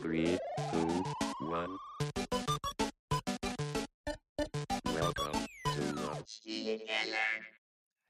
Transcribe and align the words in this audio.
Three, 0.00 0.38
two, 0.72 1.04
one. 1.40 1.76
Welcome 4.94 5.46
to 5.64 5.80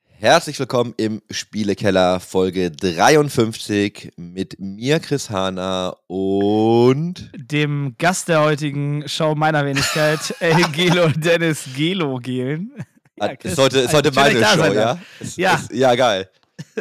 Herzlich 0.06 0.58
willkommen 0.61 0.95
im 0.98 1.21
Spielekeller 1.30 2.21
Folge 2.21 2.71
53 2.71 4.12
mit 4.16 4.61
mir, 4.61 5.00
Chris 5.00 5.30
Hahner 5.30 5.96
und 6.06 7.30
dem 7.34 7.96
Gast 7.98 8.29
der 8.29 8.43
heutigen 8.43 9.09
Show 9.09 9.34
meiner 9.34 9.64
Wenigkeit, 9.64 10.34
El 10.38 10.62
Gelo 10.72 11.09
Dennis 11.09 11.64
Gelo 11.75 12.18
Gelen. 12.18 12.72
Ah, 13.18 13.30
ist 13.43 13.59
heute, 13.59 13.80
ist 13.80 13.93
heute 13.93 14.12
dass 14.12 14.29
ich 14.29 14.34
meine 14.34 14.46
Show, 14.46 14.59
sein 14.59 14.75
ja? 14.75 14.98
Ist, 15.18 15.36
Ja. 15.36 15.54
Ist, 15.57 15.72
ja, 15.72 15.95
geil. 15.96 16.30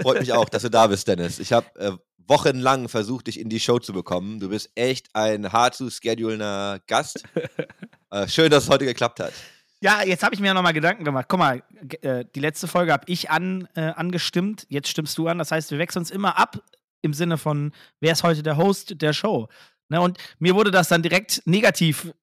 Freut 0.01 0.19
mich 0.19 0.33
auch, 0.33 0.49
dass 0.49 0.61
du 0.61 0.69
da 0.69 0.85
bist, 0.85 1.07
Dennis. 1.07 1.39
Ich 1.39 1.51
habe 1.51 1.67
äh, 1.79 1.91
wochenlang 2.29 2.87
versucht, 2.89 3.27
dich 3.27 3.39
in 3.39 3.49
die 3.49 3.59
Show 3.59 3.79
zu 3.79 3.91
bekommen. 3.93 4.39
Du 4.39 4.49
bist 4.49 4.69
echt 4.75 5.07
ein 5.13 5.51
hart 5.51 5.75
zu 5.75 5.89
schedulender 5.89 6.79
Gast. 6.87 7.23
äh, 8.11 8.27
schön, 8.27 8.49
dass 8.49 8.63
es 8.65 8.69
heute 8.69 8.85
geklappt 8.85 9.19
hat. 9.19 9.33
Ja, 9.81 10.03
jetzt 10.03 10.23
habe 10.23 10.35
ich 10.35 10.41
mir 10.41 10.47
ja 10.47 10.53
nochmal 10.53 10.73
Gedanken 10.73 11.05
gemacht. 11.05 11.25
Guck 11.29 11.39
mal, 11.39 11.63
äh, 12.01 12.25
die 12.35 12.39
letzte 12.39 12.67
Folge 12.67 12.91
habe 12.91 13.03
ich 13.07 13.29
an, 13.29 13.67
äh, 13.75 13.81
angestimmt, 13.81 14.65
jetzt 14.69 14.89
stimmst 14.89 15.17
du 15.17 15.27
an. 15.27 15.37
Das 15.37 15.51
heißt, 15.51 15.71
wir 15.71 15.79
wechseln 15.79 16.01
uns 16.01 16.11
immer 16.11 16.37
ab 16.37 16.61
im 17.01 17.13
Sinne 17.13 17.37
von, 17.37 17.71
wer 18.01 18.11
ist 18.11 18.23
heute 18.23 18.43
der 18.43 18.57
Host 18.57 19.01
der 19.01 19.13
Show? 19.13 19.47
Ne, 19.87 20.01
und 20.01 20.17
mir 20.37 20.53
wurde 20.53 20.69
das 20.69 20.89
dann 20.89 21.01
direkt 21.01 21.41
negativ 21.45 22.13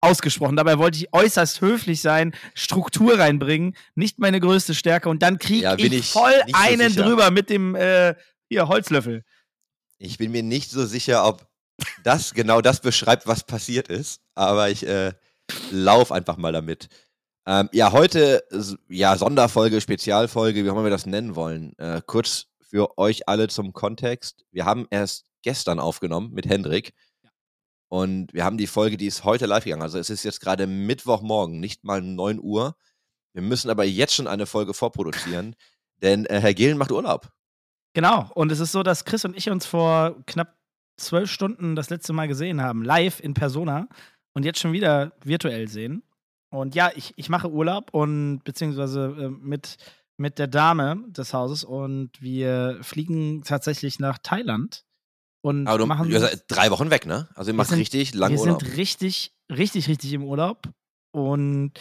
ausgesprochen. 0.00 0.56
Dabei 0.56 0.78
wollte 0.78 0.98
ich 0.98 1.12
äußerst 1.12 1.60
höflich 1.60 2.00
sein, 2.00 2.32
Struktur 2.54 3.18
reinbringen, 3.18 3.76
nicht 3.94 4.18
meine 4.18 4.40
größte 4.40 4.74
Stärke. 4.74 5.08
Und 5.08 5.22
dann 5.22 5.38
kriege 5.38 5.64
Ja, 5.64 5.74
ich, 5.76 5.92
ich 5.92 6.10
voll 6.10 6.32
so 6.46 6.54
einen 6.54 6.88
sicher. 6.90 7.02
drüber 7.02 7.30
mit 7.30 7.50
dem 7.50 7.74
äh, 7.74 8.14
hier, 8.48 8.68
Holzlöffel. 8.68 9.24
Ich 10.02 10.16
bin 10.16 10.32
mir 10.32 10.42
nicht 10.42 10.70
so 10.70 10.86
sicher, 10.86 11.26
ob 11.26 11.46
das 12.04 12.32
genau 12.32 12.62
das 12.62 12.80
beschreibt, 12.80 13.26
was 13.26 13.44
passiert 13.44 13.88
ist, 13.88 14.22
aber 14.34 14.70
ich 14.70 14.86
äh, 14.86 15.12
lauf 15.70 16.10
einfach 16.10 16.38
mal 16.38 16.52
damit. 16.52 16.88
Ähm, 17.46 17.68
ja, 17.72 17.92
heute, 17.92 18.42
ja, 18.88 19.14
Sonderfolge, 19.18 19.78
Spezialfolge, 19.82 20.64
wie 20.64 20.70
auch 20.70 20.72
immer 20.72 20.84
wir 20.84 20.90
das 20.90 21.04
nennen 21.04 21.36
wollen. 21.36 21.76
Äh, 21.76 22.00
kurz 22.06 22.46
für 22.62 22.96
euch 22.96 23.28
alle 23.28 23.48
zum 23.48 23.74
Kontext. 23.74 24.46
Wir 24.50 24.64
haben 24.64 24.86
erst 24.88 25.26
gestern 25.42 25.78
aufgenommen 25.78 26.32
mit 26.32 26.46
Hendrik. 26.46 26.94
Und 27.88 28.32
wir 28.32 28.44
haben 28.44 28.56
die 28.56 28.68
Folge, 28.68 28.96
die 28.96 29.06
ist 29.06 29.24
heute 29.24 29.44
live 29.44 29.64
gegangen. 29.64 29.82
Also 29.82 29.98
es 29.98 30.08
ist 30.08 30.22
jetzt 30.22 30.40
gerade 30.40 30.66
Mittwochmorgen, 30.66 31.60
nicht 31.60 31.84
mal 31.84 32.00
9 32.00 32.40
Uhr. 32.40 32.74
Wir 33.34 33.42
müssen 33.42 33.68
aber 33.68 33.84
jetzt 33.84 34.14
schon 34.14 34.28
eine 34.28 34.46
Folge 34.46 34.72
vorproduzieren, 34.72 35.56
denn 35.98 36.24
äh, 36.24 36.40
Herr 36.40 36.54
Gehlen 36.54 36.78
macht 36.78 36.90
Urlaub. 36.90 37.30
Genau. 37.94 38.30
Und 38.34 38.52
es 38.52 38.60
ist 38.60 38.72
so, 38.72 38.82
dass 38.82 39.04
Chris 39.04 39.24
und 39.24 39.36
ich 39.36 39.50
uns 39.50 39.66
vor 39.66 40.16
knapp 40.26 40.56
zwölf 40.96 41.30
Stunden 41.30 41.74
das 41.76 41.90
letzte 41.90 42.12
Mal 42.12 42.28
gesehen 42.28 42.60
haben, 42.60 42.82
live 42.84 43.20
in 43.20 43.34
Persona 43.34 43.88
und 44.34 44.44
jetzt 44.44 44.60
schon 44.60 44.72
wieder 44.72 45.12
virtuell 45.24 45.66
sehen. 45.68 46.02
Und 46.52 46.74
ja, 46.74 46.90
ich, 46.94 47.12
ich 47.16 47.28
mache 47.28 47.50
Urlaub 47.50 47.90
und 47.92 48.42
beziehungsweise 48.44 49.14
äh, 49.18 49.28
mit, 49.28 49.76
mit 50.18 50.38
der 50.38 50.46
Dame 50.48 51.04
des 51.08 51.32
Hauses 51.32 51.64
und 51.64 52.10
wir 52.20 52.78
fliegen 52.82 53.42
tatsächlich 53.42 53.98
nach 53.98 54.18
Thailand 54.18 54.84
und 55.42 55.66
Aber 55.66 55.78
du, 55.78 55.86
machen 55.86 56.10
ihr 56.10 56.20
seid 56.20 56.44
drei 56.48 56.70
Wochen 56.70 56.90
weg, 56.90 57.06
ne? 57.06 57.28
Also 57.34 57.50
ihr 57.50 57.54
macht 57.54 57.68
sind- 57.70 57.78
richtig 57.78 58.14
lange 58.14 58.34
wir 58.34 58.40
Urlaub. 58.42 58.62
sind 58.62 58.76
richtig, 58.76 59.32
richtig, 59.50 59.88
richtig 59.88 60.12
im 60.12 60.24
Urlaub. 60.24 60.68
Und 61.12 61.72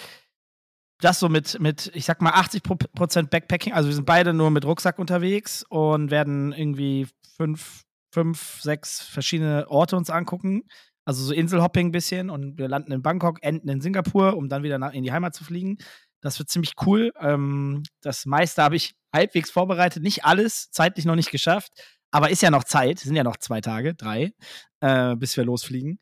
das 1.02 1.19
so 1.19 1.30
mit, 1.30 1.59
mit 1.59 1.92
ich 1.94 2.05
sag 2.05 2.22
mal, 2.22 2.31
80 2.31 2.64
Pro- 2.64 2.75
Prozent 2.75 3.30
Backpacking. 3.30 3.73
Also 3.73 3.88
wir 3.89 3.95
sind 3.95 4.05
beide 4.05 4.33
nur 4.33 4.52
mit 4.52 4.66
Rucksack 4.66 5.00
unterwegs 5.00 5.64
und 5.69 6.11
werden 6.11 6.52
irgendwie 6.52 7.08
fünf, 7.38 7.83
fünf, 8.14 8.59
sechs 8.61 9.02
verschiedene 9.02 9.70
Orte 9.70 9.95
uns 9.95 10.09
angucken. 10.09 10.64
Also 11.05 11.23
so 11.23 11.33
Inselhopping 11.33 11.88
ein 11.88 11.92
bisschen. 11.92 12.30
Und 12.30 12.58
wir 12.58 12.67
landen 12.67 12.92
in 12.92 13.02
Bangkok, 13.02 13.42
enden 13.42 13.70
in 13.70 13.81
Singapur, 13.81 14.36
um 14.36 14.50
dann 14.50 14.64
wieder 14.64 14.77
nach, 14.77 14.94
in 14.94 15.03
die 15.03 15.11
Heimat 15.11 15.33
zu 15.33 15.44
fliegen. 15.44 15.77
Das 16.22 16.38
wird 16.38 16.50
ziemlich 16.50 16.73
cool. 16.86 17.11
Ähm, 17.20 17.83
das 18.02 18.26
meiste 18.26 18.61
habe 18.61 18.76
ich 18.76 18.93
halbwegs 19.15 19.52
vorbereitet. 19.52 20.04
Nicht 20.04 20.26
alles, 20.26 20.70
zeitlich 20.71 21.05
noch 21.05 21.15
nicht 21.15 21.32
geschafft. 21.32 21.71
Aber 22.11 22.30
ist 22.30 22.42
ja 22.42 22.52
noch 22.52 22.65
Zeit. 22.65 22.99
Sind 22.99 23.15
ja 23.15 23.23
noch 23.23 23.38
zwei 23.38 23.61
Tage, 23.61 23.95
drei, 23.95 24.33
äh, 24.82 25.15
bis 25.15 25.38
wir 25.38 25.45
losfliegen. 25.45 25.99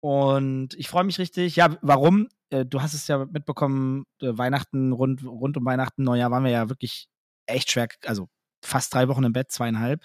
Und 0.00 0.74
ich 0.74 0.88
freue 0.88 1.04
mich 1.04 1.18
richtig. 1.18 1.56
Ja, 1.56 1.76
warum? 1.82 2.28
Äh, 2.50 2.64
du 2.64 2.80
hast 2.80 2.94
es 2.94 3.08
ja 3.08 3.24
mitbekommen, 3.24 4.04
äh, 4.20 4.36
Weihnachten, 4.36 4.92
rund, 4.92 5.24
rund 5.24 5.56
um 5.56 5.64
Weihnachten, 5.64 6.02
Neujahr 6.02 6.30
waren 6.30 6.44
wir 6.44 6.50
ja 6.50 6.68
wirklich 6.68 7.08
echt 7.46 7.70
schwer, 7.70 7.88
also 8.04 8.28
fast 8.64 8.94
drei 8.94 9.08
Wochen 9.08 9.24
im 9.24 9.32
Bett, 9.32 9.50
zweieinhalb. 9.50 10.02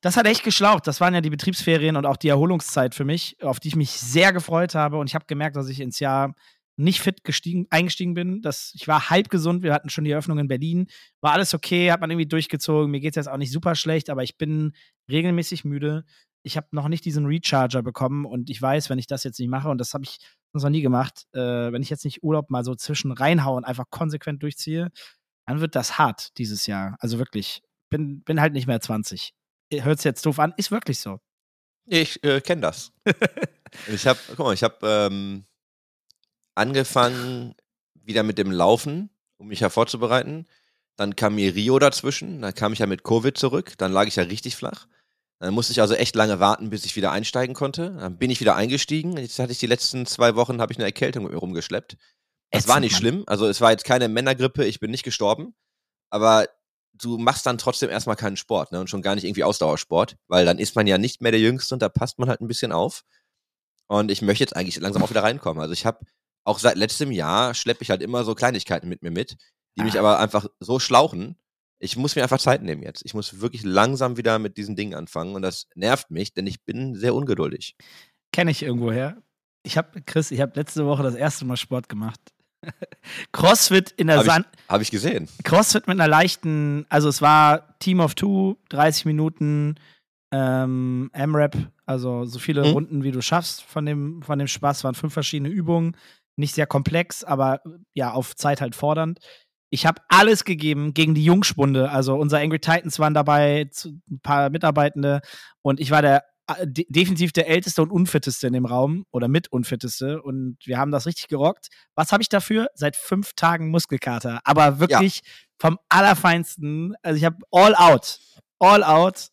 Das 0.00 0.16
hat 0.16 0.26
echt 0.26 0.44
geschlaucht. 0.44 0.86
Das 0.86 1.00
waren 1.00 1.14
ja 1.14 1.20
die 1.20 1.30
Betriebsferien 1.30 1.96
und 1.96 2.06
auch 2.06 2.16
die 2.16 2.28
Erholungszeit 2.28 2.94
für 2.94 3.04
mich, 3.04 3.42
auf 3.42 3.60
die 3.60 3.68
ich 3.68 3.76
mich 3.76 3.90
sehr 3.90 4.32
gefreut 4.32 4.74
habe. 4.74 4.96
Und 4.96 5.08
ich 5.08 5.14
habe 5.14 5.26
gemerkt, 5.26 5.56
dass 5.56 5.68
ich 5.68 5.80
ins 5.80 6.00
Jahr 6.00 6.34
nicht 6.76 7.00
fit 7.00 7.24
gestiegen, 7.24 7.66
eingestiegen 7.70 8.14
bin. 8.14 8.40
Das, 8.40 8.72
ich 8.74 8.88
war 8.88 9.10
halb 9.10 9.28
gesund. 9.28 9.62
Wir 9.62 9.74
hatten 9.74 9.90
schon 9.90 10.04
die 10.04 10.12
Eröffnung 10.12 10.38
in 10.38 10.48
Berlin. 10.48 10.86
War 11.20 11.32
alles 11.32 11.52
okay, 11.52 11.92
hat 11.92 12.00
man 12.00 12.10
irgendwie 12.10 12.28
durchgezogen. 12.28 12.90
Mir 12.90 13.00
geht 13.00 13.12
es 13.12 13.16
jetzt 13.16 13.28
auch 13.28 13.36
nicht 13.36 13.52
super 13.52 13.74
schlecht, 13.74 14.08
aber 14.08 14.22
ich 14.22 14.38
bin 14.38 14.72
regelmäßig 15.10 15.64
müde. 15.64 16.04
Ich 16.42 16.56
habe 16.56 16.68
noch 16.72 16.88
nicht 16.88 17.04
diesen 17.04 17.26
Recharger 17.26 17.82
bekommen 17.82 18.24
und 18.24 18.50
ich 18.50 18.60
weiß, 18.60 18.90
wenn 18.90 18.98
ich 18.98 19.06
das 19.06 19.24
jetzt 19.24 19.38
nicht 19.38 19.48
mache, 19.48 19.68
und 19.68 19.78
das 19.78 19.94
habe 19.94 20.04
ich 20.04 20.18
sonst 20.52 20.64
noch 20.64 20.70
nie 20.70 20.80
gemacht, 20.82 21.26
äh, 21.32 21.72
wenn 21.72 21.82
ich 21.82 21.90
jetzt 21.90 22.04
nicht 22.04 22.22
Urlaub 22.22 22.50
mal 22.50 22.64
so 22.64 22.74
zwischen 22.74 23.12
reinhaue 23.12 23.56
und 23.56 23.64
einfach 23.64 23.90
konsequent 23.90 24.42
durchziehe, 24.42 24.90
dann 25.46 25.60
wird 25.60 25.74
das 25.74 25.98
hart 25.98 26.36
dieses 26.38 26.66
Jahr. 26.66 26.96
Also 27.00 27.18
wirklich, 27.18 27.62
bin, 27.90 28.22
bin 28.22 28.40
halt 28.40 28.52
nicht 28.52 28.66
mehr 28.66 28.80
20. 28.80 29.32
Hört 29.72 30.04
jetzt 30.04 30.24
doof 30.26 30.38
an, 30.38 30.54
ist 30.56 30.70
wirklich 30.70 30.98
so. 31.00 31.20
Ich 31.86 32.22
äh, 32.24 32.40
kenne 32.40 32.62
das. 32.62 32.92
ich 33.88 34.06
habe, 34.06 34.18
guck 34.28 34.38
mal, 34.38 34.54
ich 34.54 34.62
habe 34.62 34.76
ähm, 34.82 35.44
angefangen 36.54 37.54
wieder 37.94 38.22
mit 38.22 38.38
dem 38.38 38.50
Laufen, 38.50 39.10
um 39.38 39.48
mich 39.48 39.60
hervorzubereiten. 39.60 40.46
Dann 40.96 41.16
kam 41.16 41.34
mir 41.34 41.54
Rio 41.54 41.78
dazwischen, 41.78 42.42
dann 42.42 42.54
kam 42.54 42.72
ich 42.72 42.80
ja 42.80 42.86
mit 42.86 43.02
Covid 43.04 43.36
zurück, 43.36 43.74
dann 43.78 43.92
lag 43.92 44.06
ich 44.06 44.16
ja 44.16 44.24
richtig 44.24 44.56
flach. 44.56 44.86
Dann 45.40 45.54
musste 45.54 45.72
ich 45.72 45.80
also 45.80 45.94
echt 45.94 46.14
lange 46.14 46.38
warten, 46.38 46.70
bis 46.70 46.84
ich 46.84 46.96
wieder 46.96 47.12
einsteigen 47.12 47.54
konnte. 47.54 47.96
Dann 47.98 48.18
bin 48.18 48.30
ich 48.30 48.40
wieder 48.40 48.56
eingestiegen. 48.56 49.16
Jetzt 49.16 49.38
hatte 49.38 49.52
ich 49.52 49.58
die 49.58 49.66
letzten 49.66 50.04
zwei 50.06 50.36
Wochen 50.36 50.60
habe 50.60 50.72
ich 50.72 50.78
eine 50.78 50.84
Erkältung 50.86 51.24
mit 51.24 51.32
mir 51.32 51.38
rumgeschleppt. 51.38 51.96
Es 52.50 52.68
war 52.68 52.80
nicht 52.80 52.92
Mann. 52.92 53.00
schlimm, 53.00 53.24
also 53.26 53.46
es 53.46 53.60
war 53.60 53.70
jetzt 53.70 53.84
keine 53.84 54.08
Männergrippe, 54.08 54.64
ich 54.64 54.80
bin 54.80 54.90
nicht 54.90 55.04
gestorben, 55.04 55.54
aber 56.10 56.48
du 56.92 57.16
machst 57.16 57.46
dann 57.46 57.58
trotzdem 57.58 57.88
erstmal 57.90 58.16
keinen 58.16 58.36
Sport, 58.36 58.72
ne? 58.72 58.80
Und 58.80 58.90
schon 58.90 59.02
gar 59.02 59.14
nicht 59.14 59.24
irgendwie 59.24 59.44
Ausdauersport, 59.44 60.16
weil 60.26 60.44
dann 60.44 60.58
ist 60.58 60.74
man 60.74 60.86
ja 60.88 60.98
nicht 60.98 61.22
mehr 61.22 61.30
der 61.30 61.40
Jüngste 61.40 61.74
und 61.76 61.80
da 61.80 61.88
passt 61.88 62.18
man 62.18 62.28
halt 62.28 62.40
ein 62.40 62.48
bisschen 62.48 62.72
auf. 62.72 63.04
Und 63.86 64.10
ich 64.10 64.20
möchte 64.20 64.42
jetzt 64.44 64.56
eigentlich 64.56 64.76
langsam 64.80 65.02
auch 65.02 65.10
wieder 65.10 65.22
reinkommen. 65.22 65.62
Also 65.62 65.72
ich 65.72 65.86
habe 65.86 66.04
auch 66.44 66.58
seit 66.58 66.76
letztem 66.76 67.12
Jahr 67.12 67.54
schleppe 67.54 67.82
ich 67.82 67.90
halt 67.90 68.02
immer 68.02 68.24
so 68.24 68.34
Kleinigkeiten 68.34 68.88
mit 68.88 69.02
mir 69.02 69.10
mit, 69.12 69.36
die 69.78 69.82
mich 69.84 69.94
Ah. 69.96 70.00
aber 70.00 70.18
einfach 70.18 70.46
so 70.58 70.78
schlauchen. 70.80 71.36
Ich 71.82 71.96
muss 71.96 72.14
mir 72.14 72.22
einfach 72.22 72.38
Zeit 72.38 72.62
nehmen 72.62 72.82
jetzt. 72.82 73.02
Ich 73.04 73.14
muss 73.14 73.40
wirklich 73.40 73.62
langsam 73.64 74.16
wieder 74.16 74.38
mit 74.38 74.56
diesen 74.58 74.76
Dingen 74.76 74.94
anfangen 74.94 75.34
und 75.34 75.42
das 75.42 75.66
nervt 75.74 76.10
mich, 76.10 76.32
denn 76.34 76.46
ich 76.46 76.62
bin 76.64 76.94
sehr 76.94 77.14
ungeduldig. 77.14 77.74
Kenne 78.32 78.50
ich 78.50 78.62
irgendwoher. 78.62 79.16
Ich 79.62 79.76
habe, 79.76 80.00
Chris, 80.02 80.30
ich 80.30 80.40
habe 80.40 80.52
letzte 80.56 80.86
Woche 80.86 81.02
das 81.02 81.14
erste 81.14 81.44
Mal 81.44 81.56
Sport 81.56 81.88
gemacht. 81.88 82.20
Crossfit 83.32 83.92
in 83.96 84.08
der 84.08 84.18
Habe 84.18 84.26
Sand. 84.26 84.46
ich, 84.52 84.68
hab 84.68 84.80
ich 84.82 84.90
gesehen. 84.90 85.28
CrossFit 85.44 85.86
mit 85.86 85.98
einer 85.98 86.08
leichten, 86.08 86.84
also 86.88 87.08
es 87.08 87.22
war 87.22 87.78
Team 87.78 88.00
of 88.00 88.14
Two, 88.14 88.56
30 88.68 89.06
Minuten, 89.06 89.76
ähm, 90.32 91.10
M-Rap, 91.12 91.56
also 91.86 92.24
so 92.24 92.38
viele 92.38 92.62
Mhm. 92.62 92.72
Runden, 92.72 93.02
wie 93.02 93.10
du 93.10 93.20
schaffst 93.22 93.62
von 93.62 93.86
dem, 93.86 94.22
von 94.22 94.38
dem 94.38 94.48
Spaß, 94.48 94.84
waren 94.84 94.94
fünf 94.94 95.12
verschiedene 95.12 95.48
Übungen, 95.48 95.96
nicht 96.36 96.54
sehr 96.54 96.66
komplex, 96.66 97.24
aber 97.24 97.60
ja, 97.94 98.12
auf 98.12 98.36
Zeit 98.36 98.60
halt 98.60 98.74
fordernd. 98.74 99.18
Ich 99.70 99.86
habe 99.86 100.02
alles 100.08 100.44
gegeben 100.44 100.94
gegen 100.94 101.14
die 101.14 101.24
Jungspunde, 101.24 101.90
also 101.90 102.16
unsere 102.16 102.42
Angry 102.42 102.58
Titans 102.58 102.98
waren 102.98 103.14
dabei, 103.14 103.70
ein 103.84 104.20
paar 104.20 104.50
Mitarbeitende 104.50 105.20
und 105.62 105.80
ich 105.80 105.90
war 105.90 106.02
der 106.02 106.24
de 106.64 106.84
definitiv 106.88 107.32
der 107.32 107.48
älteste 107.48 107.82
und 107.82 107.90
unfitteste 107.90 108.46
in 108.46 108.52
dem 108.52 108.66
Raum 108.66 109.06
oder 109.12 109.28
mit 109.28 109.52
unfitteste 109.52 110.20
und 110.22 110.58
wir 110.64 110.78
haben 110.78 110.90
das 110.90 111.06
richtig 111.06 111.28
gerockt. 111.28 111.68
Was 111.94 112.12
habe 112.12 112.22
ich 112.22 112.28
dafür? 112.28 112.68
Seit 112.74 112.96
fünf 112.96 113.34
Tagen 113.34 113.70
Muskelkater, 113.70 114.40
aber 114.44 114.80
wirklich 114.80 115.20
vom 115.58 115.78
allerfeinsten. 115.88 116.94
Also 117.02 117.18
ich 117.18 117.24
habe 117.24 117.36
all 117.50 117.74
out, 117.74 118.18
all 118.58 118.82
out. 118.82 119.28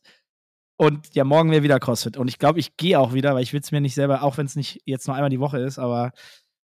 Und 0.80 1.16
ja, 1.16 1.24
morgen 1.24 1.50
wäre 1.50 1.64
wieder 1.64 1.80
CrossFit. 1.80 2.18
Und 2.18 2.28
ich 2.28 2.38
glaube, 2.38 2.60
ich 2.60 2.78
gehe 2.78 3.00
auch 3.00 3.14
wieder, 3.14 3.34
weil 3.34 3.42
ich 3.42 3.52
will 3.52 3.62
es 3.62 3.72
mir 3.72 3.82
nicht 3.82 3.96
selber, 3.96 4.22
auch 4.22 4.38
wenn 4.38 4.46
es 4.46 4.56
nicht 4.56 4.82
jetzt 4.86 5.08
nur 5.08 5.16
einmal 5.16 5.32
die 5.32 5.40
Woche 5.40 5.58
ist, 5.58 5.80
aber 5.80 6.12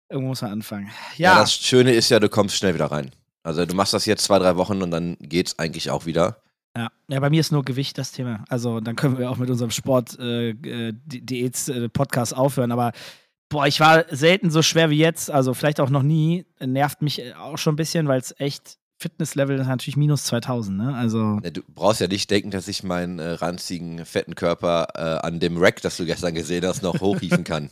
irgendwo 0.08 0.30
muss 0.30 0.42
man 0.42 0.50
anfangen. 0.50 0.90
Ja. 1.16 1.34
Ja, 1.34 1.40
das 1.40 1.54
Schöne 1.54 1.92
ist 1.92 2.08
ja, 2.08 2.18
du 2.18 2.28
kommst 2.28 2.56
schnell 2.56 2.74
wieder 2.74 2.86
rein. 2.86 3.12
Also 3.42 3.64
du 3.64 3.74
machst 3.74 3.94
das 3.94 4.06
jetzt 4.06 4.24
zwei, 4.24 4.38
drei 4.38 4.56
Wochen 4.56 4.82
und 4.82 4.90
dann 4.90 5.16
geht's 5.20 5.58
eigentlich 5.58 5.90
auch 5.90 6.06
wieder. 6.06 6.42
ja. 6.76 6.88
ja, 7.08 7.20
bei 7.20 7.30
mir 7.30 7.40
ist 7.40 7.52
nur 7.52 7.64
Gewicht 7.64 7.96
das 7.98 8.12
Thema. 8.12 8.44
Also 8.48 8.80
dann 8.80 8.96
können 8.96 9.18
wir 9.18 9.30
auch 9.30 9.38
mit 9.38 9.50
unserem 9.50 9.70
Sport 9.70 10.18
äh, 10.18 10.50
äh, 10.50 10.92
äh, 10.92 11.88
Podcast 11.88 12.36
aufhören. 12.36 12.72
Aber 12.72 12.92
boah, 13.48 13.66
ich 13.66 13.80
war 13.80 14.04
selten 14.10 14.50
so 14.50 14.62
schwer 14.62 14.90
wie 14.90 14.98
jetzt. 14.98 15.30
Also 15.30 15.54
vielleicht 15.54 15.80
auch 15.80 15.90
noch 15.90 16.02
nie. 16.02 16.46
Nervt 16.60 17.02
mich 17.02 17.34
auch 17.36 17.58
schon 17.58 17.74
ein 17.74 17.76
bisschen, 17.76 18.08
weil 18.08 18.20
es 18.20 18.34
echt 18.38 18.76
Fitnesslevel 18.98 19.58
ist 19.58 19.66
natürlich 19.66 19.96
minus 19.96 20.24
2000, 20.24 20.76
ne? 20.76 20.94
Also. 20.94 21.36
Ne, 21.36 21.50
Du 21.50 21.62
brauchst 21.66 22.02
ja 22.02 22.06
nicht 22.08 22.30
denken, 22.30 22.50
dass 22.50 22.68
ich 22.68 22.82
meinen 22.82 23.18
äh, 23.18 23.30
ranzigen, 23.30 24.04
fetten 24.04 24.34
Körper 24.34 25.24
an 25.24 25.40
dem 25.40 25.56
Rack, 25.56 25.80
das 25.80 25.96
du 25.96 26.04
gestern 26.04 26.34
gesehen 26.34 26.66
hast, 26.66 26.82
noch 26.82 27.00
hochhieven 27.00 27.44
kann. 27.44 27.70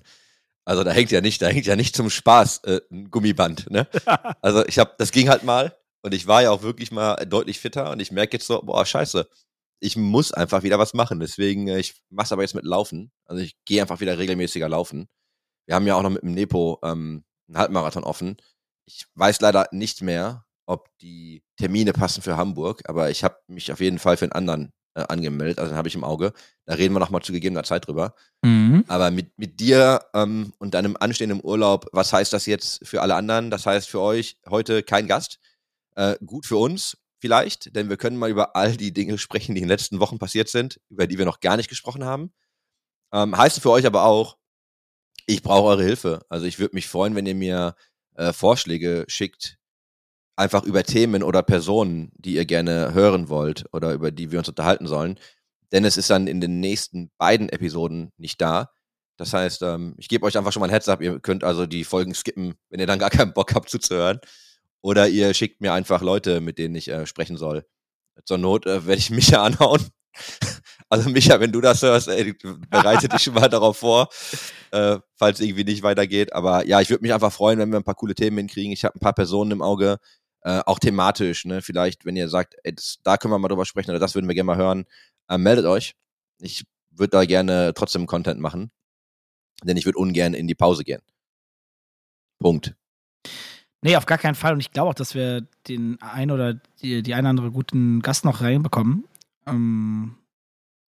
Also 0.68 0.84
da 0.84 0.90
hängt 0.90 1.10
ja 1.10 1.22
nicht, 1.22 1.40
da 1.40 1.46
hängt 1.46 1.64
ja 1.64 1.76
nicht 1.76 1.96
zum 1.96 2.10
Spaß 2.10 2.58
äh, 2.64 2.82
ein 2.90 3.10
Gummiband, 3.10 3.70
ne? 3.70 3.88
Also 4.42 4.66
ich 4.66 4.78
habe, 4.78 4.92
das 4.98 5.12
ging 5.12 5.30
halt 5.30 5.42
mal 5.42 5.74
und 6.02 6.12
ich 6.12 6.26
war 6.26 6.42
ja 6.42 6.50
auch 6.50 6.60
wirklich 6.60 6.92
mal 6.92 7.16
deutlich 7.24 7.58
fitter 7.58 7.90
und 7.90 8.00
ich 8.00 8.12
merke 8.12 8.36
jetzt 8.36 8.46
so, 8.46 8.60
boah, 8.60 8.84
scheiße, 8.84 9.26
ich 9.80 9.96
muss 9.96 10.30
einfach 10.30 10.64
wieder 10.64 10.78
was 10.78 10.92
machen. 10.92 11.20
Deswegen, 11.20 11.68
äh, 11.68 11.78
ich 11.78 11.94
mach's 12.10 12.32
aber 12.32 12.42
jetzt 12.42 12.54
mit 12.54 12.66
Laufen. 12.66 13.10
Also 13.24 13.42
ich 13.42 13.56
gehe 13.64 13.80
einfach 13.80 14.00
wieder 14.00 14.18
regelmäßiger 14.18 14.68
laufen. 14.68 15.08
Wir 15.64 15.74
haben 15.74 15.86
ja 15.86 15.94
auch 15.94 16.02
noch 16.02 16.10
mit 16.10 16.22
dem 16.22 16.34
Nepo 16.34 16.78
ähm, 16.82 17.24
einen 17.48 17.56
Halbmarathon 17.56 18.04
offen. 18.04 18.36
Ich 18.84 19.06
weiß 19.14 19.40
leider 19.40 19.68
nicht 19.72 20.02
mehr, 20.02 20.44
ob 20.66 20.90
die 21.00 21.42
Termine 21.56 21.94
passen 21.94 22.20
für 22.20 22.36
Hamburg, 22.36 22.82
aber 22.90 23.08
ich 23.08 23.24
habe 23.24 23.38
mich 23.46 23.72
auf 23.72 23.80
jeden 23.80 23.98
Fall 23.98 24.18
für 24.18 24.26
einen 24.26 24.32
anderen 24.32 24.74
äh, 24.98 25.04
angemeldet, 25.08 25.58
also 25.58 25.70
den 25.70 25.78
habe 25.78 25.88
ich 25.88 25.94
im 25.94 26.02
Auge. 26.02 26.32
Da 26.66 26.74
reden 26.74 26.92
wir 26.94 26.98
nochmal 26.98 27.22
zu 27.22 27.32
gegebener 27.32 27.62
Zeit 27.62 27.86
drüber. 27.86 28.14
Mhm. 28.42 28.84
Aber 28.88 29.10
mit, 29.10 29.38
mit 29.38 29.60
dir 29.60 30.00
ähm, 30.12 30.52
und 30.58 30.74
deinem 30.74 30.96
anstehenden 30.98 31.40
Urlaub, 31.42 31.86
was 31.92 32.12
heißt 32.12 32.32
das 32.32 32.46
jetzt 32.46 32.86
für 32.86 33.00
alle 33.00 33.14
anderen? 33.14 33.50
Das 33.50 33.64
heißt 33.64 33.88
für 33.88 34.00
euch 34.00 34.38
heute 34.48 34.82
kein 34.82 35.06
Gast. 35.06 35.38
Äh, 35.94 36.16
gut 36.24 36.46
für 36.46 36.56
uns 36.56 36.98
vielleicht, 37.20 37.74
denn 37.76 37.88
wir 37.88 37.96
können 37.96 38.16
mal 38.16 38.30
über 38.30 38.56
all 38.56 38.76
die 38.76 38.92
Dinge 38.92 39.18
sprechen, 39.18 39.54
die 39.54 39.60
in 39.60 39.66
den 39.66 39.70
letzten 39.70 40.00
Wochen 40.00 40.18
passiert 40.18 40.48
sind, 40.48 40.80
über 40.88 41.06
die 41.06 41.18
wir 41.18 41.24
noch 41.24 41.40
gar 41.40 41.56
nicht 41.56 41.68
gesprochen 41.68 42.04
haben. 42.04 42.32
Ähm, 43.12 43.36
heißt 43.36 43.60
für 43.60 43.70
euch 43.70 43.86
aber 43.86 44.04
auch, 44.04 44.36
ich 45.26 45.42
brauche 45.42 45.68
eure 45.68 45.84
Hilfe. 45.84 46.20
Also 46.28 46.46
ich 46.46 46.58
würde 46.58 46.74
mich 46.74 46.88
freuen, 46.88 47.14
wenn 47.14 47.26
ihr 47.26 47.34
mir 47.34 47.74
äh, 48.14 48.32
Vorschläge 48.32 49.04
schickt, 49.08 49.58
einfach 50.38 50.62
über 50.62 50.84
Themen 50.84 51.22
oder 51.22 51.42
Personen, 51.42 52.12
die 52.16 52.34
ihr 52.34 52.46
gerne 52.46 52.94
hören 52.94 53.28
wollt 53.28 53.66
oder 53.72 53.92
über 53.92 54.10
die 54.10 54.30
wir 54.30 54.38
uns 54.38 54.48
unterhalten 54.48 54.86
sollen. 54.86 55.18
Dennis 55.72 55.96
ist 55.96 56.10
dann 56.10 56.28
in 56.28 56.40
den 56.40 56.60
nächsten 56.60 57.10
beiden 57.18 57.48
Episoden 57.48 58.12
nicht 58.16 58.40
da. 58.40 58.70
Das 59.16 59.34
heißt, 59.34 59.62
ähm, 59.62 59.94
ich 59.98 60.08
gebe 60.08 60.24
euch 60.24 60.38
einfach 60.38 60.52
schon 60.52 60.60
mal 60.60 60.66
ein 60.68 60.72
Heads 60.72 60.88
up. 60.88 61.02
Ihr 61.02 61.18
könnt 61.18 61.42
also 61.42 61.66
die 61.66 61.84
Folgen 61.84 62.14
skippen, 62.14 62.54
wenn 62.70 62.78
ihr 62.78 62.86
dann 62.86 63.00
gar 63.00 63.10
keinen 63.10 63.34
Bock 63.34 63.54
habt 63.54 63.68
zuzuhören. 63.68 64.20
Oder 64.80 65.08
ihr 65.08 65.34
schickt 65.34 65.60
mir 65.60 65.72
einfach 65.72 66.02
Leute, 66.02 66.40
mit 66.40 66.58
denen 66.58 66.76
ich 66.76 66.88
äh, 66.88 67.04
sprechen 67.04 67.36
soll. 67.36 67.66
Zur 68.24 68.38
Not 68.38 68.64
äh, 68.66 68.86
werde 68.86 69.00
ich 69.00 69.10
Micha 69.10 69.42
anhauen. 69.42 69.82
Also 70.88 71.10
Micha, 71.10 71.38
wenn 71.38 71.52
du 71.52 71.60
das 71.60 71.82
hörst, 71.82 72.08
ey, 72.08 72.34
bereite 72.70 73.08
dich 73.08 73.22
schon 73.22 73.34
mal 73.34 73.48
darauf 73.48 73.76
vor, 73.76 74.08
äh, 74.70 74.98
falls 75.16 75.40
irgendwie 75.40 75.64
nicht 75.64 75.82
weitergeht. 75.82 76.32
Aber 76.32 76.66
ja, 76.66 76.80
ich 76.80 76.88
würde 76.88 77.02
mich 77.02 77.12
einfach 77.12 77.32
freuen, 77.32 77.58
wenn 77.58 77.70
wir 77.70 77.78
ein 77.78 77.84
paar 77.84 77.94
coole 77.94 78.14
Themen 78.14 78.38
hinkriegen. 78.38 78.72
Ich 78.72 78.84
habe 78.84 78.96
ein 78.96 79.00
paar 79.00 79.12
Personen 79.12 79.50
im 79.50 79.62
Auge, 79.62 79.98
äh, 80.42 80.60
auch 80.66 80.78
thematisch. 80.78 81.44
Ne? 81.44 81.62
Vielleicht, 81.62 82.04
wenn 82.04 82.16
ihr 82.16 82.28
sagt, 82.28 82.56
ey, 82.64 82.74
das, 82.74 82.98
da 83.02 83.16
können 83.16 83.32
wir 83.32 83.38
mal 83.38 83.48
drüber 83.48 83.66
sprechen 83.66 83.90
oder 83.90 83.98
das 83.98 84.14
würden 84.14 84.28
wir 84.28 84.34
gerne 84.34 84.46
mal 84.46 84.56
hören, 84.56 84.84
äh, 85.28 85.38
meldet 85.38 85.66
euch. 85.66 85.94
Ich 86.40 86.64
würde 86.90 87.10
da 87.10 87.24
gerne 87.24 87.72
trotzdem 87.74 88.06
Content 88.06 88.40
machen, 88.40 88.70
denn 89.64 89.76
ich 89.76 89.84
würde 89.86 89.98
ungern 89.98 90.34
in 90.34 90.46
die 90.48 90.54
Pause 90.54 90.84
gehen. 90.84 91.02
Punkt. 92.38 92.74
Nee, 93.82 93.96
auf 93.96 94.06
gar 94.06 94.18
keinen 94.18 94.34
Fall. 94.34 94.52
Und 94.54 94.60
ich 94.60 94.72
glaube 94.72 94.90
auch, 94.90 94.94
dass 94.94 95.14
wir 95.14 95.46
den 95.68 96.00
ein 96.00 96.30
oder 96.30 96.54
die, 96.82 97.02
die 97.02 97.14
eine 97.14 97.28
andere 97.28 97.50
guten 97.50 98.00
Gast 98.00 98.24
noch 98.24 98.40
reinbekommen. 98.40 99.04
Ähm, 99.46 100.16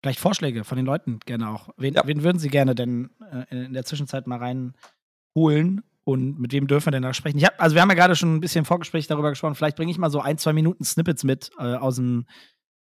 vielleicht 0.02 0.20
Vorschläge 0.20 0.64
von 0.64 0.78
den 0.78 0.86
Leuten 0.86 1.20
gerne 1.26 1.50
auch. 1.50 1.70
Wen, 1.78 1.94
Ja. 1.94 2.06
wen 2.08 2.24
würden 2.24 2.40
Sie 2.40 2.50
gerne 2.50 2.76
denn 2.76 3.10
äh, 3.50 3.66
in 3.66 3.74
der 3.74 3.84
Zwischenzeit 3.86 4.28
mal 4.28 4.38
reinholen? 4.40 5.84
Und 6.08 6.40
mit 6.40 6.54
wem 6.54 6.68
dürfen 6.68 6.86
wir 6.88 6.92
denn 6.92 7.04
da 7.04 7.14
sprechen? 7.14 7.38
Ich 7.38 7.44
hab, 7.44 7.62
also 7.62 7.76
wir 7.76 7.82
haben 7.82 7.90
ja 7.90 7.96
gerade 7.96 8.16
schon 8.16 8.36
ein 8.36 8.40
bisschen 8.40 8.60
im 8.60 8.66
Vorgespräch 8.66 9.08
darüber 9.08 9.30
gesprochen. 9.30 9.56
Vielleicht 9.56 9.76
bringe 9.76 9.92
ich 9.92 9.98
mal 9.98 10.10
so 10.10 10.22
ein, 10.22 10.38
zwei 10.38 10.54
Minuten 10.54 10.86
Snippets 10.86 11.26
mit 11.26 11.50
äh, 11.60 11.76
aus, 11.76 11.98
dem, 11.98 12.26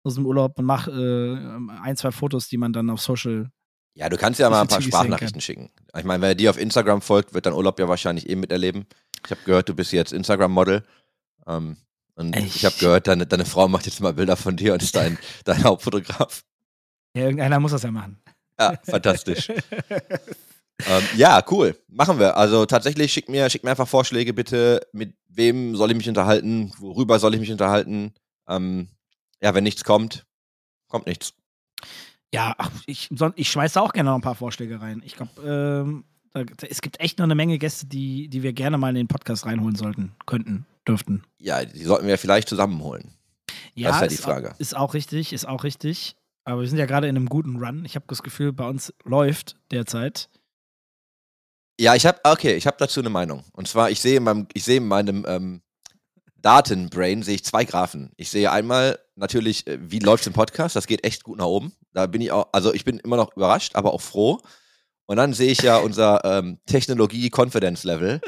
aus 0.01 0.15
dem 0.15 0.25
Urlaub 0.25 0.57
und 0.57 0.65
mache 0.65 0.89
äh, 0.89 1.83
ein, 1.83 1.95
zwei 1.97 2.12
Fotos, 2.12 2.47
die 2.47 2.57
man 2.57 2.73
dann 2.73 2.89
auf 2.89 3.00
Social. 3.00 3.51
Ja, 3.94 4.09
du 4.09 4.18
kannst 4.18 4.39
ja 4.39 4.50
mal 4.50 4.62
ein 4.62 4.68
paar 4.68 4.81
Sprachnachrichten 4.81 5.39
schicken. 5.39 5.69
Ich 5.95 6.03
meine, 6.03 6.23
wer 6.23 6.33
dir 6.33 6.50
auf 6.50 6.57
Instagram 6.57 7.03
folgt, 7.03 7.35
wird 7.35 7.45
dein 7.45 7.53
Urlaub 7.53 7.77
ja 7.77 7.88
wahrscheinlich 7.88 8.27
eh 8.27 8.35
miterleben. 8.35 8.88
Ich 9.23 9.29
habe 9.29 9.41
gehört, 9.45 9.69
du 9.69 9.75
bist 9.75 9.91
jetzt 9.91 10.13
Instagram-Model. 10.13 10.83
Ähm, 11.45 11.77
und 12.15 12.35
Ey. 12.35 12.45
ich 12.45 12.65
habe 12.65 12.75
gehört, 12.79 13.06
deine, 13.06 13.27
deine 13.27 13.45
Frau 13.45 13.68
macht 13.68 13.85
jetzt 13.85 14.01
mal 14.01 14.13
Bilder 14.13 14.35
von 14.35 14.57
dir 14.57 14.73
und 14.73 14.81
ist 14.81 14.95
dein, 14.95 15.19
dein 15.44 15.63
Hauptfotograf. 15.63 16.44
Ja, 17.15 17.25
irgendeiner 17.25 17.59
muss 17.59 17.71
das 17.71 17.83
ja 17.83 17.91
machen. 17.91 18.19
Ja, 18.59 18.79
fantastisch. 18.83 19.51
ähm, 20.89 21.04
ja, 21.16 21.44
cool. 21.51 21.78
Machen 21.88 22.19
wir. 22.19 22.38
Also 22.38 22.66
tatsächlich, 22.66 23.12
schick 23.12 23.30
mir, 23.30 23.50
schick 23.50 23.63
mir 23.63 23.72
einfach 23.72 23.88
Vorschläge 23.88 24.33
bitte. 24.33 24.81
Mit 24.94 25.16
wem 25.28 25.75
soll 25.75 25.92
ich 25.92 25.98
mich 25.98 26.10
unterhalten? 26.10 26.72
Worüber 26.78 27.19
soll 27.19 27.33
ich 27.33 27.39
mich 27.39 27.51
unterhalten? 27.51 28.13
Ähm, 28.48 28.88
ja, 29.42 29.54
wenn 29.54 29.63
nichts 29.63 29.83
kommt, 29.83 30.25
kommt 30.88 31.07
nichts. 31.07 31.33
Ja, 32.33 32.56
ach, 32.57 32.72
ich, 32.86 33.10
ich 33.36 33.51
schmeiß 33.51 33.74
da 33.74 33.81
auch 33.81 33.94
gerne 33.94 34.10
noch 34.10 34.16
ein 34.16 34.22
paar 34.22 34.36
Vorschläge 34.36 34.80
rein. 34.80 35.01
Ich 35.06 35.16
glaube, 35.16 35.42
ähm, 35.44 36.06
es 36.62 36.81
gibt 36.81 37.00
echt 37.00 37.19
noch 37.19 37.25
eine 37.25 37.36
Menge 37.36 37.57
Gäste, 37.57 37.86
die, 37.88 38.30
die 38.30 38.44
wir 38.44 38.54
gerne 38.54 38.78
mal 38.78 38.89
in 38.89 38.95
den 38.95 39.07
Podcast 39.07 39.45
reinholen 39.45 39.75
sollten, 39.75 40.13
könnten, 40.25 40.66
dürften. 40.88 41.24
Ja, 41.39 41.66
die 41.66 41.83
sollten 41.83 42.07
wir 42.07 42.18
vielleicht 42.18 42.48
zusammenholen. 42.48 43.13
Ja, 43.74 43.89
Das 43.89 43.98
ist 43.98 44.01
ja 44.01 44.07
die 44.07 44.13
ist 44.16 44.24
Frage. 44.24 44.51
Auch, 44.51 44.60
ist 44.60 44.75
auch 44.75 44.94
richtig, 44.94 45.33
ist 45.33 45.48
auch 45.48 45.63
richtig. 45.63 46.16
Aber 46.44 46.62
wir 46.62 46.68
sind 46.68 46.78
ja 46.78 46.86
gerade 46.86 47.07
in 47.07 47.16
einem 47.16 47.28
guten 47.28 47.57
Run. 47.57 47.86
Ich 47.86 47.95
habe 47.95 48.06
das 48.07 48.24
Gefühl, 48.24 48.51
bei 48.54 48.68
uns 48.68 48.94
läuft 49.04 49.57
derzeit. 49.72 50.30
Ja, 51.81 51.95
ich 51.95 52.06
habe 52.06 52.19
okay, 52.24 52.54
ich 52.54 52.68
habe 52.68 52.78
dazu 52.78 53.00
eine 53.00 53.10
Meinung. 53.10 53.44
Und 53.54 53.68
zwar, 53.68 53.89
ich 53.89 54.00
sehe 54.00 54.18
in 54.18 54.24
meinem, 54.24 54.48
ich 54.54 54.63
sehe 54.63 54.78
in 54.78 54.88
meinem 54.88 55.25
ähm, 55.28 55.63
Datenbrain 56.36 57.24
sehe 57.24 57.33
ich 57.33 57.44
zwei 57.44 57.66
Graphen. 57.66 58.12
Ich 58.18 58.30
sehe 58.30 58.51
einmal 58.51 59.00
natürlich, 59.16 59.66
äh, 59.66 59.80
wie 59.81 59.98
läuft's 59.98 60.28
im 60.28 60.33
Podcast. 60.33 60.75
Das 60.75 60.86
geht 60.86 61.04
echt 61.04 61.24
gut 61.24 61.39
nach 61.39 61.48
oben. 61.48 61.74
Da 61.92 62.06
bin 62.06 62.22
ich 62.22 62.31
auch, 62.31 62.50
also 62.51 62.72
ich 62.72 62.86
bin 62.86 63.00
immer 63.00 63.16
noch 63.16 63.36
überrascht, 63.36 63.75
aber 63.75 63.95
auch 63.95 64.01
froh. 64.01 64.39
Und 65.07 65.18
dann 65.18 65.33
sehe 65.33 65.51
ich 65.51 65.63
ja 65.63 65.78
unser 65.78 66.24
ähm, 66.24 66.60
Technologie-Confidence-Level. 66.68 68.22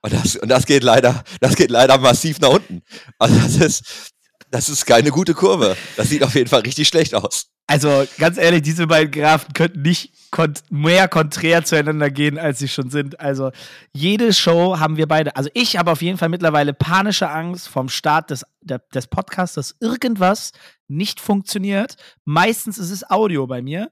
Und 0.00 0.12
das, 0.12 0.36
und 0.36 0.48
das 0.48 0.64
geht 0.64 0.84
leider, 0.84 1.22
das 1.40 1.56
geht 1.56 1.70
leider 1.70 1.98
massiv 1.98 2.40
nach 2.40 2.48
unten. 2.48 2.82
Also 3.18 3.36
das 3.40 3.56
ist, 3.56 4.13
das 4.50 4.68
ist 4.68 4.86
keine 4.86 5.10
gute 5.10 5.34
Kurve. 5.34 5.76
Das 5.96 6.08
sieht 6.08 6.22
auf 6.22 6.34
jeden 6.34 6.48
Fall 6.48 6.60
richtig 6.60 6.88
schlecht 6.88 7.14
aus. 7.14 7.48
Also 7.66 8.04
ganz 8.18 8.36
ehrlich, 8.36 8.62
diese 8.62 8.86
beiden 8.86 9.10
Graphen 9.10 9.54
könnten 9.54 9.82
nicht 9.82 10.30
kont 10.30 10.62
mehr 10.70 11.08
konträr 11.08 11.64
zueinander 11.64 12.10
gehen, 12.10 12.38
als 12.38 12.58
sie 12.58 12.68
schon 12.68 12.90
sind. 12.90 13.20
Also 13.20 13.52
jede 13.94 14.34
Show 14.34 14.78
haben 14.78 14.98
wir 14.98 15.08
beide. 15.08 15.34
Also 15.34 15.48
ich 15.54 15.78
habe 15.78 15.90
auf 15.90 16.02
jeden 16.02 16.18
Fall 16.18 16.28
mittlerweile 16.28 16.74
panische 16.74 17.30
Angst 17.30 17.68
vom 17.68 17.88
Start 17.88 18.30
des, 18.30 18.44
der, 18.60 18.80
des 18.92 19.06
Podcasts, 19.06 19.54
dass 19.54 19.76
irgendwas 19.80 20.52
nicht 20.88 21.20
funktioniert. 21.20 21.96
Meistens 22.24 22.76
ist 22.76 22.90
es 22.90 23.08
Audio 23.10 23.46
bei 23.46 23.62
mir. 23.62 23.90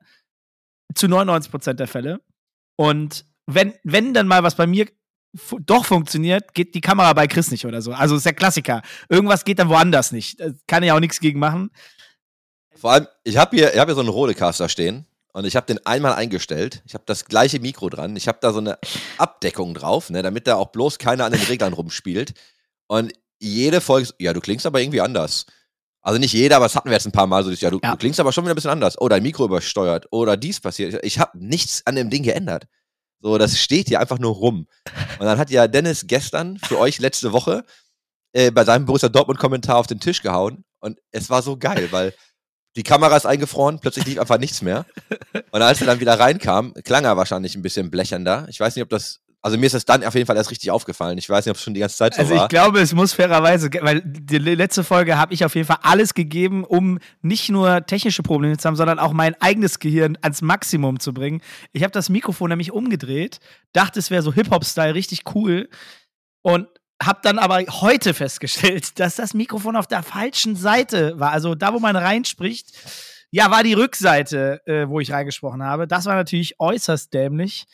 Zu 0.94 1.08
99 1.08 1.50
Prozent 1.50 1.80
der 1.80 1.88
Fälle. 1.88 2.20
Und 2.76 3.24
wenn, 3.46 3.72
wenn 3.84 4.12
dann 4.12 4.26
mal 4.26 4.42
was 4.42 4.54
bei 4.54 4.66
mir 4.66 4.86
fu 5.34 5.58
doch 5.58 5.84
funktioniert, 5.84 6.54
geht 6.54 6.74
die 6.74 6.80
Kamera 6.80 7.12
bei 7.12 7.26
Chris 7.26 7.50
nicht 7.50 7.64
oder 7.66 7.80
so. 7.82 7.92
Also 7.92 8.16
ist 8.16 8.26
der 8.26 8.34
Klassiker. 8.34 8.82
Irgendwas 9.08 9.44
geht 9.44 9.58
dann 9.58 9.68
woanders 9.68 10.12
nicht. 10.12 10.40
Äh, 10.40 10.52
Kann 10.66 10.82
ich 10.82 10.92
auch 10.92 11.00
nichts 11.00 11.20
gegen 11.20 11.38
machen. 11.38 11.70
Vor 12.74 12.92
allem, 12.92 13.06
ich 13.24 13.36
habe 13.36 13.56
hier, 13.56 13.72
ich 13.72 13.78
hab 13.78 13.88
hier 13.88 13.94
so 13.94 14.00
einen 14.00 14.08
Rodecaster 14.08 14.68
stehen 14.68 15.06
und 15.32 15.44
ich 15.44 15.56
habe 15.56 15.66
den 15.66 15.84
einmal 15.86 16.14
eingestellt. 16.14 16.82
Ich 16.86 16.94
habe 16.94 17.04
das 17.06 17.24
gleiche 17.26 17.60
Mikro 17.60 17.88
dran. 17.88 18.16
Ich 18.16 18.28
habe 18.28 18.38
da 18.40 18.52
so 18.52 18.58
eine 18.58 18.78
Abdeckung 19.18 19.74
drauf, 19.74 20.10
ne, 20.10 20.22
damit 20.22 20.46
da 20.46 20.56
auch 20.56 20.68
bloß 20.72 20.98
keiner 20.98 21.24
an 21.24 21.32
den 21.32 21.42
Reglern 21.42 21.72
rumspielt. 21.72 22.34
Und 22.86 23.12
jede 23.38 23.80
Folge, 23.80 24.10
ja, 24.18 24.32
du 24.32 24.40
klingst 24.40 24.66
aber 24.66 24.80
irgendwie 24.80 25.00
anders. 25.00 25.46
Also 26.00 26.18
nicht 26.18 26.32
jeder, 26.32 26.56
aber 26.56 26.64
das 26.64 26.74
hatten 26.74 26.88
wir 26.88 26.94
jetzt 26.94 27.06
ein 27.06 27.12
paar 27.12 27.28
Mal 27.28 27.44
so, 27.44 27.50
ja, 27.50 27.70
du, 27.70 27.78
Ja. 27.82 27.92
du 27.92 27.96
klingst 27.96 28.18
aber 28.18 28.32
schon 28.32 28.44
wieder 28.44 28.54
ein 28.54 28.56
bisschen 28.56 28.70
anders. 28.72 29.00
Oh, 29.00 29.08
dein 29.08 29.22
Mikro 29.22 29.44
übersteuert. 29.44 30.06
Oder 30.10 30.36
dies 30.36 30.60
passiert. 30.60 30.98
Ich 31.04 31.18
habe 31.20 31.38
nichts 31.38 31.86
an 31.86 31.94
dem 31.94 32.10
Ding 32.10 32.24
geändert. 32.24 32.66
So, 33.22 33.38
das 33.38 33.56
steht 33.58 33.88
hier 33.88 34.00
einfach 34.00 34.18
nur 34.18 34.34
rum. 34.34 34.66
Und 35.18 35.26
dann 35.26 35.38
hat 35.38 35.50
ja 35.50 35.68
Dennis 35.68 36.06
gestern 36.08 36.58
für 36.58 36.78
euch 36.78 36.98
letzte 36.98 37.32
Woche 37.32 37.64
äh, 38.32 38.50
bei 38.50 38.64
seinem 38.64 38.84
Borussia 38.84 39.08
Dortmund-Kommentar 39.08 39.76
auf 39.76 39.86
den 39.86 40.00
Tisch 40.00 40.22
gehauen. 40.22 40.64
Und 40.80 40.98
es 41.12 41.30
war 41.30 41.40
so 41.40 41.56
geil, 41.56 41.88
weil 41.92 42.12
die 42.74 42.82
Kamera 42.82 43.16
ist 43.16 43.26
eingefroren, 43.26 43.78
plötzlich 43.78 44.06
lief 44.06 44.18
einfach 44.18 44.38
nichts 44.38 44.60
mehr. 44.60 44.86
Und 45.52 45.62
als 45.62 45.80
er 45.80 45.86
dann 45.86 46.00
wieder 46.00 46.18
reinkam, 46.18 46.74
klang 46.82 47.04
er 47.04 47.16
wahrscheinlich 47.16 47.54
ein 47.54 47.62
bisschen 47.62 47.90
blechernder. 47.90 48.46
Ich 48.48 48.58
weiß 48.58 48.74
nicht, 48.74 48.82
ob 48.82 48.88
das, 48.88 49.20
also 49.44 49.58
mir 49.58 49.66
ist 49.66 49.74
das 49.74 49.84
dann 49.84 50.04
auf 50.04 50.14
jeden 50.14 50.26
Fall 50.26 50.36
erst 50.36 50.50
richtig 50.52 50.70
aufgefallen. 50.70 51.18
Ich 51.18 51.28
weiß 51.28 51.44
nicht, 51.44 51.50
ob 51.50 51.56
es 51.56 51.62
schon 51.62 51.74
die 51.74 51.80
ganze 51.80 51.96
Zeit 51.96 52.14
so 52.14 52.20
Also 52.20 52.34
war. 52.36 52.44
ich 52.44 52.48
glaube, 52.48 52.80
es 52.80 52.94
muss 52.94 53.12
fairerweise, 53.12 53.68
weil 53.80 54.00
die 54.04 54.38
le- 54.38 54.54
letzte 54.54 54.84
Folge 54.84 55.18
habe 55.18 55.34
ich 55.34 55.44
auf 55.44 55.54
jeden 55.56 55.66
Fall 55.66 55.78
alles 55.82 56.14
gegeben, 56.14 56.62
um 56.64 56.98
nicht 57.22 57.48
nur 57.50 57.84
technische 57.84 58.22
Probleme 58.22 58.56
zu 58.56 58.68
haben, 58.68 58.76
sondern 58.76 58.98
auch 59.00 59.12
mein 59.12 59.34
eigenes 59.40 59.80
Gehirn 59.80 60.16
ans 60.22 60.42
Maximum 60.42 61.00
zu 61.00 61.12
bringen. 61.12 61.40
Ich 61.72 61.82
habe 61.82 61.90
das 61.90 62.08
Mikrofon 62.08 62.50
nämlich 62.50 62.70
umgedreht, 62.72 63.40
dachte, 63.72 63.98
es 63.98 64.10
wäre 64.12 64.22
so 64.22 64.32
Hip-Hop-Style, 64.32 64.94
richtig 64.94 65.22
cool 65.34 65.68
und 66.42 66.68
habe 67.02 67.18
dann 67.24 67.40
aber 67.40 67.58
heute 67.80 68.14
festgestellt, 68.14 68.96
dass 69.00 69.16
das 69.16 69.34
Mikrofon 69.34 69.74
auf 69.74 69.88
der 69.88 70.04
falschen 70.04 70.54
Seite 70.54 71.18
war. 71.18 71.32
Also 71.32 71.56
da, 71.56 71.74
wo 71.74 71.80
man 71.80 71.96
reinspricht, 71.96 72.68
ja, 73.32 73.50
war 73.50 73.64
die 73.64 73.72
Rückseite, 73.72 74.60
äh, 74.66 74.88
wo 74.88 75.00
ich 75.00 75.10
reingesprochen 75.10 75.64
habe. 75.64 75.88
Das 75.88 76.04
war 76.06 76.14
natürlich 76.14 76.60
äußerst 76.60 77.12
dämlich. 77.12 77.64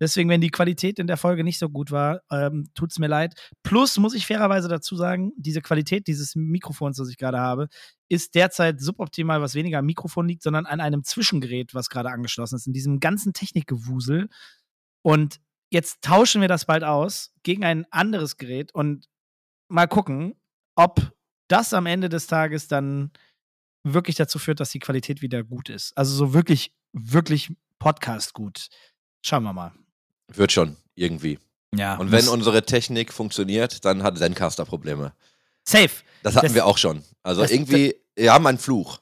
Deswegen, 0.00 0.28
wenn 0.28 0.40
die 0.40 0.50
Qualität 0.50 0.98
in 0.98 1.06
der 1.06 1.16
Folge 1.16 1.42
nicht 1.42 1.58
so 1.58 1.68
gut 1.68 1.90
war, 1.90 2.20
ähm, 2.30 2.68
tut 2.74 2.92
es 2.92 2.98
mir 2.98 3.06
leid. 3.06 3.34
Plus 3.62 3.98
muss 3.98 4.14
ich 4.14 4.26
fairerweise 4.26 4.68
dazu 4.68 4.96
sagen, 4.96 5.32
diese 5.36 5.62
Qualität 5.62 6.06
dieses 6.06 6.34
Mikrofons, 6.36 6.98
das 6.98 7.08
ich 7.08 7.16
gerade 7.16 7.40
habe, 7.40 7.68
ist 8.08 8.34
derzeit 8.34 8.80
suboptimal, 8.80 9.40
was 9.40 9.54
weniger 9.54 9.78
am 9.78 9.86
Mikrofon 9.86 10.28
liegt, 10.28 10.42
sondern 10.42 10.66
an 10.66 10.80
einem 10.80 11.02
Zwischengerät, 11.02 11.74
was 11.74 11.88
gerade 11.88 12.10
angeschlossen 12.10 12.56
ist, 12.56 12.66
in 12.66 12.72
diesem 12.72 13.00
ganzen 13.00 13.32
Technikgewusel. 13.32 14.28
Und 15.02 15.40
jetzt 15.70 16.02
tauschen 16.02 16.40
wir 16.40 16.48
das 16.48 16.66
bald 16.66 16.84
aus 16.84 17.32
gegen 17.42 17.64
ein 17.64 17.86
anderes 17.90 18.36
Gerät 18.36 18.74
und 18.74 19.06
mal 19.68 19.86
gucken, 19.86 20.34
ob 20.76 21.12
das 21.48 21.72
am 21.72 21.86
Ende 21.86 22.08
des 22.08 22.26
Tages 22.26 22.68
dann 22.68 23.12
wirklich 23.84 24.16
dazu 24.16 24.38
führt, 24.38 24.60
dass 24.60 24.70
die 24.70 24.80
Qualität 24.80 25.22
wieder 25.22 25.44
gut 25.44 25.68
ist. 25.68 25.96
Also 25.96 26.14
so 26.14 26.34
wirklich, 26.34 26.74
wirklich 26.92 27.54
Podcast 27.78 28.34
gut. 28.34 28.68
Schauen 29.24 29.44
wir 29.44 29.52
mal. 29.52 29.85
Wird 30.32 30.52
schon, 30.52 30.76
irgendwie. 30.94 31.38
Ja. 31.74 31.96
Und 31.96 32.10
wenn 32.12 32.28
unsere 32.28 32.64
Technik 32.64 33.12
funktioniert, 33.12 33.84
dann 33.84 34.02
hat 34.02 34.18
Zencaster 34.18 34.64
Probleme. 34.64 35.12
Safe. 35.68 35.90
Das 36.22 36.34
hatten 36.36 36.46
Das- 36.46 36.54
wir 36.54 36.66
auch 36.66 36.78
schon. 36.78 37.02
Also 37.22 37.42
das- 37.42 37.50
irgendwie, 37.50 37.94
wir 38.14 38.32
haben 38.32 38.46
einen 38.46 38.58
Fluch. 38.58 38.98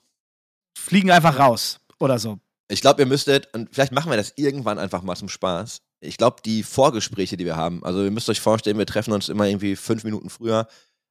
Fliegen 0.76 1.10
einfach 1.10 1.38
raus 1.38 1.80
oder 1.98 2.18
so. 2.18 2.38
Ich 2.68 2.80
glaube, 2.80 3.02
ihr 3.02 3.06
müsstet, 3.06 3.52
und 3.54 3.68
vielleicht 3.72 3.92
machen 3.92 4.10
wir 4.10 4.16
das 4.16 4.32
irgendwann 4.36 4.78
einfach 4.78 5.02
mal 5.02 5.16
zum 5.16 5.28
Spaß. 5.28 5.80
Ich 6.00 6.16
glaube, 6.16 6.36
die 6.44 6.62
Vorgespräche, 6.62 7.36
die 7.36 7.44
wir 7.44 7.56
haben, 7.56 7.84
also 7.84 8.02
ihr 8.02 8.10
müsst 8.10 8.28
euch 8.28 8.40
vorstellen, 8.40 8.78
wir 8.78 8.86
treffen 8.86 9.12
uns 9.12 9.28
immer 9.28 9.46
irgendwie 9.46 9.76
fünf 9.76 10.04
Minuten 10.04 10.28
früher, 10.30 10.66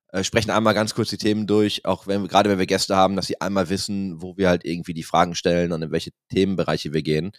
äh, 0.09 0.23
sprechen 0.23 0.51
einmal 0.51 0.73
ganz 0.73 0.93
kurz 0.93 1.09
die 1.09 1.17
Themen 1.17 1.47
durch, 1.47 1.85
auch 1.85 2.05
wenn 2.07 2.27
gerade 2.27 2.49
wenn 2.49 2.59
wir 2.59 2.65
Gäste 2.67 2.95
haben, 2.95 3.15
dass 3.15 3.27
sie 3.27 3.39
einmal 3.41 3.69
wissen, 3.69 4.21
wo 4.21 4.37
wir 4.37 4.49
halt 4.49 4.65
irgendwie 4.65 4.93
die 4.93 5.03
Fragen 5.03 5.33
stellen 5.35 5.71
und 5.71 5.81
in 5.81 5.91
welche 5.91 6.11
Themenbereiche 6.29 6.93
wir 6.93 7.01
gehen. 7.01 7.31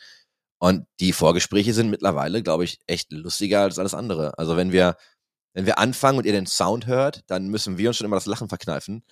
Und 0.64 0.87
die 0.99 1.12
Vorgespräche 1.12 1.75
sind 1.75 1.90
mittlerweile, 1.90 2.42
glaube 2.42 2.64
ich, 2.64 2.78
echt 2.87 3.12
lustiger 3.12 3.61
als 3.61 3.78
alles 3.78 3.92
andere. 3.92 4.38
Also 4.38 4.56
wenn 4.56 4.73
wir, 4.73 4.97
wenn 5.52 5.66
wir 5.66 5.78
anfangen 5.78 6.16
und 6.16 6.25
ihr 6.25 6.33
den 6.33 6.47
Sound 6.47 6.87
hört, 6.87 7.21
dann 7.26 7.49
müssen 7.49 7.76
wir 7.76 7.90
uns 7.90 7.99
schon 7.99 8.06
immer 8.06 8.16
das 8.16 8.25
Lachen 8.25 8.49
verkneifen 8.49 9.04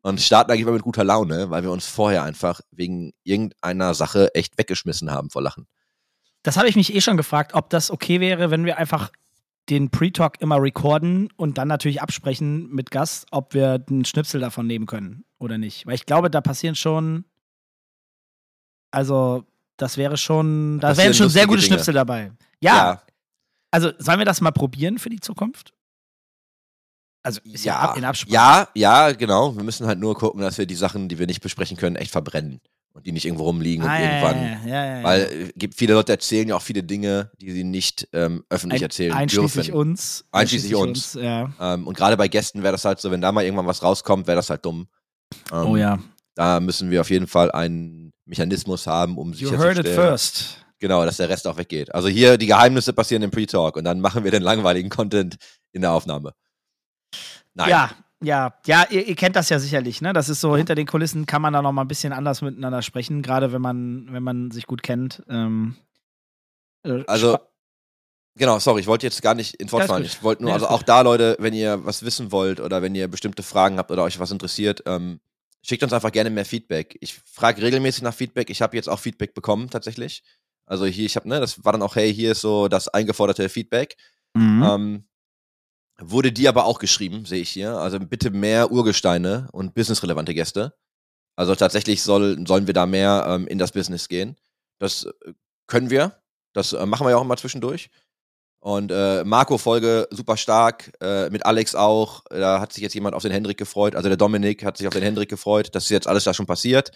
und 0.00 0.22
starten 0.22 0.50
eigentlich 0.50 0.62
immer 0.62 0.72
mit 0.72 0.80
guter 0.80 1.04
Laune, 1.04 1.50
weil 1.50 1.62
wir 1.62 1.72
uns 1.72 1.86
vorher 1.86 2.22
einfach 2.22 2.62
wegen 2.70 3.12
irgendeiner 3.22 3.92
Sache 3.92 4.34
echt 4.34 4.56
weggeschmissen 4.56 5.10
haben 5.10 5.28
vor 5.28 5.42
Lachen. 5.42 5.66
Das 6.42 6.56
habe 6.56 6.70
ich 6.70 6.74
mich 6.74 6.94
eh 6.94 7.02
schon 7.02 7.18
gefragt, 7.18 7.52
ob 7.52 7.68
das 7.68 7.90
okay 7.90 8.20
wäre, 8.20 8.50
wenn 8.50 8.64
wir 8.64 8.78
einfach 8.78 9.12
den 9.68 9.90
Pre-Talk 9.90 10.40
immer 10.40 10.56
recorden 10.62 11.28
und 11.36 11.58
dann 11.58 11.68
natürlich 11.68 12.00
absprechen 12.00 12.70
mit 12.70 12.90
Gast, 12.90 13.26
ob 13.30 13.52
wir 13.52 13.84
einen 13.90 14.06
Schnipsel 14.06 14.40
davon 14.40 14.66
nehmen 14.66 14.86
können 14.86 15.26
oder 15.38 15.58
nicht. 15.58 15.86
Weil 15.86 15.96
ich 15.96 16.06
glaube, 16.06 16.30
da 16.30 16.40
passieren 16.40 16.76
schon, 16.76 17.26
also 18.90 19.44
das 19.76 19.96
wäre 19.96 20.16
schon, 20.16 20.80
da 20.80 20.88
passieren 20.88 21.06
wären 21.06 21.14
schon 21.14 21.28
sehr 21.28 21.46
gute 21.46 21.58
Dinge. 21.60 21.66
Schnipsel 21.74 21.94
dabei. 21.94 22.32
Ja, 22.60 23.02
also 23.70 23.90
sollen 23.98 24.18
wir 24.18 24.24
das 24.24 24.40
mal 24.40 24.52
probieren 24.52 24.98
für 24.98 25.10
die 25.10 25.20
Zukunft? 25.20 25.72
Also 27.22 27.40
ist 27.44 27.64
ja, 27.64 27.86
ja, 27.86 27.94
in 27.94 28.04
Absprache. 28.04 28.32
ja, 28.34 28.68
ja, 28.74 29.12
genau. 29.12 29.56
Wir 29.56 29.64
müssen 29.64 29.86
halt 29.86 29.98
nur 29.98 30.14
gucken, 30.14 30.42
dass 30.42 30.58
wir 30.58 30.66
die 30.66 30.74
Sachen, 30.74 31.08
die 31.08 31.18
wir 31.18 31.26
nicht 31.26 31.40
besprechen 31.40 31.76
können, 31.78 31.96
echt 31.96 32.12
verbrennen 32.12 32.60
und 32.92 33.06
die 33.06 33.12
nicht 33.12 33.24
irgendwo 33.24 33.44
rumliegen 33.44 33.84
Ah, 33.84 33.96
und 33.96 34.02
ja, 34.02 34.10
irgendwann. 34.10 34.42
ja, 34.42 34.58
ja, 34.68 34.84
ja, 34.84 34.96
ja. 34.98 35.02
Weil 35.04 35.20
äh, 35.22 35.52
gibt 35.56 35.74
viele 35.74 35.94
Leute 35.94 36.12
erzählen 36.12 36.46
ja 36.48 36.54
auch 36.56 36.62
viele 36.62 36.82
Dinge, 36.82 37.30
die 37.40 37.50
sie 37.50 37.64
nicht 37.64 38.06
ähm, 38.12 38.44
öffentlich 38.50 38.82
Ein, 38.82 38.84
erzählen 38.84 39.12
einschließlich 39.14 39.66
dürfen. 39.68 39.78
uns. 39.80 40.24
Einschließlich 40.32 40.74
uns. 40.74 41.14
Ja. 41.14 41.50
Ähm, 41.58 41.86
und 41.86 41.96
gerade 41.96 42.16
bei 42.18 42.28
Gästen 42.28 42.62
wäre 42.62 42.72
das 42.72 42.84
halt 42.84 43.00
so, 43.00 43.10
wenn 43.10 43.22
da 43.22 43.32
mal 43.32 43.42
irgendwann 43.42 43.66
was 43.66 43.82
rauskommt, 43.82 44.26
wäre 44.26 44.36
das 44.36 44.50
halt 44.50 44.64
dumm. 44.64 44.86
Ähm, 45.50 45.66
Oh 45.66 45.76
ja. 45.76 45.98
Da 46.34 46.60
müssen 46.60 46.90
wir 46.90 47.00
auf 47.00 47.10
jeden 47.10 47.26
Fall 47.26 47.50
einen 47.52 48.12
Mechanismus 48.26 48.86
haben, 48.86 49.16
um 49.18 49.32
You 49.32 49.50
heard 49.50 49.78
it 49.78 49.84
sicherzustellen, 49.86 49.96
first. 50.08 50.66
genau, 50.78 51.04
dass 51.04 51.18
der 51.18 51.28
Rest 51.28 51.46
auch 51.46 51.56
weggeht. 51.56 51.94
Also 51.94 52.08
hier 52.08 52.36
die 52.38 52.46
Geheimnisse 52.46 52.92
passieren 52.92 53.22
im 53.22 53.30
Pre-Talk 53.30 53.76
und 53.76 53.84
dann 53.84 54.00
machen 54.00 54.24
wir 54.24 54.30
den 54.30 54.42
langweiligen 54.42 54.88
Content 54.90 55.36
in 55.72 55.82
der 55.82 55.92
Aufnahme. 55.92 56.32
Nein. 57.54 57.68
Ja, 57.70 57.90
ja, 58.22 58.54
ja, 58.66 58.86
ihr, 58.90 59.06
ihr 59.06 59.14
kennt 59.16 59.36
das 59.36 59.48
ja 59.50 59.58
sicherlich, 59.58 60.00
ne? 60.00 60.12
Das 60.12 60.28
ist 60.28 60.40
so, 60.40 60.56
hinter 60.56 60.74
den 60.74 60.86
Kulissen 60.86 61.26
kann 61.26 61.42
man 61.42 61.52
da 61.52 61.60
noch 61.62 61.72
mal 61.72 61.82
ein 61.82 61.88
bisschen 61.88 62.12
anders 62.12 62.40
miteinander 62.42 62.80
sprechen, 62.82 63.22
gerade 63.22 63.52
wenn 63.52 63.60
man, 63.62 64.08
wenn 64.10 64.22
man 64.22 64.50
sich 64.50 64.66
gut 64.66 64.82
kennt. 64.82 65.22
Ähm, 65.28 65.76
äh, 66.84 67.04
Also, 67.06 67.38
genau, 68.36 68.58
sorry, 68.58 68.80
ich 68.80 68.86
wollte 68.86 69.06
jetzt 69.06 69.20
gar 69.22 69.34
nicht 69.34 69.56
fallen. 69.70 69.88
gut. 69.88 70.06
Ich 70.06 70.22
wollte 70.22 70.42
nur, 70.42 70.50
Nee, 70.50 70.54
also 70.54 70.68
auch 70.68 70.82
da, 70.82 71.02
Leute, 71.02 71.36
wenn 71.38 71.52
ihr 71.54 71.84
was 71.84 72.02
wissen 72.04 72.32
wollt 72.32 72.60
oder 72.60 72.80
wenn 72.82 72.94
ihr 72.94 73.08
bestimmte 73.08 73.42
Fragen 73.42 73.78
habt 73.78 73.90
oder 73.90 74.02
euch 74.02 74.18
was 74.18 74.30
interessiert, 74.30 74.82
ähm, 74.86 75.20
schickt 75.64 75.82
uns 75.82 75.92
einfach 75.92 76.12
gerne 76.12 76.30
mehr 76.30 76.44
Feedback. 76.44 76.96
Ich 77.00 77.14
frage 77.14 77.62
regelmäßig 77.62 78.02
nach 78.02 78.14
Feedback. 78.14 78.50
Ich 78.50 78.62
habe 78.62 78.76
jetzt 78.76 78.88
auch 78.88 79.00
Feedback 79.00 79.34
bekommen, 79.34 79.70
tatsächlich. 79.70 80.22
Also 80.66 80.86
hier, 80.86 81.06
ich 81.06 81.16
habe, 81.16 81.28
ne, 81.28 81.40
das 81.40 81.64
war 81.64 81.72
dann 81.72 81.82
auch, 81.82 81.96
hey, 81.96 82.12
hier 82.12 82.32
ist 82.32 82.40
so 82.40 82.68
das 82.68 82.88
eingeforderte 82.88 83.48
Feedback. 83.48 83.96
Mhm. 84.34 84.62
Ähm, 84.62 85.04
wurde 85.98 86.32
die 86.32 86.48
aber 86.48 86.64
auch 86.64 86.78
geschrieben, 86.78 87.24
sehe 87.24 87.40
ich 87.40 87.50
hier. 87.50 87.76
Also 87.76 87.98
bitte 88.00 88.30
mehr 88.30 88.70
Urgesteine 88.72 89.48
und 89.52 89.74
businessrelevante 89.74 90.34
Gäste. 90.34 90.74
Also 91.36 91.54
tatsächlich 91.54 92.02
soll, 92.02 92.46
sollen 92.46 92.66
wir 92.66 92.74
da 92.74 92.86
mehr 92.86 93.24
ähm, 93.28 93.46
in 93.46 93.58
das 93.58 93.72
Business 93.72 94.08
gehen. 94.08 94.36
Das 94.78 95.04
äh, 95.04 95.32
können 95.66 95.90
wir. 95.90 96.20
Das 96.52 96.72
äh, 96.72 96.86
machen 96.86 97.06
wir 97.06 97.10
ja 97.10 97.16
auch 97.16 97.24
immer 97.24 97.36
zwischendurch. 97.36 97.90
Und 98.64 98.90
äh, 98.90 99.24
Marco-Folge 99.24 100.08
super 100.10 100.38
stark, 100.38 100.90
äh, 101.02 101.28
mit 101.28 101.44
Alex 101.44 101.74
auch. 101.74 102.24
Da 102.30 102.62
hat 102.62 102.72
sich 102.72 102.82
jetzt 102.82 102.94
jemand 102.94 103.14
auf 103.14 103.20
den 103.20 103.30
Hendrik 103.30 103.58
gefreut. 103.58 103.94
Also 103.94 104.08
der 104.08 104.16
Dominik 104.16 104.64
hat 104.64 104.78
sich 104.78 104.86
auf 104.86 104.94
den 104.94 105.02
Hendrik 105.02 105.28
gefreut. 105.28 105.68
Das 105.74 105.84
ist 105.84 105.90
jetzt 105.90 106.06
alles 106.06 106.24
da 106.24 106.32
schon 106.32 106.46
passiert. 106.46 106.90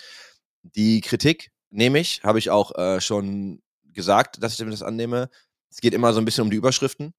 Die 0.63 1.03
Kritik 1.03 1.51
nehme 1.69 1.99
ich, 1.99 2.23
habe 2.23 2.39
ich 2.39 2.49
auch 2.49 2.75
äh, 2.79 3.03
schon 3.03 3.61
gesagt, 3.85 4.43
dass 4.43 4.59
ich 4.59 4.67
das 4.67 4.83
annehme. 4.83 5.29
Es 5.71 5.83
geht 5.83 5.93
immer 5.93 6.15
so 6.15 6.23
ein 6.23 6.25
bisschen 6.25 6.45
um 6.45 6.51
die 6.51 6.57
Überschriften. 6.57 7.13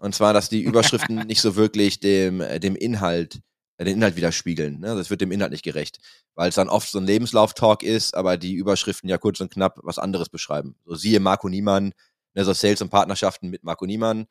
Und 0.00 0.14
zwar, 0.14 0.34
dass 0.34 0.48
die 0.48 0.60
Überschriften 0.62 1.26
nicht 1.26 1.40
so 1.40 1.56
wirklich 1.56 1.98
dem, 1.98 2.40
äh, 2.40 2.60
dem 2.60 2.76
Inhalt, 2.76 3.40
äh, 3.76 3.84
den 3.84 3.96
Inhalt 3.96 4.14
widerspiegeln. 4.14 4.78
Ne? 4.78 4.94
Das 4.94 5.10
wird 5.10 5.20
dem 5.20 5.32
Inhalt 5.32 5.50
nicht 5.50 5.64
gerecht. 5.64 5.98
Weil 6.36 6.50
es 6.50 6.54
dann 6.54 6.68
oft 6.68 6.88
so 6.88 7.00
ein 7.00 7.06
Lebenslauf-Talk 7.06 7.82
ist, 7.82 8.14
aber 8.14 8.36
die 8.36 8.54
Überschriften 8.54 9.10
ja 9.10 9.18
kurz 9.18 9.40
und 9.40 9.52
knapp 9.52 9.80
was 9.82 9.98
anderes 9.98 10.28
beschreiben. 10.28 10.76
So 10.84 10.94
siehe 10.94 11.18
Marco 11.18 11.48
Niemann, 11.48 11.92
ne, 12.34 12.44
so 12.44 12.52
Sales 12.52 12.82
und 12.82 12.90
Partnerschaften 12.90 13.50
mit 13.50 13.64
Marco 13.64 13.86
Niemann. 13.86 14.26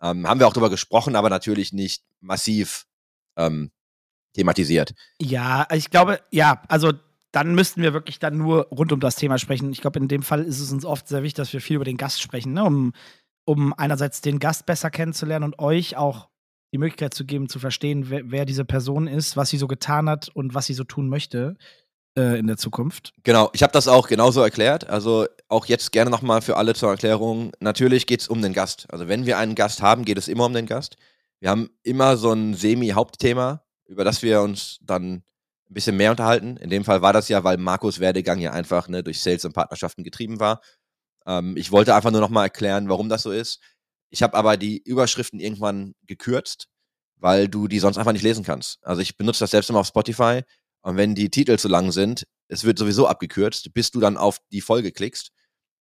Ähm, 0.00 0.26
haben 0.26 0.40
wir 0.40 0.48
auch 0.48 0.52
drüber 0.52 0.70
gesprochen, 0.70 1.16
aber 1.16 1.30
natürlich 1.30 1.72
nicht 1.72 2.02
massiv 2.20 2.86
ähm, 3.36 3.70
thematisiert. 4.34 4.94
Ja, 5.20 5.66
ich 5.72 5.90
glaube, 5.90 6.20
ja, 6.30 6.62
also 6.68 6.92
dann 7.30 7.54
müssten 7.54 7.82
wir 7.82 7.92
wirklich 7.92 8.18
dann 8.18 8.36
nur 8.36 8.66
rund 8.68 8.92
um 8.92 9.00
das 9.00 9.16
Thema 9.16 9.38
sprechen. 9.38 9.72
Ich 9.72 9.80
glaube, 9.80 9.98
in 9.98 10.08
dem 10.08 10.22
Fall 10.22 10.42
ist 10.42 10.60
es 10.60 10.72
uns 10.72 10.84
oft 10.84 11.08
sehr 11.08 11.22
wichtig, 11.22 11.36
dass 11.36 11.52
wir 11.52 11.60
viel 11.60 11.76
über 11.76 11.84
den 11.84 11.96
Gast 11.96 12.20
sprechen, 12.20 12.52
ne? 12.52 12.64
um, 12.64 12.92
um 13.44 13.72
einerseits 13.74 14.20
den 14.20 14.38
Gast 14.38 14.66
besser 14.66 14.90
kennenzulernen 14.90 15.44
und 15.44 15.58
euch 15.58 15.96
auch 15.96 16.28
die 16.72 16.78
Möglichkeit 16.78 17.14
zu 17.14 17.24
geben, 17.24 17.48
zu 17.48 17.58
verstehen, 17.58 18.10
wer, 18.10 18.30
wer 18.30 18.44
diese 18.44 18.64
Person 18.64 19.06
ist, 19.06 19.36
was 19.36 19.50
sie 19.50 19.58
so 19.58 19.66
getan 19.66 20.08
hat 20.08 20.28
und 20.28 20.54
was 20.54 20.66
sie 20.66 20.74
so 20.74 20.84
tun 20.84 21.08
möchte 21.08 21.56
äh, 22.16 22.38
in 22.38 22.46
der 22.46 22.56
Zukunft. 22.56 23.14
Genau, 23.24 23.50
ich 23.52 23.62
habe 23.62 23.72
das 23.72 23.88
auch 23.88 24.08
genauso 24.08 24.42
erklärt. 24.42 24.88
Also 24.88 25.26
auch 25.48 25.66
jetzt 25.66 25.92
gerne 25.92 26.10
nochmal 26.10 26.42
für 26.42 26.56
alle 26.56 26.74
zur 26.74 26.90
Erklärung. 26.90 27.52
Natürlich 27.60 28.06
geht 28.06 28.20
es 28.20 28.28
um 28.28 28.42
den 28.42 28.52
Gast. 28.52 28.86
Also 28.90 29.08
wenn 29.08 29.26
wir 29.26 29.38
einen 29.38 29.54
Gast 29.54 29.82
haben, 29.82 30.04
geht 30.04 30.18
es 30.18 30.28
immer 30.28 30.46
um 30.46 30.52
den 30.52 30.66
Gast. 30.66 30.96
Wir 31.40 31.50
haben 31.50 31.70
immer 31.82 32.16
so 32.16 32.32
ein 32.32 32.54
Semi-Hauptthema, 32.54 33.64
über 33.86 34.04
das 34.04 34.22
wir 34.22 34.42
uns 34.42 34.78
dann 34.82 35.14
ein 35.14 35.74
bisschen 35.74 35.96
mehr 35.96 36.10
unterhalten. 36.10 36.56
In 36.58 36.70
dem 36.70 36.84
Fall 36.84 37.02
war 37.02 37.12
das 37.12 37.28
ja, 37.28 37.44
weil 37.44 37.56
Markus 37.56 37.98
Werdegang 37.98 38.38
ja 38.38 38.52
einfach 38.52 38.88
ne, 38.88 39.02
durch 39.02 39.20
Sales 39.20 39.44
und 39.44 39.52
Partnerschaften 39.52 40.04
getrieben 40.04 40.38
war. 40.38 40.60
Ähm, 41.26 41.56
ich 41.56 41.72
wollte 41.72 41.94
einfach 41.94 42.10
nur 42.10 42.20
nochmal 42.20 42.44
erklären, 42.44 42.88
warum 42.88 43.08
das 43.08 43.22
so 43.22 43.32
ist. 43.32 43.60
Ich 44.10 44.22
habe 44.22 44.34
aber 44.34 44.56
die 44.56 44.78
Überschriften 44.78 45.40
irgendwann 45.40 45.94
gekürzt, 46.06 46.68
weil 47.16 47.48
du 47.48 47.68
die 47.68 47.78
sonst 47.78 47.96
einfach 47.98 48.12
nicht 48.12 48.22
lesen 48.22 48.44
kannst. 48.44 48.78
Also 48.82 49.00
ich 49.00 49.16
benutze 49.16 49.40
das 49.40 49.50
selbst 49.50 49.70
immer 49.70 49.80
auf 49.80 49.86
Spotify 49.86 50.42
und 50.82 50.96
wenn 50.96 51.14
die 51.14 51.30
Titel 51.30 51.58
zu 51.58 51.68
lang 51.68 51.92
sind, 51.92 52.26
es 52.48 52.64
wird 52.64 52.78
sowieso 52.78 53.06
abgekürzt, 53.06 53.72
bis 53.72 53.90
du 53.90 54.00
dann 54.00 54.16
auf 54.16 54.38
die 54.50 54.60
Folge 54.60 54.92
klickst. 54.92 55.30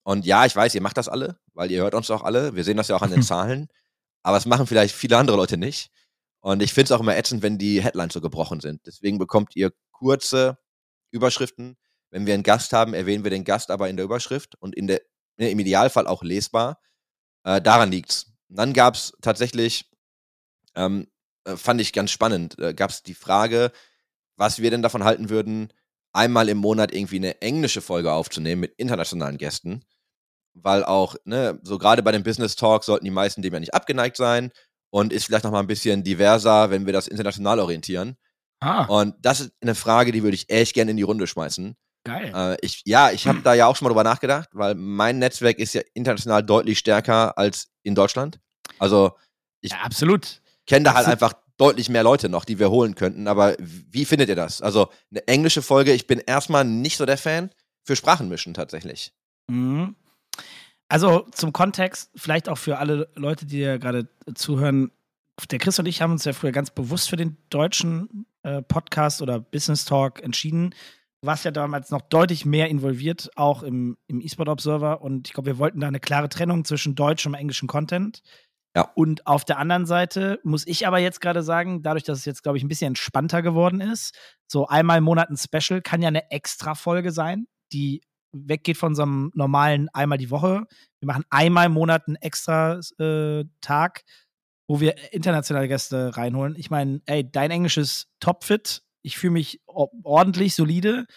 Und 0.03 0.25
ja, 0.25 0.45
ich 0.45 0.55
weiß, 0.55 0.73
ihr 0.75 0.81
macht 0.81 0.97
das 0.97 1.09
alle, 1.09 1.37
weil 1.53 1.69
ihr 1.71 1.81
hört 1.81 1.95
uns 1.95 2.09
auch 2.09 2.23
alle. 2.23 2.55
Wir 2.55 2.63
sehen 2.63 2.77
das 2.77 2.87
ja 2.87 2.95
auch 2.95 3.01
an 3.01 3.11
den 3.11 3.23
Zahlen. 3.23 3.67
Aber 4.23 4.37
es 4.37 4.45
machen 4.45 4.67
vielleicht 4.67 4.95
viele 4.95 5.17
andere 5.17 5.37
Leute 5.37 5.57
nicht. 5.57 5.91
Und 6.39 6.61
ich 6.61 6.73
finde 6.73 6.85
es 6.85 6.91
auch 6.91 7.01
immer 7.01 7.17
ätzend, 7.17 7.43
wenn 7.43 7.57
die 7.57 7.83
Headlines 7.83 8.13
so 8.13 8.21
gebrochen 8.21 8.61
sind. 8.61 8.81
Deswegen 8.85 9.19
bekommt 9.19 9.55
ihr 9.55 9.71
kurze 9.91 10.57
Überschriften. 11.11 11.77
Wenn 12.09 12.25
wir 12.25 12.33
einen 12.33 12.43
Gast 12.43 12.73
haben, 12.73 12.93
erwähnen 12.93 13.23
wir 13.23 13.31
den 13.31 13.43
Gast 13.43 13.71
aber 13.71 13.89
in 13.89 13.95
der 13.95 14.05
Überschrift 14.05 14.55
und 14.59 14.75
in 14.75 14.87
der, 14.87 15.01
ne, 15.37 15.51
im 15.51 15.59
Idealfall 15.59 16.07
auch 16.07 16.23
lesbar. 16.23 16.79
Äh, 17.43 17.61
daran 17.61 17.91
liegt's. 17.91 18.33
Und 18.49 18.57
dann 18.57 18.73
gab's 18.73 19.13
tatsächlich, 19.21 19.89
ähm, 20.75 21.07
äh, 21.45 21.55
fand 21.57 21.79
ich 21.81 21.93
ganz 21.93 22.11
spannend, 22.11 22.57
äh, 22.59 22.73
gab's 22.73 23.03
die 23.03 23.13
Frage, 23.13 23.71
was 24.41 24.59
wir 24.59 24.71
denn 24.71 24.81
davon 24.81 25.03
halten 25.03 25.29
würden, 25.29 25.71
einmal 26.13 26.49
im 26.49 26.57
Monat 26.57 26.91
irgendwie 26.91 27.17
eine 27.17 27.41
englische 27.43 27.79
Folge 27.79 28.11
aufzunehmen 28.11 28.61
mit 28.61 28.73
internationalen 28.75 29.37
Gästen. 29.37 29.85
Weil 30.55 30.83
auch, 30.83 31.15
ne, 31.25 31.59
so 31.61 31.77
gerade 31.77 32.01
bei 32.01 32.11
dem 32.11 32.23
Business 32.23 32.55
Talk 32.55 32.83
sollten 32.83 33.05
die 33.05 33.11
meisten 33.11 33.43
dem 33.43 33.53
ja 33.53 33.59
nicht 33.59 33.75
abgeneigt 33.75 34.17
sein 34.17 34.51
und 34.89 35.13
ist 35.13 35.25
vielleicht 35.25 35.43
noch 35.43 35.51
mal 35.51 35.59
ein 35.59 35.67
bisschen 35.67 36.03
diverser, 36.03 36.71
wenn 36.71 36.87
wir 36.87 36.91
das 36.91 37.07
international 37.07 37.59
orientieren. 37.59 38.17
Ah. 38.61 38.85
Und 38.85 39.13
das 39.19 39.41
ist 39.41 39.51
eine 39.61 39.75
Frage, 39.75 40.11
die 40.11 40.23
würde 40.23 40.35
ich 40.35 40.49
echt 40.49 40.73
gerne 40.73 40.89
in 40.89 40.97
die 40.97 41.03
Runde 41.03 41.27
schmeißen. 41.27 41.75
Geil. 42.03 42.33
Äh, 42.35 42.57
ich, 42.61 42.81
ja, 42.85 43.11
ich 43.11 43.27
habe 43.27 43.41
da 43.43 43.53
ja 43.53 43.67
auch 43.67 43.75
schon 43.75 43.85
mal 43.85 43.89
drüber 43.89 44.03
nachgedacht, 44.03 44.49
weil 44.53 44.73
mein 44.73 45.19
Netzwerk 45.19 45.59
ist 45.59 45.75
ja 45.75 45.81
international 45.93 46.43
deutlich 46.43 46.79
stärker 46.79 47.37
als 47.37 47.69
in 47.83 47.93
Deutschland. 47.93 48.39
Also 48.79 49.11
ich 49.61 49.71
ja, 49.71 49.77
absolut. 49.81 50.41
kenne 50.65 50.85
da 50.85 50.95
halt 50.95 51.05
Absolut. 51.05 51.21
einfach 51.21 51.41
deutlich 51.57 51.89
mehr 51.89 52.03
Leute 52.03 52.29
noch, 52.29 52.45
die 52.45 52.59
wir 52.59 52.69
holen 52.69 52.95
könnten. 52.95 53.27
Aber 53.27 53.55
wie 53.59 54.05
findet 54.05 54.29
ihr 54.29 54.35
das? 54.35 54.61
Also 54.61 54.89
eine 55.11 55.27
englische 55.27 55.61
Folge, 55.61 55.93
ich 55.93 56.07
bin 56.07 56.19
erstmal 56.19 56.65
nicht 56.65 56.97
so 56.97 57.05
der 57.05 57.17
Fan 57.17 57.51
für 57.83 57.95
Sprachenmischen 57.95 58.53
tatsächlich. 58.53 59.13
Mhm. 59.47 59.95
Also 60.87 61.25
zum 61.31 61.53
Kontext, 61.53 62.11
vielleicht 62.15 62.49
auch 62.49 62.57
für 62.57 62.77
alle 62.77 63.09
Leute, 63.15 63.45
die 63.45 63.59
ja 63.59 63.77
gerade 63.77 64.09
zuhören. 64.35 64.91
Der 65.49 65.57
Chris 65.57 65.79
und 65.79 65.85
ich 65.85 66.01
haben 66.01 66.11
uns 66.11 66.25
ja 66.25 66.33
früher 66.33 66.51
ganz 66.51 66.69
bewusst 66.69 67.09
für 67.09 67.15
den 67.15 67.37
deutschen 67.49 68.25
äh, 68.43 68.61
Podcast 68.61 69.21
oder 69.21 69.39
Business 69.39 69.85
Talk 69.85 70.21
entschieden. 70.21 70.75
Warst 71.21 71.45
ja 71.45 71.51
damals 71.51 71.91
noch 71.91 72.01
deutlich 72.01 72.45
mehr 72.45 72.67
involviert, 72.67 73.29
auch 73.35 73.63
im, 73.63 73.97
im 74.07 74.19
eSport 74.19 74.49
Observer. 74.49 75.01
Und 75.01 75.27
ich 75.27 75.33
glaube, 75.33 75.47
wir 75.47 75.57
wollten 75.59 75.79
da 75.79 75.87
eine 75.87 75.99
klare 75.99 76.29
Trennung 76.29 76.65
zwischen 76.65 76.95
deutschem 76.95 77.33
und 77.33 77.39
englischem 77.39 77.67
Content. 77.67 78.21
Ja. 78.75 78.89
Und 78.95 79.27
auf 79.27 79.43
der 79.43 79.57
anderen 79.57 79.85
Seite 79.85 80.39
muss 80.43 80.65
ich 80.65 80.87
aber 80.87 80.99
jetzt 80.99 81.19
gerade 81.19 81.43
sagen, 81.43 81.83
dadurch, 81.83 82.03
dass 82.03 82.19
es 82.19 82.25
jetzt, 82.25 82.43
glaube 82.43 82.57
ich, 82.57 82.63
ein 82.63 82.69
bisschen 82.69 82.87
entspannter 82.87 83.41
geworden 83.41 83.81
ist, 83.81 84.17
so 84.47 84.67
einmal 84.67 84.99
im 84.99 85.03
Monat 85.03 85.29
ein 85.29 85.37
Special 85.37 85.81
kann 85.81 86.01
ja 86.01 86.07
eine 86.07 86.31
extra 86.31 86.75
Folge 86.75 87.11
sein, 87.11 87.47
die 87.73 88.01
weggeht 88.33 88.77
von 88.77 88.95
so 88.95 89.03
einem 89.03 89.31
normalen 89.35 89.89
einmal 89.89 90.17
die 90.17 90.31
Woche. 90.31 90.65
Wir 91.01 91.07
machen 91.07 91.25
einmal 91.29 91.65
im 91.65 91.73
Monat 91.73 92.07
einen 92.07 92.15
extra 92.15 92.79
äh, 92.97 93.43
Tag, 93.59 94.03
wo 94.69 94.79
wir 94.79 95.13
internationale 95.13 95.67
Gäste 95.67 96.15
reinholen. 96.15 96.55
Ich 96.55 96.69
meine, 96.69 97.01
ey, 97.07 97.29
dein 97.29 97.51
Englisch 97.51 97.77
ist 97.77 98.07
topfit. 98.21 98.83
Ich 99.01 99.17
fühle 99.17 99.33
mich 99.33 99.61
ordentlich, 99.67 100.55
solide. 100.55 101.07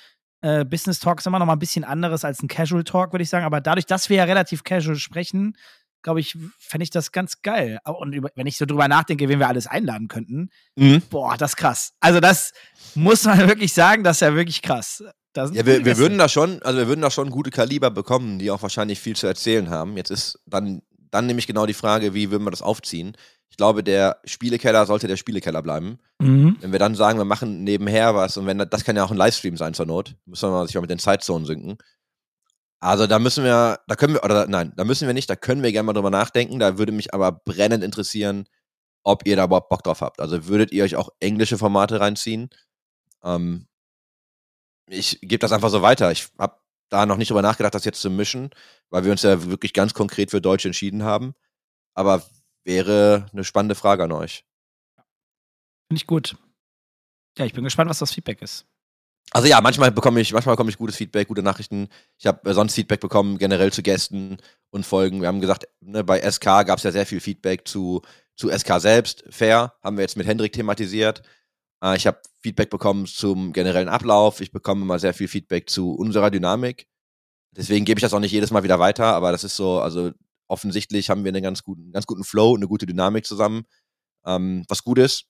Äh, 0.40 0.64
Business 0.64 0.98
Talk 0.98 1.20
ist 1.20 1.26
immer 1.26 1.38
noch 1.38 1.46
mal 1.46 1.52
ein 1.52 1.60
bisschen 1.60 1.84
anderes 1.84 2.24
als 2.24 2.42
ein 2.42 2.48
Casual 2.48 2.82
Talk, 2.82 3.12
würde 3.12 3.22
ich 3.22 3.30
sagen. 3.30 3.44
Aber 3.44 3.60
dadurch, 3.60 3.86
dass 3.86 4.08
wir 4.10 4.16
ja 4.16 4.24
relativ 4.24 4.64
casual 4.64 4.96
sprechen, 4.96 5.56
glaube 6.04 6.20
ich, 6.20 6.38
fände 6.58 6.84
ich 6.84 6.90
das 6.90 7.10
ganz 7.10 7.42
geil. 7.42 7.80
Und 7.84 8.12
über, 8.12 8.30
wenn 8.36 8.46
ich 8.46 8.56
so 8.56 8.66
drüber 8.66 8.86
nachdenke, 8.86 9.28
wen 9.28 9.40
wir 9.40 9.48
alles 9.48 9.66
einladen 9.66 10.06
könnten, 10.06 10.50
boah, 11.10 11.36
das 11.36 11.52
ist 11.52 11.56
krass. 11.56 11.92
Also 11.98 12.20
das 12.20 12.52
muss 12.94 13.24
man 13.24 13.38
wirklich 13.48 13.72
sagen, 13.72 14.04
das 14.04 14.18
ist 14.18 14.20
ja 14.20 14.34
wirklich 14.36 14.62
krass. 14.62 15.02
Ja, 15.36 15.66
wir, 15.66 15.84
wir 15.84 15.98
würden 15.98 16.16
da 16.16 16.28
schon, 16.28 16.62
also 16.62 16.78
wir 16.78 16.86
würden 16.86 17.00
da 17.00 17.10
schon 17.10 17.30
gute 17.30 17.50
Kaliber 17.50 17.90
bekommen, 17.90 18.38
die 18.38 18.52
auch 18.52 18.62
wahrscheinlich 18.62 19.00
viel 19.00 19.16
zu 19.16 19.26
erzählen 19.26 19.68
haben. 19.68 19.96
Jetzt 19.96 20.10
ist 20.10 20.38
dann, 20.46 20.82
dann 21.10 21.26
nämlich 21.26 21.48
genau 21.48 21.66
die 21.66 21.74
Frage, 21.74 22.14
wie 22.14 22.30
würden 22.30 22.44
wir 22.44 22.52
das 22.52 22.62
aufziehen? 22.62 23.16
Ich 23.50 23.56
glaube, 23.56 23.82
der 23.82 24.18
Spielekeller 24.24 24.86
sollte 24.86 25.08
der 25.08 25.16
Spielekeller 25.16 25.62
bleiben. 25.62 25.98
Mhm. 26.20 26.56
Wenn 26.60 26.72
wir 26.72 26.78
dann 26.78 26.94
sagen, 26.94 27.18
wir 27.18 27.24
machen 27.24 27.64
nebenher 27.64 28.14
was 28.14 28.36
und 28.36 28.46
wenn 28.46 28.58
das, 28.58 28.68
das 28.70 28.84
kann 28.84 28.96
ja 28.96 29.04
auch 29.04 29.10
ein 29.10 29.16
Livestream 29.16 29.56
sein 29.56 29.74
zur 29.74 29.86
Not, 29.86 30.14
müssen 30.24 30.50
wir 30.50 30.66
sich 30.66 30.74
mal 30.76 30.82
mit 30.82 30.90
den 30.90 30.98
Zeitzonen 30.98 31.46
sinken. 31.46 31.78
Also 32.84 33.06
da 33.06 33.18
müssen 33.18 33.44
wir, 33.44 33.80
da 33.86 33.96
können 33.96 34.12
wir, 34.12 34.24
oder 34.24 34.46
nein, 34.46 34.74
da 34.76 34.84
müssen 34.84 35.06
wir 35.06 35.14
nicht, 35.14 35.30
da 35.30 35.36
können 35.36 35.62
wir 35.62 35.72
gerne 35.72 35.86
mal 35.86 35.94
drüber 35.94 36.10
nachdenken. 36.10 36.58
Da 36.58 36.76
würde 36.76 36.92
mich 36.92 37.14
aber 37.14 37.32
brennend 37.32 37.82
interessieren, 37.82 38.46
ob 39.04 39.26
ihr 39.26 39.36
da 39.36 39.44
überhaupt 39.44 39.70
Bock 39.70 39.82
drauf 39.82 40.02
habt. 40.02 40.20
Also 40.20 40.48
würdet 40.48 40.70
ihr 40.70 40.84
euch 40.84 40.94
auch 40.94 41.08
englische 41.18 41.56
Formate 41.56 42.00
reinziehen? 42.00 42.50
Ähm, 43.22 43.68
ich 44.86 45.18
gebe 45.22 45.38
das 45.38 45.52
einfach 45.52 45.70
so 45.70 45.80
weiter. 45.80 46.12
Ich 46.12 46.28
habe 46.38 46.60
da 46.90 47.06
noch 47.06 47.16
nicht 47.16 47.30
drüber 47.30 47.40
nachgedacht, 47.40 47.74
das 47.74 47.86
jetzt 47.86 48.02
zu 48.02 48.10
mischen, 48.10 48.50
weil 48.90 49.04
wir 49.04 49.12
uns 49.12 49.22
ja 49.22 49.42
wirklich 49.44 49.72
ganz 49.72 49.94
konkret 49.94 50.30
für 50.30 50.42
Deutsch 50.42 50.66
entschieden 50.66 51.04
haben. 51.04 51.34
Aber 51.94 52.22
wäre 52.64 53.28
eine 53.32 53.44
spannende 53.44 53.76
Frage 53.76 54.04
an 54.04 54.12
euch. 54.12 54.44
Finde 55.88 56.02
ich 56.02 56.06
gut. 56.06 56.36
Ja, 57.38 57.46
ich 57.46 57.54
bin 57.54 57.64
gespannt, 57.64 57.88
was 57.88 58.00
das 58.00 58.12
Feedback 58.12 58.42
ist. 58.42 58.66
Also 59.30 59.48
ja, 59.48 59.60
manchmal 59.60 59.90
bekomme 59.90 60.20
ich, 60.20 60.32
manchmal 60.32 60.54
bekomme 60.54 60.70
ich 60.70 60.78
gutes 60.78 60.96
Feedback, 60.96 61.28
gute 61.28 61.42
Nachrichten. 61.42 61.88
Ich 62.18 62.26
habe 62.26 62.48
äh, 62.48 62.54
sonst 62.54 62.74
Feedback 62.74 63.00
bekommen, 63.00 63.38
generell 63.38 63.72
zu 63.72 63.82
Gästen 63.82 64.38
und 64.70 64.86
Folgen. 64.86 65.20
Wir 65.20 65.28
haben 65.28 65.40
gesagt, 65.40 65.66
ne, 65.80 66.04
bei 66.04 66.20
SK 66.30 66.44
gab 66.44 66.78
es 66.78 66.84
ja 66.84 66.92
sehr 66.92 67.06
viel 67.06 67.20
Feedback 67.20 67.66
zu, 67.66 68.02
zu 68.36 68.50
SK 68.50 68.80
selbst. 68.80 69.24
Fair, 69.30 69.74
haben 69.82 69.96
wir 69.96 70.02
jetzt 70.02 70.16
mit 70.16 70.26
Hendrik 70.26 70.52
thematisiert. 70.52 71.22
Äh, 71.82 71.96
ich 71.96 72.06
habe 72.06 72.20
Feedback 72.40 72.70
bekommen 72.70 73.06
zum 73.06 73.52
generellen 73.52 73.88
Ablauf. 73.88 74.40
Ich 74.40 74.52
bekomme 74.52 74.82
immer 74.82 74.98
sehr 74.98 75.14
viel 75.14 75.28
Feedback 75.28 75.68
zu 75.68 75.94
unserer 75.94 76.30
Dynamik. 76.30 76.86
Deswegen 77.56 77.84
gebe 77.84 77.98
ich 77.98 78.02
das 78.02 78.14
auch 78.14 78.20
nicht 78.20 78.32
jedes 78.32 78.50
Mal 78.50 78.62
wieder 78.62 78.78
weiter, 78.80 79.06
aber 79.06 79.30
das 79.32 79.44
ist 79.44 79.56
so, 79.56 79.80
also 79.80 80.10
offensichtlich 80.48 81.08
haben 81.08 81.24
wir 81.24 81.30
einen 81.30 81.42
ganz 81.42 81.62
guten, 81.62 81.92
ganz 81.92 82.06
guten 82.06 82.24
Flow, 82.24 82.56
eine 82.56 82.66
gute 82.66 82.86
Dynamik 82.86 83.26
zusammen. 83.26 83.64
Ähm, 84.26 84.64
was 84.68 84.84
gut 84.84 84.98
ist. 84.98 85.26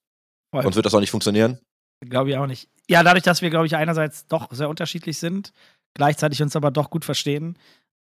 Sonst 0.53 0.77
wird 0.77 0.87
das 0.87 0.95
auch 0.95 1.01
nicht 1.01 1.11
funktionieren. 1.11 1.59
Glaube 2.01 2.31
ich 2.31 2.37
auch 2.37 2.47
nicht. 2.47 2.69
Ja, 2.89 3.03
dadurch, 3.03 3.25
dass 3.25 3.41
wir, 3.43 3.51
glaube 3.51 3.67
ich, 3.67 3.77
einerseits 3.77 4.27
doch 4.27 4.49
sehr 4.53 4.69
unterschiedlich 4.69 5.19
sind, 5.19 5.53
gleichzeitig 5.95 6.43
uns 6.43 6.55
aber 6.57 6.71
doch 6.71 6.91
gut 6.91 7.05
verstehen, 7.05 7.59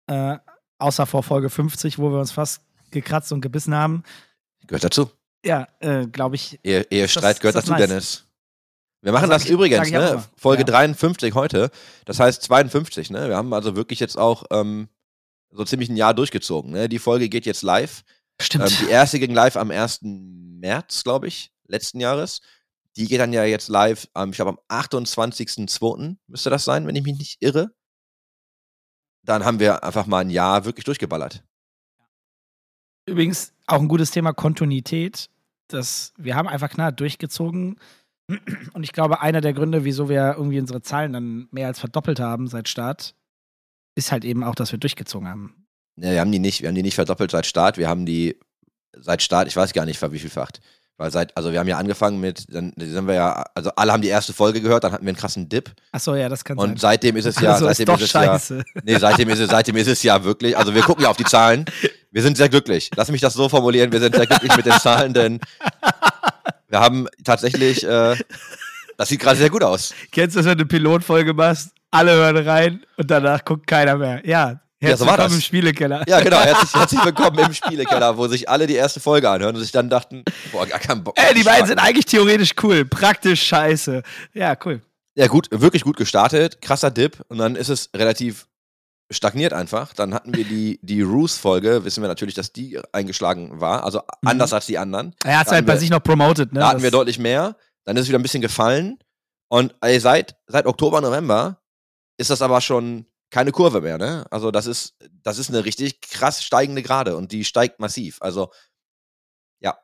äh, 0.07 0.37
außer 0.77 1.05
vor 1.05 1.23
Folge 1.23 1.49
50, 1.49 1.97
wo 1.97 2.11
wir 2.11 2.19
uns 2.19 2.31
fast 2.31 2.61
gekratzt 2.91 3.31
und 3.31 3.41
gebissen 3.41 3.73
haben. 3.73 4.03
Gehört 4.67 4.83
dazu. 4.83 5.09
Ja, 5.43 5.67
äh, 5.79 6.05
glaube 6.07 6.35
ich, 6.35 6.59
Ehe, 6.63 6.85
Ehestreit 6.91 7.35
das- 7.35 7.39
gehört 7.39 7.55
das 7.55 7.65
dazu, 7.65 7.73
nice. 7.79 7.87
Dennis. 7.89 8.23
Wir 9.01 9.11
machen 9.11 9.27
Sag 9.29 9.35
das 9.37 9.45
ich- 9.45 9.51
übrigens, 9.51 9.77
sag 9.77 9.87
ich 9.87 9.97
auch 9.97 10.15
ne? 10.15 10.23
Folge 10.35 10.61
Ja. 10.61 10.65
53 10.67 11.33
heute. 11.33 11.71
Das 12.05 12.19
heißt 12.19 12.41
52, 12.43 13.09
ne? 13.09 13.29
Wir 13.29 13.35
haben 13.37 13.53
also 13.53 13.75
wirklich 13.75 13.99
jetzt 13.99 14.17
auch 14.17 14.43
ähm, 14.51 14.89
so 15.51 15.63
ziemlich 15.63 15.89
ein 15.89 15.95
Jahr 15.97 16.13
durchgezogen. 16.13 16.71
Ne? 16.71 16.89
Die 16.89 16.99
Folge 16.99 17.29
geht 17.29 17.45
jetzt 17.45 17.61
live. 17.61 18.03
stimmt. 18.41 18.69
Ähm, 18.69 18.77
die 18.81 18.89
erste 18.91 19.19
ging 19.19 19.33
live 19.33 19.55
am 19.55 19.71
1. 19.71 19.99
März, 20.59 21.03
glaube 21.03 21.27
ich, 21.27 21.51
letzten 21.67 21.99
Jahres. 21.99 22.41
Die 22.97 23.07
geht 23.07 23.19
dann 23.19 23.31
ja 23.31 23.43
jetzt 23.43 23.69
live, 23.69 24.09
ähm, 24.15 24.31
ich 24.31 24.35
glaube 24.35 24.57
am 24.69 24.83
28.02. 24.83 26.17
müsste 26.27 26.49
das 26.49 26.65
sein, 26.65 26.87
wenn 26.87 26.95
ich 26.95 27.03
mich 27.03 27.17
nicht 27.17 27.37
irre. 27.41 27.71
Dann 29.23 29.45
haben 29.45 29.59
wir 29.59 29.83
einfach 29.83 30.07
mal 30.07 30.19
ein 30.19 30.29
Jahr 30.29 30.65
wirklich 30.65 30.85
durchgeballert. 30.85 31.43
Übrigens 33.05 33.53
auch 33.67 33.79
ein 33.79 33.87
gutes 33.87 34.11
Thema 34.11 34.33
Kontinuität. 34.33 35.29
Das, 35.67 36.13
wir 36.17 36.35
haben 36.35 36.47
einfach 36.47 36.69
knallhart 36.69 36.99
durchgezogen. 36.99 37.79
Und 38.73 38.83
ich 38.83 38.93
glaube, 38.93 39.21
einer 39.21 39.41
der 39.41 39.53
Gründe, 39.53 39.83
wieso 39.85 40.09
wir 40.09 40.35
irgendwie 40.35 40.59
unsere 40.59 40.81
Zahlen 40.81 41.13
dann 41.13 41.47
mehr 41.51 41.67
als 41.67 41.79
verdoppelt 41.79 42.19
haben 42.19 42.47
seit 42.47 42.67
Start, 42.67 43.15
ist 43.95 44.11
halt 44.11 44.25
eben 44.25 44.43
auch, 44.43 44.55
dass 44.55 44.71
wir 44.71 44.79
durchgezogen 44.79 45.27
haben. 45.27 45.67
Ja, 45.97 46.11
wir 46.11 46.19
haben 46.19 46.31
die 46.31 46.39
nicht, 46.39 46.61
wir 46.61 46.69
haben 46.69 46.75
die 46.75 46.83
nicht 46.83 46.95
verdoppelt 46.95 47.31
seit 47.31 47.45
Start. 47.45 47.77
Wir 47.77 47.87
haben 47.87 48.05
die 48.05 48.39
seit 48.93 49.21
Start, 49.21 49.47
ich 49.47 49.55
weiß 49.55 49.73
gar 49.73 49.85
nicht, 49.85 49.97
verwievielfacht. 49.97 50.61
Weil 50.99 51.11
seit, 51.11 51.37
also 51.37 51.51
wir 51.51 51.59
haben 51.59 51.67
ja 51.67 51.77
angefangen 51.77 52.19
mit, 52.19 52.45
dann 52.53 52.73
sind 52.75 53.05
wir 53.07 53.13
ja, 53.13 53.45
also 53.53 53.69
alle 53.75 53.93
haben 53.93 54.01
die 54.01 54.07
erste 54.07 54.33
Folge 54.33 54.61
gehört, 54.61 54.83
dann 54.83 54.93
hatten 54.93 55.05
wir 55.05 55.09
einen 55.09 55.17
krassen 55.17 55.47
Dip. 55.47 55.71
Achso, 55.91 56.15
ja, 56.15 56.27
das 56.27 56.43
kann 56.43 56.57
Und 56.57 56.69
sein. 56.69 56.77
seitdem 56.93 57.17
ist 57.17 57.25
es 57.25 57.39
ja, 57.39 57.53
also 57.53 57.67
ist 57.67 57.77
seitdem 57.77 57.93
doch 57.93 57.99
ist 58.01 58.05
es 58.07 58.13
ja, 58.13 58.23
scheiße. 58.23 58.63
nee, 58.83 58.97
seitdem 58.97 59.29
ist 59.29 59.39
es, 59.39 59.49
seitdem 59.51 59.75
ist 59.75 59.87
es 59.87 60.01
ja 60.01 60.23
wirklich, 60.23 60.57
also 60.57 60.73
wir 60.73 60.81
gucken 60.81 61.03
ja 61.03 61.09
auf 61.11 61.17
die 61.17 61.23
Zahlen. 61.23 61.65
Wir 62.11 62.23
sind 62.23 62.35
sehr 62.35 62.49
glücklich. 62.49 62.89
Lass 62.95 63.11
mich 63.11 63.21
das 63.21 63.35
so 63.35 63.47
formulieren, 63.47 63.91
wir 63.91 63.99
sind 63.99 64.15
sehr 64.15 64.25
glücklich 64.25 64.55
mit 64.57 64.65
den 64.65 64.73
Zahlen, 64.79 65.13
denn 65.13 65.39
wir 66.67 66.79
haben 66.79 67.07
tatsächlich, 67.23 67.83
äh, 67.83 68.15
das 68.97 69.09
sieht 69.09 69.19
gerade 69.19 69.37
sehr 69.37 69.51
gut 69.51 69.61
aus. 69.63 69.93
Kennst 70.11 70.35
du 70.35 70.39
das, 70.39 70.47
wenn 70.47 70.57
du 70.57 70.63
eine 70.63 70.67
Pilotfolge 70.67 71.33
machst? 71.35 71.69
Alle 71.91 72.13
hören 72.13 72.37
rein 72.37 72.83
und 72.97 73.11
danach 73.11 73.45
guckt 73.45 73.67
keiner 73.67 73.97
mehr. 73.97 74.27
Ja, 74.27 74.59
Ja, 74.79 74.89
herzlich 74.89 74.99
so 74.99 75.05
war 75.07 75.13
willkommen 75.13 75.29
das. 75.29 75.35
im 75.37 75.41
Spielekeller. 75.41 76.03
Ja, 76.07 76.19
genau, 76.21 76.37
herzlich, 76.39 76.73
herzlich 76.75 77.03
willkommen 77.05 77.39
im 77.39 77.53
Spielekeller, 77.53 78.15
wo 78.17 78.27
sich 78.27 78.47
alle 78.47 78.67
die 78.67 78.75
erste 78.75 78.99
Folge 78.99 79.27
anhören 79.27 79.55
und 79.55 79.61
sich 79.61 79.71
dann 79.71 79.89
dachten, 79.89 80.23
boah, 80.51 80.67
gar 80.67 80.77
keinen 80.79 81.03
Bock. 81.03 81.15
Ey, 81.17 81.33
die 81.33 81.43
beiden 81.43 81.65
sind 81.65 81.79
eigentlich 81.79 82.05
theoretisch 82.05 82.51
cool, 82.61 82.85
praktisch 82.85 83.41
scheiße. 83.47 84.03
Ja, 84.33 84.55
cool. 84.65 84.81
Ja, 85.15 85.25
gut, 85.27 85.47
wirklich 85.49 85.83
gut 85.83 85.97
gestartet, 85.97 86.61
krasser 86.61 86.91
Dip 86.91 87.23
und 87.27 87.39
dann 87.39 87.55
ist 87.55 87.69
es 87.69 87.89
relativ 87.95 88.47
stagniert 89.11 89.51
einfach. 89.51 89.93
Dann 89.93 90.13
hatten 90.13 90.35
wir 90.35 90.43
die, 90.43 90.79
die 90.83 91.01
Roos-Folge, 91.01 91.83
wissen 91.83 92.03
wir 92.03 92.07
natürlich, 92.07 92.35
dass 92.35 92.53
die 92.53 92.79
eingeschlagen 92.91 93.59
war, 93.59 93.83
also 93.83 93.99
Mhm. 94.21 94.27
anders 94.29 94.53
als 94.53 94.67
die 94.67 94.77
anderen. 94.77 95.15
Er 95.25 95.39
hat 95.39 95.47
es 95.47 95.53
halt 95.53 95.65
bei 95.65 95.73
wir- 95.73 95.79
sich 95.79 95.89
noch 95.89 96.03
promoted, 96.03 96.53
ne? 96.53 96.59
Da 96.59 96.67
hatten 96.69 96.83
wir 96.83 96.91
Das- 96.91 96.99
deutlich 96.99 97.17
mehr, 97.17 97.55
dann 97.85 97.97
ist 97.97 98.03
es 98.03 98.09
wieder 98.09 98.19
ein 98.19 98.23
bisschen 98.23 98.41
gefallen 98.41 98.99
und 99.49 99.73
ey, 99.81 99.99
seit, 99.99 100.35
seit 100.45 100.67
Oktober, 100.67 101.01
November 101.01 101.61
ist 102.19 102.29
das 102.29 102.43
aber 102.43 102.61
schon 102.61 103.07
keine 103.29 103.51
Kurve 103.51 103.81
mehr, 103.81 103.97
ne? 103.97 104.25
Also 104.31 104.51
das 104.51 104.67
ist, 104.67 104.95
das 105.23 105.37
ist 105.37 105.49
eine 105.49 105.65
richtig 105.65 106.01
krass 106.01 106.43
steigende 106.43 106.81
Gerade 106.81 107.15
und 107.17 107.31
die 107.31 107.43
steigt 107.43 107.79
massiv. 107.79 108.17
Also, 108.21 108.51
ja. 109.59 109.77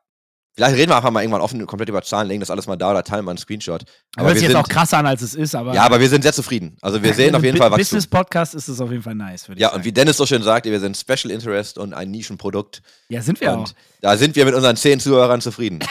Vielleicht 0.56 0.76
reden 0.76 0.90
wir 0.92 0.96
einfach 0.96 1.10
mal 1.10 1.20
irgendwann 1.22 1.40
offen 1.40 1.66
komplett 1.66 1.88
über 1.88 2.00
Zahlen, 2.02 2.28
legen 2.28 2.38
das 2.40 2.48
alles 2.50 2.66
mal 2.68 2.76
da 2.76 2.92
oder 2.92 3.02
teilen 3.02 3.24
mal 3.24 3.32
einen 3.32 3.38
Screenshot. 3.38 3.82
Aber 4.16 4.28
es 4.28 4.34
wir 4.36 4.42
ist 4.42 4.48
jetzt 4.52 4.56
auch 4.56 4.68
krasser 4.68 4.98
an, 4.98 5.06
als 5.06 5.20
es 5.20 5.34
ist, 5.34 5.54
aber. 5.56 5.74
ja, 5.74 5.82
aber 5.82 5.98
wir 5.98 6.08
sind 6.08 6.22
sehr 6.22 6.32
zufrieden. 6.32 6.76
Also 6.80 7.02
wir 7.02 7.12
sehen 7.12 7.34
auf 7.34 7.42
jeden 7.42 7.58
Fall 7.58 7.70
Wachstum. 7.72 7.78
Business-Podcast 7.96 8.54
ist 8.54 8.68
es 8.68 8.80
auf 8.80 8.90
jeden 8.90 9.02
Fall 9.02 9.16
nice, 9.16 9.48
würde 9.48 9.58
ich 9.58 9.62
Ja, 9.62 9.68
sagen. 9.70 9.80
und 9.80 9.84
wie 9.84 9.92
Dennis 9.92 10.16
so 10.16 10.26
schön 10.26 10.42
sagt, 10.44 10.66
wir 10.66 10.78
sind 10.80 10.96
Special 10.96 11.30
Interest 11.32 11.76
und 11.76 11.92
ein 11.92 12.10
Nischenprodukt. 12.12 12.82
ja, 13.08 13.20
sind 13.20 13.40
wir 13.40 13.52
auch. 13.52 13.58
Und 13.58 13.74
da 14.00 14.16
sind 14.16 14.36
wir 14.36 14.44
mit 14.44 14.54
unseren 14.54 14.76
zehn 14.76 15.00
Zuhörern 15.00 15.40
zufrieden. 15.40 15.80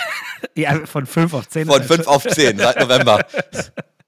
Ja, 0.56 0.86
von 0.86 1.06
5 1.06 1.34
auf 1.34 1.48
10. 1.48 1.68
Von 1.68 1.82
fünf 1.84 2.06
auf 2.06 2.28
zehn 2.28 2.58
seit 2.58 2.78
November. 2.80 3.26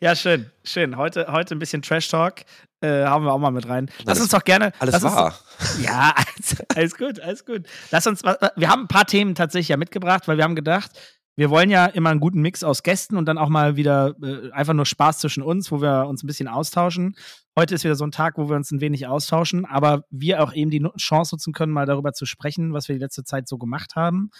Ja, 0.00 0.14
schön, 0.16 0.50
schön. 0.64 0.96
Heute, 0.96 1.26
heute 1.30 1.54
ein 1.54 1.58
bisschen 1.58 1.82
Trash-Talk. 1.82 2.42
Äh, 2.80 3.04
haben 3.04 3.24
wir 3.24 3.32
auch 3.32 3.38
mal 3.38 3.50
mit 3.50 3.68
rein. 3.68 3.88
Lass 3.98 4.06
Alles- 4.08 4.20
uns 4.22 4.30
doch 4.30 4.44
gerne. 4.44 4.72
Alles 4.78 4.94
lass 4.94 5.04
uns, 5.04 5.14
wahr. 5.14 5.38
Ja, 5.82 6.14
alles, 6.16 6.56
alles 6.74 6.96
gut, 6.96 7.20
alles 7.20 7.44
gut. 7.44 7.66
Lass 7.90 8.06
uns, 8.06 8.22
wir 8.24 8.68
haben 8.68 8.82
ein 8.82 8.88
paar 8.88 9.06
Themen 9.06 9.34
tatsächlich 9.34 9.68
ja 9.68 9.76
mitgebracht, 9.76 10.26
weil 10.26 10.36
wir 10.36 10.44
haben 10.44 10.56
gedacht, 10.56 10.90
wir 11.36 11.48
wollen 11.50 11.70
ja 11.70 11.86
immer 11.86 12.10
einen 12.10 12.20
guten 12.20 12.40
Mix 12.40 12.62
aus 12.64 12.82
Gästen 12.82 13.16
und 13.16 13.26
dann 13.26 13.38
auch 13.38 13.48
mal 13.48 13.76
wieder 13.76 14.14
äh, 14.22 14.50
einfach 14.52 14.74
nur 14.74 14.84
Spaß 14.86 15.18
zwischen 15.18 15.42
uns, 15.42 15.70
wo 15.70 15.80
wir 15.80 16.06
uns 16.06 16.22
ein 16.22 16.26
bisschen 16.26 16.48
austauschen. 16.48 17.16
Heute 17.58 17.74
ist 17.74 17.84
wieder 17.84 17.94
so 17.94 18.04
ein 18.04 18.10
Tag, 18.10 18.38
wo 18.38 18.48
wir 18.48 18.56
uns 18.56 18.70
ein 18.70 18.80
wenig 18.80 19.06
austauschen, 19.06 19.64
aber 19.64 20.04
wir 20.10 20.42
auch 20.42 20.52
eben 20.52 20.70
die 20.70 20.84
Chance 20.98 21.34
nutzen 21.34 21.52
können, 21.52 21.72
mal 21.72 21.86
darüber 21.86 22.12
zu 22.12 22.26
sprechen, 22.26 22.72
was 22.74 22.88
wir 22.88 22.96
die 22.96 23.00
letzte 23.00 23.24
Zeit 23.24 23.48
so 23.48 23.58
gemacht 23.58 23.96
haben 23.96 24.30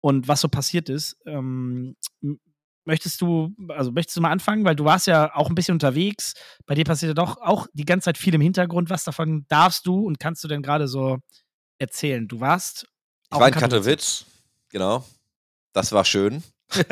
und 0.00 0.26
was 0.28 0.40
so 0.40 0.48
passiert 0.48 0.88
ist. 0.88 1.16
Ähm, 1.26 1.96
möchtest 2.84 3.20
du, 3.20 3.54
also 3.68 3.92
möchtest 3.92 4.16
du 4.16 4.20
mal 4.20 4.30
anfangen, 4.30 4.64
weil 4.64 4.76
du 4.76 4.84
warst 4.84 5.06
ja 5.06 5.34
auch 5.34 5.48
ein 5.48 5.54
bisschen 5.54 5.74
unterwegs. 5.74 6.34
Bei 6.66 6.74
dir 6.74 6.84
passiert 6.84 7.10
ja 7.10 7.14
doch 7.14 7.40
auch 7.40 7.66
die 7.72 7.84
ganze 7.84 8.06
Zeit 8.06 8.18
viel 8.18 8.34
im 8.34 8.40
Hintergrund. 8.40 8.90
Was 8.90 9.04
davon 9.04 9.46
darfst 9.48 9.86
du 9.86 10.06
und 10.06 10.18
kannst 10.18 10.42
du 10.44 10.48
denn 10.48 10.62
gerade 10.62 10.88
so 10.88 11.18
erzählen? 11.78 12.26
Du 12.26 12.40
warst. 12.40 12.86
Ich 13.32 13.38
war 13.38 13.48
in 13.48 13.54
Katowice, 13.54 14.24
genau. 14.70 15.04
Das 15.72 15.92
war 15.92 16.04
schön. 16.04 16.42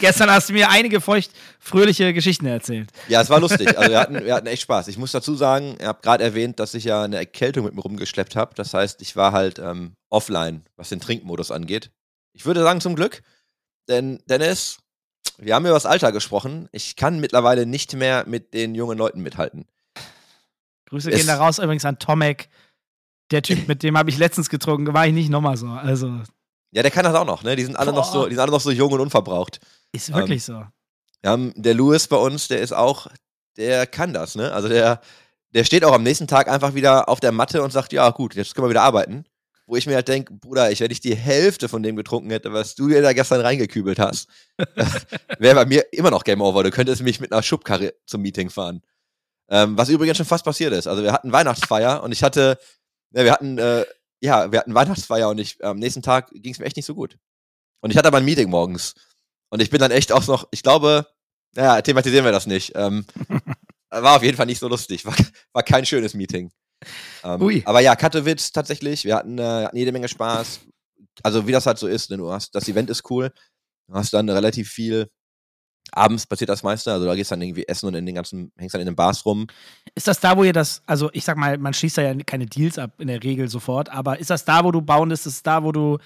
Gestern 0.00 0.30
hast 0.30 0.48
du 0.48 0.52
mir 0.52 0.70
einige 0.70 1.00
feucht 1.00 1.30
fröhliche 1.58 2.12
Geschichten 2.12 2.46
erzählt. 2.46 2.90
Ja, 3.08 3.20
es 3.20 3.30
war 3.30 3.40
lustig. 3.40 3.76
Also 3.76 3.90
wir 3.90 3.98
hatten, 4.00 4.24
wir 4.24 4.34
hatten 4.34 4.46
echt 4.46 4.62
Spaß. 4.62 4.88
Ich 4.88 4.98
muss 4.98 5.12
dazu 5.12 5.34
sagen, 5.34 5.76
ihr 5.80 5.88
habt 5.88 6.02
gerade 6.02 6.24
erwähnt, 6.24 6.58
dass 6.58 6.74
ich 6.74 6.84
ja 6.84 7.02
eine 7.02 7.16
Erkältung 7.16 7.64
mit 7.64 7.74
mir 7.74 7.82
rumgeschleppt 7.82 8.36
habe. 8.36 8.54
Das 8.54 8.74
heißt, 8.74 9.02
ich 9.02 9.16
war 9.16 9.32
halt 9.32 9.58
ähm, 9.58 9.94
offline, 10.10 10.64
was 10.76 10.88
den 10.88 11.00
Trinkmodus 11.00 11.50
angeht. 11.50 11.90
Ich 12.32 12.46
würde 12.46 12.62
sagen 12.62 12.80
zum 12.80 12.96
Glück, 12.96 13.22
denn 13.88 14.22
Dennis, 14.26 14.78
wir 15.38 15.54
haben 15.54 15.64
über 15.64 15.74
das 15.74 15.86
Alter 15.86 16.12
gesprochen. 16.12 16.68
Ich 16.72 16.96
kann 16.96 17.20
mittlerweile 17.20 17.66
nicht 17.66 17.94
mehr 17.94 18.24
mit 18.26 18.54
den 18.54 18.74
jungen 18.74 18.98
Leuten 18.98 19.22
mithalten. 19.22 19.66
Grüße 20.86 21.10
es 21.10 21.18
gehen 21.18 21.26
da 21.26 21.36
raus 21.36 21.58
übrigens 21.58 21.84
an 21.84 21.98
Tomek. 21.98 22.48
Der 23.30 23.42
Typ, 23.42 23.66
mit 23.66 23.82
dem 23.82 23.98
habe 23.98 24.08
ich 24.10 24.18
letztens 24.18 24.48
getrunken, 24.48 24.94
war 24.94 25.06
ich 25.06 25.12
nicht 25.12 25.30
nochmal 25.30 25.56
so. 25.56 25.66
Also 25.66 26.20
ja, 26.76 26.82
der 26.82 26.90
kann 26.90 27.04
das 27.04 27.14
auch 27.14 27.24
noch, 27.24 27.42
ne? 27.42 27.56
Die 27.56 27.64
sind 27.64 27.76
alle, 27.76 27.92
noch 27.92 28.10
so, 28.10 28.26
die 28.26 28.34
sind 28.34 28.40
alle 28.40 28.50
noch 28.50 28.60
so 28.60 28.70
jung 28.70 28.92
und 28.92 29.00
unverbraucht. 29.00 29.60
Ist 29.92 30.12
wirklich 30.12 30.46
ähm, 30.48 30.54
so. 30.54 30.66
Wir 31.22 31.30
haben 31.30 31.52
der 31.56 31.74
Louis 31.74 32.06
bei 32.06 32.16
uns, 32.16 32.48
der 32.48 32.60
ist 32.60 32.72
auch, 32.72 33.06
der 33.56 33.86
kann 33.86 34.12
das, 34.12 34.34
ne? 34.34 34.52
Also 34.52 34.68
der, 34.68 35.00
der 35.54 35.64
steht 35.64 35.84
auch 35.84 35.94
am 35.94 36.02
nächsten 36.02 36.26
Tag 36.26 36.48
einfach 36.48 36.74
wieder 36.74 37.08
auf 37.08 37.18
der 37.18 37.32
Matte 37.32 37.62
und 37.62 37.72
sagt, 37.72 37.92
ja 37.92 38.10
gut, 38.10 38.34
jetzt 38.34 38.54
können 38.54 38.66
wir 38.66 38.70
wieder 38.70 38.82
arbeiten. 38.82 39.24
Wo 39.66 39.76
ich 39.76 39.86
mir 39.86 39.96
halt 39.96 40.08
denke, 40.08 40.32
Bruder, 40.32 40.70
ich, 40.70 40.80
wenn 40.80 40.92
ich 40.92 41.00
die 41.00 41.16
Hälfte 41.16 41.68
von 41.68 41.82
dem 41.82 41.96
getrunken 41.96 42.30
hätte, 42.30 42.52
was 42.52 42.76
du 42.76 42.88
dir 42.88 43.02
da 43.02 43.12
gestern 43.12 43.40
reingekübelt 43.40 43.98
hast, 43.98 44.28
wäre 45.38 45.56
bei 45.56 45.66
mir 45.66 45.92
immer 45.92 46.10
noch 46.10 46.22
Game 46.22 46.40
Over. 46.40 46.62
Du 46.62 46.70
könntest 46.70 47.02
mich 47.02 47.20
mit 47.20 47.32
einer 47.32 47.42
Schubkarre 47.42 47.94
zum 48.06 48.22
Meeting 48.22 48.48
fahren. 48.48 48.82
Ähm, 49.48 49.76
was 49.76 49.88
übrigens 49.88 50.16
schon 50.16 50.26
fast 50.26 50.44
passiert 50.44 50.72
ist. 50.72 50.86
Also 50.86 51.02
wir 51.02 51.12
hatten 51.12 51.32
Weihnachtsfeier 51.32 52.02
und 52.02 52.12
ich 52.12 52.22
hatte, 52.22 52.58
ja, 53.12 53.24
wir 53.24 53.32
hatten 53.32 53.58
äh, 53.58 53.84
ja, 54.20 54.50
wir 54.50 54.60
hatten 54.60 54.74
Weihnachtsfeier 54.74 55.28
und 55.28 55.38
ich, 55.38 55.62
am 55.64 55.78
nächsten 55.78 56.02
Tag 56.02 56.30
ging 56.30 56.52
es 56.52 56.58
mir 56.58 56.66
echt 56.66 56.76
nicht 56.76 56.86
so 56.86 56.94
gut. 56.94 57.18
Und 57.80 57.90
ich 57.90 57.96
hatte 57.96 58.08
aber 58.08 58.18
ein 58.18 58.24
Meeting 58.24 58.50
morgens. 58.50 58.94
Und 59.50 59.62
ich 59.62 59.70
bin 59.70 59.80
dann 59.80 59.90
echt 59.90 60.12
auch 60.12 60.26
noch, 60.26 60.48
ich 60.50 60.62
glaube, 60.62 61.06
naja, 61.54 61.80
thematisieren 61.82 62.24
wir 62.24 62.32
das 62.32 62.46
nicht. 62.46 62.72
Ähm, 62.74 63.06
war 63.90 64.16
auf 64.16 64.22
jeden 64.22 64.36
Fall 64.36 64.46
nicht 64.46 64.58
so 64.58 64.68
lustig. 64.68 65.04
War, 65.04 65.14
war 65.52 65.62
kein 65.62 65.86
schönes 65.86 66.14
Meeting. 66.14 66.50
Ähm, 67.24 67.42
Ui. 67.42 67.62
Aber 67.64 67.80
ja, 67.80 67.96
Katowice 67.96 68.52
tatsächlich, 68.52 69.04
wir 69.04 69.16
hatten, 69.16 69.38
äh, 69.38 69.64
hatten 69.64 69.76
jede 69.76 69.92
Menge 69.92 70.08
Spaß. 70.08 70.60
Also 71.22 71.46
wie 71.46 71.52
das 71.52 71.66
halt 71.66 71.78
so 71.78 71.86
ist, 71.86 72.10
ne? 72.10 72.18
du 72.18 72.30
hast, 72.30 72.54
das 72.54 72.68
Event 72.68 72.90
ist 72.90 73.10
cool. 73.10 73.32
Du 73.88 73.94
hast 73.94 74.12
dann 74.12 74.28
relativ 74.28 74.68
viel 74.68 75.08
abends 75.92 76.26
passiert 76.26 76.50
das 76.50 76.62
meiste. 76.62 76.92
Also 76.92 77.06
da 77.06 77.14
gehst 77.14 77.30
dann 77.30 77.42
irgendwie 77.42 77.66
essen 77.66 77.86
und 77.86 77.94
in 77.94 78.06
den 78.06 78.14
ganzen, 78.14 78.52
hängst 78.56 78.74
dann 78.74 78.80
in 78.80 78.86
den 78.86 78.96
Bars 78.96 79.24
rum. 79.24 79.46
Ist 79.94 80.08
das 80.08 80.20
da, 80.20 80.36
wo 80.36 80.44
ihr 80.44 80.52
das, 80.52 80.82
also 80.86 81.10
ich 81.12 81.24
sag 81.24 81.36
mal, 81.36 81.58
man 81.58 81.74
schließt 81.74 81.98
da 81.98 82.02
ja 82.02 82.14
keine 82.24 82.46
Deals 82.46 82.78
ab 82.78 83.00
in 83.00 83.08
der 83.08 83.22
Regel 83.22 83.48
sofort, 83.48 83.88
aber 83.90 84.18
ist 84.18 84.30
das 84.30 84.44
da, 84.44 84.64
wo 84.64 84.72
du 84.72 84.82
bauen 84.82 85.10
ist, 85.10 85.26
ist 85.26 85.46
da, 85.46 85.62
wo 85.62 85.72
du 85.72 85.98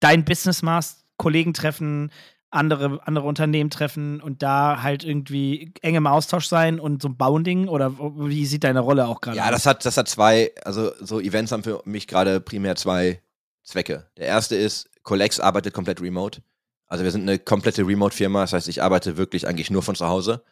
dein 0.00 0.24
Business 0.24 0.62
machst, 0.62 1.04
Kollegen 1.16 1.54
treffen, 1.54 2.10
andere, 2.50 3.00
andere 3.06 3.26
Unternehmen 3.26 3.70
treffen 3.70 4.20
und 4.20 4.42
da 4.42 4.82
halt 4.82 5.04
irgendwie 5.04 5.72
eng 5.82 5.96
im 5.96 6.06
Austausch 6.06 6.46
sein 6.46 6.80
und 6.80 7.02
so 7.02 7.08
ein 7.08 7.16
Bounding 7.16 7.68
oder 7.68 7.92
wie 7.98 8.46
sieht 8.46 8.64
deine 8.64 8.80
Rolle 8.80 9.06
auch 9.06 9.20
gerade 9.20 9.36
Ja, 9.36 9.44
aus? 9.46 9.50
das 9.50 9.66
hat, 9.66 9.84
das 9.84 9.96
hat 9.96 10.08
zwei, 10.08 10.52
also 10.64 10.92
so 11.00 11.20
Events 11.20 11.52
haben 11.52 11.62
für 11.62 11.82
mich 11.84 12.06
gerade 12.06 12.40
primär 12.40 12.76
zwei 12.76 13.20
Zwecke. 13.64 14.10
Der 14.16 14.26
erste 14.26 14.56
ist, 14.56 14.88
Collex 15.02 15.40
arbeitet 15.40 15.74
komplett 15.74 16.00
remote. 16.00 16.42
Also 16.86 17.04
wir 17.04 17.10
sind 17.10 17.22
eine 17.22 17.38
komplette 17.38 17.86
Remote-Firma, 17.86 18.40
das 18.42 18.54
heißt, 18.54 18.68
ich 18.68 18.82
arbeite 18.82 19.18
wirklich 19.18 19.46
eigentlich 19.46 19.70
nur 19.70 19.82
von 19.82 19.94
zu 19.94 20.06
Hause. 20.06 20.42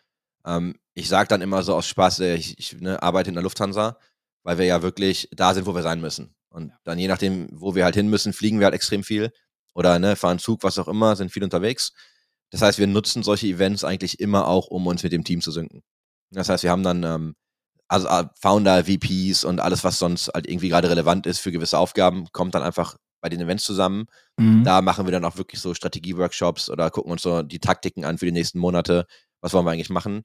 Ähm, 0.44 0.74
ich 0.92 1.08
sage 1.08 1.28
dann 1.28 1.40
immer 1.40 1.62
so 1.62 1.74
aus 1.74 1.86
Spaß, 1.88 2.20
äh, 2.20 2.34
ich, 2.34 2.58
ich 2.58 2.78
ne, 2.78 3.02
arbeite 3.02 3.30
in 3.30 3.34
der 3.34 3.42
Lufthansa, 3.42 3.96
weil 4.42 4.58
wir 4.58 4.66
ja 4.66 4.82
wirklich 4.82 5.30
da 5.34 5.54
sind, 5.54 5.66
wo 5.66 5.74
wir 5.74 5.82
sein 5.82 6.00
müssen. 6.02 6.34
Und 6.50 6.72
dann 6.84 6.98
je 6.98 7.08
nachdem, 7.08 7.48
wo 7.52 7.74
wir 7.74 7.84
halt 7.84 7.94
hin 7.94 8.08
müssen, 8.08 8.34
fliegen 8.34 8.58
wir 8.58 8.66
halt 8.66 8.74
extrem 8.74 9.02
viel 9.02 9.32
oder 9.76 9.98
ne, 9.98 10.16
fahren 10.16 10.38
Zug, 10.38 10.62
was 10.62 10.78
auch 10.78 10.88
immer, 10.88 11.14
sind 11.16 11.30
viel 11.30 11.44
unterwegs. 11.44 11.92
Das 12.50 12.62
heißt, 12.62 12.78
wir 12.78 12.86
nutzen 12.86 13.22
solche 13.22 13.46
Events 13.46 13.84
eigentlich 13.84 14.20
immer 14.20 14.48
auch, 14.48 14.68
um 14.68 14.86
uns 14.86 15.02
mit 15.02 15.12
dem 15.12 15.22
Team 15.22 15.42
zu 15.42 15.52
sinken. 15.52 15.82
Das 16.30 16.48
heißt, 16.48 16.62
wir 16.62 16.70
haben 16.70 16.82
dann 16.82 17.02
ähm, 17.02 17.34
also 17.86 18.08
äh, 18.08 18.24
Founder, 18.40 18.84
VPs 18.84 19.44
und 19.44 19.60
alles, 19.60 19.84
was 19.84 19.98
sonst 19.98 20.30
halt 20.32 20.48
irgendwie 20.48 20.70
gerade 20.70 20.88
relevant 20.88 21.26
ist 21.26 21.40
für 21.40 21.52
gewisse 21.52 21.78
Aufgaben, 21.78 22.26
kommt 22.32 22.54
dann 22.54 22.62
einfach 22.62 22.96
bei 23.20 23.28
den 23.28 23.40
Events 23.40 23.64
zusammen. 23.64 24.06
Mhm. 24.38 24.64
Da 24.64 24.80
machen 24.80 25.06
wir 25.06 25.12
dann 25.12 25.24
auch 25.26 25.36
wirklich 25.36 25.60
so 25.60 25.74
Strategie-Workshops 25.74 26.70
oder 26.70 26.90
gucken 26.90 27.12
uns 27.12 27.22
so 27.22 27.42
die 27.42 27.60
Taktiken 27.60 28.04
an 28.04 28.16
für 28.16 28.26
die 28.26 28.32
nächsten 28.32 28.58
Monate. 28.58 29.06
Was 29.42 29.52
wollen 29.52 29.66
wir 29.66 29.72
eigentlich 29.72 29.90
machen? 29.90 30.22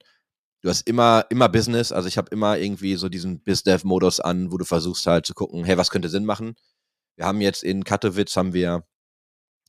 Du 0.62 0.70
hast 0.70 0.88
immer, 0.88 1.26
immer 1.28 1.48
Business, 1.48 1.92
also 1.92 2.08
ich 2.08 2.16
habe 2.16 2.30
immer 2.30 2.56
irgendwie 2.56 2.94
so 2.94 3.08
diesen 3.08 3.40
BizDev-Modus 3.40 4.20
an, 4.20 4.50
wo 4.50 4.56
du 4.56 4.64
versuchst 4.64 5.06
halt 5.06 5.26
zu 5.26 5.34
gucken, 5.34 5.64
hey, 5.64 5.76
was 5.76 5.90
könnte 5.90 6.08
Sinn 6.08 6.24
machen? 6.24 6.54
Wir 7.16 7.26
haben 7.26 7.40
jetzt 7.40 7.64
in 7.64 7.84
Katowice 7.84 8.36
haben 8.36 8.54
wir 8.54 8.84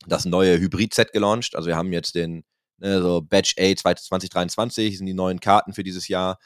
das 0.06 0.24
neue 0.24 0.58
Hybrid-Set 0.58 1.12
gelauncht. 1.12 1.56
Also 1.56 1.68
wir 1.68 1.76
haben 1.76 1.92
jetzt 1.92 2.14
den, 2.14 2.44
ne, 2.78 3.00
so 3.00 3.22
Batch 3.22 3.54
A 3.58 3.74
2023 3.74 4.98
sind 4.98 5.06
die 5.06 5.14
neuen 5.14 5.40
Karten 5.40 5.72
für 5.72 5.84
dieses 5.84 6.08
Jahr. 6.08 6.38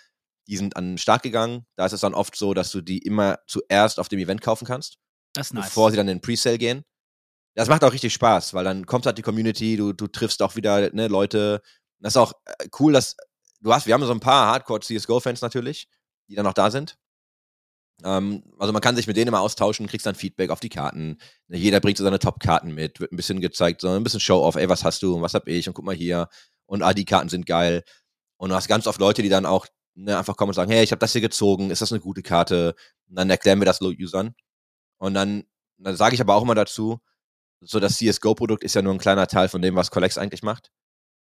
Die 0.47 0.57
sind 0.57 0.77
an 0.77 0.93
den 0.93 0.99
Start 0.99 1.23
gegangen. 1.23 1.67
Da 1.77 1.87
ist 1.87 1.93
es 1.93 2.01
dann 2.01 2.15
oft 2.15 2.37
so, 2.37 2.55
dass 2.55 2.71
du 2.71 2.81
die 2.81 2.99
immer 2.99 3.39
zuerst 3.47 3.99
auf 4.01 4.09
dem 4.09 4.19
Event 4.19 4.41
kaufen 4.41 4.67
kannst. 4.67 4.99
Das 5.35 5.49
ist 5.49 5.55
nice. 5.55 5.67
Bevor 5.67 5.91
sie 5.91 5.97
dann 5.97 6.09
in 6.09 6.19
den 6.19 6.23
Presale 6.23 6.59
gehen. 6.59 6.85
Das 7.55 7.69
macht 7.69 7.83
auch 7.83 7.93
richtig 7.93 8.13
Spaß, 8.13 8.55
weil 8.55 8.65
dann 8.65 8.87
kommt 8.87 9.05
halt 9.05 9.19
die 9.19 9.23
Community, 9.23 9.77
du, 9.77 9.93
du 9.93 10.07
triffst 10.07 10.43
auch 10.43 10.55
wieder 10.55 10.93
ne, 10.95 11.09
Leute. 11.09 11.61
Das 11.99 12.13
ist 12.13 12.17
auch 12.17 12.33
äh, 12.45 12.69
cool, 12.79 12.93
dass 12.93 13.17
du 13.61 13.73
hast, 13.73 13.87
wir 13.87 13.95
haben 13.95 14.05
so 14.05 14.13
ein 14.13 14.21
paar 14.21 14.47
Hardcore 14.47 14.81
CSGO-Fans 14.81 15.41
natürlich, 15.41 15.89
die 16.29 16.37
dann 16.37 16.45
noch 16.45 16.55
da 16.55 16.71
sind. 16.71 16.97
Ähm, 18.05 18.43
also 18.59 18.73
man 18.73 18.83
kann 18.83 18.97
sich 18.97 19.07
mit 19.07 19.17
denen 19.17 19.29
immer 19.29 19.41
austauschen, 19.41 19.87
kriegst 19.87 20.07
dann 20.07 20.15
Feedback 20.15 20.51
auf 20.51 20.61
die 20.61 20.69
Karten. 20.69 21.19
Jeder 21.49 21.81
bringt 21.81 21.99
so 21.99 22.05
seine 22.05 22.19
Top-Karten 22.19 22.75
mit, 22.75 23.01
wird 23.01 23.13
ein 23.13 23.17
bisschen 23.17 23.41
gezeigt, 23.41 23.81
so 23.81 23.89
ein 23.89 24.05
bisschen 24.05 24.21
Show-off, 24.21 24.57
ey, 24.57 24.69
was 24.69 24.85
hast 24.85 25.03
du 25.03 25.15
und 25.15 25.23
was 25.23 25.35
hab 25.35 25.49
ich 25.49 25.69
und 25.69 25.75
guck 25.75 25.85
mal 25.85 25.95
hier. 25.95 26.29
Und 26.67 26.83
ah, 26.83 26.95
die 26.95 27.05
Karten 27.05 27.29
sind 27.29 27.47
geil. 27.47 27.83
Und 28.37 28.51
du 28.51 28.55
hast 28.57 28.69
ganz 28.69 28.87
oft 28.87 29.01
Leute, 29.01 29.23
die 29.23 29.29
dann 29.29 29.47
auch 29.47 29.67
ne, 29.95 30.17
einfach 30.17 30.37
kommen 30.37 30.51
und 30.51 30.55
sagen, 30.55 30.71
hey, 30.71 30.85
ich 30.85 30.93
habe 30.93 31.01
das 31.01 31.13
hier 31.13 31.21
gezogen, 31.21 31.71
ist 31.71 31.83
das 31.83 31.93
eine 31.93 32.01
gute 32.01 32.23
Karte? 32.23 32.75
Und 33.09 33.17
dann 33.17 33.31
erklären 33.31 33.61
wir 33.61 33.67
das 33.67 33.81
Low-Usern. 33.81 34.35
Und 34.99 35.15
dann, 35.15 35.45
dann 35.79 35.97
sage 35.97 36.15
ich 36.15 36.21
aber 36.21 36.35
auch 36.35 36.43
immer 36.43 36.55
dazu, 36.55 37.01
so 37.61 37.81
das 37.81 37.97
CSGO-Produkt 37.99 38.65
ist 38.65 38.75
ja 38.75 38.83
nur 38.83 38.95
ein 38.95 38.99
kleiner 38.99 39.27
Teil 39.27 39.49
von 39.49 39.63
dem, 39.63 39.75
was 39.75 39.91
Collex 39.91 40.19
eigentlich 40.19 40.43
macht. 40.43 40.71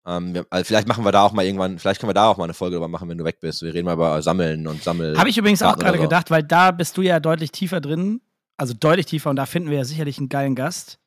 Ähm, 0.05 0.33
wir, 0.33 0.45
also 0.49 0.65
vielleicht 0.65 0.87
machen 0.87 1.03
wir 1.03 1.11
da 1.11 1.23
auch 1.23 1.33
mal 1.33 1.45
irgendwann, 1.45 1.79
vielleicht 1.79 1.99
können 1.99 2.09
wir 2.09 2.13
da 2.15 2.27
auch 2.27 2.37
mal 2.37 2.43
eine 2.43 2.53
Folge 2.53 2.75
drüber 2.75 2.87
machen, 2.87 3.09
wenn 3.09 3.17
du 3.17 3.23
weg 3.23 3.39
bist. 3.39 3.61
Wir 3.61 3.73
reden 3.73 3.85
mal 3.85 3.93
über 3.93 4.21
Sammeln 4.21 4.67
und 4.67 4.83
Sammeln. 4.83 5.17
Habe 5.17 5.29
ich 5.29 5.37
übrigens 5.37 5.63
auch 5.63 5.77
gerade 5.77 5.97
so. 5.97 6.03
gedacht, 6.03 6.31
weil 6.31 6.43
da 6.43 6.71
bist 6.71 6.97
du 6.97 7.01
ja 7.01 7.19
deutlich 7.19 7.51
tiefer 7.51 7.81
drin, 7.81 8.21
also 8.57 8.73
deutlich 8.73 9.07
tiefer 9.07 9.29
und 9.29 9.35
da 9.35 9.45
finden 9.45 9.69
wir 9.69 9.77
ja 9.77 9.85
sicherlich 9.85 10.17
einen 10.17 10.29
geilen 10.29 10.55
Gast. 10.55 10.99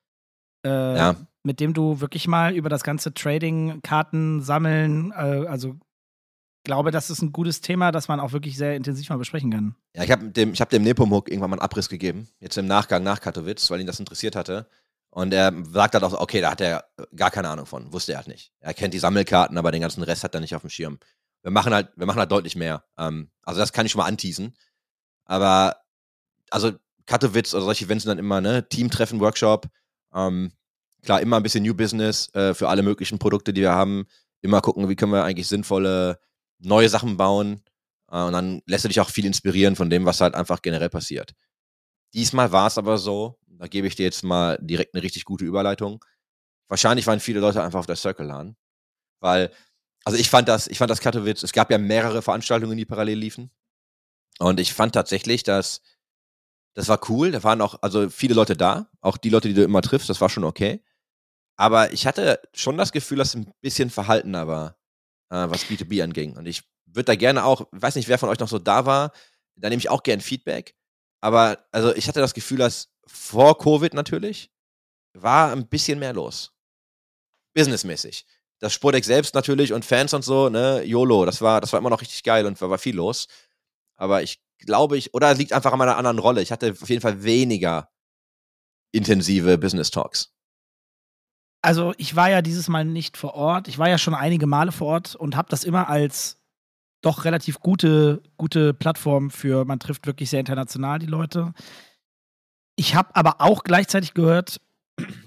Äh, 0.65 0.71
ja. 0.71 1.17
Mit 1.45 1.61
dem 1.61 1.73
du 1.73 2.01
wirklich 2.01 2.27
mal 2.27 2.53
über 2.55 2.69
das 2.69 2.83
ganze 2.83 3.15
Trading, 3.15 3.81
Karten, 3.83 4.43
Sammeln, 4.43 5.13
äh, 5.13 5.47
also 5.47 5.77
glaube, 6.69 6.91
das 6.91 7.11
ist 7.11 7.23
ein 7.23 7.33
gutes 7.33 7.61
Thema, 7.61 7.93
das 7.93 8.09
man 8.09 8.21
auch 8.21 8.33
wirklich 8.33 8.57
sehr 8.57 8.77
intensiv 8.77 9.09
mal 9.09 9.17
besprechen 9.17 9.51
kann. 9.51 9.75
Ja, 9.97 10.05
ich 10.05 10.11
habe 10.11 10.29
dem, 10.29 10.53
hab 10.53 10.71
dem 10.71 10.83
Nepomuk 10.83 11.29
irgendwann 11.29 11.51
mal 11.51 11.57
einen 11.57 11.63
Abriss 11.63 11.89
gegeben, 11.89 12.29
jetzt 12.41 12.59
im 12.59 12.67
Nachgang 12.67 13.03
nach 13.03 13.21
Katowice, 13.21 13.71
weil 13.71 13.81
ihn 13.81 13.87
das 13.87 13.99
interessiert 13.99 14.37
hatte. 14.37 14.69
Und 15.19 15.35
er 15.35 15.53
sagt 15.73 15.95
halt 15.95 16.05
auch, 16.05 16.13
okay, 16.13 16.41
da 16.41 16.53
hat 16.53 16.61
er 16.61 16.85
gar 17.17 17.33
keine 17.33 17.49
Ahnung 17.49 17.67
von, 17.67 17.93
wusste 17.93 18.13
er 18.13 18.19
halt 18.19 18.29
nicht. 18.29 18.53
Er 18.61 18.73
kennt 18.73 18.95
die 18.95 19.01
Sammelkarten, 19.01 19.59
aber 19.59 19.73
den 19.73 19.81
ganzen 19.81 20.05
Rest 20.05 20.23
hat 20.23 20.33
er 20.33 20.41
nicht 20.41 20.55
auf 20.55 20.61
dem 20.61 20.71
Schirm. 20.71 21.01
Wir 21.43 21.51
machen 21.51 21.75
halt, 21.75 21.89
wir 21.97 22.07
machen 22.07 22.21
halt 22.21 22.31
deutlich 22.31 22.55
mehr. 22.55 22.85
Ähm, 22.97 23.29
also 23.43 23.59
das 23.59 23.73
kann 23.73 23.85
ich 23.85 23.91
schon 23.91 23.99
mal 23.99 24.07
anteasen. 24.07 24.55
Aber, 25.25 25.79
also 26.51 26.71
Katowice 27.07 27.53
oder 27.55 27.65
solche 27.65 27.87
Events 27.87 28.05
sind 28.05 28.11
dann 28.11 28.19
immer, 28.21 28.41
ne, 28.41 28.69
Teamtreffen, 28.69 29.19
Workshop. 29.19 29.67
Ähm, 30.15 30.53
klar, 31.03 31.21
immer 31.21 31.39
ein 31.39 31.43
bisschen 31.43 31.65
New 31.65 31.75
Business 31.75 32.33
äh, 32.37 32.55
für 32.55 32.69
alle 32.69 32.85
möglichen 32.85 33.19
Produkte, 33.19 33.53
die 33.53 33.63
wir 33.63 33.73
haben. 33.73 34.07
Immer 34.41 34.61
gucken, 34.61 34.89
wie 34.89 34.95
können 34.95 35.11
wir 35.11 35.25
eigentlich 35.25 35.49
sinnvolle 35.49 36.21
neue 36.61 36.89
Sachen 36.89 37.17
bauen. 37.17 37.65
Äh, 38.09 38.23
und 38.23 38.35
dann 38.35 38.63
lässt 38.67 38.85
du 38.85 38.89
dich 38.89 39.01
auch 39.01 39.11
viel 39.11 39.27
inspirieren 39.27 39.75
von 39.75 39.91
dem, 39.91 40.05
was 40.05 40.21
halt 40.21 40.37
einfach 40.37 40.63
generell 40.63 40.91
passiert. 40.91 41.35
Diesmal 42.15 42.53
war 42.53 42.69
es 42.69 42.79
aber 42.79 42.99
so, 42.99 43.37
da 43.59 43.67
gebe 43.67 43.87
ich 43.87 43.97
dir 43.97 44.05
jetzt 44.05 44.25
mal 44.25 44.59
direkt 44.61 44.95
eine 44.95 45.03
richtig 45.03 45.25
gute 45.25 45.45
Überleitung. 45.45 46.05
Wahrscheinlich 46.69 47.07
waren 47.07 47.21
viele 47.21 47.41
Leute 47.41 47.63
einfach 47.63 47.81
auf 47.81 47.87
der 47.87 47.97
Circle 47.97 48.27
LAN. 48.27 48.57
Weil, 49.21 49.53
also 50.05 50.19
ich 50.19 50.31
fand 50.31 50.49
das, 50.49 50.69
ich 50.69 50.79
fand 50.79 50.91
das 50.91 51.01
Katowice, 51.01 51.43
es 51.43 51.53
gab 51.53 51.71
ja 51.71 51.79
mehrere 51.79 52.23
Veranstaltungen, 52.23 52.77
die 52.77 52.87
parallel 52.87 53.19
liefen. 53.19 53.51
Und 54.39 54.61
ich 54.61 54.73
fand 54.75 54.95
tatsächlich, 54.95 55.43
dass 55.43 55.83
das 56.75 56.89
war 56.89 57.01
cool. 57.11 57.33
Da 57.33 57.43
waren 57.45 57.61
auch, 57.61 57.83
also 57.83 58.09
viele 58.11 58.35
Leute 58.35 58.57
da, 58.57 58.91
auch 59.01 59.17
die 59.17 59.31
Leute, 59.31 59.49
die 59.49 59.55
du 59.55 59.65
immer 59.65 59.83
triffst, 59.83 60.09
das 60.09 60.21
war 60.21 60.29
schon 60.31 60.45
okay. 60.45 60.83
aber 61.57 61.93
ich 61.93 62.07
hatte 62.07 62.41
schon 62.55 62.79
das 62.79 62.93
Gefühl, 62.93 63.19
dass 63.19 63.31
es 63.31 63.37
ein 63.37 63.53
bisschen 63.61 63.91
verhaltener 63.91 64.47
war, 64.49 64.79
äh, 65.31 65.51
was 65.51 65.67
B2B 65.67 66.03
anging. 66.05 66.37
Und 66.37 66.47
ich 66.47 66.63
würde 66.87 67.07
da 67.07 67.17
gerne 67.17 67.45
auch, 67.45 67.69
weiß 67.73 67.97
nicht, 67.97 68.09
wer 68.09 68.19
von 68.19 68.29
euch 68.31 68.39
noch 68.41 68.49
so 68.49 68.59
da 68.61 68.87
war, 68.87 69.13
da 69.57 69.69
nehme 69.69 69.81
ich 69.81 69.91
auch 69.91 70.03
gern 70.05 70.21
Feedback. 70.21 70.77
Aber 71.21 71.67
also 71.73 71.95
ich 71.95 72.09
hatte 72.09 72.21
das 72.21 72.35
Gefühl, 72.35 72.59
dass 72.59 72.93
vor 73.09 73.59
Covid 73.59 73.95
natürlich 73.95 74.51
war 75.15 75.53
ein 75.53 75.67
bisschen 75.67 75.99
mehr 75.99 76.13
los. 76.13 76.53
Businessmäßig. 77.55 78.27
Das 78.61 78.73
Sportdeck 78.73 79.05
selbst 79.05 79.35
natürlich 79.35 79.73
und 79.73 79.85
Fans 79.85 80.15
und 80.15 80.23
so, 80.23 80.49
ne, 80.49 80.83
YOLO, 80.85 81.25
das 81.25 81.41
war, 81.41 81.61
das 81.61 81.73
war 81.73 81.81
immer 81.81 81.91
noch 81.91 82.01
richtig 82.01 82.23
geil 82.23 82.47
und 82.47 82.61
war, 82.61 82.71
war 82.71 82.79
viel 82.79 82.97
los. 82.97 83.29
Aber 83.97 84.23
ich 84.23 84.41
glaube 84.59 84.97
ich, 84.97 85.15
oder 85.15 85.35
liegt 85.35 85.53
einfach 85.53 85.73
an 85.73 85.79
meiner 85.79 85.97
anderen 85.97 86.19
Rolle. 86.19 86.43
Ich 86.43 86.53
hatte 86.53 86.73
auf 86.81 86.89
jeden 86.89 87.01
Fall 87.01 87.23
weniger 87.23 87.91
intensive 88.93 89.59
Business 89.59 89.91
Talks. 89.91 90.33
Also 91.63 91.93
ich 91.97 92.15
war 92.17 92.31
ja 92.31 92.43
dieses 92.43 92.69
Mal 92.69 92.85
nicht 92.85 93.17
vor 93.17 93.35
Ort. 93.35 93.69
Ich 93.69 93.79
war 93.79 93.89
ja 93.89 93.99
schon 93.99 94.15
einige 94.15 94.47
Male 94.47 94.73
vor 94.73 94.89
Ort 94.89 95.15
und 95.17 95.37
habe 95.37 95.49
das 95.51 95.65
immer 95.65 95.89
als 95.89 96.41
doch 97.01 97.25
relativ 97.25 97.61
gute, 97.61 98.23
gute 98.37 98.75
Plattform 98.75 99.31
für, 99.31 99.65
man 99.65 99.79
trifft 99.79 100.07
wirklich 100.07 100.31
sehr 100.31 100.41
international 100.41 100.99
die 100.99 101.07
Leute. 101.07 101.53
Ich 102.79 102.95
habe 102.95 103.15
aber 103.17 103.41
auch 103.41 103.65
gleichzeitig 103.65 104.15
gehört, 104.15 104.61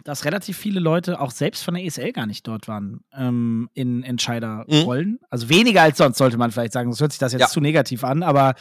dass 0.05 0.23
relativ 0.23 0.57
viele 0.57 0.79
Leute 0.79 1.19
auch 1.19 1.31
selbst 1.31 1.63
von 1.63 1.73
der 1.73 1.83
ESL 1.83 2.13
gar 2.13 2.25
nicht 2.25 2.47
dort 2.47 2.69
waren 2.69 3.01
ähm, 3.13 3.69
in 3.73 4.03
Entscheiderrollen. 4.03 5.11
Mhm. 5.11 5.19
Also 5.29 5.49
weniger 5.49 5.81
als 5.81 5.97
sonst, 5.97 6.17
sollte 6.17 6.37
man 6.37 6.51
vielleicht 6.51 6.71
sagen. 6.71 6.89
Sonst 6.89 7.01
hört 7.01 7.11
sich 7.11 7.19
das 7.19 7.33
jetzt 7.33 7.41
ja. 7.41 7.47
zu 7.49 7.59
negativ 7.59 8.05
an, 8.05 8.23
aber 8.23 8.55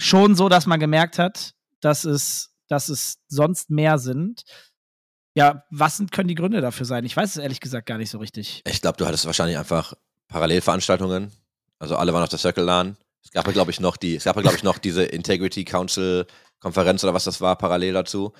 schon 0.00 0.34
so, 0.34 0.48
dass 0.48 0.66
man 0.66 0.80
gemerkt 0.80 1.20
hat, 1.20 1.54
dass 1.80 2.04
es, 2.04 2.50
dass 2.66 2.88
es 2.88 3.18
sonst 3.28 3.70
mehr 3.70 3.98
sind. 3.98 4.42
Ja, 5.36 5.62
was 5.70 5.96
sind, 5.96 6.10
können 6.10 6.28
die 6.28 6.34
Gründe 6.34 6.60
dafür 6.60 6.86
sein? 6.86 7.04
Ich 7.04 7.16
weiß 7.16 7.30
es 7.30 7.36
ehrlich 7.36 7.60
gesagt 7.60 7.86
gar 7.86 7.98
nicht 7.98 8.10
so 8.10 8.18
richtig. 8.18 8.62
Ich 8.66 8.80
glaube, 8.80 8.96
du 8.96 9.06
hattest 9.06 9.26
wahrscheinlich 9.26 9.58
einfach 9.58 9.94
Parallelveranstaltungen. 10.26 11.30
Also 11.78 11.96
alle 11.96 12.12
waren 12.12 12.24
auf 12.24 12.30
der 12.30 12.40
Circle 12.40 12.64
LAN. 12.64 12.96
Es 13.22 13.30
gab 13.30 13.46
ja, 13.46 13.52
glaube 13.52 13.70
ich, 13.70 13.78
noch 13.78 13.96
die, 13.96 14.16
es 14.16 14.24
gab 14.24 14.34
ja, 14.34 14.42
glaube 14.42 14.56
ich, 14.56 14.64
noch 14.64 14.78
diese 14.78 15.04
Integrity 15.04 15.64
Council 15.64 16.26
Konferenz 16.64 17.04
oder 17.04 17.12
was 17.12 17.24
das 17.24 17.42
war, 17.42 17.56
parallel 17.56 17.92
dazu. 17.92 18.32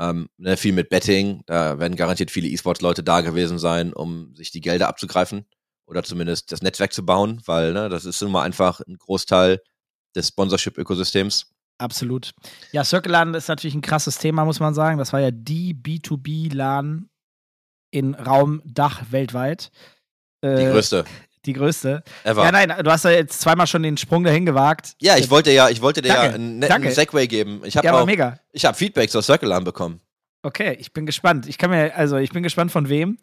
Ähm, 0.00 0.28
ne, 0.36 0.56
viel 0.56 0.72
mit 0.72 0.88
Betting. 0.88 1.42
Da 1.46 1.78
werden 1.78 1.96
garantiert 1.96 2.32
viele 2.32 2.48
E-Sports-Leute 2.48 3.04
da 3.04 3.20
gewesen 3.20 3.58
sein, 3.58 3.92
um 3.92 4.34
sich 4.34 4.50
die 4.50 4.60
Gelder 4.60 4.88
abzugreifen 4.88 5.46
oder 5.86 6.02
zumindest 6.02 6.50
das 6.50 6.60
Netzwerk 6.60 6.92
zu 6.92 7.06
bauen, 7.06 7.40
weil 7.46 7.72
ne, 7.72 7.88
das 7.88 8.04
ist 8.04 8.20
immer 8.20 8.42
einfach 8.42 8.80
ein 8.80 8.98
Großteil 8.98 9.60
des 10.16 10.28
Sponsorship-Ökosystems. 10.28 11.52
Absolut. 11.78 12.32
Ja, 12.72 12.82
Circle 12.82 13.12
LAN 13.12 13.34
ist 13.34 13.48
natürlich 13.48 13.76
ein 13.76 13.80
krasses 13.80 14.18
Thema, 14.18 14.44
muss 14.44 14.58
man 14.58 14.74
sagen. 14.74 14.98
Das 14.98 15.12
war 15.12 15.20
ja 15.20 15.30
die 15.30 15.74
B2B-LAN 15.74 17.08
in 17.92 18.14
Raum 18.14 18.60
Dach 18.64 19.02
weltweit. 19.10 19.70
Äh, 20.40 20.56
die 20.56 20.72
größte. 20.72 21.04
Die 21.44 21.52
größte. 21.52 22.02
Ever. 22.24 22.44
Ja, 22.44 22.52
nein, 22.52 22.72
du 22.82 22.90
hast 22.90 23.04
ja 23.04 23.10
jetzt 23.10 23.40
zweimal 23.40 23.66
schon 23.66 23.82
den 23.82 23.96
Sprung 23.96 24.24
dahin 24.24 24.44
gewagt. 24.44 24.94
Ja, 25.00 25.16
ich 25.16 25.30
wollte 25.30 25.52
ja, 25.52 25.68
ich 25.68 25.80
wollte 25.80 26.02
dir 26.02 26.08
Danke. 26.08 26.26
ja 26.26 26.34
einen 26.34 26.58
netten 26.58 26.82
Danke. 26.82 26.92
Segway 26.92 27.26
geben. 27.26 27.62
Ich 27.64 27.74
ja, 27.74 27.84
aber 27.84 28.02
auch, 28.02 28.06
mega. 28.06 28.38
Ich 28.52 28.64
habe 28.64 28.76
Feedback 28.76 29.10
zur 29.10 29.22
Circle 29.22 29.48
LAN 29.48 29.64
bekommen. 29.64 30.00
Okay, 30.42 30.76
ich 30.78 30.92
bin 30.92 31.04
gespannt. 31.04 31.48
Ich 31.48 31.58
kann 31.58 31.70
mir, 31.70 31.94
also 31.96 32.16
ich 32.16 32.30
bin 32.30 32.42
gespannt 32.42 32.70
von 32.70 32.88
wem. 32.88 33.18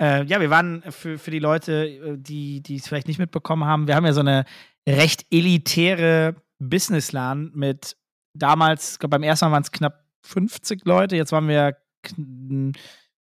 Äh, 0.00 0.24
ja, 0.24 0.40
wir 0.40 0.50
waren 0.50 0.82
für, 0.90 1.18
für 1.18 1.30
die 1.30 1.38
Leute, 1.38 1.86
äh, 1.86 2.16
die 2.16 2.62
die 2.62 2.76
es 2.76 2.88
vielleicht 2.88 3.08
nicht 3.08 3.18
mitbekommen 3.18 3.64
haben, 3.64 3.86
wir 3.86 3.96
haben 3.96 4.06
ja 4.06 4.12
so 4.12 4.20
eine 4.20 4.44
recht 4.88 5.26
elitäre 5.30 6.36
Business-LAN 6.58 7.52
mit 7.54 7.96
damals, 8.34 8.92
ich 8.92 8.98
glaube 8.98 9.10
beim 9.10 9.22
ersten 9.22 9.46
Mal 9.46 9.52
waren 9.52 9.62
es 9.62 9.72
knapp 9.72 10.04
50 10.22 10.84
Leute, 10.84 11.16
jetzt 11.16 11.32
waren 11.32 11.48
wir 11.48 11.76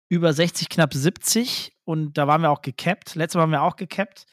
über 0.10 0.34
60, 0.34 0.69
knapp 0.69 0.93
70 0.93 1.72
und 1.86 2.17
da 2.17 2.28
waren 2.28 2.41
wir 2.41 2.52
auch 2.52 2.62
gecapped. 2.62 3.15
Letztes 3.15 3.36
Mal 3.36 3.41
waren 3.43 3.52
wir 3.52 3.63
auch 3.63 3.76
gecapped. 3.76 4.26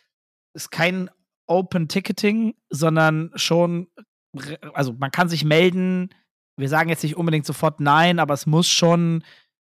Ist 0.54 0.70
kein 0.70 1.10
Open 1.46 1.88
Ticketing, 1.88 2.54
sondern 2.68 3.32
schon, 3.34 3.88
also 4.72 4.92
man 4.92 5.10
kann 5.10 5.28
sich 5.28 5.44
melden. 5.44 6.10
Wir 6.56 6.68
sagen 6.68 6.90
jetzt 6.90 7.02
nicht 7.02 7.16
unbedingt 7.16 7.46
sofort 7.46 7.80
nein, 7.80 8.18
aber 8.18 8.34
es 8.34 8.46
muss 8.46 8.68
schon 8.68 9.24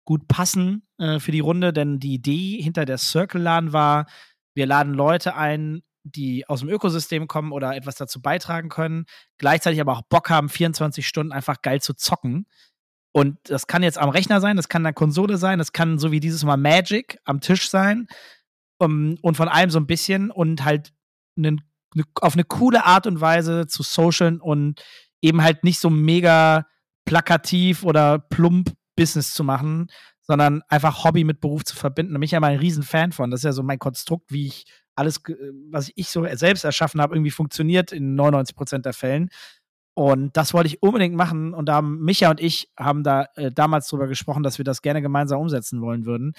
gut 0.05 0.27
passen 0.27 0.87
äh, 0.97 1.19
für 1.19 1.31
die 1.31 1.39
Runde, 1.39 1.71
denn 1.71 1.99
die 1.99 2.13
Idee 2.13 2.61
hinter 2.61 2.85
der 2.85 2.97
Circle 2.97 3.41
LAN 3.41 3.73
war, 3.73 4.07
wir 4.55 4.65
laden 4.65 4.93
Leute 4.93 5.35
ein, 5.35 5.83
die 6.03 6.47
aus 6.47 6.61
dem 6.61 6.69
Ökosystem 6.69 7.27
kommen 7.27 7.51
oder 7.51 7.75
etwas 7.75 7.95
dazu 7.95 8.21
beitragen 8.21 8.69
können, 8.69 9.05
gleichzeitig 9.37 9.79
aber 9.79 9.93
auch 9.93 10.01
Bock 10.09 10.29
haben, 10.29 10.49
24 10.49 11.07
Stunden 11.07 11.31
einfach 11.31 11.61
geil 11.61 11.81
zu 11.81 11.93
zocken. 11.93 12.47
Und 13.11 13.37
das 13.43 13.67
kann 13.67 13.83
jetzt 13.83 13.97
am 13.97 14.09
Rechner 14.09 14.39
sein, 14.39 14.55
das 14.55 14.69
kann 14.69 14.85
eine 14.85 14.93
Konsole 14.93 15.37
sein, 15.37 15.57
das 15.57 15.73
kann 15.73 15.97
so 15.97 16.11
wie 16.11 16.19
dieses 16.19 16.43
Mal 16.43 16.57
Magic 16.57 17.19
am 17.25 17.41
Tisch 17.41 17.69
sein 17.69 18.07
um, 18.77 19.17
und 19.21 19.35
von 19.35 19.47
allem 19.47 19.69
so 19.69 19.79
ein 19.79 19.87
bisschen 19.87 20.31
und 20.31 20.63
halt 20.63 20.93
ne, 21.35 21.57
ne, 21.95 22.03
auf 22.21 22.33
eine 22.33 22.43
coole 22.43 22.85
Art 22.85 23.07
und 23.07 23.19
Weise 23.19 23.67
zu 23.67 23.83
socialen 23.83 24.39
und 24.39 24.81
eben 25.21 25.43
halt 25.43 25.63
nicht 25.63 25.79
so 25.79 25.89
mega 25.89 26.65
plakativ 27.05 27.83
oder 27.83 28.19
plump 28.19 28.71
Business 28.95 29.33
zu 29.33 29.43
machen, 29.43 29.87
sondern 30.21 30.61
einfach 30.67 31.03
Hobby 31.03 31.23
mit 31.23 31.41
Beruf 31.41 31.63
zu 31.63 31.75
verbinden. 31.75 32.13
Da 32.13 32.19
bin 32.19 32.25
ich 32.25 32.31
ja 32.31 32.39
mal 32.39 32.51
ein 32.51 32.59
Riesenfan 32.59 33.11
von. 33.11 33.31
Das 33.31 33.39
ist 33.39 33.45
ja 33.45 33.51
so 33.51 33.63
mein 33.63 33.79
Konstrukt, 33.79 34.31
wie 34.31 34.45
ich 34.45 34.65
alles, 34.95 35.21
was 35.71 35.91
ich 35.95 36.09
so 36.09 36.27
selbst 36.35 36.65
erschaffen 36.65 37.01
habe, 37.01 37.15
irgendwie 37.15 37.31
funktioniert 37.31 37.91
in 37.91 38.15
99 38.15 38.55
Prozent 38.55 38.85
der 38.85 38.93
Fällen. 38.93 39.29
Und 39.99 40.37
das 40.37 40.53
wollte 40.53 40.67
ich 40.67 40.81
unbedingt 40.81 41.13
machen. 41.13 41.53
Und 41.53 41.65
da 41.65 41.73
haben 41.73 41.99
Micha 41.99 42.29
und 42.29 42.39
ich 42.39 42.71
haben 42.79 43.03
da 43.03 43.27
äh, 43.35 43.51
damals 43.51 43.89
drüber 43.89 44.07
gesprochen, 44.07 44.43
dass 44.43 44.57
wir 44.57 44.63
das 44.63 44.81
gerne 44.81 45.01
gemeinsam 45.01 45.41
umsetzen 45.41 45.81
wollen 45.81 46.05
würden. 46.05 46.35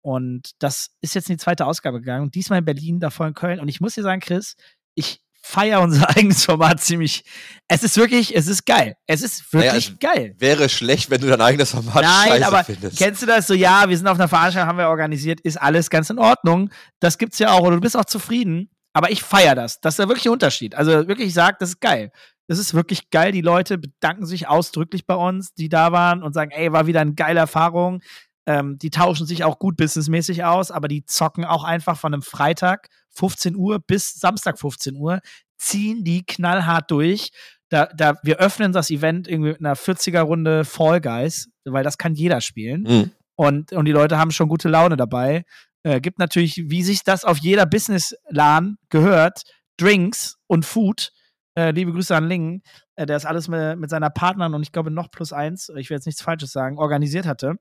Und 0.00 0.52
das 0.60 0.92
ist 1.02 1.14
jetzt 1.14 1.28
in 1.28 1.36
die 1.36 1.42
zweite 1.42 1.66
Ausgabe 1.66 2.00
gegangen. 2.00 2.30
Diesmal 2.30 2.60
in 2.60 2.64
Berlin, 2.64 3.00
davor 3.00 3.26
in 3.26 3.34
Köln. 3.34 3.60
Und 3.60 3.68
ich 3.68 3.82
muss 3.82 3.96
dir 3.96 4.02
sagen, 4.02 4.22
Chris, 4.22 4.56
ich 4.94 5.20
feiere 5.42 5.82
unser 5.82 6.08
eigenes 6.16 6.46
Format 6.46 6.80
ziemlich. 6.80 7.22
Es 7.68 7.82
ist 7.82 7.98
wirklich, 7.98 8.34
es 8.34 8.46
ist 8.46 8.64
geil. 8.64 8.96
Es 9.06 9.20
ist 9.20 9.52
wirklich 9.52 9.90
naja, 10.00 10.14
geil. 10.14 10.34
Wäre 10.38 10.70
schlecht, 10.70 11.10
wenn 11.10 11.20
du 11.20 11.26
dein 11.26 11.42
eigenes 11.42 11.72
Format 11.72 12.02
Nein, 12.02 12.28
scheiße 12.28 12.46
aber 12.46 12.64
findest. 12.64 12.96
Kennst 12.96 13.20
du 13.20 13.26
das 13.26 13.46
so? 13.46 13.52
Ja, 13.52 13.90
wir 13.90 13.96
sind 13.98 14.06
auf 14.06 14.18
einer 14.18 14.28
Veranstaltung, 14.28 14.70
haben 14.70 14.78
wir 14.78 14.88
organisiert, 14.88 15.38
ist 15.42 15.60
alles 15.60 15.90
ganz 15.90 16.08
in 16.08 16.18
Ordnung. 16.18 16.70
Das 16.98 17.18
gibt's 17.18 17.38
ja 17.38 17.52
auch, 17.52 17.60
oder 17.60 17.76
du 17.76 17.82
bist 17.82 17.94
auch 17.94 18.06
zufrieden. 18.06 18.70
Aber 18.92 19.10
ich 19.10 19.22
feiere 19.22 19.54
das. 19.54 19.80
Das 19.80 19.94
ist 19.94 19.98
der 19.98 20.08
wirkliche 20.08 20.32
Unterschied. 20.32 20.74
Also 20.74 20.90
wirklich, 21.08 21.28
ich 21.28 21.34
sage, 21.34 21.56
das 21.60 21.70
ist 21.70 21.80
geil. 21.80 22.12
Das 22.46 22.58
ist 22.58 22.74
wirklich 22.74 23.10
geil. 23.10 23.32
Die 23.32 23.40
Leute 23.40 23.78
bedanken 23.78 24.26
sich 24.26 24.48
ausdrücklich 24.48 25.06
bei 25.06 25.14
uns, 25.14 25.54
die 25.54 25.68
da 25.68 25.92
waren 25.92 26.22
und 26.22 26.34
sagen, 26.34 26.50
ey, 26.50 26.72
war 26.72 26.86
wieder 26.86 27.00
eine 27.00 27.14
geile 27.14 27.40
Erfahrung. 27.40 28.02
Ähm, 28.46 28.78
die 28.78 28.90
tauschen 28.90 29.26
sich 29.26 29.44
auch 29.44 29.58
gut 29.58 29.76
businessmäßig 29.76 30.44
aus, 30.44 30.70
aber 30.70 30.88
die 30.88 31.04
zocken 31.04 31.44
auch 31.44 31.64
einfach 31.64 31.96
von 31.96 32.12
einem 32.12 32.22
Freitag 32.22 32.88
15 33.10 33.54
Uhr 33.54 33.78
bis 33.78 34.14
Samstag 34.14 34.58
15 34.58 34.96
Uhr, 34.96 35.20
ziehen 35.58 36.02
die 36.02 36.24
knallhart 36.24 36.90
durch. 36.90 37.30
Da, 37.68 37.86
da, 37.86 38.18
wir 38.22 38.38
öffnen 38.38 38.72
das 38.72 38.90
Event 38.90 39.28
irgendwie 39.28 39.50
mit 39.50 39.60
einer 39.60 39.76
40er-Runde 39.76 40.64
Fall 40.64 41.00
Guys, 41.00 41.48
weil 41.64 41.84
das 41.84 41.98
kann 41.98 42.14
jeder 42.14 42.40
spielen. 42.40 42.82
Mhm. 42.82 43.10
Und, 43.34 43.72
und 43.72 43.84
die 43.84 43.92
Leute 43.92 44.18
haben 44.18 44.30
schon 44.30 44.48
gute 44.48 44.68
Laune 44.68 44.96
dabei. 44.96 45.44
Äh, 45.84 46.00
gibt 46.00 46.18
natürlich, 46.18 46.70
wie 46.70 46.82
sich 46.82 47.02
das 47.02 47.24
auf 47.24 47.38
jeder 47.38 47.66
Business-LAN 47.66 48.78
gehört, 48.88 49.42
Drinks 49.76 50.36
und 50.46 50.64
Food. 50.64 51.12
Äh, 51.56 51.72
liebe 51.72 51.92
Grüße 51.92 52.14
an 52.14 52.28
Ling, 52.28 52.62
äh, 52.94 53.04
der 53.04 53.16
das 53.16 53.26
alles 53.26 53.48
mit, 53.48 53.78
mit 53.78 53.90
seiner 53.90 54.10
Partnerin 54.10 54.54
und 54.54 54.62
ich 54.62 54.72
glaube 54.72 54.90
noch 54.90 55.10
plus 55.10 55.32
eins, 55.32 55.68
ich 55.76 55.90
will 55.90 55.96
jetzt 55.96 56.06
nichts 56.06 56.22
Falsches 56.22 56.52
sagen, 56.52 56.78
organisiert 56.78 57.26
hatte. 57.26 57.56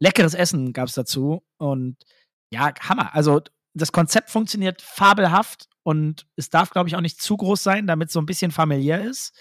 Leckeres 0.00 0.34
Essen 0.34 0.72
gab 0.72 0.88
es 0.88 0.94
dazu 0.94 1.42
und 1.58 1.96
ja, 2.50 2.72
Hammer. 2.80 3.14
Also 3.14 3.40
das 3.74 3.92
Konzept 3.92 4.30
funktioniert 4.30 4.82
fabelhaft 4.82 5.68
und 5.82 6.26
es 6.36 6.50
darf, 6.50 6.70
glaube 6.70 6.88
ich, 6.88 6.96
auch 6.96 7.00
nicht 7.00 7.20
zu 7.20 7.36
groß 7.36 7.62
sein, 7.62 7.86
damit 7.86 8.08
es 8.08 8.12
so 8.14 8.20
ein 8.20 8.26
bisschen 8.26 8.50
familiär 8.50 9.02
ist. 9.02 9.32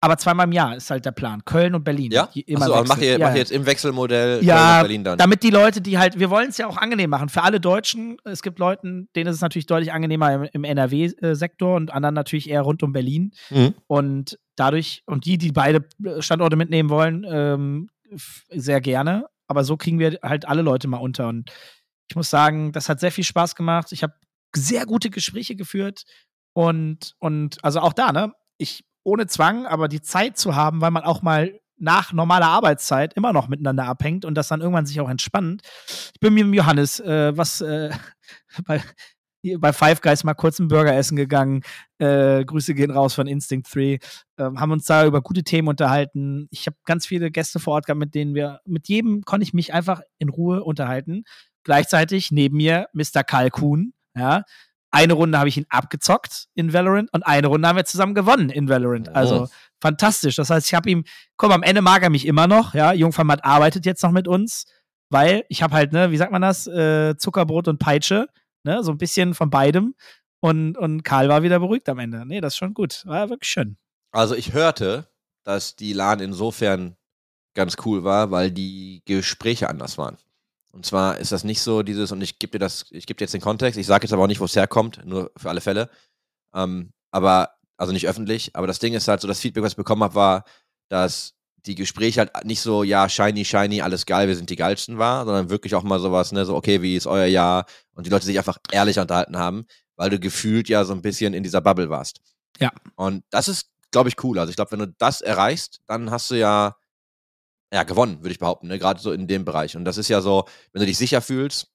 Aber 0.00 0.16
zweimal 0.16 0.46
im 0.46 0.52
Jahr 0.52 0.76
ist 0.76 0.90
halt 0.90 1.04
der 1.04 1.10
Plan. 1.10 1.44
Köln 1.44 1.74
und 1.74 1.82
Berlin. 1.82 2.12
Ja? 2.12 2.28
Immer 2.46 2.66
Achso, 2.66 2.84
macht 2.84 3.02
ihr, 3.02 3.18
ja. 3.18 3.26
macht 3.26 3.34
ihr 3.34 3.40
jetzt 3.40 3.50
im 3.50 3.66
Wechselmodell 3.66 4.44
ja, 4.44 4.54
Köln 4.54 4.74
und 4.74 4.82
Berlin 4.82 5.04
dann? 5.04 5.18
damit 5.18 5.42
die 5.42 5.50
Leute, 5.50 5.80
die 5.80 5.98
halt, 5.98 6.18
wir 6.20 6.30
wollen 6.30 6.50
es 6.50 6.58
ja 6.58 6.68
auch 6.68 6.76
angenehm 6.76 7.10
machen. 7.10 7.28
Für 7.28 7.42
alle 7.42 7.58
Deutschen, 7.58 8.16
es 8.24 8.42
gibt 8.42 8.60
Leuten, 8.60 9.08
denen 9.16 9.28
ist 9.28 9.36
es 9.36 9.42
natürlich 9.42 9.66
deutlich 9.66 9.92
angenehmer 9.92 10.32
im, 10.32 10.48
im 10.52 10.64
NRW-Sektor 10.64 11.74
und 11.74 11.92
anderen 11.92 12.14
natürlich 12.14 12.48
eher 12.48 12.62
rund 12.62 12.82
um 12.84 12.92
Berlin. 12.92 13.32
Mhm. 13.50 13.74
Und 13.88 14.38
dadurch, 14.54 15.02
und 15.06 15.24
die, 15.24 15.36
die 15.36 15.50
beide 15.50 15.84
Standorte 16.20 16.54
mitnehmen 16.54 16.90
wollen, 16.90 17.26
ähm, 17.28 17.88
sehr 18.50 18.80
gerne. 18.80 19.26
Aber 19.48 19.64
so 19.64 19.76
kriegen 19.76 19.98
wir 19.98 20.18
halt 20.22 20.46
alle 20.46 20.62
Leute 20.62 20.86
mal 20.86 20.98
unter. 20.98 21.26
Und 21.26 21.50
ich 22.08 22.14
muss 22.14 22.30
sagen, 22.30 22.70
das 22.70 22.88
hat 22.88 23.00
sehr 23.00 23.12
viel 23.12 23.24
Spaß 23.24 23.56
gemacht. 23.56 23.90
Ich 23.90 24.04
habe 24.04 24.14
sehr 24.54 24.86
gute 24.86 25.10
Gespräche 25.10 25.56
geführt. 25.56 26.04
Und, 26.52 27.14
und 27.18 27.62
also 27.64 27.80
auch 27.80 27.92
da, 27.92 28.12
ne? 28.12 28.32
Ich 28.58 28.84
ohne 29.08 29.26
Zwang, 29.26 29.66
aber 29.66 29.88
die 29.88 30.02
Zeit 30.02 30.36
zu 30.36 30.54
haben, 30.54 30.80
weil 30.80 30.90
man 30.90 31.04
auch 31.04 31.22
mal 31.22 31.58
nach 31.78 32.12
normaler 32.12 32.48
Arbeitszeit 32.48 33.14
immer 33.14 33.32
noch 33.32 33.48
miteinander 33.48 33.86
abhängt 33.86 34.24
und 34.24 34.34
das 34.34 34.48
dann 34.48 34.60
irgendwann 34.60 34.86
sich 34.86 35.00
auch 35.00 35.08
entspannt. 35.08 35.62
Ich 36.12 36.20
bin 36.20 36.34
mit 36.34 36.42
dem 36.42 36.54
Johannes, 36.54 37.00
äh, 37.00 37.36
was, 37.36 37.60
äh, 37.60 37.90
hier 39.42 39.60
bei 39.60 39.72
Five 39.72 40.00
Guys 40.00 40.24
mal 40.24 40.34
kurz 40.34 40.58
einen 40.58 40.68
Burger 40.68 40.94
essen 40.94 41.16
gegangen. 41.16 41.62
Äh, 41.98 42.44
Grüße 42.44 42.74
gehen 42.74 42.90
raus 42.90 43.14
von 43.14 43.26
Instinct 43.26 43.72
3. 43.74 43.98
Ähm, 44.38 44.60
haben 44.60 44.72
uns 44.72 44.84
da 44.86 45.06
über 45.06 45.22
gute 45.22 45.44
Themen 45.44 45.68
unterhalten. 45.68 46.48
Ich 46.50 46.66
habe 46.66 46.76
ganz 46.84 47.06
viele 47.06 47.30
Gäste 47.30 47.60
vor 47.60 47.74
Ort 47.74 47.86
gehabt, 47.86 48.00
mit 48.00 48.14
denen 48.14 48.34
wir, 48.34 48.60
mit 48.66 48.88
jedem 48.88 49.22
konnte 49.22 49.44
ich 49.44 49.54
mich 49.54 49.72
einfach 49.72 50.00
in 50.18 50.28
Ruhe 50.28 50.64
unterhalten. 50.64 51.22
Gleichzeitig 51.62 52.32
neben 52.32 52.56
mir 52.56 52.88
Mr. 52.92 53.22
Kalkun, 53.22 53.92
ja. 54.16 54.42
Eine 54.90 55.12
Runde 55.12 55.38
habe 55.38 55.48
ich 55.48 55.56
ihn 55.58 55.66
abgezockt 55.68 56.46
in 56.54 56.72
Valorant 56.72 57.12
und 57.12 57.22
eine 57.24 57.46
Runde 57.48 57.68
haben 57.68 57.76
wir 57.76 57.84
zusammen 57.84 58.14
gewonnen 58.14 58.48
in 58.50 58.68
Valorant. 58.68 59.08
Also 59.14 59.42
Oh. 59.42 59.48
fantastisch. 59.82 60.36
Das 60.36 60.48
heißt, 60.50 60.66
ich 60.66 60.74
habe 60.74 60.88
ihm, 60.88 61.04
komm, 61.36 61.52
am 61.52 61.62
Ende 61.62 61.82
mag 61.82 62.02
er 62.02 62.10
mich 62.10 62.26
immer 62.26 62.46
noch, 62.46 62.74
ja. 62.74 62.92
Jungformat 62.92 63.44
arbeitet 63.44 63.84
jetzt 63.86 64.02
noch 64.02 64.12
mit 64.12 64.26
uns, 64.26 64.64
weil 65.10 65.44
ich 65.48 65.62
habe 65.62 65.74
halt, 65.74 65.92
ne, 65.92 66.10
wie 66.10 66.16
sagt 66.16 66.32
man 66.32 66.42
das, 66.42 66.66
äh, 66.66 67.16
Zuckerbrot 67.18 67.68
und 67.68 67.78
Peitsche, 67.78 68.28
ne, 68.64 68.82
so 68.82 68.90
ein 68.92 68.98
bisschen 68.98 69.34
von 69.34 69.50
beidem. 69.50 69.94
Und, 70.40 70.78
und 70.78 71.02
Karl 71.02 71.28
war 71.28 71.42
wieder 71.42 71.58
beruhigt 71.58 71.88
am 71.88 71.98
Ende. 71.98 72.24
Nee, 72.24 72.40
das 72.40 72.54
ist 72.54 72.58
schon 72.58 72.72
gut. 72.72 73.02
War 73.06 73.28
wirklich 73.28 73.50
schön. 73.50 73.76
Also 74.12 74.34
ich 74.36 74.52
hörte, 74.52 75.08
dass 75.44 75.76
die 75.76 75.92
LAN 75.92 76.20
insofern 76.20 76.96
ganz 77.54 77.76
cool 77.84 78.04
war, 78.04 78.30
weil 78.30 78.50
die 78.52 79.02
Gespräche 79.04 79.68
anders 79.68 79.98
waren. 79.98 80.16
Und 80.70 80.86
zwar 80.86 81.18
ist 81.18 81.32
das 81.32 81.44
nicht 81.44 81.60
so 81.62 81.82
dieses, 81.82 82.12
und 82.12 82.20
ich 82.20 82.38
gebe 82.38 82.52
dir 82.52 82.58
das, 82.58 82.86
ich 82.90 83.06
gebe 83.06 83.18
dir 83.18 83.24
jetzt 83.24 83.34
den 83.34 83.40
Kontext, 83.40 83.78
ich 83.78 83.86
sage 83.86 84.04
jetzt 84.04 84.12
aber 84.12 84.22
auch 84.22 84.28
nicht, 84.28 84.40
wo 84.40 84.44
es 84.44 84.56
herkommt, 84.56 85.04
nur 85.04 85.30
für 85.36 85.48
alle 85.48 85.60
Fälle. 85.60 85.90
Ähm, 86.54 86.92
aber, 87.10 87.50
also 87.76 87.92
nicht 87.92 88.06
öffentlich, 88.06 88.54
aber 88.54 88.66
das 88.66 88.78
Ding 88.78 88.94
ist 88.94 89.08
halt 89.08 89.20
so, 89.20 89.28
das 89.28 89.40
Feedback, 89.40 89.64
was 89.64 89.72
ich 89.72 89.76
bekommen 89.76 90.02
habe, 90.02 90.14
war, 90.14 90.44
dass 90.88 91.34
die 91.66 91.74
Gespräche 91.74 92.20
halt 92.20 92.44
nicht 92.44 92.60
so, 92.60 92.82
ja, 92.82 93.08
shiny, 93.08 93.44
shiny, 93.44 93.82
alles 93.82 94.06
geil, 94.06 94.28
wir 94.28 94.36
sind 94.36 94.50
die 94.50 94.56
geilsten 94.56 94.98
war, 94.98 95.24
sondern 95.24 95.50
wirklich 95.50 95.74
auch 95.74 95.82
mal 95.82 96.00
sowas, 96.00 96.32
ne, 96.32 96.44
so, 96.44 96.54
okay, 96.54 96.82
wie 96.82 96.96
ist 96.96 97.06
euer 97.06 97.26
Jahr? 97.26 97.66
Und 97.94 98.06
die 98.06 98.10
Leute 98.10 98.26
sich 98.26 98.38
einfach 98.38 98.58
ehrlich 98.70 98.98
unterhalten 98.98 99.36
haben, 99.36 99.66
weil 99.96 100.10
du 100.10 100.18
gefühlt 100.18 100.68
ja 100.68 100.84
so 100.84 100.92
ein 100.92 101.02
bisschen 101.02 101.34
in 101.34 101.42
dieser 101.42 101.60
Bubble 101.60 101.90
warst. 101.90 102.20
Ja. 102.58 102.72
Und 102.94 103.24
das 103.30 103.48
ist, 103.48 103.70
glaube 103.90 104.08
ich, 104.08 104.22
cool. 104.22 104.38
Also 104.38 104.50
ich 104.50 104.56
glaube, 104.56 104.72
wenn 104.72 104.78
du 104.80 104.94
das 104.98 105.20
erreichst, 105.20 105.80
dann 105.86 106.10
hast 106.10 106.30
du 106.30 106.36
ja, 106.36 106.76
ja, 107.72 107.82
gewonnen, 107.82 108.18
würde 108.18 108.30
ich 108.30 108.38
behaupten, 108.38 108.68
ne? 108.68 108.78
gerade 108.78 109.00
so 109.00 109.12
in 109.12 109.26
dem 109.26 109.44
Bereich. 109.44 109.76
Und 109.76 109.84
das 109.84 109.98
ist 109.98 110.08
ja 110.08 110.20
so, 110.20 110.44
wenn 110.72 110.80
du 110.80 110.86
dich 110.86 110.98
sicher 110.98 111.20
fühlst, 111.20 111.70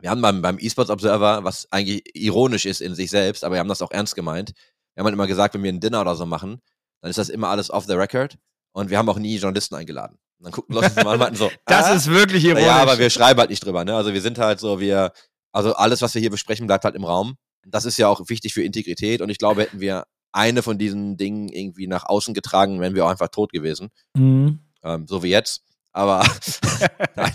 wir 0.00 0.10
haben 0.10 0.20
beim, 0.20 0.42
beim 0.42 0.58
eSports 0.58 0.90
Observer, 0.90 1.44
was 1.44 1.70
eigentlich 1.70 2.02
ironisch 2.14 2.66
ist 2.66 2.80
in 2.80 2.94
sich 2.94 3.10
selbst, 3.10 3.44
aber 3.44 3.54
wir 3.54 3.60
haben 3.60 3.68
das 3.68 3.80
auch 3.80 3.92
ernst 3.92 4.16
gemeint. 4.16 4.52
Wir 4.94 5.00
haben 5.00 5.06
halt 5.06 5.14
immer 5.14 5.26
gesagt, 5.26 5.54
wenn 5.54 5.62
wir 5.62 5.72
ein 5.72 5.80
Dinner 5.80 6.00
oder 6.00 6.16
so 6.16 6.26
machen, 6.26 6.60
dann 7.00 7.10
ist 7.10 7.18
das 7.18 7.28
immer 7.28 7.48
alles 7.48 7.70
off 7.70 7.86
the 7.86 7.94
record 7.94 8.36
und 8.72 8.90
wir 8.90 8.98
haben 8.98 9.08
auch 9.08 9.18
nie 9.18 9.36
Journalisten 9.36 9.76
eingeladen. 9.76 10.18
Und 10.38 10.44
dann 10.44 10.52
gucken 10.52 10.74
Leute 10.74 10.88
uns 10.88 10.96
mal 10.96 11.06
an 11.06 11.12
und 11.12 11.18
meinten 11.20 11.36
so, 11.36 11.50
Das 11.66 11.86
ah? 11.86 11.94
ist 11.94 12.08
wirklich 12.08 12.44
ironisch. 12.44 12.64
Ja, 12.64 12.82
aber 12.82 12.98
wir 12.98 13.08
schreiben 13.08 13.38
halt 13.38 13.50
nicht 13.50 13.64
drüber, 13.64 13.84
ne? 13.84 13.94
Also 13.94 14.12
wir 14.12 14.20
sind 14.20 14.38
halt 14.38 14.58
so, 14.58 14.80
wir, 14.80 15.12
also 15.52 15.74
alles, 15.74 16.02
was 16.02 16.14
wir 16.14 16.20
hier 16.20 16.30
besprechen, 16.30 16.66
bleibt 16.66 16.84
halt 16.84 16.96
im 16.96 17.04
Raum. 17.04 17.36
Das 17.66 17.84
ist 17.84 17.96
ja 17.96 18.08
auch 18.08 18.28
wichtig 18.28 18.52
für 18.52 18.62
Integrität 18.62 19.22
und 19.22 19.30
ich 19.30 19.38
glaube, 19.38 19.62
hätten 19.62 19.80
wir 19.80 20.04
eine 20.32 20.62
von 20.62 20.76
diesen 20.76 21.16
Dingen 21.16 21.48
irgendwie 21.48 21.86
nach 21.86 22.04
außen 22.04 22.34
getragen, 22.34 22.80
wären 22.80 22.94
wir 22.94 23.06
auch 23.06 23.10
einfach 23.10 23.28
tot 23.28 23.52
gewesen. 23.52 23.90
Mhm. 24.16 24.58
Ähm, 24.84 25.06
so 25.06 25.22
wie 25.22 25.30
jetzt. 25.30 25.62
Aber 25.92 26.24
nein. 27.16 27.32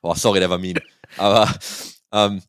Boah, 0.00 0.16
sorry, 0.16 0.40
der 0.40 0.50
war 0.50 0.58
mean. 0.58 0.80
Aber 1.16 1.52
ähm, 2.12 2.42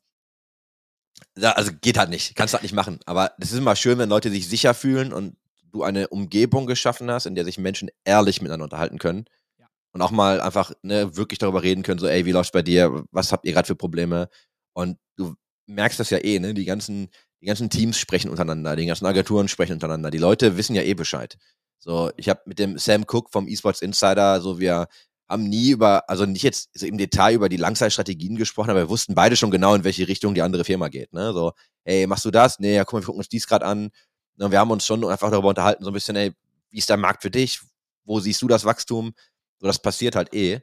ja, 1.36 1.52
also 1.52 1.72
geht 1.80 1.98
halt 1.98 2.10
nicht. 2.10 2.34
Kannst 2.34 2.54
halt 2.54 2.62
nicht 2.62 2.74
machen. 2.74 3.00
Aber 3.06 3.32
es 3.38 3.52
ist 3.52 3.58
immer 3.58 3.76
schön, 3.76 3.98
wenn 3.98 4.08
Leute 4.08 4.30
sich 4.30 4.48
sicher 4.48 4.74
fühlen 4.74 5.12
und 5.12 5.36
du 5.70 5.82
eine 5.82 6.08
Umgebung 6.08 6.66
geschaffen 6.66 7.10
hast, 7.10 7.26
in 7.26 7.34
der 7.34 7.44
sich 7.44 7.58
Menschen 7.58 7.90
ehrlich 8.04 8.40
miteinander 8.40 8.64
unterhalten 8.64 8.98
können. 8.98 9.26
Ja. 9.58 9.66
Und 9.92 10.02
auch 10.02 10.10
mal 10.10 10.40
einfach 10.40 10.72
ne, 10.82 11.16
wirklich 11.16 11.38
darüber 11.38 11.62
reden 11.62 11.82
können, 11.82 11.98
so, 12.00 12.06
ey, 12.06 12.24
wie 12.24 12.32
läuft's 12.32 12.52
bei 12.52 12.62
dir? 12.62 13.04
Was 13.10 13.32
habt 13.32 13.44
ihr 13.44 13.52
gerade 13.52 13.66
für 13.66 13.76
Probleme? 13.76 14.28
Und 14.72 14.98
du 15.16 15.34
merkst 15.66 16.00
das 16.00 16.10
ja 16.10 16.18
eh, 16.18 16.38
ne? 16.38 16.54
Die 16.54 16.64
ganzen, 16.64 17.10
die 17.40 17.46
ganzen 17.46 17.70
Teams 17.70 17.98
sprechen 17.98 18.30
untereinander, 18.30 18.74
die 18.76 18.86
ganzen 18.86 19.06
Agenturen 19.06 19.48
sprechen 19.48 19.74
untereinander. 19.74 20.10
Die 20.10 20.18
Leute 20.18 20.56
wissen 20.56 20.74
ja 20.74 20.82
eh 20.82 20.94
Bescheid. 20.94 21.36
So, 21.78 22.10
ich 22.16 22.28
habe 22.28 22.40
mit 22.46 22.58
dem 22.58 22.78
Sam 22.78 23.04
Cook 23.08 23.30
vom 23.30 23.46
Esports 23.46 23.82
Insider, 23.82 24.40
so 24.40 24.58
wir 24.58 24.88
haben 25.28 25.44
nie 25.44 25.70
über, 25.70 26.08
also 26.08 26.24
nicht 26.24 26.42
jetzt 26.42 26.70
so 26.74 26.86
im 26.86 26.96
Detail 26.96 27.34
über 27.34 27.48
die 27.48 27.58
Langzeitstrategien 27.58 28.36
gesprochen, 28.36 28.70
aber 28.70 28.80
wir 28.80 28.88
wussten 28.88 29.14
beide 29.14 29.36
schon 29.36 29.50
genau, 29.50 29.74
in 29.74 29.84
welche 29.84 30.08
Richtung 30.08 30.34
die 30.34 30.42
andere 30.42 30.64
Firma 30.64 30.88
geht. 30.88 31.12
Ne? 31.12 31.32
So, 31.32 31.52
hey, 31.84 32.06
machst 32.06 32.24
du 32.24 32.30
das? 32.30 32.58
Nee, 32.58 32.76
ja, 32.76 32.84
guck 32.84 32.94
mal, 32.94 33.00
wir 33.00 33.06
gucken 33.06 33.20
uns 33.20 33.28
dies 33.28 33.46
gerade 33.46 33.66
an. 33.66 33.90
Und 34.38 34.50
wir 34.50 34.58
haben 34.58 34.70
uns 34.70 34.86
schon 34.86 35.04
einfach 35.04 35.30
darüber 35.30 35.48
unterhalten, 35.48 35.84
so 35.84 35.90
ein 35.90 35.94
bisschen, 35.94 36.16
ey, 36.16 36.32
wie 36.70 36.78
ist 36.78 36.88
der 36.88 36.96
Markt 36.96 37.22
für 37.22 37.30
dich? 37.30 37.60
Wo 38.04 38.20
siehst 38.20 38.40
du 38.40 38.48
das 38.48 38.64
Wachstum? 38.64 39.12
So, 39.58 39.66
das 39.66 39.80
passiert 39.80 40.16
halt 40.16 40.32
eh. 40.32 40.60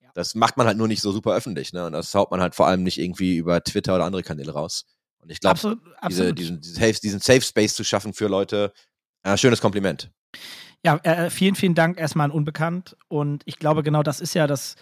Ja. 0.00 0.10
Das 0.14 0.34
macht 0.34 0.56
man 0.56 0.66
halt 0.66 0.78
nur 0.78 0.88
nicht 0.88 1.02
so 1.02 1.12
super 1.12 1.34
öffentlich, 1.34 1.72
ne? 1.72 1.84
Und 1.84 1.92
das 1.92 2.14
haut 2.14 2.30
man 2.30 2.40
halt 2.40 2.54
vor 2.54 2.66
allem 2.66 2.82
nicht 2.82 2.98
irgendwie 2.98 3.36
über 3.36 3.62
Twitter 3.62 3.94
oder 3.94 4.04
andere 4.04 4.22
Kanäle 4.22 4.52
raus. 4.52 4.84
Und 5.20 5.30
ich 5.30 5.40
glaube, 5.40 5.78
diese, 6.08 6.32
diesen, 6.32 6.60
diesen, 6.60 6.74
Safe, 6.74 6.92
diesen 6.92 7.20
Safe 7.20 7.40
Space 7.40 7.74
zu 7.74 7.84
schaffen 7.84 8.14
für 8.14 8.28
Leute, 8.28 8.72
äh, 9.24 9.36
schönes 9.36 9.60
Kompliment. 9.60 10.10
Ja, 10.84 10.96
äh, 10.98 11.30
vielen, 11.30 11.54
vielen 11.54 11.74
Dank 11.74 11.98
erstmal 11.98 12.26
an 12.26 12.30
Unbekannt. 12.30 12.96
Und 13.08 13.42
ich 13.46 13.58
glaube, 13.58 13.82
genau 13.82 14.02
das 14.02 14.20
ist 14.20 14.34
ja 14.34 14.46
das 14.46 14.76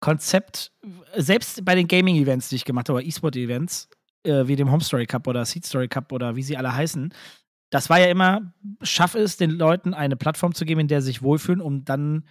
Konzept, 0.00 0.72
selbst 1.14 1.64
bei 1.64 1.74
den 1.74 1.88
Gaming-Events, 1.88 2.48
die 2.48 2.56
ich 2.56 2.64
gemacht 2.64 2.88
habe, 2.88 3.02
E-Sport-Events, 3.02 3.88
äh, 4.24 4.46
wie 4.46 4.56
dem 4.56 4.70
Home 4.70 4.82
Story 4.82 5.06
Cup 5.06 5.26
oder 5.26 5.44
Seed 5.44 5.64
Story 5.64 5.88
Cup 5.88 6.12
oder 6.12 6.36
wie 6.36 6.42
sie 6.42 6.56
alle 6.56 6.74
heißen, 6.74 7.12
das 7.70 7.90
war 7.90 7.98
ja 7.98 8.06
immer, 8.06 8.52
schaff 8.82 9.14
es, 9.14 9.36
den 9.36 9.50
Leuten 9.50 9.94
eine 9.94 10.16
Plattform 10.16 10.54
zu 10.54 10.64
geben, 10.64 10.80
in 10.80 10.88
der 10.88 11.00
sie 11.00 11.06
sich 11.06 11.22
wohlfühlen, 11.22 11.60
um 11.60 11.84
dann 11.84 12.24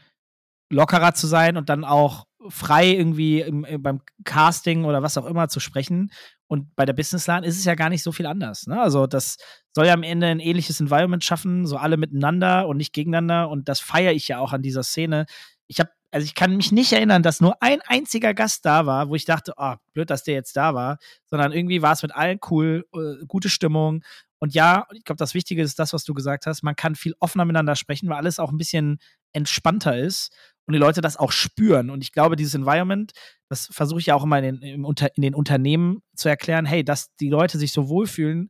lockerer 0.71 1.13
zu 1.13 1.27
sein 1.27 1.57
und 1.57 1.69
dann 1.69 1.83
auch 1.83 2.25
frei 2.49 2.91
irgendwie 2.91 3.41
im, 3.41 3.63
im, 3.65 3.81
beim 3.81 4.01
Casting 4.23 4.85
oder 4.85 5.01
was 5.01 5.17
auch 5.17 5.25
immer 5.25 5.47
zu 5.47 5.59
sprechen. 5.59 6.11
Und 6.47 6.75
bei 6.75 6.85
der 6.85 6.93
Business 6.93 7.27
LAN 7.27 7.43
ist 7.43 7.57
es 7.57 7.65
ja 7.65 7.75
gar 7.75 7.89
nicht 7.89 8.03
so 8.03 8.11
viel 8.11 8.25
anders. 8.25 8.67
Ne? 8.67 8.79
Also 8.79 9.07
das 9.07 9.37
soll 9.73 9.87
ja 9.87 9.93
am 9.93 10.03
Ende 10.03 10.27
ein 10.27 10.39
ähnliches 10.39 10.79
Environment 10.79 11.23
schaffen, 11.23 11.65
so 11.65 11.77
alle 11.77 11.97
miteinander 11.97 12.67
und 12.67 12.77
nicht 12.77 12.93
gegeneinander. 12.93 13.49
Und 13.49 13.67
das 13.67 13.79
feiere 13.79 14.13
ich 14.13 14.27
ja 14.27 14.39
auch 14.39 14.53
an 14.53 14.61
dieser 14.61 14.83
Szene. 14.83 15.25
Ich 15.67 15.79
habe, 15.79 15.89
also 16.11 16.23
ich 16.23 16.35
kann 16.35 16.55
mich 16.55 16.71
nicht 16.71 16.93
erinnern, 16.93 17.23
dass 17.23 17.41
nur 17.41 17.61
ein 17.61 17.81
einziger 17.87 18.33
Gast 18.33 18.65
da 18.65 18.85
war, 18.85 19.09
wo 19.09 19.15
ich 19.15 19.25
dachte, 19.25 19.53
oh, 19.57 19.75
blöd, 19.93 20.09
dass 20.09 20.23
der 20.23 20.35
jetzt 20.35 20.55
da 20.55 20.73
war, 20.75 20.97
sondern 21.25 21.51
irgendwie 21.51 21.81
war 21.81 21.93
es 21.93 22.03
mit 22.03 22.15
allen 22.15 22.39
cool, 22.49 22.85
äh, 22.93 23.25
gute 23.27 23.49
Stimmung. 23.49 24.03
Und 24.39 24.53
ja, 24.53 24.85
ich 24.93 25.03
glaube, 25.03 25.17
das 25.17 25.33
Wichtige 25.33 25.63
ist 25.63 25.79
das, 25.79 25.93
was 25.93 26.03
du 26.03 26.13
gesagt 26.13 26.45
hast. 26.45 26.61
Man 26.61 26.75
kann 26.75 26.93
viel 26.93 27.15
offener 27.19 27.45
miteinander 27.45 27.75
sprechen, 27.75 28.09
weil 28.09 28.17
alles 28.17 28.37
auch 28.37 28.51
ein 28.51 28.57
bisschen 28.57 28.99
entspannter 29.33 29.97
ist 29.97 30.31
und 30.67 30.73
die 30.73 30.79
Leute 30.79 31.01
das 31.01 31.17
auch 31.17 31.31
spüren. 31.31 31.89
Und 31.89 32.01
ich 32.01 32.11
glaube, 32.11 32.35
dieses 32.35 32.55
Environment, 32.55 33.11
das 33.49 33.67
versuche 33.71 33.99
ich 33.99 34.07
ja 34.07 34.15
auch 34.15 34.23
immer 34.23 34.39
in 34.39 34.59
den, 34.59 34.85
in 34.85 35.21
den 35.21 35.35
Unternehmen 35.35 36.01
zu 36.15 36.29
erklären, 36.29 36.65
hey, 36.65 36.83
dass 36.83 37.15
die 37.17 37.29
Leute 37.29 37.57
sich 37.57 37.71
so 37.71 37.89
wohlfühlen, 37.89 38.49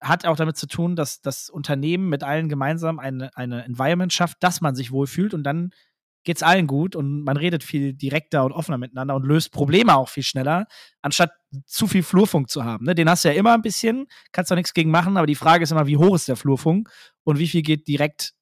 hat 0.00 0.26
auch 0.26 0.36
damit 0.36 0.56
zu 0.56 0.66
tun, 0.66 0.94
dass 0.94 1.20
das 1.20 1.48
Unternehmen 1.48 2.08
mit 2.08 2.22
allen 2.22 2.48
gemeinsam 2.48 2.98
eine, 2.98 3.34
eine 3.36 3.64
Environment 3.64 4.12
schafft, 4.12 4.36
dass 4.40 4.60
man 4.60 4.74
sich 4.74 4.92
wohlfühlt 4.92 5.32
und 5.32 5.42
dann 5.42 5.70
geht 6.26 6.36
es 6.36 6.42
allen 6.42 6.66
gut 6.66 6.96
und 6.96 7.22
man 7.22 7.36
redet 7.36 7.62
viel 7.62 7.94
direkter 7.94 8.44
und 8.44 8.52
offener 8.52 8.78
miteinander 8.78 9.14
und 9.14 9.24
löst 9.24 9.52
Probleme 9.52 9.96
auch 9.96 10.08
viel 10.08 10.24
schneller, 10.24 10.66
anstatt 11.00 11.30
zu 11.64 11.86
viel 11.86 12.02
Flurfunk 12.02 12.50
zu 12.50 12.64
haben. 12.64 12.84
Ne? 12.84 12.96
Den 12.96 13.08
hast 13.08 13.24
du 13.24 13.28
ja 13.28 13.34
immer 13.34 13.54
ein 13.54 13.62
bisschen, 13.62 14.06
kannst 14.32 14.50
du 14.50 14.56
nichts 14.56 14.74
gegen 14.74 14.90
machen, 14.90 15.16
aber 15.16 15.28
die 15.28 15.36
Frage 15.36 15.62
ist 15.62 15.70
immer, 15.70 15.86
wie 15.86 15.96
hoch 15.96 16.16
ist 16.16 16.28
der 16.28 16.36
Flurfunk 16.36 16.90
und 17.22 17.38
wie 17.38 17.46
viel 17.46 17.62
geht 17.62 17.86
direkt 17.86 18.34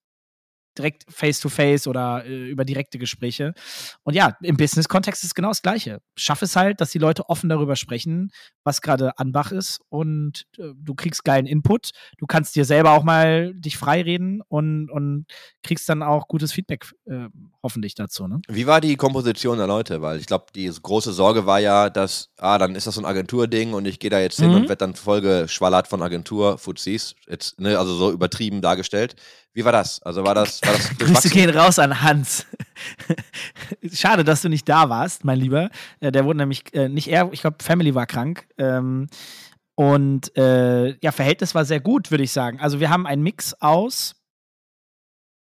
direkt 0.79 1.05
face-to-face 1.09 1.87
oder 1.87 2.25
äh, 2.25 2.51
über 2.51 2.65
direkte 2.65 2.99
Gespräche. 2.99 3.55
Und 4.03 4.15
ja, 4.15 4.37
im 4.43 4.57
Business-Kontext 4.57 5.25
ist 5.25 5.35
genau 5.35 5.49
das 5.49 5.63
Gleiche. 5.63 6.01
Schaff 6.17 6.43
es 6.43 6.57
halt, 6.57 6.81
dass 6.81 6.91
die 6.91 6.99
Leute 6.99 7.29
offen 7.29 7.49
darüber 7.49 7.77
sprechen, 7.77 8.31
was 8.65 8.81
gerade 8.81 9.19
Anbach 9.19 9.53
ist 9.53 9.81
und 9.89 10.45
äh, 10.59 10.73
du 10.77 10.95
kriegst 10.95 11.25
geilen 11.25 11.47
Input. 11.47 11.91
Du 12.19 12.27
kannst 12.27 12.57
dir 12.57 12.65
selber 12.65 12.93
auch 12.93 13.05
mal 13.05 13.55
dich 13.55 13.77
freireden 13.77 14.43
und, 14.49 14.91
und 14.91 15.27
kriegst 15.63 15.89
dann 15.89 16.03
auch 16.03 16.29
gutes 16.29 16.53
Feedback 16.53 16.93
äh, 17.07 17.29
hoffentlich 17.63 17.95
dazu. 17.95 18.27
Ne? 18.27 18.41
Wie 18.49 18.67
war 18.67 18.81
die 18.81 18.97
Komposition 18.97 19.59
der 19.59 19.67
Leute? 19.67 20.03
Weil 20.03 20.19
ich 20.19 20.27
glaube, 20.27 20.47
die 20.55 20.71
große 20.71 21.13
Sorge 21.13 21.47
war 21.47 21.61
ja, 21.61 21.91
dass, 21.91 22.31
ah, 22.39 22.59
dann 22.59 22.75
ist 22.75 22.87
das 22.87 22.95
so 22.97 23.01
ein 23.01 23.07
Agenturding 23.07 23.73
und 23.75 23.87
ich 23.87 23.99
gehe 23.99 24.11
da 24.11 24.21
jetzt 24.21 24.41
hin 24.41 24.51
Mhm. 24.51 24.57
und 24.57 24.63
werde 24.69 24.77
dann 24.77 24.95
vollgeschwallert 24.95 25.89
von 25.89 26.03
Agentur-Fuzis. 26.03 27.15
Jetzt, 27.29 27.61
ne, 27.61 27.79
also 27.79 27.95
so 27.95 28.11
übertrieben 28.13 28.61
dargestellt. 28.61 29.17
Wie 29.55 29.65
war 29.65 29.71
das? 29.71 30.03
Also 30.03 30.25
war 30.25 30.35
das, 30.35 30.61
war 30.63 30.73
das 30.73 30.99
Grüße 30.99 31.31
gehen 31.31 31.51
raus 31.51 31.79
an 31.79 32.03
Hans. 32.03 32.45
Schade, 33.93 34.25
dass 34.25 34.43
du 34.43 34.49
nicht 34.49 34.69
da 34.69 34.89
warst, 34.89 35.25
mein 35.25 35.39
Lieber. 35.39 35.71
Äh, 36.01 36.11
der 36.11 36.25
wurde 36.25 36.39
nämlich 36.39 36.75
äh, 36.75 36.89
nicht 36.89 37.07
er, 37.07 37.33
ich 37.33 37.41
glaube, 37.41 37.63
Family 37.63 37.95
war 37.95 38.07
krank. 38.07 38.49
Ähm, 38.59 39.07
und 39.77 40.37
äh, 40.37 40.97
ja, 40.99 41.13
Verhältnis 41.13 41.55
war 41.55 41.65
sehr 41.65 41.81
gut, 41.81 42.11
würde 42.11 42.25
ich 42.25 42.33
sagen. 42.33 42.59
Also 42.59 42.81
wir 42.81 42.91
haben 42.91 43.07
einen 43.07 43.23
Mix 43.23 43.55
aus 43.61 44.17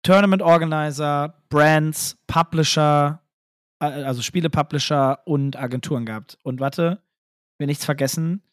Tournament 0.04 0.42
Organizer, 0.42 1.42
Brands, 1.48 2.18
Publisher, 2.28 3.22
äh, 3.80 3.86
also 3.86 4.22
Spiele-Publisher 4.22 5.26
und 5.26 5.56
Agenturen 5.56 6.06
gehabt. 6.06 6.38
Und 6.44 6.60
warte, 6.60 7.02
wir 7.58 7.68
nichts 7.68 7.86
vergessen. 7.86 8.44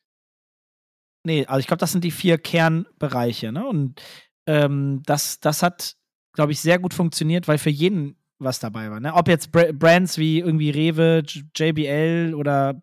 Nee, 1.25 1.47
also 1.47 1.59
ich 1.59 1.67
glaube, 1.67 1.81
das 1.81 1.91
sind 1.91 2.05
die 2.05 2.13
vier 2.13 2.39
Kernbereiche. 2.39 3.51
Ne? 3.51 3.67
Und 3.67 4.01
ähm, 4.47 5.03
das, 5.07 5.41
das 5.41 5.63
hat, 5.63 5.97
glaube 6.35 6.53
ich, 6.53 6.61
sehr 6.61 6.79
gut 6.79 6.95
funktioniert, 6.95 7.49
weil 7.49 7.59
für 7.59 7.71
jeden 7.71 8.17
was 8.39 8.59
dabei 8.59 8.91
war. 8.91 8.99
Ne? 9.01 9.15
Ob 9.15 9.29
jetzt 9.29 9.53
Bra 9.53 9.71
Brands 9.73 10.19
wie 10.19 10.41
irgendwie 10.41 10.71
Rewe, 10.71 11.23
JBL 11.57 12.35
oder 12.35 12.83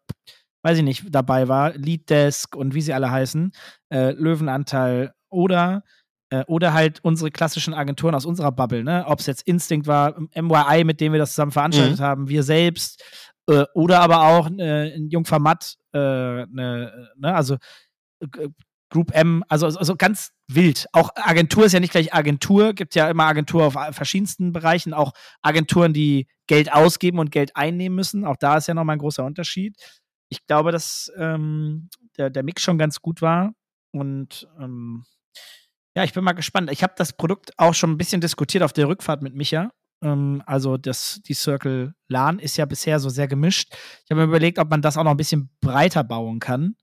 weiß 0.64 0.78
ich 0.78 0.84
nicht, 0.84 1.04
dabei 1.10 1.48
war, 1.48 1.74
Lead 1.74 2.10
Desk 2.10 2.56
und 2.56 2.74
wie 2.74 2.82
sie 2.82 2.94
alle 2.94 3.12
heißen, 3.12 3.52
äh, 3.94 4.12
Löwenanteil 4.12 5.14
oder 5.30 5.84
äh, 6.32 6.44
oder 6.48 6.74
halt 6.74 7.00
unsere 7.04 7.32
klassischen 7.32 7.74
Agenturen 7.74 8.14
aus 8.16 8.26
unserer 8.26 8.52
Bubble, 8.52 8.84
ne? 8.84 9.04
Ob 9.08 9.20
es 9.20 9.26
jetzt 9.26 9.42
Instinct 9.48 9.88
war, 9.88 10.16
MYI, 10.36 10.84
mit 10.84 11.02
dem 11.02 11.12
wir 11.14 11.20
das 11.20 11.32
zusammen 11.32 11.52
veranstaltet 11.52 12.00
Mhm. 12.00 12.04
haben, 12.04 12.30
wir 12.30 12.44
selbst, 12.44 13.04
äh, 13.50 13.66
oder 13.74 14.00
aber 14.02 14.22
auch 14.24 14.50
äh, 14.58 14.94
ein 14.96 15.10
Jungfer 15.10 15.40
Matt, 15.40 15.76
äh, 15.94 15.98
ne, 16.46 17.10
ne? 17.18 17.34
also 17.36 17.56
äh, 18.22 18.48
Group 18.90 19.12
M, 19.14 19.44
also, 19.48 19.68
also 19.68 19.96
ganz 19.96 20.32
wild. 20.48 20.88
Auch 20.94 21.12
Agentur 21.16 21.66
ist 21.66 21.74
ja 21.74 21.80
nicht 21.80 21.92
gleich 21.92 22.14
Agentur, 22.14 22.74
gibt 22.74 22.96
ja 22.96 23.10
immer 23.10 23.26
Agentur 23.26 23.66
auf 23.66 23.74
verschiedensten 23.96 24.52
Bereichen, 24.52 24.94
auch 24.94 25.14
Agenturen, 25.42 25.94
die 25.94 26.28
Geld 26.48 26.74
ausgeben 26.74 27.20
und 27.20 27.32
Geld 27.32 27.56
einnehmen 27.56 27.96
müssen. 27.96 28.26
Auch 28.26 28.38
da 28.38 28.58
ist 28.58 28.68
ja 28.68 28.74
nochmal 28.74 28.96
ein 28.96 29.00
großer 29.00 29.24
Unterschied. 29.24 29.78
Ich 30.30 30.46
glaube, 30.48 30.72
dass 30.72 31.12
ähm, 31.18 31.90
der, 32.18 32.30
der 32.30 32.44
Mix 32.44 32.62
schon 32.62 32.78
ganz 32.78 33.02
gut 33.02 33.22
war. 33.22 33.54
Und 33.92 34.48
ähm, 34.60 35.06
ja, 35.96 36.04
ich 36.04 36.14
bin 36.14 36.24
mal 36.24 36.34
gespannt. 36.34 36.72
Ich 36.72 36.84
habe 36.84 36.94
das 36.96 37.14
Produkt 37.14 37.52
auch 37.58 37.74
schon 37.74 37.92
ein 37.92 37.98
bisschen 37.98 38.22
diskutiert 38.22 38.64
auf 38.64 38.74
der 38.74 38.88
Rückfahrt 38.88 39.22
mit 39.22 39.36
Micha. 39.36 39.72
Ähm, 40.04 40.42
also 40.46 40.78
das, 40.78 41.22
die 41.28 41.34
Circle 41.34 41.94
LAN 42.08 42.40
ist 42.40 42.58
ja 42.58 42.66
bisher 42.66 43.00
so 43.00 43.10
sehr 43.10 43.28
gemischt. 43.28 43.74
Ich 44.06 44.12
habe 44.12 44.22
mir 44.22 44.28
überlegt, 44.28 44.60
ob 44.60 44.70
man 44.70 44.82
das 44.82 44.98
auch 44.98 45.04
noch 45.04 45.12
ein 45.12 45.18
bisschen 45.18 45.50
breiter 45.62 46.04
bauen 46.04 46.40
kann. 46.40 46.76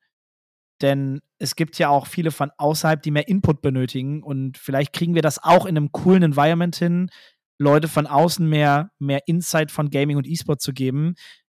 Denn 0.82 1.20
es 1.38 1.56
gibt 1.56 1.78
ja 1.78 1.88
auch 1.88 2.06
viele 2.06 2.30
von 2.30 2.50
außerhalb, 2.58 3.02
die 3.02 3.10
mehr 3.10 3.28
Input 3.28 3.62
benötigen. 3.62 4.22
Und 4.22 4.58
vielleicht 4.58 4.92
kriegen 4.92 5.14
wir 5.14 5.22
das 5.22 5.42
auch 5.42 5.66
in 5.66 5.76
einem 5.76 5.92
coolen 5.92 6.22
Environment 6.22 6.74
hin, 6.76 7.10
Leute 7.58 7.88
von 7.88 8.06
außen 8.06 8.46
mehr, 8.46 8.90
mehr 8.98 9.20
Insight 9.26 9.70
von 9.70 9.90
Gaming 9.90 10.16
und 10.16 10.26
E-Sport 10.26 10.60
zu 10.60 10.72
geben. 10.72 11.14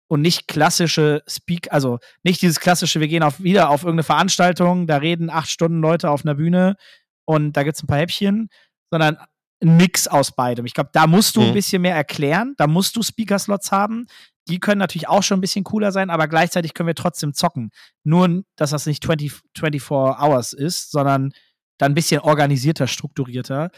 Und 0.09 0.21
nicht 0.21 0.47
klassische 0.47 1.21
Speak, 1.27 1.71
also 1.73 1.99
nicht 2.23 2.41
dieses 2.41 2.59
klassische, 2.61 3.01
wir 3.01 3.07
gehen 3.09 3.23
auf, 3.23 3.41
wieder 3.43 3.69
auf 3.69 3.81
irgendeine 3.83 4.03
Veranstaltung, 4.03 4.87
da 4.87 4.97
reden 4.97 5.29
acht 5.29 5.49
Stunden 5.49 5.81
Leute 5.81 6.09
auf 6.09 6.23
einer 6.23 6.35
Bühne 6.35 6.77
und 7.25 7.57
da 7.57 7.63
gibt 7.63 7.75
es 7.75 7.83
ein 7.83 7.87
paar 7.87 7.97
Häppchen, 7.97 8.47
sondern 8.89 9.17
ein 9.61 9.75
Mix 9.75 10.07
aus 10.07 10.33
beidem. 10.33 10.65
Ich 10.65 10.73
glaube, 10.73 10.91
da 10.93 11.07
musst 11.07 11.35
du 11.35 11.41
Mhm. 11.41 11.47
ein 11.47 11.53
bisschen 11.53 11.81
mehr 11.81 11.95
erklären, 11.95 12.53
da 12.57 12.67
musst 12.67 12.95
du 12.95 13.03
Speaker-Slots 13.03 13.71
haben. 13.73 14.05
Die 14.47 14.59
können 14.59 14.79
natürlich 14.79 15.07
auch 15.07 15.23
schon 15.23 15.37
ein 15.37 15.41
bisschen 15.41 15.63
cooler 15.63 15.91
sein, 15.91 16.09
aber 16.09 16.27
gleichzeitig 16.27 16.73
können 16.73 16.87
wir 16.87 16.95
trotzdem 16.95 17.33
zocken. 17.33 17.71
Nur, 18.03 18.43
dass 18.55 18.71
das 18.71 18.85
nicht 18.85 19.03
20, 19.03 19.33
24 19.57 19.91
Hours 19.91 20.53
ist, 20.53 20.91
sondern 20.91 21.31
dann 21.77 21.91
ein 21.91 21.95
bisschen 21.95 22.21
organisierter, 22.21 22.87
strukturierter, 22.87 23.71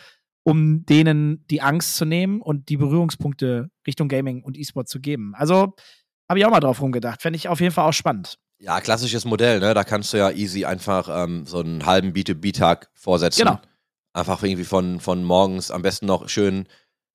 um 0.44 0.86
denen 0.86 1.46
die 1.48 1.62
Angst 1.62 1.96
zu 1.96 2.06
nehmen 2.06 2.42
und 2.42 2.70
die 2.70 2.78
Berührungspunkte 2.78 3.70
Richtung 3.86 4.08
Gaming 4.08 4.44
und 4.44 4.58
E-Sport 4.58 4.88
zu 4.88 5.00
geben. 5.00 5.34
Also 5.36 5.74
habe 6.30 6.40
ich 6.40 6.46
auch 6.46 6.52
mal 6.52 6.60
drauf 6.60 6.82
rumgedacht. 6.82 7.22
Fände 7.22 7.38
ich 7.38 7.50
auf 7.50 7.60
jeden 7.60 7.74
Fall 7.74 7.88
auch 7.88 7.94
spannend. 7.94 8.38
Ja, 8.60 8.82
klassisches 8.82 9.26
Modell, 9.26 9.60
ne? 9.60 9.74
Da 9.74 9.84
kannst 9.84 10.14
du 10.14 10.18
ja 10.18 10.32
easy 10.32 10.66
einfach 10.66 11.10
ähm, 11.12 11.46
so 11.46 11.60
einen 11.60 11.86
halben 11.86 12.12
B2B-Tag 12.12 12.90
vorsetzen. 12.94 13.46
Genau. 13.46 13.60
Einfach 14.14 14.44
irgendwie 14.44 14.66
von, 14.66 15.00
von 15.00 15.24
morgens 15.24 15.72
am 15.72 15.82
besten 15.82 16.06
noch 16.06 16.28
schön 16.30 16.68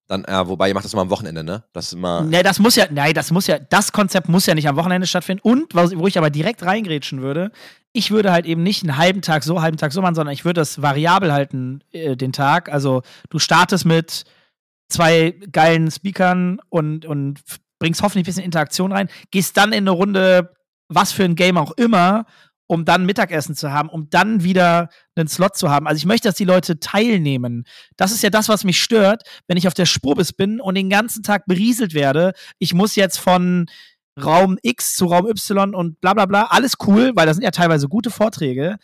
dann, 0.07 0.25
ja, 0.29 0.47
wobei 0.49 0.69
ihr 0.69 0.75
macht 0.75 0.85
das 0.85 0.93
immer 0.93 1.03
am 1.03 1.11
Wochenende, 1.11 1.43
ne? 1.43 1.65
Das 1.73 1.93
immer. 1.93 2.23
Nee, 2.23 2.43
das 2.43 2.59
muss 2.59 2.77
ja, 2.77 2.87
nein, 2.91 3.15
das 3.15 3.31
muss 3.31 3.47
ja, 3.47 3.59
das 3.59 3.93
Konzept 3.93 4.29
muss 4.29 4.45
ja 4.47 4.55
nicht 4.55 4.69
am 4.69 4.77
Wochenende 4.77 5.07
stattfinden. 5.07 5.41
Und 5.43 5.75
wo 5.75 6.07
ich 6.07 6.19
aber 6.19 6.31
direkt 6.31 6.63
reingrätschen 6.63 7.23
würde, 7.23 7.51
ich 7.93 8.11
würde 8.11 8.33
halt 8.33 8.45
eben 8.45 8.63
nicht 8.63 8.83
einen 8.83 8.99
halben 8.99 9.23
Tag 9.23 9.45
so, 9.45 9.63
halben 9.63 9.79
Tag 9.79 9.93
so 9.93 10.03
machen, 10.03 10.15
sondern 10.15 10.35
ich 10.35 10.45
würde 10.45 10.61
das 10.61 10.83
variabel 10.83 11.33
halten, 11.33 11.83
äh, 11.93 12.17
den 12.17 12.33
Tag. 12.33 12.71
Also 12.71 13.03
du 13.31 13.39
startest 13.39 13.87
mit 13.87 14.25
zwei 14.89 15.39
geilen 15.51 15.91
Speakern 15.91 16.61
und, 16.69 17.07
und 17.07 17.41
bringst 17.79 18.03
hoffentlich 18.03 18.25
ein 18.25 18.27
bisschen 18.27 18.45
Interaktion 18.45 18.93
rein, 18.93 19.09
gehst 19.31 19.57
dann 19.57 19.73
in 19.73 19.85
eine 19.85 19.91
Runde, 19.91 20.55
was 20.89 21.13
für 21.13 21.25
ein 21.25 21.37
Game 21.37 21.57
auch 21.57 21.73
immer, 21.73 22.27
um 22.67 22.85
dann 22.85 23.05
Mittagessen 23.07 23.55
zu 23.55 23.73
haben, 23.73 23.89
um 23.89 24.09
dann 24.11 24.43
wieder 24.43 24.89
einen 25.17 25.29
Slot 25.29 25.57
zu 25.57 25.71
haben. 25.71 25.87
Also 25.87 25.99
ich 25.99 26.07
möchte, 26.07 26.29
dass 26.29 26.37
die 26.37 26.45
Leute 26.45 26.81
teilnehmen. 26.81 27.65
Das 27.97 28.11
ist 28.13 28.23
ja 28.23 28.31
das, 28.31 28.49
was 28.49 28.65
mich 28.65 28.81
stört, 28.83 29.23
wenn 29.47 29.57
ich 29.59 29.67
auf 29.67 29.75
der 29.75 29.87
Spubis 29.87 30.33
bin 30.33 30.61
und 30.61 30.75
den 30.75 30.89
ganzen 30.89 31.23
Tag 31.23 31.45
berieselt 31.47 31.93
werde. 31.95 32.33
Ich 32.59 32.73
muss 32.75 32.97
jetzt 32.97 33.19
von 33.19 33.67
Raum 34.23 34.59
X 34.63 34.95
zu 34.97 35.07
Raum 35.07 35.27
Y 35.29 35.75
und 35.75 36.01
bla 36.01 36.15
bla 36.15 36.25
bla. 36.27 36.45
Alles 36.45 36.75
cool, 36.87 37.13
weil 37.15 37.27
das 37.27 37.37
sind 37.37 37.45
ja 37.45 37.51
teilweise 37.51 37.89
gute 37.89 38.11
Vorträge. 38.11 38.77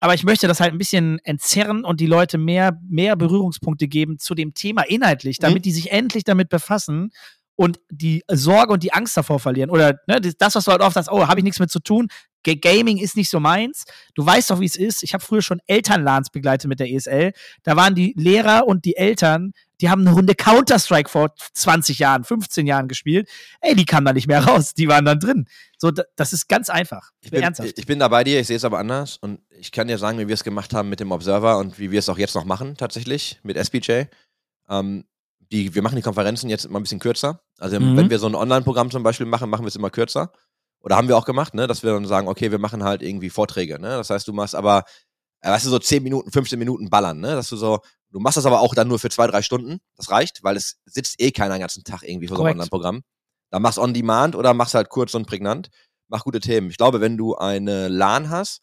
Aber 0.00 0.12
ich 0.14 0.22
möchte 0.24 0.46
das 0.46 0.60
halt 0.60 0.72
ein 0.72 0.78
bisschen 0.78 1.18
entzerren 1.24 1.84
und 1.84 1.98
die 2.00 2.06
Leute 2.06 2.36
mehr, 2.36 2.78
mehr 2.86 3.16
Berührungspunkte 3.16 3.88
geben 3.88 4.18
zu 4.18 4.34
dem 4.34 4.52
Thema 4.52 4.82
inhaltlich, 4.82 5.38
damit 5.38 5.64
die 5.64 5.72
sich 5.72 5.90
endlich 5.92 6.24
damit 6.24 6.50
befassen 6.50 7.10
und 7.56 7.80
die 7.90 8.22
Sorge 8.30 8.74
und 8.74 8.82
die 8.82 8.92
Angst 8.92 9.16
davor 9.16 9.40
verlieren. 9.40 9.70
Oder 9.70 9.94
ne, 10.06 10.20
das- 10.20 10.36
das, 10.36 10.54
was 10.56 10.64
du 10.66 10.72
halt 10.72 10.82
oft 10.82 10.94
sagst, 10.94 11.10
oh, 11.10 11.26
habe 11.26 11.40
ich 11.40 11.44
nichts 11.44 11.58
mit 11.60 11.70
zu 11.70 11.80
tun. 11.80 12.08
Gaming 12.44 12.98
ist 12.98 13.16
nicht 13.16 13.30
so 13.30 13.40
meins. 13.40 13.84
Du 14.14 14.24
weißt 14.24 14.50
doch, 14.50 14.60
wie 14.60 14.66
es 14.66 14.76
ist. 14.76 15.02
Ich 15.02 15.14
habe 15.14 15.24
früher 15.24 15.42
schon 15.42 15.60
Elternlans 15.66 16.30
begleitet 16.30 16.68
mit 16.68 16.78
der 16.80 16.90
ESL. 16.90 17.32
Da 17.62 17.76
waren 17.76 17.94
die 17.94 18.14
Lehrer 18.16 18.66
und 18.66 18.84
die 18.84 18.96
Eltern, 18.96 19.52
die 19.80 19.88
haben 19.90 20.02
eine 20.02 20.12
Runde 20.12 20.34
Counter-Strike 20.34 21.08
vor 21.10 21.34
20 21.54 21.98
Jahren, 21.98 22.22
15 22.24 22.66
Jahren 22.66 22.86
gespielt. 22.88 23.28
Ey, 23.60 23.74
die 23.74 23.84
kamen 23.84 24.04
da 24.06 24.12
nicht 24.12 24.26
mehr 24.28 24.44
raus. 24.44 24.74
Die 24.74 24.86
waren 24.88 25.04
dann 25.04 25.18
drin. 25.18 25.46
So, 25.78 25.90
da- 25.90 26.04
das 26.16 26.32
ist 26.32 26.48
ganz 26.48 26.70
einfach. 26.70 27.10
Ich 27.20 27.30
bin, 27.30 27.42
Ernsthaft. 27.42 27.76
ich 27.78 27.86
bin 27.86 27.98
da 27.98 28.08
bei 28.08 28.22
dir, 28.24 28.38
ich 28.40 28.46
sehe 28.46 28.56
es 28.56 28.64
aber 28.64 28.78
anders 28.78 29.16
und 29.16 29.40
ich 29.58 29.72
kann 29.72 29.88
dir 29.88 29.98
sagen, 29.98 30.18
wie 30.18 30.28
wir 30.28 30.34
es 30.34 30.44
gemacht 30.44 30.72
haben 30.74 30.88
mit 30.88 31.00
dem 31.00 31.10
Observer 31.12 31.58
und 31.58 31.78
wie 31.78 31.90
wir 31.90 31.98
es 31.98 32.08
auch 32.08 32.18
jetzt 32.18 32.34
noch 32.34 32.44
machen, 32.44 32.76
tatsächlich, 32.76 33.40
mit 33.42 33.56
SPJ. 33.56 34.02
Ähm, 34.68 35.04
die, 35.52 35.74
wir 35.74 35.82
machen 35.82 35.96
die 35.96 36.02
Konferenzen 36.02 36.48
jetzt 36.48 36.64
immer 36.64 36.80
ein 36.80 36.82
bisschen 36.84 37.00
kürzer. 37.00 37.40
Also, 37.58 37.78
Mhm. 37.78 37.96
wenn 37.96 38.10
wir 38.10 38.18
so 38.18 38.26
ein 38.26 38.34
Online-Programm 38.34 38.90
zum 38.90 39.02
Beispiel 39.02 39.26
machen, 39.26 39.50
machen 39.50 39.62
wir 39.64 39.68
es 39.68 39.76
immer 39.76 39.90
kürzer. 39.90 40.32
Oder 40.84 40.96
haben 40.96 41.08
wir 41.08 41.16
auch 41.16 41.24
gemacht, 41.24 41.54
ne, 41.54 41.66
dass 41.66 41.82
wir 41.82 41.92
dann 41.92 42.06
sagen, 42.06 42.28
okay, 42.28 42.50
wir 42.50 42.58
machen 42.58 42.84
halt 42.84 43.00
irgendwie 43.00 43.30
Vorträge, 43.30 43.80
ne? 43.80 43.88
Das 43.88 44.10
heißt, 44.10 44.28
du 44.28 44.34
machst 44.34 44.54
aber, 44.54 44.84
äh, 45.40 45.50
weißt 45.50 45.64
du, 45.64 45.70
so 45.70 45.78
10 45.78 46.02
Minuten, 46.02 46.30
15 46.30 46.58
Minuten 46.58 46.90
ballern, 46.90 47.20
ne? 47.20 47.34
Dass 47.34 47.48
du 47.48 47.56
so, 47.56 47.80
du 48.10 48.20
machst 48.20 48.36
das 48.36 48.44
aber 48.44 48.60
auch 48.60 48.74
dann 48.74 48.86
nur 48.86 48.98
für 48.98 49.08
zwei, 49.08 49.26
drei 49.26 49.40
Stunden. 49.40 49.80
Das 49.96 50.10
reicht, 50.10 50.44
weil 50.44 50.58
es 50.58 50.76
sitzt 50.84 51.22
eh 51.22 51.30
keiner 51.30 51.54
den 51.54 51.60
ganzen 51.60 51.84
Tag 51.84 52.02
irgendwie 52.02 52.28
vor 52.28 52.36
so 52.36 52.44
einem. 52.44 52.52
Online-Programm. 52.52 53.02
Dann 53.50 53.62
machst 53.62 53.78
on 53.78 53.94
demand 53.94 54.36
oder 54.36 54.52
machst 54.52 54.74
halt 54.74 54.90
kurz 54.90 55.14
und 55.14 55.26
prägnant. 55.26 55.70
Mach 56.08 56.22
gute 56.24 56.40
Themen. 56.40 56.68
Ich 56.68 56.76
glaube, 56.76 57.00
wenn 57.00 57.16
du 57.16 57.34
eine 57.34 57.88
LAN 57.88 58.28
hast, 58.28 58.60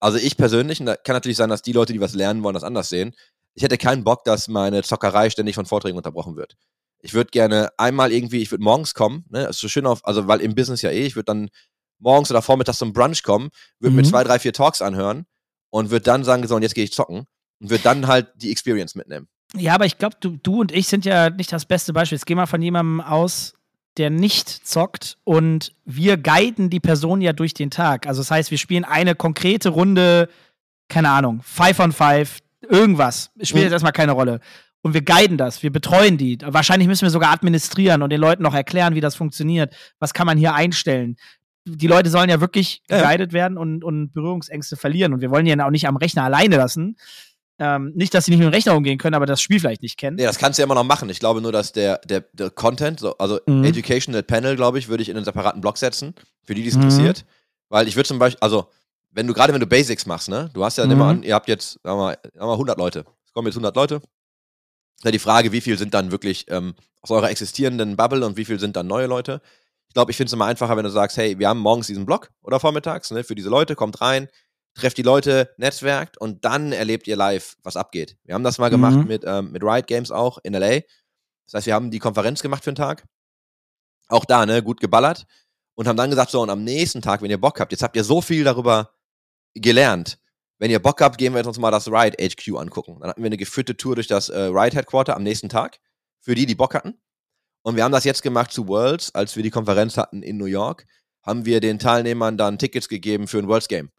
also 0.00 0.18
ich 0.18 0.36
persönlich, 0.36 0.80
und 0.80 0.86
da 0.86 0.96
kann 0.96 1.14
natürlich 1.14 1.38
sein, 1.38 1.48
dass 1.48 1.62
die 1.62 1.72
Leute, 1.72 1.94
die 1.94 2.00
was 2.00 2.14
lernen 2.14 2.42
wollen, 2.42 2.54
das 2.54 2.62
anders 2.62 2.90
sehen. 2.90 3.14
Ich 3.54 3.62
hätte 3.62 3.78
keinen 3.78 4.04
Bock, 4.04 4.22
dass 4.24 4.48
meine 4.48 4.82
Zockerei 4.82 5.30
ständig 5.30 5.54
von 5.54 5.64
Vorträgen 5.64 5.96
unterbrochen 5.96 6.36
wird. 6.36 6.56
Ich 7.00 7.14
würde 7.14 7.30
gerne 7.30 7.70
einmal 7.76 8.12
irgendwie, 8.12 8.42
ich 8.42 8.50
würde 8.50 8.64
morgens 8.64 8.94
kommen, 8.94 9.24
ne, 9.30 9.44
ist 9.46 9.60
so 9.60 9.68
schön 9.68 9.86
auf, 9.86 10.04
also 10.06 10.26
weil 10.26 10.40
im 10.40 10.54
Business 10.54 10.82
ja 10.82 10.90
eh, 10.90 11.06
ich 11.06 11.14
würde 11.16 11.26
dann 11.26 11.48
morgens 12.00 12.30
oder 12.30 12.42
vormittags 12.42 12.78
zum 12.78 12.92
Brunch 12.92 13.22
kommen, 13.22 13.50
würde 13.80 13.94
mir 13.96 14.02
Mhm. 14.02 14.06
zwei, 14.06 14.24
drei, 14.24 14.38
vier 14.38 14.52
Talks 14.52 14.82
anhören 14.82 15.26
und 15.70 15.90
würde 15.90 16.04
dann 16.04 16.24
sagen, 16.24 16.46
so, 16.46 16.56
und 16.56 16.62
jetzt 16.62 16.74
gehe 16.74 16.84
ich 16.84 16.92
zocken 16.92 17.26
und 17.60 17.70
würde 17.70 17.82
dann 17.84 18.06
halt 18.06 18.28
die 18.36 18.50
Experience 18.50 18.94
mitnehmen. 18.94 19.28
Ja, 19.56 19.74
aber 19.74 19.86
ich 19.86 19.96
glaube, 19.98 20.16
du, 20.20 20.36
du 20.42 20.60
und 20.60 20.72
ich 20.72 20.88
sind 20.88 21.04
ja 21.04 21.30
nicht 21.30 21.52
das 21.52 21.64
beste 21.64 21.92
Beispiel. 21.92 22.16
Jetzt 22.16 22.26
geh 22.26 22.34
mal 22.34 22.46
von 22.46 22.60
jemandem 22.60 23.00
aus, 23.00 23.54
der 23.96 24.10
nicht 24.10 24.48
zockt 24.66 25.18
und 25.24 25.72
wir 25.84 26.16
guiden 26.18 26.68
die 26.70 26.80
Person 26.80 27.20
ja 27.20 27.32
durch 27.32 27.54
den 27.54 27.70
Tag. 27.70 28.06
Also 28.06 28.20
das 28.20 28.30
heißt, 28.30 28.50
wir 28.50 28.58
spielen 28.58 28.84
eine 28.84 29.14
konkrete 29.14 29.70
Runde, 29.70 30.28
keine 30.88 31.10
Ahnung, 31.10 31.40
Five 31.42 31.80
on 31.80 31.92
Five, 31.92 32.38
irgendwas. 32.68 33.30
Spielt 33.40 33.54
Mhm. 33.56 33.62
jetzt 33.62 33.72
erstmal 33.72 33.92
keine 33.92 34.12
Rolle. 34.12 34.40
Und 34.88 34.94
wir 34.94 35.02
guiden 35.02 35.36
das, 35.38 35.62
wir 35.62 35.70
betreuen 35.70 36.18
die. 36.18 36.38
Wahrscheinlich 36.42 36.88
müssen 36.88 37.02
wir 37.02 37.10
sogar 37.10 37.32
administrieren 37.32 38.02
und 38.02 38.10
den 38.10 38.20
Leuten 38.20 38.42
noch 38.42 38.54
erklären, 38.54 38.94
wie 38.94 39.00
das 39.00 39.14
funktioniert. 39.14 39.74
Was 39.98 40.12
kann 40.14 40.26
man 40.26 40.36
hier 40.38 40.54
einstellen? 40.54 41.16
Die 41.66 41.86
Leute 41.86 42.08
sollen 42.10 42.30
ja 42.30 42.40
wirklich 42.40 42.82
Ja, 42.90 43.12
ja. 43.12 43.32
werden 43.32 43.58
und, 43.58 43.84
und 43.84 44.12
Berührungsängste 44.12 44.76
verlieren. 44.76 45.12
Und 45.12 45.20
wir 45.20 45.30
wollen 45.30 45.44
die 45.44 45.50
ja 45.50 45.66
auch 45.66 45.70
nicht 45.70 45.86
am 45.86 45.96
Rechner 45.96 46.24
alleine 46.24 46.56
lassen. 46.56 46.96
Ähm, 47.60 47.92
nicht, 47.96 48.14
dass 48.14 48.24
sie 48.24 48.30
nicht 48.30 48.38
mit 48.38 48.46
dem 48.48 48.54
Rechner 48.54 48.76
umgehen 48.76 48.98
können, 48.98 49.14
aber 49.14 49.26
das 49.26 49.40
Spiel 49.42 49.58
vielleicht 49.60 49.82
nicht 49.82 49.98
kennen. 49.98 50.16
Nee, 50.16 50.22
das 50.24 50.38
kannst 50.38 50.58
du 50.58 50.62
ja 50.62 50.64
immer 50.64 50.76
noch 50.76 50.84
machen. 50.84 51.10
Ich 51.10 51.18
glaube 51.18 51.40
nur, 51.42 51.50
dass 51.52 51.72
der, 51.72 51.98
der, 52.04 52.24
der 52.32 52.50
Content, 52.50 53.00
so, 53.00 53.18
also 53.18 53.40
Mhm. 53.46 53.64
Educational 53.64 54.22
Panel, 54.22 54.54
glaube 54.56 54.78
ich, 54.78 54.88
würde 54.88 55.02
ich 55.02 55.08
in 55.08 55.16
einen 55.16 55.24
separaten 55.24 55.60
Blog 55.60 55.76
setzen, 55.76 56.14
für 56.44 56.54
die, 56.54 56.62
die 56.62 56.68
es 56.68 56.76
Mhm. 56.76 56.82
interessiert. 56.82 57.24
Weil 57.68 57.88
ich 57.88 57.96
würde 57.96 58.06
zum 58.08 58.18
Beispiel, 58.20 58.38
also, 58.40 58.68
wenn 59.10 59.26
du 59.26 59.34
gerade 59.34 59.52
wenn 59.52 59.60
du 59.60 59.66
Basics 59.66 60.06
machst, 60.06 60.28
ne, 60.28 60.50
du 60.54 60.64
hast 60.64 60.78
ja 60.78 60.86
Mhm. 60.86 60.92
immer 60.92 61.06
an, 61.06 61.22
ihr 61.24 61.34
habt 61.34 61.48
jetzt, 61.48 61.80
sagen 61.82 61.98
wir 61.98 62.16
mal 62.46 62.52
100 62.56 62.78
Leute. 62.78 63.04
Es 63.26 63.32
kommen 63.32 63.48
jetzt 63.48 63.56
100 63.56 63.74
Leute. 63.74 64.00
Ist 64.98 65.04
ja 65.04 65.10
die 65.10 65.18
Frage, 65.18 65.52
wie 65.52 65.60
viel 65.60 65.78
sind 65.78 65.94
dann 65.94 66.10
wirklich 66.10 66.46
ähm, 66.48 66.74
aus 67.00 67.10
eurer 67.10 67.30
existierenden 67.30 67.96
Bubble 67.96 68.24
und 68.26 68.36
wie 68.36 68.44
viel 68.44 68.58
sind 68.58 68.76
dann 68.76 68.86
neue 68.86 69.06
Leute? 69.06 69.40
Ich 69.88 69.94
glaube, 69.94 70.10
ich 70.10 70.16
finde 70.16 70.28
es 70.28 70.32
immer 70.32 70.44
einfacher, 70.46 70.76
wenn 70.76 70.84
du 70.84 70.90
sagst, 70.90 71.16
hey, 71.16 71.38
wir 71.38 71.48
haben 71.48 71.60
morgens 71.60 71.86
diesen 71.86 72.04
Blog 72.04 72.30
oder 72.42 72.60
vormittags, 72.60 73.10
ne, 73.10 73.24
für 73.24 73.34
diese 73.34 73.48
Leute, 73.48 73.74
kommt 73.74 74.00
rein, 74.00 74.28
trefft 74.74 74.98
die 74.98 75.02
Leute, 75.02 75.54
netzwerkt 75.56 76.18
und 76.18 76.44
dann 76.44 76.72
erlebt 76.72 77.06
ihr 77.06 77.16
live, 77.16 77.56
was 77.62 77.76
abgeht. 77.76 78.16
Wir 78.24 78.34
haben 78.34 78.44
das 78.44 78.58
mal 78.58 78.68
gemacht 78.70 78.96
Mhm. 78.96 79.06
mit, 79.06 79.24
ähm, 79.26 79.50
mit 79.52 79.62
Riot 79.62 79.86
Games 79.86 80.10
auch 80.10 80.38
in 80.42 80.52
LA. 80.54 80.80
Das 81.46 81.54
heißt, 81.54 81.66
wir 81.66 81.74
haben 81.74 81.90
die 81.90 81.98
Konferenz 82.00 82.42
gemacht 82.42 82.64
für 82.64 82.70
einen 82.70 82.76
Tag. 82.76 83.04
Auch 84.08 84.24
da, 84.24 84.44
ne, 84.46 84.62
gut 84.62 84.80
geballert. 84.80 85.26
Und 85.74 85.86
haben 85.86 85.96
dann 85.96 86.10
gesagt, 86.10 86.32
so, 86.32 86.42
und 86.42 86.50
am 86.50 86.64
nächsten 86.64 87.00
Tag, 87.02 87.22
wenn 87.22 87.30
ihr 87.30 87.40
Bock 87.40 87.60
habt, 87.60 87.70
jetzt 87.72 87.82
habt 87.82 87.94
ihr 87.96 88.02
so 88.04 88.20
viel 88.20 88.42
darüber 88.44 88.94
gelernt. 89.54 90.18
Wenn 90.58 90.70
ihr 90.70 90.80
Bock 90.80 91.00
habt, 91.00 91.18
gehen 91.18 91.32
wir 91.32 91.38
jetzt 91.38 91.46
uns 91.46 91.58
mal 91.58 91.70
das 91.70 91.88
Riot 91.88 92.16
HQ 92.20 92.56
angucken. 92.56 92.98
Dann 93.00 93.10
hatten 93.10 93.22
wir 93.22 93.26
eine 93.28 93.36
geführte 93.36 93.76
Tour 93.76 93.94
durch 93.94 94.06
das 94.08 94.28
äh, 94.28 94.38
Riot 94.40 94.74
Headquarter 94.74 95.14
am 95.16 95.22
nächsten 95.22 95.48
Tag. 95.48 95.78
Für 96.20 96.34
die, 96.34 96.46
die 96.46 96.54
Bock 96.56 96.74
hatten. 96.74 97.00
Und 97.62 97.76
wir 97.76 97.84
haben 97.84 97.92
das 97.92 98.04
jetzt 98.04 98.22
gemacht 98.22 98.50
zu 98.52 98.66
Worlds, 98.68 99.14
als 99.14 99.36
wir 99.36 99.42
die 99.42 99.50
Konferenz 99.50 99.96
hatten 99.96 100.22
in 100.22 100.36
New 100.36 100.46
York. 100.46 100.86
haben 101.22 101.44
wir 101.44 101.60
den 101.60 101.78
Teilnehmern 101.78 102.38
dann 102.38 102.58
Tickets 102.58 102.88
gegeben 102.88 103.28
für 103.28 103.38
ein 103.38 103.48
Worlds 103.48 103.68
Game. 103.68 103.90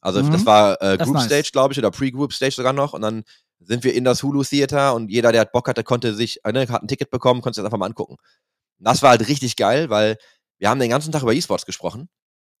Also 0.00 0.22
Mhm. 0.22 0.30
das 0.32 0.46
war 0.46 0.80
äh, 0.80 0.96
Das 0.96 1.04
Group 1.06 1.16
nice. 1.16 1.26
Stage, 1.26 1.50
glaube 1.52 1.72
ich, 1.72 1.78
oder 1.78 1.90
Pre-Group 1.90 2.32
Stage 2.32 2.52
sogar 2.54 2.72
noch. 2.72 2.94
Und 2.94 3.02
dann 3.02 3.24
sind 3.60 3.84
wir 3.84 3.92
in 3.94 4.04
das 4.04 4.22
Hulu 4.22 4.42
Theater 4.42 4.94
und 4.94 5.10
jeder, 5.10 5.30
der 5.32 5.44
Bock 5.44 5.68
hatte, 5.68 5.84
konnte 5.84 6.14
sich, 6.14 6.40
äh, 6.44 6.52
ne, 6.52 6.66
hat 6.68 6.82
ein 6.82 6.88
Ticket 6.88 7.10
bekommen, 7.10 7.42
konnte 7.42 7.56
sich 7.56 7.62
das 7.62 7.66
einfach 7.66 7.78
mal 7.78 7.86
angucken. 7.86 8.14
Und 8.14 8.84
das 8.86 9.02
war 9.02 9.10
halt 9.10 9.28
richtig 9.28 9.56
geil, 9.56 9.90
weil 9.90 10.16
wir 10.58 10.70
haben 10.70 10.80
den 10.80 10.88
ganzen 10.88 11.12
Tag 11.12 11.22
über 11.22 11.34
E-Sports 11.34 11.66
gesprochen. 11.66 12.08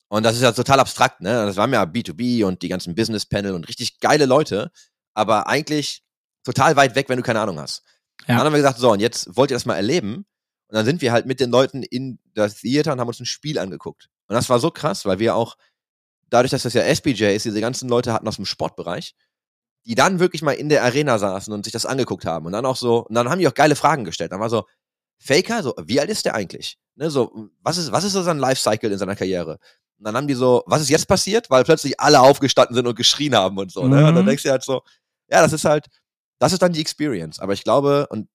Und 0.08 0.22
das 0.22 0.36
ist 0.36 0.42
ja 0.42 0.52
total 0.52 0.80
abstrakt, 0.80 1.20
ne? 1.20 1.46
Das 1.46 1.56
waren 1.56 1.72
ja 1.72 1.82
B2B 1.82 2.44
und 2.44 2.62
die 2.62 2.68
ganzen 2.68 2.94
Business-Panel 2.94 3.52
und 3.52 3.68
richtig 3.68 4.00
geile 4.00 4.24
Leute, 4.26 4.70
aber 5.14 5.46
eigentlich 5.46 6.02
total 6.44 6.76
weit 6.76 6.94
weg, 6.94 7.08
wenn 7.08 7.18
du 7.18 7.22
keine 7.22 7.40
Ahnung 7.40 7.58
hast. 7.58 7.82
Ja. 8.26 8.36
Dann 8.36 8.46
haben 8.46 8.52
wir 8.52 8.58
gesagt, 8.58 8.78
so, 8.78 8.92
und 8.92 9.00
jetzt 9.00 9.36
wollt 9.36 9.50
ihr 9.50 9.56
das 9.56 9.66
mal 9.66 9.76
erleben? 9.76 10.26
Und 10.68 10.74
dann 10.74 10.84
sind 10.84 11.02
wir 11.02 11.12
halt 11.12 11.26
mit 11.26 11.40
den 11.40 11.50
Leuten 11.50 11.82
in 11.82 12.18
das 12.34 12.56
Theater 12.56 12.92
und 12.92 13.00
haben 13.00 13.08
uns 13.08 13.20
ein 13.20 13.26
Spiel 13.26 13.58
angeguckt. 13.58 14.08
Und 14.28 14.34
das 14.34 14.48
war 14.48 14.58
so 14.58 14.70
krass, 14.70 15.04
weil 15.04 15.18
wir 15.18 15.34
auch, 15.34 15.56
dadurch, 16.30 16.50
dass 16.50 16.62
das 16.62 16.74
ja 16.74 16.82
SBJ 16.82 17.24
ist, 17.34 17.46
diese 17.46 17.60
ganzen 17.60 17.88
Leute 17.88 18.12
hatten 18.12 18.28
aus 18.28 18.36
dem 18.36 18.44
Sportbereich, 18.44 19.14
die 19.86 19.94
dann 19.94 20.20
wirklich 20.20 20.42
mal 20.42 20.52
in 20.52 20.68
der 20.68 20.84
Arena 20.84 21.18
saßen 21.18 21.52
und 21.52 21.64
sich 21.64 21.72
das 21.72 21.86
angeguckt 21.86 22.26
haben. 22.26 22.46
Und 22.46 22.52
dann 22.52 22.66
auch 22.66 22.76
so, 22.76 23.06
und 23.06 23.14
dann 23.14 23.30
haben 23.30 23.38
die 23.38 23.48
auch 23.48 23.54
geile 23.54 23.76
Fragen 23.76 24.04
gestellt. 24.04 24.32
Dann 24.32 24.40
war 24.40 24.50
so, 24.50 24.66
Faker, 25.18 25.62
so, 25.62 25.74
wie 25.82 26.00
alt 26.00 26.10
ist 26.10 26.26
der 26.26 26.34
eigentlich? 26.34 26.78
Ne, 26.96 27.10
so, 27.10 27.50
was 27.62 27.78
ist, 27.78 27.90
was 27.92 28.04
ist 28.04 28.12
so 28.12 28.22
sein 28.22 28.38
Lifecycle 28.38 28.92
in 28.92 28.98
seiner 28.98 29.16
Karriere? 29.16 29.58
Und 29.98 30.04
dann 30.04 30.16
haben 30.16 30.28
die 30.28 30.34
so, 30.34 30.62
was 30.66 30.80
ist 30.80 30.90
jetzt 30.90 31.08
passiert? 31.08 31.50
Weil 31.50 31.64
plötzlich 31.64 31.98
alle 32.00 32.20
aufgestanden 32.20 32.74
sind 32.74 32.86
und 32.86 32.94
geschrien 32.96 33.34
haben 33.34 33.58
und 33.58 33.72
so, 33.72 33.86
ne? 33.88 34.06
Und 34.06 34.14
dann 34.14 34.24
Mhm. 34.24 34.28
denkst 34.28 34.42
du 34.44 34.50
halt 34.50 34.62
so, 34.62 34.82
ja, 35.30 35.42
das 35.42 35.52
ist 35.52 35.64
halt, 35.64 35.86
das 36.38 36.52
ist 36.52 36.62
dann 36.62 36.72
die 36.72 36.80
Experience. 36.80 37.40
Aber 37.40 37.52
ich 37.52 37.64
glaube, 37.64 38.06
und 38.10 38.28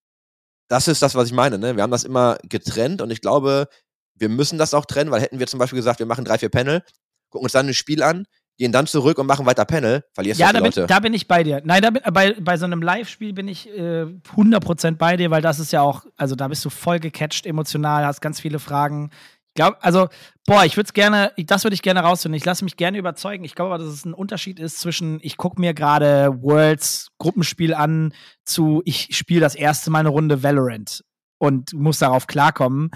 das 0.68 0.88
ist 0.88 1.01
das, 1.01 1.16
was 1.16 1.28
ich 1.28 1.34
meine, 1.34 1.57
ne? 1.57 1.76
Wir 1.76 1.84
haben 1.84 1.91
das 1.91 2.03
immer 2.03 2.38
getrennt 2.43 3.01
und 3.01 3.11
ich 3.11 3.22
glaube, 3.22 3.68
wir 4.16 4.30
müssen 4.30 4.57
das 4.57 4.74
auch 4.74 4.86
trennen, 4.86 5.09
weil 5.11 5.22
hätten 5.22 5.39
wir 5.39 5.47
zum 5.47 5.59
Beispiel 5.59 5.78
gesagt, 5.78 5.99
wir 5.99 6.05
machen 6.05 6.26
drei, 6.26 6.38
vier 6.38 6.49
Panel, 6.49 6.84
gucken 7.30 7.45
uns 7.45 7.53
dann 7.53 7.68
ein 7.68 7.74
Spiel 7.74 8.03
an, 8.03 8.26
gehen 8.57 8.72
dann 8.72 8.86
zurück 8.86 9.18
und 9.18 9.26
machen 9.26 9.45
weiter 9.45 9.66
Panel, 9.66 10.03
verlierst 10.14 10.39
du 10.39 10.43
Ja, 10.43 10.49
die 10.49 10.53
da 10.53 10.59
bin, 10.59 10.66
Leute. 10.66 10.86
da 10.86 10.99
bin 10.99 11.14
ich 11.14 11.28
bei 11.28 11.43
dir. 11.43 11.61
Nein, 11.64 11.82
da 11.82 11.89
bin, 11.89 12.03
bei, 12.14 12.34
bei 12.39 12.57
so 12.57 12.66
einem 12.66 12.82
Live-Spiel 12.82 13.34
bin 13.34 13.47
ich 13.47 13.68
äh, 13.70 14.05
100% 14.36 14.97
bei 14.97 15.18
dir, 15.18 15.32
weil 15.32 15.41
das 15.41 15.59
ist 15.59 15.72
ja 15.72 15.82
auch, 15.82 16.05
also 16.18 16.36
da 16.36 16.47
bist 16.47 16.64
du 16.64 16.70
voll 16.70 16.99
gecatcht 16.99 17.45
emotional, 17.45 18.05
hast 18.05 18.22
ganz 18.22 18.39
viele 18.39 18.59
Fragen. 18.59 19.09
Glaube, 19.56 19.78
also, 19.84 20.08
boah, 20.47 20.66
ich 20.66 20.78
würde 20.78 20.88
es 20.88 20.93
gerne, 20.93 21.32
das 21.38 21.64
würde 21.64 21.76
ich 21.76 21.84
gerne 21.84 21.99
rausfinden. 21.99 22.36
Ich 22.36 22.45
lasse 22.45 22.64
mich 22.64 22.76
gerne 22.76 22.97
überzeugen. 22.97 23.43
Ich 23.43 23.54
glaube 23.54 23.74
aber, 23.74 23.84
dass 23.84 23.93
es 23.93 24.06
ein 24.06 24.16
Unterschied 24.16 24.60
ist 24.60 24.80
zwischen, 24.80 25.20
ich 25.22 25.38
gucke 25.38 25.62
mir 25.62 25.74
gerade 25.74 26.41
Worlds 26.41 27.10
Gruppenspiel 27.20 27.74
an, 27.74 28.14
zu, 28.45 28.82
ich 28.86 29.16
spiele 29.16 29.41
das 29.41 29.54
erste 29.54 29.91
Mal 29.91 29.99
eine 29.99 30.10
Runde 30.10 30.41
Valorant 30.41 31.04
und 31.38 31.74
muss 31.74 31.99
darauf 31.99 32.26
klarkommen 32.26 32.89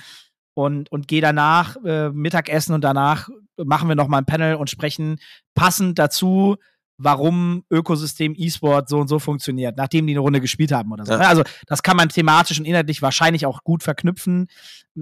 und, 0.55 0.91
und 0.91 1.08
gehe 1.08 1.22
danach 1.22 1.76
äh, 1.86 2.10
Mittagessen 2.10 2.74
und 2.74 2.84
danach 2.84 3.30
machen 3.58 3.88
wir 3.88 3.95
noch 3.95 4.08
mal 4.08 4.18
ein 4.18 4.26
Panel 4.26 4.55
und 4.55 4.70
sprechen 4.70 5.20
passend 5.53 5.99
dazu, 5.99 6.58
warum 6.98 7.64
Ökosystem 7.70 8.34
E-Sport 8.36 8.89
so 8.89 8.98
und 9.00 9.08
so 9.08 9.20
funktioniert, 9.20 9.78
nachdem 9.78 10.08
die 10.08 10.14
eine 10.14 10.20
Runde 10.20 10.41
gespielt 10.41 10.72
haben 10.72 10.91
oder 10.91 11.06
so. 11.06 11.14
Ja. 11.14 11.20
Also 11.20 11.43
das 11.68 11.84
kann 11.84 11.95
man 11.98 12.10
thematisch 12.10 12.60
und 12.60 12.66
inhaltlich 12.66 13.02
wahrscheinlich 13.02 13.45
auch 13.45 13.64
gut 13.64 13.84
verknüpfen. 13.84 14.48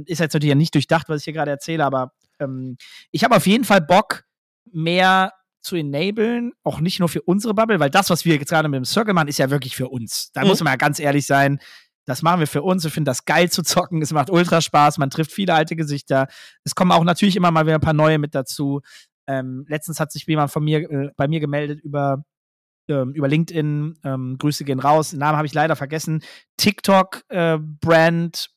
Ist 0.05 0.19
jetzt 0.19 0.33
natürlich 0.33 0.49
ja 0.49 0.55
nicht 0.55 0.73
durchdacht, 0.73 1.07
was 1.09 1.19
ich 1.19 1.23
hier 1.25 1.33
gerade 1.33 1.51
erzähle, 1.51 1.85
aber 1.85 2.11
ähm, 2.39 2.77
ich 3.11 3.23
habe 3.23 3.35
auf 3.35 3.47
jeden 3.47 3.63
Fall 3.63 3.81
Bock, 3.81 4.23
mehr 4.71 5.31
zu 5.61 5.75
enablen, 5.77 6.51
auch 6.63 6.79
nicht 6.79 6.99
nur 6.99 7.09
für 7.09 7.21
unsere 7.21 7.53
Bubble, 7.53 7.79
weil 7.79 7.89
das, 7.89 8.09
was 8.09 8.25
wir 8.25 8.35
jetzt 8.35 8.49
gerade 8.49 8.67
mit 8.67 8.77
dem 8.77 8.85
Circle 8.85 9.13
machen, 9.13 9.29
ist 9.29 9.39
ja 9.39 9.49
wirklich 9.49 9.75
für 9.75 9.87
uns. 9.89 10.31
Da 10.33 10.41
Mhm. 10.41 10.47
muss 10.49 10.61
man 10.63 10.73
ja 10.73 10.77
ganz 10.77 10.99
ehrlich 10.99 11.25
sein. 11.25 11.59
Das 12.05 12.21
machen 12.21 12.39
wir 12.39 12.45
für 12.47 12.61
uns. 12.61 12.83
Wir 12.83 12.91
finden 12.91 13.05
das 13.05 13.25
geil 13.25 13.49
zu 13.49 13.63
zocken. 13.63 14.01
Es 14.01 14.11
macht 14.11 14.29
ultra 14.29 14.61
Spaß. 14.61 14.99
Man 14.99 15.09
trifft 15.09 15.31
viele 15.31 15.55
alte 15.55 15.75
Gesichter. 15.75 16.27
Es 16.63 16.75
kommen 16.75 16.91
auch 16.91 17.03
natürlich 17.03 17.35
immer 17.35 17.49
mal 17.49 17.65
wieder 17.65 17.75
ein 17.75 17.81
paar 17.81 17.93
neue 17.93 18.19
mit 18.19 18.35
dazu. 18.35 18.81
Ähm, 19.27 19.65
letztens 19.67 19.99
hat 19.99 20.11
sich 20.11 20.25
jemand 20.25 20.51
von 20.51 20.63
mir, 20.63 20.89
äh, 20.89 21.09
bei 21.15 21.27
mir 21.27 21.39
gemeldet 21.39 21.81
über, 21.83 22.23
ähm, 22.87 23.13
über 23.13 23.27
LinkedIn. 23.27 23.97
Ähm, 24.03 24.37
Grüße 24.37 24.63
gehen 24.65 24.79
raus. 24.79 25.11
Den 25.11 25.19
Namen 25.19 25.37
habe 25.37 25.47
ich 25.47 25.53
leider 25.53 25.75
vergessen. 25.75 26.21
TikTok 26.57 27.23
äh, 27.29 27.57
Brand, 27.59 28.49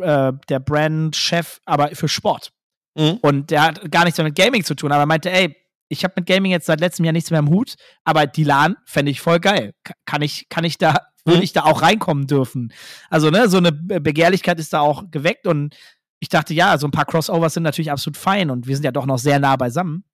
äh, 0.00 0.32
der 0.48 0.58
Brand-Chef, 0.60 1.60
aber 1.64 1.88
für 1.94 2.08
Sport. 2.08 2.50
Mhm. 2.98 3.18
Und 3.22 3.50
der 3.50 3.62
hat 3.62 3.90
gar 3.90 4.04
nichts 4.04 4.18
mehr 4.18 4.26
mit 4.26 4.36
Gaming 4.36 4.64
zu 4.64 4.74
tun, 4.74 4.92
aber 4.92 5.02
er 5.02 5.06
meinte, 5.06 5.30
ey, 5.30 5.56
ich 5.88 6.02
habe 6.04 6.14
mit 6.16 6.26
Gaming 6.26 6.50
jetzt 6.52 6.66
seit 6.66 6.80
letztem 6.80 7.04
Jahr 7.04 7.12
nichts 7.12 7.30
mehr 7.30 7.40
im 7.40 7.48
Hut, 7.50 7.74
aber 8.04 8.26
die 8.26 8.44
LAN 8.44 8.76
fände 8.86 9.10
ich 9.10 9.20
voll 9.20 9.38
geil. 9.38 9.72
Ka- 9.84 9.94
Kann 10.06 10.22
ich, 10.22 10.48
kann 10.48 10.64
ich 10.64 10.78
da, 10.78 10.96
würde 11.24 11.38
Mhm. 11.38 11.44
ich 11.44 11.52
da 11.52 11.64
auch 11.64 11.82
reinkommen 11.82 12.26
dürfen? 12.26 12.72
Also, 13.10 13.30
ne, 13.30 13.48
so 13.48 13.58
eine 13.58 13.72
Be- 13.72 14.00
Begehrlichkeit 14.00 14.58
ist 14.58 14.72
da 14.72 14.80
auch 14.80 15.10
geweckt 15.10 15.46
und 15.46 15.76
ich 16.20 16.28
dachte, 16.28 16.54
ja, 16.54 16.78
so 16.78 16.86
ein 16.86 16.90
paar 16.90 17.04
Crossovers 17.04 17.54
sind 17.54 17.62
natürlich 17.62 17.90
absolut 17.90 18.16
fein 18.16 18.50
und 18.50 18.66
wir 18.66 18.76
sind 18.76 18.84
ja 18.84 18.92
doch 18.92 19.06
noch 19.06 19.18
sehr 19.18 19.38
nah 19.38 19.56
beisammen. 19.56 20.04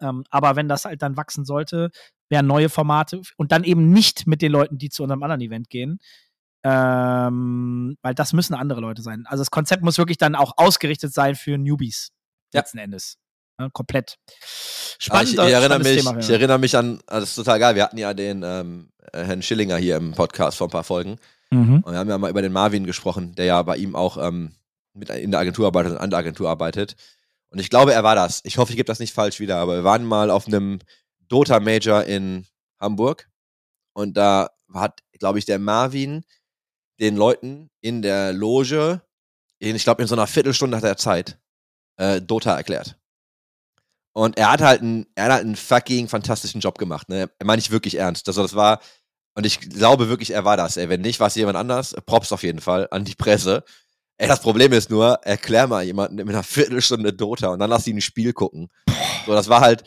Ähm, 0.00 0.24
aber 0.30 0.56
wenn 0.56 0.68
das 0.68 0.84
halt 0.84 1.02
dann 1.02 1.16
wachsen 1.16 1.44
sollte, 1.44 1.90
wären 2.28 2.46
neue 2.46 2.68
Formate 2.68 3.22
und 3.36 3.52
dann 3.52 3.64
eben 3.64 3.90
nicht 3.90 4.26
mit 4.26 4.42
den 4.42 4.52
Leuten, 4.52 4.78
die 4.78 4.88
zu 4.88 5.02
unserem 5.02 5.22
anderen 5.22 5.40
Event 5.40 5.68
gehen. 5.68 5.98
Ähm, 6.62 7.96
weil 8.02 8.14
das 8.14 8.32
müssen 8.32 8.54
andere 8.54 8.80
Leute 8.80 9.02
sein. 9.02 9.24
Also 9.26 9.40
das 9.40 9.50
Konzept 9.50 9.82
muss 9.82 9.96
wirklich 9.96 10.18
dann 10.18 10.34
auch 10.34 10.52
ausgerichtet 10.56 11.12
sein 11.12 11.34
für 11.34 11.56
Newbies. 11.56 12.10
Ja. 12.52 12.60
Letzten 12.60 12.78
Endes. 12.78 13.16
Ne, 13.58 13.70
komplett. 13.72 14.16
Ah, 14.18 14.34
Spannend. 14.98 15.28
ich, 15.28 15.38
ich, 15.38 15.52
erinnere 15.52 15.78
mich, 15.78 15.96
Thema, 15.96 16.18
ich 16.18 16.28
ja. 16.28 16.34
erinnere 16.34 16.58
mich 16.58 16.76
an, 16.76 17.00
ah, 17.06 17.20
das 17.20 17.30
ist 17.30 17.34
total 17.36 17.58
geil. 17.58 17.74
Wir 17.74 17.84
hatten 17.84 17.98
ja 17.98 18.12
den 18.14 18.42
ähm, 18.42 18.90
äh, 19.12 19.22
Herrn 19.22 19.42
Schillinger 19.42 19.76
hier 19.76 19.96
im 19.96 20.12
Podcast 20.12 20.58
vor 20.58 20.68
ein 20.68 20.70
paar 20.70 20.84
Folgen. 20.84 21.16
Mhm. 21.50 21.80
Und 21.80 21.92
wir 21.92 21.98
haben 21.98 22.08
ja 22.08 22.18
mal 22.18 22.30
über 22.30 22.42
den 22.42 22.52
Marvin 22.52 22.84
gesprochen, 22.84 23.34
der 23.34 23.46
ja 23.46 23.62
bei 23.62 23.76
ihm 23.76 23.96
auch 23.96 24.16
ähm, 24.16 24.52
mit 24.92 25.10
in 25.10 25.30
der 25.30 25.40
Agentur 25.40 25.66
arbeitet 25.66 25.92
und 25.92 25.98
an 25.98 26.10
der 26.10 26.18
Agentur 26.18 26.48
arbeitet. 26.48 26.96
Und 27.50 27.58
ich 27.58 27.70
glaube, 27.70 27.92
er 27.92 28.04
war 28.04 28.14
das. 28.14 28.40
Ich 28.44 28.58
hoffe, 28.58 28.72
ich 28.72 28.76
gebe 28.76 28.86
das 28.86 29.00
nicht 29.00 29.14
falsch 29.14 29.40
wieder, 29.40 29.56
aber 29.56 29.76
wir 29.76 29.84
waren 29.84 30.04
mal 30.04 30.30
auf 30.30 30.46
einem 30.46 30.78
Dota 31.28 31.60
Major 31.60 32.04
in 32.04 32.46
Hamburg 32.78 33.28
und 33.92 34.16
da 34.16 34.50
hat, 34.72 35.00
glaube 35.18 35.38
ich, 35.38 35.44
der 35.44 35.58
Marvin 35.58 36.24
den 37.00 37.16
Leuten 37.16 37.70
in 37.80 38.02
der 38.02 38.32
Loge, 38.32 39.02
in, 39.58 39.74
ich 39.74 39.84
glaube, 39.84 40.02
in 40.02 40.08
so 40.08 40.14
einer 40.14 40.26
Viertelstunde 40.26 40.76
hat 40.76 40.84
er 40.84 40.96
Zeit, 40.96 41.38
äh, 41.96 42.20
Dota 42.20 42.56
erklärt. 42.56 42.96
Und 44.12 44.36
er 44.38 44.50
hat 44.50 44.60
halt 44.60 44.82
einen, 44.82 45.06
er 45.14 45.24
hat 45.24 45.32
halt 45.32 45.44
einen 45.44 45.56
fucking 45.56 46.08
fantastischen 46.08 46.60
Job 46.60 46.78
gemacht, 46.78 47.08
ne? 47.08 47.30
Er 47.38 47.46
meine 47.46 47.60
ich 47.60 47.70
wirklich 47.70 47.96
ernst. 47.96 48.26
Also 48.28 48.42
das 48.42 48.54
war, 48.54 48.80
und 49.34 49.46
ich 49.46 49.60
glaube 49.60 50.08
wirklich, 50.08 50.30
er 50.32 50.44
war 50.44 50.56
das. 50.56 50.76
Ey, 50.76 50.88
wenn 50.88 51.00
nicht, 51.00 51.20
war 51.20 51.28
es 51.28 51.36
jemand 51.36 51.56
anders. 51.56 51.94
Props 52.06 52.32
auf 52.32 52.42
jeden 52.42 52.60
Fall 52.60 52.88
an 52.90 53.04
die 53.04 53.14
Presse. 53.14 53.64
Ey, 54.20 54.28
das 54.28 54.42
Problem 54.42 54.70
ist 54.74 54.90
nur, 54.90 55.14
erklär 55.22 55.66
mal 55.66 55.82
jemanden 55.82 56.16
mit 56.16 56.28
einer 56.28 56.42
Viertelstunde 56.42 57.14
Dota 57.14 57.48
und 57.48 57.58
dann 57.58 57.70
lass 57.70 57.86
ihn 57.86 57.96
ein 57.96 58.02
Spiel 58.02 58.34
gucken. 58.34 58.68
So, 59.24 59.32
das 59.32 59.48
war 59.48 59.62
halt, 59.62 59.82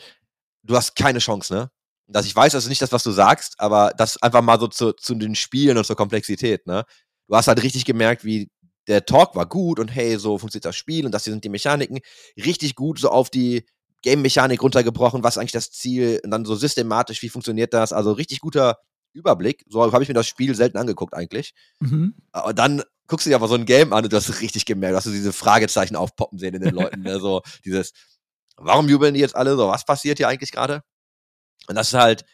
du 0.64 0.74
hast 0.74 0.96
keine 0.96 1.20
Chance, 1.20 1.54
ne? 1.54 1.70
Dass 2.08 2.26
ich 2.26 2.34
weiß, 2.34 2.52
das 2.52 2.64
ist 2.64 2.68
nicht 2.68 2.82
das, 2.82 2.90
was 2.90 3.04
du 3.04 3.12
sagst, 3.12 3.54
aber 3.58 3.92
das 3.96 4.20
einfach 4.20 4.42
mal 4.42 4.58
so 4.58 4.66
zu, 4.66 4.92
zu 4.92 5.14
den 5.14 5.36
Spielen 5.36 5.78
und 5.78 5.86
zur 5.86 5.94
Komplexität, 5.94 6.66
ne? 6.66 6.84
Du 7.28 7.36
hast 7.36 7.46
halt 7.46 7.62
richtig 7.62 7.84
gemerkt, 7.84 8.24
wie 8.24 8.50
der 8.88 9.06
Talk 9.06 9.36
war 9.36 9.46
gut 9.46 9.78
und 9.78 9.86
hey, 9.94 10.18
so 10.18 10.36
funktioniert 10.36 10.64
das 10.64 10.74
Spiel 10.74 11.06
und 11.06 11.12
das 11.12 11.22
hier 11.22 11.32
sind 11.32 11.44
die 11.44 11.48
Mechaniken. 11.48 12.00
Richtig 12.36 12.74
gut 12.74 12.98
so 12.98 13.10
auf 13.10 13.30
die 13.30 13.64
Game-Mechanik 14.02 14.60
runtergebrochen, 14.60 15.22
was 15.22 15.36
ist 15.36 15.38
eigentlich 15.38 15.52
das 15.52 15.70
Ziel 15.70 16.20
und 16.24 16.32
dann 16.32 16.44
so 16.44 16.56
systematisch, 16.56 17.22
wie 17.22 17.28
funktioniert 17.28 17.72
das? 17.72 17.92
Also 17.92 18.10
richtig 18.10 18.40
guter 18.40 18.78
Überblick. 19.12 19.64
So 19.68 19.92
habe 19.92 20.02
ich 20.02 20.08
mir 20.08 20.14
das 20.14 20.26
Spiel 20.26 20.56
selten 20.56 20.76
angeguckt 20.76 21.14
eigentlich. 21.14 21.54
Mhm. 21.78 22.16
Aber 22.32 22.52
dann 22.52 22.82
guckst 23.06 23.26
du 23.26 23.30
dir 23.30 23.36
aber 23.36 23.48
so 23.48 23.54
ein 23.54 23.66
Game 23.66 23.92
an 23.92 24.04
und 24.04 24.12
du 24.12 24.16
hast 24.16 24.40
richtig 24.40 24.64
gemerkt, 24.64 24.96
dass 24.96 25.04
du 25.04 25.10
diese 25.10 25.32
Fragezeichen 25.32 25.96
aufpoppen 25.96 26.38
sehen 26.38 26.54
in 26.54 26.62
den 26.62 26.74
Leuten. 26.74 27.02
Ne? 27.02 27.20
So 27.20 27.42
dieses, 27.64 27.92
warum 28.56 28.88
jubeln 28.88 29.14
die 29.14 29.20
jetzt 29.20 29.36
alle 29.36 29.56
so? 29.56 29.68
Was 29.68 29.84
passiert 29.84 30.18
hier 30.18 30.28
eigentlich 30.28 30.52
gerade? 30.52 30.82
Und 31.68 31.74
das 31.76 31.88
ist 31.88 31.94
halt 31.94 32.24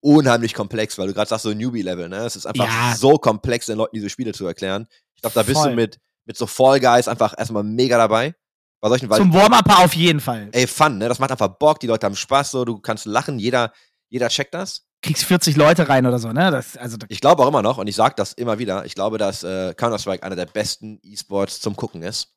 unheimlich 0.00 0.54
komplex, 0.54 0.96
weil 0.98 1.08
du 1.08 1.14
gerade 1.14 1.28
sagst, 1.28 1.42
so 1.42 1.52
Newbie-Level, 1.52 2.08
ne? 2.08 2.24
Es 2.24 2.36
ist 2.36 2.46
einfach 2.46 2.66
Ja. 2.66 2.94
so 2.96 3.18
komplex, 3.18 3.66
den 3.66 3.76
Leuten 3.76 3.96
diese 3.96 4.08
Spiele 4.08 4.32
zu 4.32 4.46
erklären. 4.46 4.86
Ich 5.14 5.20
glaube, 5.20 5.34
da 5.34 5.42
bist 5.42 5.60
Voll. 5.60 5.70
du 5.70 5.76
mit, 5.76 5.98
mit 6.24 6.36
so 6.38 6.46
Fall 6.46 6.80
Guys 6.80 7.06
einfach 7.06 7.34
erstmal 7.36 7.62
mega 7.64 7.98
dabei. 7.98 8.34
Bei 8.80 8.88
solchen, 8.88 9.10
weil, 9.10 9.18
Zum 9.18 9.34
Warm-Upper 9.34 9.80
auf 9.84 9.94
jeden 9.94 10.20
Fall. 10.20 10.48
ey, 10.52 10.66
Fun, 10.66 10.96
ne? 10.96 11.08
Das 11.10 11.18
macht 11.18 11.30
einfach 11.30 11.48
Bock, 11.58 11.80
die 11.80 11.86
Leute 11.86 12.06
haben 12.06 12.16
Spaß, 12.16 12.50
so, 12.50 12.64
du 12.64 12.78
kannst 12.80 13.04
lachen, 13.04 13.38
jeder, 13.38 13.74
jeder 14.08 14.28
checkt 14.30 14.54
das. 14.54 14.86
Kriegst 15.02 15.24
40 15.24 15.56
Leute 15.56 15.88
rein 15.88 16.06
oder 16.06 16.18
so, 16.18 16.32
ne? 16.32 16.50
Das, 16.50 16.76
also, 16.76 16.98
Ich 17.08 17.20
glaube 17.20 17.42
auch 17.42 17.48
immer 17.48 17.62
noch, 17.62 17.78
und 17.78 17.86
ich 17.86 17.96
sage 17.96 18.14
das 18.16 18.32
immer 18.34 18.58
wieder, 18.58 18.84
ich 18.84 18.94
glaube, 18.94 19.16
dass 19.18 19.42
äh, 19.42 19.72
Counter-Strike 19.74 20.22
einer 20.22 20.36
der 20.36 20.46
besten 20.46 20.98
E-Sports 21.02 21.60
zum 21.60 21.74
Gucken 21.74 22.02
ist, 22.02 22.34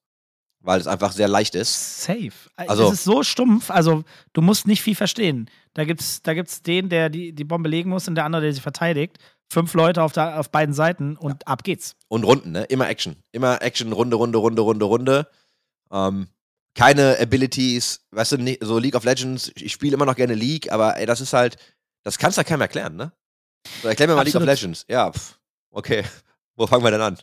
weil 0.61 0.79
es 0.79 0.87
einfach 0.87 1.11
sehr 1.11 1.27
leicht 1.27 1.55
ist. 1.55 2.03
safe. 2.03 2.31
Also- 2.55 2.71
Also, 2.71 2.87
es 2.87 2.93
ist 2.93 3.03
so 3.03 3.21
stumpf, 3.23 3.69
also 3.69 4.03
du 4.31 4.41
musst 4.41 4.65
nicht 4.65 4.81
viel 4.81 4.95
verstehen. 4.95 5.49
Da 5.73 5.83
gibt's, 5.83 6.21
da 6.21 6.33
gibt's 6.33 6.61
den, 6.61 6.87
der 6.87 7.09
die, 7.09 7.33
die 7.33 7.43
Bombe 7.43 7.67
legen 7.67 7.89
muss 7.89 8.07
und 8.07 8.15
der 8.15 8.23
andere, 8.25 8.43
der 8.43 8.53
sie 8.53 8.61
verteidigt. 8.61 9.17
Fünf 9.51 9.73
Leute 9.73 10.01
auf, 10.01 10.13
der, 10.13 10.39
auf 10.39 10.49
beiden 10.49 10.73
Seiten 10.73 11.17
und 11.17 11.45
ab 11.47 11.63
geht's. 11.63 11.95
Und 12.07 12.23
Runden, 12.23 12.51
ne? 12.53 12.63
Immer 12.65 12.87
Action. 12.89 13.17
Immer 13.33 13.61
Action, 13.61 13.91
Runde, 13.91 14.15
Runde, 14.15 14.37
Runde, 14.37 14.61
Runde, 14.61 14.85
Runde. 14.85 15.27
Ähm, 15.91 16.27
keine 16.75 17.19
Abilities, 17.19 18.01
weißt 18.11 18.31
du, 18.31 18.57
so 18.61 18.79
League 18.79 18.95
of 18.95 19.03
Legends, 19.03 19.51
ich 19.55 19.73
spiele 19.73 19.93
immer 19.93 20.05
noch 20.07 20.15
gerne 20.15 20.33
League, 20.33 20.71
aber 20.71 20.97
ey, 20.97 21.05
das 21.05 21.21
ist 21.21 21.33
halt, 21.33 21.57
das 22.03 22.17
kannst 22.17 22.37
du 22.37 22.41
ja 22.41 22.43
keinem 22.43 22.61
erklären, 22.61 22.95
ne? 22.95 23.11
So, 23.81 23.87
erklär 23.87 24.07
mir 24.07 24.15
mal 24.15 24.23
League 24.23 24.35
of 24.35 24.41
Absolut. 24.41 24.61
Legends. 24.61 24.85
Ja, 24.89 25.11
pff, 25.11 25.39
okay. 25.71 26.03
Wo 26.55 26.67
fangen 26.67 26.83
wir 26.83 26.91
denn 26.91 27.01
an? 27.01 27.17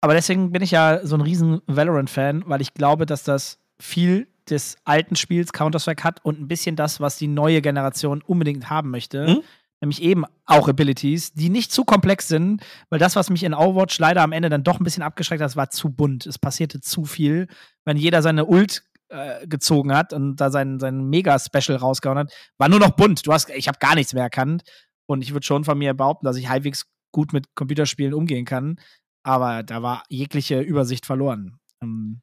Aber 0.00 0.12
deswegen 0.12 0.52
bin 0.52 0.62
ich 0.62 0.70
ja 0.70 1.00
so 1.04 1.16
ein 1.16 1.22
riesen 1.22 1.62
Valorant-Fan, 1.66 2.44
weil 2.46 2.60
ich 2.60 2.74
glaube, 2.74 3.06
dass 3.06 3.22
das 3.22 3.58
viel 3.80 4.28
des 4.50 4.76
alten 4.84 5.16
Spiels 5.16 5.52
Counter-Strike 5.52 6.04
hat 6.04 6.22
und 6.24 6.38
ein 6.38 6.48
bisschen 6.48 6.76
das, 6.76 7.00
was 7.00 7.16
die 7.16 7.28
neue 7.28 7.62
Generation 7.62 8.20
unbedingt 8.20 8.68
haben 8.68 8.90
möchte. 8.90 9.26
Mhm. 9.26 9.42
Nämlich 9.80 10.02
eben 10.02 10.24
auch 10.46 10.68
Abilities, 10.68 11.32
die 11.32 11.48
nicht 11.48 11.72
zu 11.72 11.84
komplex 11.84 12.28
sind, 12.28 12.62
weil 12.90 12.98
das, 12.98 13.16
was 13.16 13.30
mich 13.30 13.42
in 13.42 13.54
Overwatch 13.54 13.98
leider 13.98 14.22
am 14.22 14.32
Ende 14.32 14.48
dann 14.48 14.62
doch 14.62 14.78
ein 14.78 14.84
bisschen 14.84 15.02
abgeschreckt 15.02 15.42
hat, 15.42 15.56
war 15.56 15.70
zu 15.70 15.90
bunt. 15.90 16.26
Es 16.26 16.38
passierte 16.38 16.80
zu 16.80 17.04
viel. 17.04 17.48
Wenn 17.84 17.96
jeder 17.96 18.22
seine 18.22 18.46
Ult 18.46 18.82
äh, 19.08 19.46
gezogen 19.46 19.94
hat 19.94 20.12
und 20.12 20.36
da 20.36 20.50
sein, 20.50 20.80
sein 20.80 21.04
Mega-Special 21.08 21.76
rausgehauen 21.76 22.18
hat, 22.18 22.32
war 22.58 22.68
nur 22.68 22.80
noch 22.80 22.90
bunt. 22.92 23.26
Du 23.26 23.32
hast, 23.32 23.50
ich 23.50 23.68
habe 23.68 23.78
gar 23.78 23.94
nichts 23.94 24.14
mehr 24.14 24.22
erkannt. 24.22 24.62
Und 25.06 25.22
ich 25.22 25.32
würde 25.32 25.44
schon 25.46 25.64
von 25.64 25.76
mir 25.76 25.92
behaupten, 25.94 26.24
dass 26.24 26.36
ich 26.36 26.48
halbwegs 26.48 26.86
gut 27.12 27.32
mit 27.32 27.54
Computerspielen 27.54 28.14
umgehen 28.14 28.44
kann. 28.46 28.80
Aber 29.22 29.62
da 29.62 29.82
war 29.82 30.02
jegliche 30.08 30.60
Übersicht 30.60 31.06
verloren. 31.06 31.58
Ähm, 31.82 32.20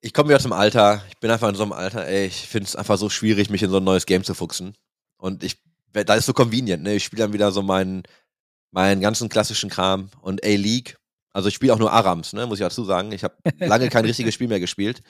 Ich 0.00 0.12
komme 0.14 0.30
wieder 0.30 0.40
zum 0.40 0.52
Alter. 0.52 1.02
Ich 1.08 1.18
bin 1.18 1.30
einfach 1.30 1.48
in 1.48 1.54
so 1.54 1.62
einem 1.62 1.72
Alter, 1.72 2.06
ey, 2.06 2.26
ich 2.26 2.48
finde 2.48 2.66
es 2.66 2.76
einfach 2.76 2.96
so 2.98 3.08
schwierig, 3.10 3.50
mich 3.50 3.62
in 3.62 3.70
so 3.70 3.76
ein 3.76 3.84
neues 3.84 4.06
Game 4.06 4.24
zu 4.24 4.34
fuchsen. 4.34 4.74
Und 5.18 5.44
ich, 5.44 5.60
da 5.92 6.14
ist 6.14 6.26
so 6.26 6.32
convenient, 6.32 6.82
ne? 6.82 6.94
Ich 6.94 7.04
spiele 7.04 7.22
dann 7.22 7.32
wieder 7.32 7.52
so 7.52 7.62
meinen, 7.62 8.02
meinen 8.70 9.00
ganzen 9.00 9.28
klassischen 9.28 9.70
Kram 9.70 10.08
und 10.22 10.44
A-League. 10.44 10.96
Also 11.32 11.48
ich 11.48 11.54
spiele 11.54 11.72
auch 11.74 11.78
nur 11.78 11.92
Arams, 11.92 12.32
ne, 12.32 12.46
muss 12.46 12.58
ich 12.58 12.64
dazu 12.64 12.84
sagen. 12.84 13.12
Ich 13.12 13.22
habe 13.24 13.36
lange 13.58 13.88
kein 13.90 14.04
richtiges 14.04 14.34
Spiel 14.34 14.48
mehr 14.48 14.60
gespielt. 14.60 15.02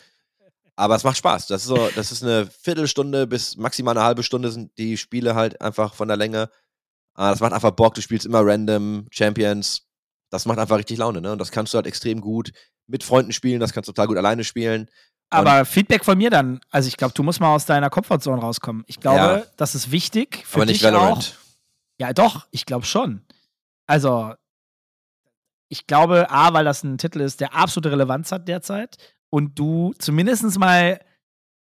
Aber 0.76 0.96
es 0.96 1.04
macht 1.04 1.18
Spaß. 1.18 1.46
Das 1.48 1.62
ist 1.62 1.68
so, 1.68 1.88
das 1.94 2.12
ist 2.12 2.22
eine 2.22 2.46
Viertelstunde 2.46 3.26
bis 3.26 3.56
maximal 3.56 3.96
eine 3.96 4.04
halbe 4.06 4.22
Stunde 4.22 4.50
sind 4.50 4.76
die 4.78 4.96
Spiele 4.96 5.34
halt 5.34 5.60
einfach 5.60 5.94
von 5.94 6.08
der 6.08 6.16
Länge. 6.16 6.48
Ah, 7.14 7.30
das 7.30 7.40
macht 7.40 7.52
einfach 7.52 7.72
Bock. 7.72 7.94
Du 7.94 8.00
spielst 8.00 8.24
immer 8.26 8.40
random 8.44 9.06
Champions. 9.10 9.86
Das 10.30 10.46
macht 10.46 10.58
einfach 10.58 10.78
richtig 10.78 10.96
Laune, 10.98 11.20
ne? 11.20 11.32
Und 11.32 11.38
das 11.38 11.50
kannst 11.50 11.74
du 11.74 11.76
halt 11.76 11.86
extrem 11.86 12.20
gut 12.22 12.52
mit 12.86 13.04
Freunden 13.04 13.32
spielen. 13.32 13.60
Das 13.60 13.72
kannst 13.74 13.88
du 13.88 13.92
total 13.92 14.06
gut 14.08 14.16
alleine 14.16 14.44
spielen. 14.44 14.88
Aber 15.28 15.64
Feedback 15.66 16.04
von 16.04 16.16
mir 16.16 16.30
dann. 16.30 16.60
Also 16.70 16.88
ich 16.88 16.96
glaube, 16.96 17.12
du 17.14 17.22
musst 17.22 17.40
mal 17.40 17.54
aus 17.54 17.66
deiner 17.66 17.90
Comfortzone 17.90 18.40
rauskommen. 18.40 18.84
Ich 18.86 18.98
glaube, 18.98 19.18
Ja. 19.18 19.42
das 19.58 19.74
ist 19.74 19.90
wichtig 19.90 20.44
für 20.46 20.56
aber 20.56 20.66
nicht 20.66 20.82
dich 20.82 20.90
auch. 20.94 21.22
Ja, 21.98 22.12
doch, 22.14 22.46
ich 22.50 22.64
glaube 22.66 22.86
schon. 22.86 23.24
Also, 23.86 24.32
ich 25.68 25.86
glaube, 25.86 26.30
A, 26.30 26.52
weil 26.52 26.64
das 26.64 26.82
ein 26.82 26.98
Titel 26.98 27.20
ist, 27.20 27.40
der 27.40 27.54
absolute 27.54 27.90
Relevanz 27.92 28.32
hat 28.32 28.48
derzeit 28.48 28.96
und 29.32 29.58
du 29.58 29.94
zumindest 29.98 30.58
mal, 30.58 31.00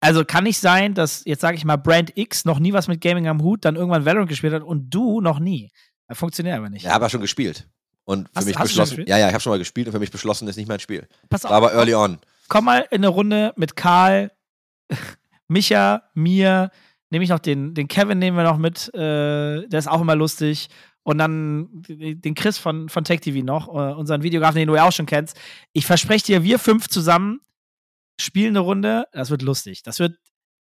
also 0.00 0.24
kann 0.24 0.42
nicht 0.44 0.58
sein, 0.58 0.94
dass 0.94 1.22
jetzt 1.24 1.40
sage 1.42 1.56
ich 1.56 1.64
mal 1.64 1.76
Brand 1.76 2.10
X 2.16 2.44
noch 2.44 2.58
nie 2.58 2.72
was 2.72 2.88
mit 2.88 3.00
Gaming 3.00 3.28
am 3.28 3.40
Hut, 3.40 3.64
dann 3.64 3.76
irgendwann 3.76 4.04
Valorant 4.04 4.28
gespielt 4.28 4.52
hat 4.52 4.62
und 4.64 4.90
du 4.90 5.20
noch 5.20 5.38
nie. 5.38 5.70
Das 6.08 6.18
funktioniert 6.18 6.56
aber 6.56 6.68
nicht. 6.70 6.82
Ja, 6.84 6.92
aber 6.94 7.08
schon 7.08 7.20
gespielt. 7.20 7.68
Und 8.04 8.28
für 8.28 8.34
Hast- 8.34 8.46
mich 8.46 8.58
hast 8.58 8.68
beschlossen. 8.68 9.04
Ja, 9.06 9.16
ja, 9.16 9.28
ich 9.28 9.32
habe 9.32 9.40
schon 9.40 9.52
mal 9.52 9.58
gespielt 9.60 9.86
und 9.86 9.92
für 9.92 10.00
mich 10.00 10.10
beschlossen 10.10 10.48
ist 10.48 10.56
nicht 10.56 10.68
mein 10.68 10.80
Spiel. 10.80 11.06
Pass 11.30 11.44
War 11.44 11.52
aber 11.52 11.72
early 11.72 11.94
on. 11.94 12.18
komm 12.48 12.64
mal 12.64 12.80
in 12.90 12.96
eine 12.98 13.08
Runde 13.08 13.52
mit 13.56 13.76
Karl, 13.76 14.32
Micha, 15.48 16.02
mir, 16.14 16.70
nehme 17.10 17.22
ich 17.24 17.30
noch 17.30 17.38
den, 17.38 17.74
den 17.74 17.86
Kevin 17.86 18.18
nehmen 18.18 18.36
wir 18.36 18.44
noch 18.44 18.58
mit, 18.58 18.92
äh, 18.94 19.68
der 19.68 19.78
ist 19.78 19.88
auch 19.88 20.00
immer 20.00 20.16
lustig. 20.16 20.68
Und 21.04 21.18
dann 21.18 21.68
den 21.88 22.34
Chris 22.36 22.58
von, 22.58 22.88
von 22.88 23.02
Tech 23.04 23.20
TV 23.20 23.44
noch, 23.44 23.68
äh, 23.68 23.92
unseren 23.94 24.22
Videografen, 24.22 24.58
den 24.58 24.68
du 24.68 24.76
ja 24.76 24.84
auch 24.86 24.92
schon 24.92 25.06
kennst. 25.06 25.36
Ich 25.72 25.84
verspreche 25.84 26.26
dir, 26.26 26.42
wir 26.44 26.58
fünf 26.60 26.88
zusammen 26.88 27.40
spielen 28.20 28.56
eine 28.56 28.60
Runde. 28.60 29.06
Das 29.12 29.30
wird 29.30 29.42
lustig. 29.42 29.82
Das 29.82 29.98
wird 29.98 30.16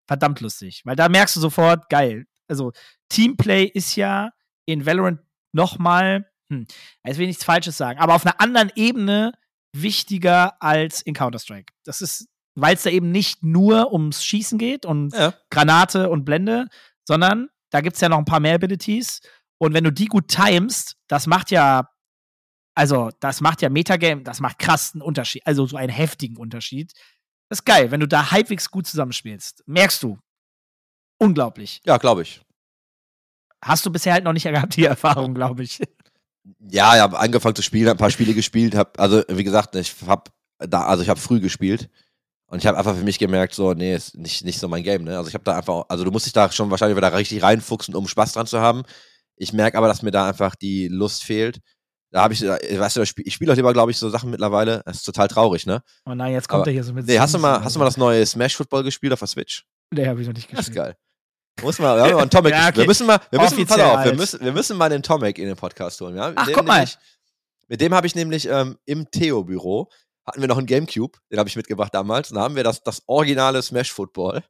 verdammt 0.06 0.40
lustig. 0.40 0.82
Weil 0.84 0.96
da 0.96 1.08
merkst 1.08 1.36
du 1.36 1.40
sofort, 1.40 1.88
geil. 1.88 2.26
Also, 2.48 2.72
Teamplay 3.08 3.64
ist 3.64 3.96
ja 3.96 4.30
in 4.66 4.86
Valorant 4.86 5.20
nochmal, 5.52 6.30
hm, 6.50 6.66
jetzt 7.04 7.18
will 7.18 7.24
ich 7.24 7.28
nichts 7.28 7.44
Falsches 7.44 7.76
sagen, 7.76 7.98
aber 7.98 8.14
auf 8.14 8.24
einer 8.24 8.40
anderen 8.40 8.70
Ebene 8.74 9.32
wichtiger 9.74 10.62
als 10.62 11.02
in 11.02 11.14
Counter-Strike. 11.14 11.72
Das 11.84 12.00
ist, 12.00 12.28
weil 12.54 12.74
es 12.74 12.82
da 12.82 12.90
eben 12.90 13.10
nicht 13.10 13.42
nur 13.42 13.92
ums 13.92 14.24
Schießen 14.24 14.58
geht 14.58 14.86
und 14.86 15.12
Ja. 15.14 15.34
Granate 15.50 16.08
und 16.10 16.24
Blende, 16.24 16.66
sondern 17.06 17.48
da 17.70 17.80
gibt 17.80 17.96
es 17.96 18.00
ja 18.00 18.08
noch 18.08 18.18
ein 18.18 18.24
paar 18.24 18.40
mehr 18.40 18.54
Abilities. 18.54 19.20
Und 19.58 19.74
wenn 19.74 19.84
du 19.84 19.92
die 19.92 20.06
gut 20.06 20.28
timest, 20.28 20.96
das 21.08 21.26
macht 21.26 21.50
ja, 21.50 21.90
also 22.74 23.10
das 23.20 23.40
macht 23.40 23.60
ja 23.60 23.68
Metagame, 23.68 24.22
das 24.22 24.40
macht 24.40 24.58
krassen 24.58 25.02
Unterschied, 25.02 25.46
also 25.46 25.66
so 25.66 25.76
einen 25.76 25.92
heftigen 25.92 26.36
Unterschied. 26.36 26.92
Das 27.48 27.60
ist 27.60 27.64
geil, 27.64 27.90
wenn 27.90 28.00
du 28.00 28.08
da 28.08 28.30
halbwegs 28.30 28.70
gut 28.70 28.86
zusammenspielst. 28.86 29.62
Merkst 29.66 30.02
du. 30.02 30.18
Unglaublich. 31.18 31.80
Ja, 31.84 31.96
glaube 31.96 32.22
ich. 32.22 32.42
Hast 33.64 33.84
du 33.84 33.90
bisher 33.90 34.12
halt 34.12 34.24
noch 34.24 34.32
nicht 34.32 34.44
gehabt, 34.44 34.76
die 34.76 34.84
Erfahrung, 34.84 35.34
glaube 35.34 35.62
ich. 35.62 35.80
Ja, 36.60 36.94
ich 36.94 37.00
habe 37.00 37.18
angefangen 37.18 37.56
zu 37.56 37.62
spielen, 37.62 37.88
ein 37.88 37.96
paar 37.96 38.10
Spiele 38.10 38.34
gespielt, 38.34 38.74
hab, 38.74 38.98
also 38.98 39.22
wie 39.28 39.44
gesagt, 39.44 39.74
ich 39.76 39.94
habe 40.06 40.30
da, 40.58 40.86
also 40.86 41.02
ich 41.02 41.08
habe 41.08 41.20
früh 41.20 41.40
gespielt 41.40 41.90
und 42.46 42.58
ich 42.58 42.66
habe 42.66 42.78
einfach 42.78 42.96
für 42.96 43.04
mich 43.04 43.18
gemerkt, 43.18 43.54
so, 43.54 43.74
nee, 43.74 43.94
ist 43.94 44.16
nicht, 44.16 44.44
nicht 44.44 44.58
so 44.58 44.68
mein 44.68 44.82
Game, 44.82 45.04
ne? 45.04 45.16
Also 45.18 45.28
ich 45.28 45.34
habe 45.34 45.44
da 45.44 45.56
einfach, 45.56 45.84
also 45.88 46.04
du 46.04 46.10
musst 46.10 46.26
dich 46.26 46.32
da 46.32 46.50
schon 46.50 46.70
wahrscheinlich 46.70 46.96
wieder 46.96 47.12
richtig 47.12 47.42
reinfuchsen, 47.42 47.94
um 47.94 48.08
Spaß 48.08 48.32
dran 48.32 48.46
zu 48.46 48.60
haben. 48.60 48.84
Ich 49.36 49.52
merke 49.52 49.76
aber, 49.76 49.88
dass 49.88 50.02
mir 50.02 50.10
da 50.10 50.26
einfach 50.26 50.54
die 50.54 50.88
Lust 50.88 51.24
fehlt. 51.24 51.60
Da 52.10 52.22
habe 52.22 52.32
ich, 52.34 52.42
äh, 52.42 52.78
weißt 52.80 52.96
du, 52.96 53.02
ich 53.02 53.08
spiele 53.10 53.30
spiel 53.30 53.50
auch 53.50 53.54
lieber, 53.56 53.72
glaube 53.72 53.90
ich, 53.90 53.98
so 53.98 54.08
Sachen 54.08 54.30
mittlerweile. 54.30 54.82
Das 54.86 54.96
ist 54.98 55.02
total 55.04 55.28
traurig, 55.28 55.66
ne? 55.66 55.82
Oh 56.06 56.14
nein, 56.14 56.32
jetzt 56.32 56.48
kommt 56.48 56.62
Aber- 56.62 56.70
er 56.70 56.72
hier 56.72 56.84
so 56.84 56.92
mit. 56.94 57.06
Nee, 57.06 57.18
hast 57.18 57.34
du 57.34 57.38
mal, 57.38 57.62
hast 57.62 57.74
du 57.76 57.78
mal 57.78 57.84
das 57.84 57.96
neue 57.98 58.24
Smash 58.24 58.56
Football 58.56 58.82
gespielt 58.84 59.12
auf 59.12 59.18
der 59.18 59.28
Switch? 59.28 59.66
Nee, 59.90 60.06
habe 60.06 60.20
ich 60.22 60.26
noch 60.26 60.34
nicht 60.34 60.50
Das 60.50 60.60
ist 60.60 60.66
gespielt. 60.68 60.76
geil. 60.86 60.96
Muss 61.62 61.78
mal, 61.78 61.96
wir 61.96 62.04
haben 62.04 62.12
mal 62.14 62.20
einen 62.22 62.30
Tomek 62.30 62.52
Ja, 62.52 62.70
gespielt. 62.70 62.76
Wir 62.76 62.80
okay. 62.82 62.88
müssen 62.88 63.06
mal, 63.06 63.20
wir 63.30 63.40
müssen, 63.40 63.66
pass 63.66 63.80
auf, 63.80 64.04
wir 64.04 64.14
müssen, 64.14 64.40
wir 64.40 64.52
müssen 64.52 64.76
mal 64.76 64.88
den 64.88 65.02
Tomek 65.02 65.38
in 65.38 65.46
den 65.46 65.56
Podcast 65.56 66.00
holen. 66.00 66.16
Ja? 66.16 66.32
Ach, 66.36 66.48
guck 66.54 66.64
mal. 66.66 66.74
nämlich- 66.76 66.96
Mit 67.66 67.80
dem 67.80 67.94
habe 67.94 68.06
ich 68.06 68.14
nämlich 68.14 68.46
ähm, 68.48 68.78
im 68.86 69.10
Theo-Büro, 69.10 69.90
hatten 70.24 70.40
wir 70.40 70.48
noch 70.48 70.56
einen 70.58 70.66
Gamecube, 70.66 71.18
den 71.30 71.38
habe 71.38 71.48
ich 71.48 71.56
mitgebracht 71.56 71.92
damals, 71.94 72.30
und 72.30 72.36
da 72.36 72.42
haben 72.42 72.54
wir 72.56 72.62
das, 72.64 72.82
das 72.82 73.02
originale 73.06 73.60
Smash 73.62 73.92
Football. 73.92 74.42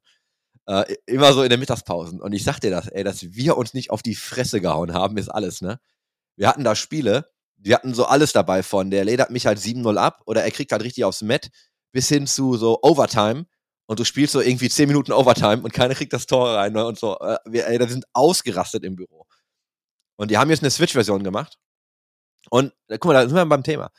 Äh, 0.66 0.94
immer 1.06 1.32
so 1.32 1.42
in 1.42 1.48
den 1.48 1.59
Mittagspausen. 1.61 2.20
Und 2.20 2.32
ich 2.34 2.44
sag 2.44 2.61
dir 2.61 2.70
das, 2.70 2.88
ey, 2.88 3.02
dass 3.02 3.22
wir 3.22 3.56
uns 3.56 3.72
nicht 3.72 3.90
auf 3.90 4.02
die 4.02 4.14
Fresse 4.14 4.61
gehauen 4.61 4.92
haben, 4.92 5.16
ist 5.16 5.30
alles, 5.30 5.62
ne? 5.62 5.80
Wir 6.36 6.46
hatten 6.48 6.62
da 6.62 6.74
Spiele, 6.76 7.30
die 7.59 7.74
hatten 7.74 7.94
so 7.94 8.06
alles 8.06 8.32
dabei 8.32 8.62
von, 8.62 8.90
der 8.90 9.04
ledert 9.04 9.30
mich 9.30 9.46
halt 9.46 9.59
7-0 9.59 9.96
ab 9.96 10.22
oder 10.26 10.42
er 10.42 10.50
kriegt 10.50 10.72
halt 10.72 10.82
richtig 10.82 11.04
aufs 11.04 11.22
Met, 11.22 11.50
bis 11.92 12.09
hin 12.09 12.26
zu 12.26 12.56
so 12.56 12.78
Overtime. 12.82 13.46
Und 13.86 13.98
du 13.98 14.04
spielst 14.04 14.34
so 14.34 14.40
irgendwie 14.40 14.68
10 14.68 14.86
Minuten 14.86 15.12
Overtime 15.12 15.62
und 15.62 15.72
keiner 15.72 15.94
kriegt 15.94 16.12
das 16.12 16.26
Tor 16.26 16.54
rein 16.54 16.74
ne? 16.74 16.86
und 16.86 16.98
so. 16.98 17.18
Äh, 17.20 17.38
wir, 17.46 17.66
ey, 17.66 17.78
da 17.78 17.88
sind 17.88 18.04
ausgerastet 18.12 18.84
im 18.84 18.96
Büro. 18.96 19.26
Und 20.16 20.30
die 20.30 20.36
haben 20.36 20.50
jetzt 20.50 20.62
eine 20.62 20.70
Switch-Version 20.70 21.24
gemacht. 21.24 21.59
Und 22.50 22.72
äh, 22.88 22.98
guck 22.98 23.06
mal, 23.06 23.14
da 23.14 23.22
sind 23.22 23.34
wir 23.34 23.46
beim 23.46 23.62
Thema. 23.62 23.90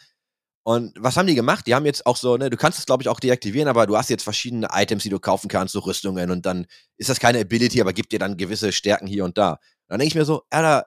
Und 0.63 0.93
was 0.99 1.17
haben 1.17 1.25
die 1.25 1.35
gemacht? 1.35 1.65
Die 1.65 1.73
haben 1.73 1.85
jetzt 1.85 2.05
auch 2.05 2.17
so, 2.17 2.37
ne, 2.37 2.49
du 2.49 2.57
kannst 2.57 2.77
es 2.77 2.85
glaube 2.85 3.01
ich 3.01 3.09
auch 3.09 3.19
deaktivieren, 3.19 3.67
aber 3.67 3.87
du 3.87 3.97
hast 3.97 4.09
jetzt 4.09 4.23
verschiedene 4.23 4.67
Items, 4.71 5.03
die 5.03 5.09
du 5.09 5.19
kaufen 5.19 5.47
kannst, 5.47 5.73
so 5.73 5.79
Rüstungen 5.79 6.29
und 6.29 6.45
dann 6.45 6.67
ist 6.97 7.09
das 7.09 7.19
keine 7.19 7.39
Ability, 7.39 7.81
aber 7.81 7.93
gibt 7.93 8.11
dir 8.11 8.19
dann 8.19 8.37
gewisse 8.37 8.71
Stärken 8.71 9.07
hier 9.07 9.25
und 9.25 9.37
da. 9.37 9.53
Und 9.53 9.59
dann 9.87 9.99
denke 9.99 10.09
ich 10.09 10.15
mir 10.15 10.25
so, 10.25 10.43
Alter, 10.51 10.85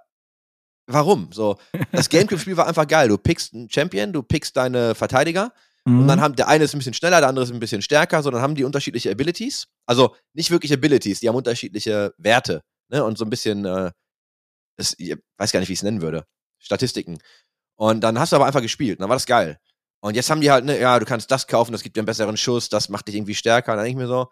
warum? 0.86 1.32
So, 1.32 1.56
das 1.92 2.08
Gamecube-Spiel 2.10 2.56
war 2.56 2.66
einfach 2.66 2.86
geil. 2.86 3.08
Du 3.08 3.18
pickst 3.18 3.54
einen 3.54 3.70
Champion, 3.70 4.12
du 4.12 4.22
pickst 4.22 4.56
deine 4.56 4.94
Verteidiger 4.94 5.52
und 5.84 6.04
Mhm. 6.04 6.06
dann 6.06 6.20
haben 6.20 6.36
der 6.36 6.46
eine 6.46 6.62
ist 6.62 6.74
ein 6.74 6.78
bisschen 6.78 6.94
schneller, 6.94 7.18
der 7.18 7.28
andere 7.28 7.44
ist 7.44 7.50
ein 7.50 7.58
bisschen 7.58 7.82
stärker, 7.82 8.22
so 8.22 8.30
dann 8.30 8.40
haben 8.40 8.54
die 8.54 8.62
unterschiedliche 8.62 9.10
Abilities. 9.10 9.66
Also 9.84 10.14
nicht 10.32 10.52
wirklich 10.52 10.72
Abilities, 10.72 11.18
die 11.18 11.28
haben 11.28 11.34
unterschiedliche 11.34 12.14
Werte, 12.18 12.62
ne? 12.88 13.02
Und 13.02 13.18
so 13.18 13.24
ein 13.24 13.30
bisschen, 13.30 13.64
äh, 13.64 13.90
das, 14.76 14.94
ich 14.98 15.16
weiß 15.38 15.50
gar 15.50 15.58
nicht, 15.58 15.68
wie 15.68 15.72
ich 15.72 15.80
es 15.80 15.82
nennen 15.82 16.00
würde. 16.00 16.24
Statistiken. 16.60 17.18
Und 17.76 18.00
dann 18.02 18.16
hast 18.20 18.30
du 18.30 18.36
aber 18.36 18.46
einfach 18.46 18.62
gespielt, 18.62 18.98
und 18.98 19.02
dann 19.02 19.08
war 19.08 19.16
das 19.16 19.26
geil. 19.26 19.58
Und 20.00 20.14
jetzt 20.14 20.30
haben 20.30 20.40
die 20.40 20.52
halt, 20.52 20.64
ne, 20.64 20.78
ja, 20.80 20.98
du 21.00 21.04
kannst 21.04 21.30
das 21.32 21.48
kaufen, 21.48 21.72
das 21.72 21.82
gibt 21.82 21.96
dir 21.96 22.00
einen 22.00 22.06
besseren 22.06 22.36
Schuss, 22.36 22.68
das 22.68 22.88
macht 22.88 23.08
dich 23.08 23.16
irgendwie 23.16 23.34
stärker. 23.34 23.72
Und 23.72 23.78
dann 23.78 23.84
denke 23.84 24.00
ich 24.00 24.04
mir 24.04 24.08
so, 24.08 24.28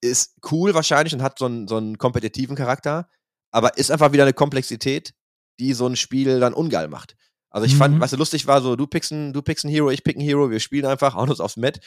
ist 0.00 0.36
cool 0.52 0.74
wahrscheinlich 0.74 1.12
und 1.12 1.22
hat 1.22 1.40
so 1.40 1.46
einen, 1.46 1.66
so 1.66 1.76
einen 1.76 1.98
kompetitiven 1.98 2.54
Charakter, 2.54 3.08
aber 3.50 3.76
ist 3.78 3.90
einfach 3.90 4.12
wieder 4.12 4.22
eine 4.22 4.32
Komplexität, 4.32 5.12
die 5.58 5.72
so 5.74 5.86
ein 5.86 5.96
Spiel 5.96 6.40
dann 6.40 6.54
ungeil 6.54 6.88
macht. 6.88 7.16
Also 7.50 7.66
ich 7.66 7.76
fand, 7.76 7.96
Mhm. 7.96 8.00
was 8.00 8.10
so 8.10 8.16
lustig 8.16 8.46
war, 8.46 8.60
so 8.60 8.76
du 8.76 8.86
pickst 8.86 9.10
einen, 9.12 9.32
du 9.32 9.40
pickst 9.42 9.64
einen 9.64 9.72
Hero, 9.72 9.90
ich 9.90 10.04
pick 10.04 10.16
einen 10.16 10.24
Hero, 10.24 10.50
wir 10.50 10.60
spielen 10.60 10.84
einfach, 10.86 11.14
hauen 11.14 11.30
uns 11.30 11.40
aufs 11.40 11.56
Met, 11.56 11.80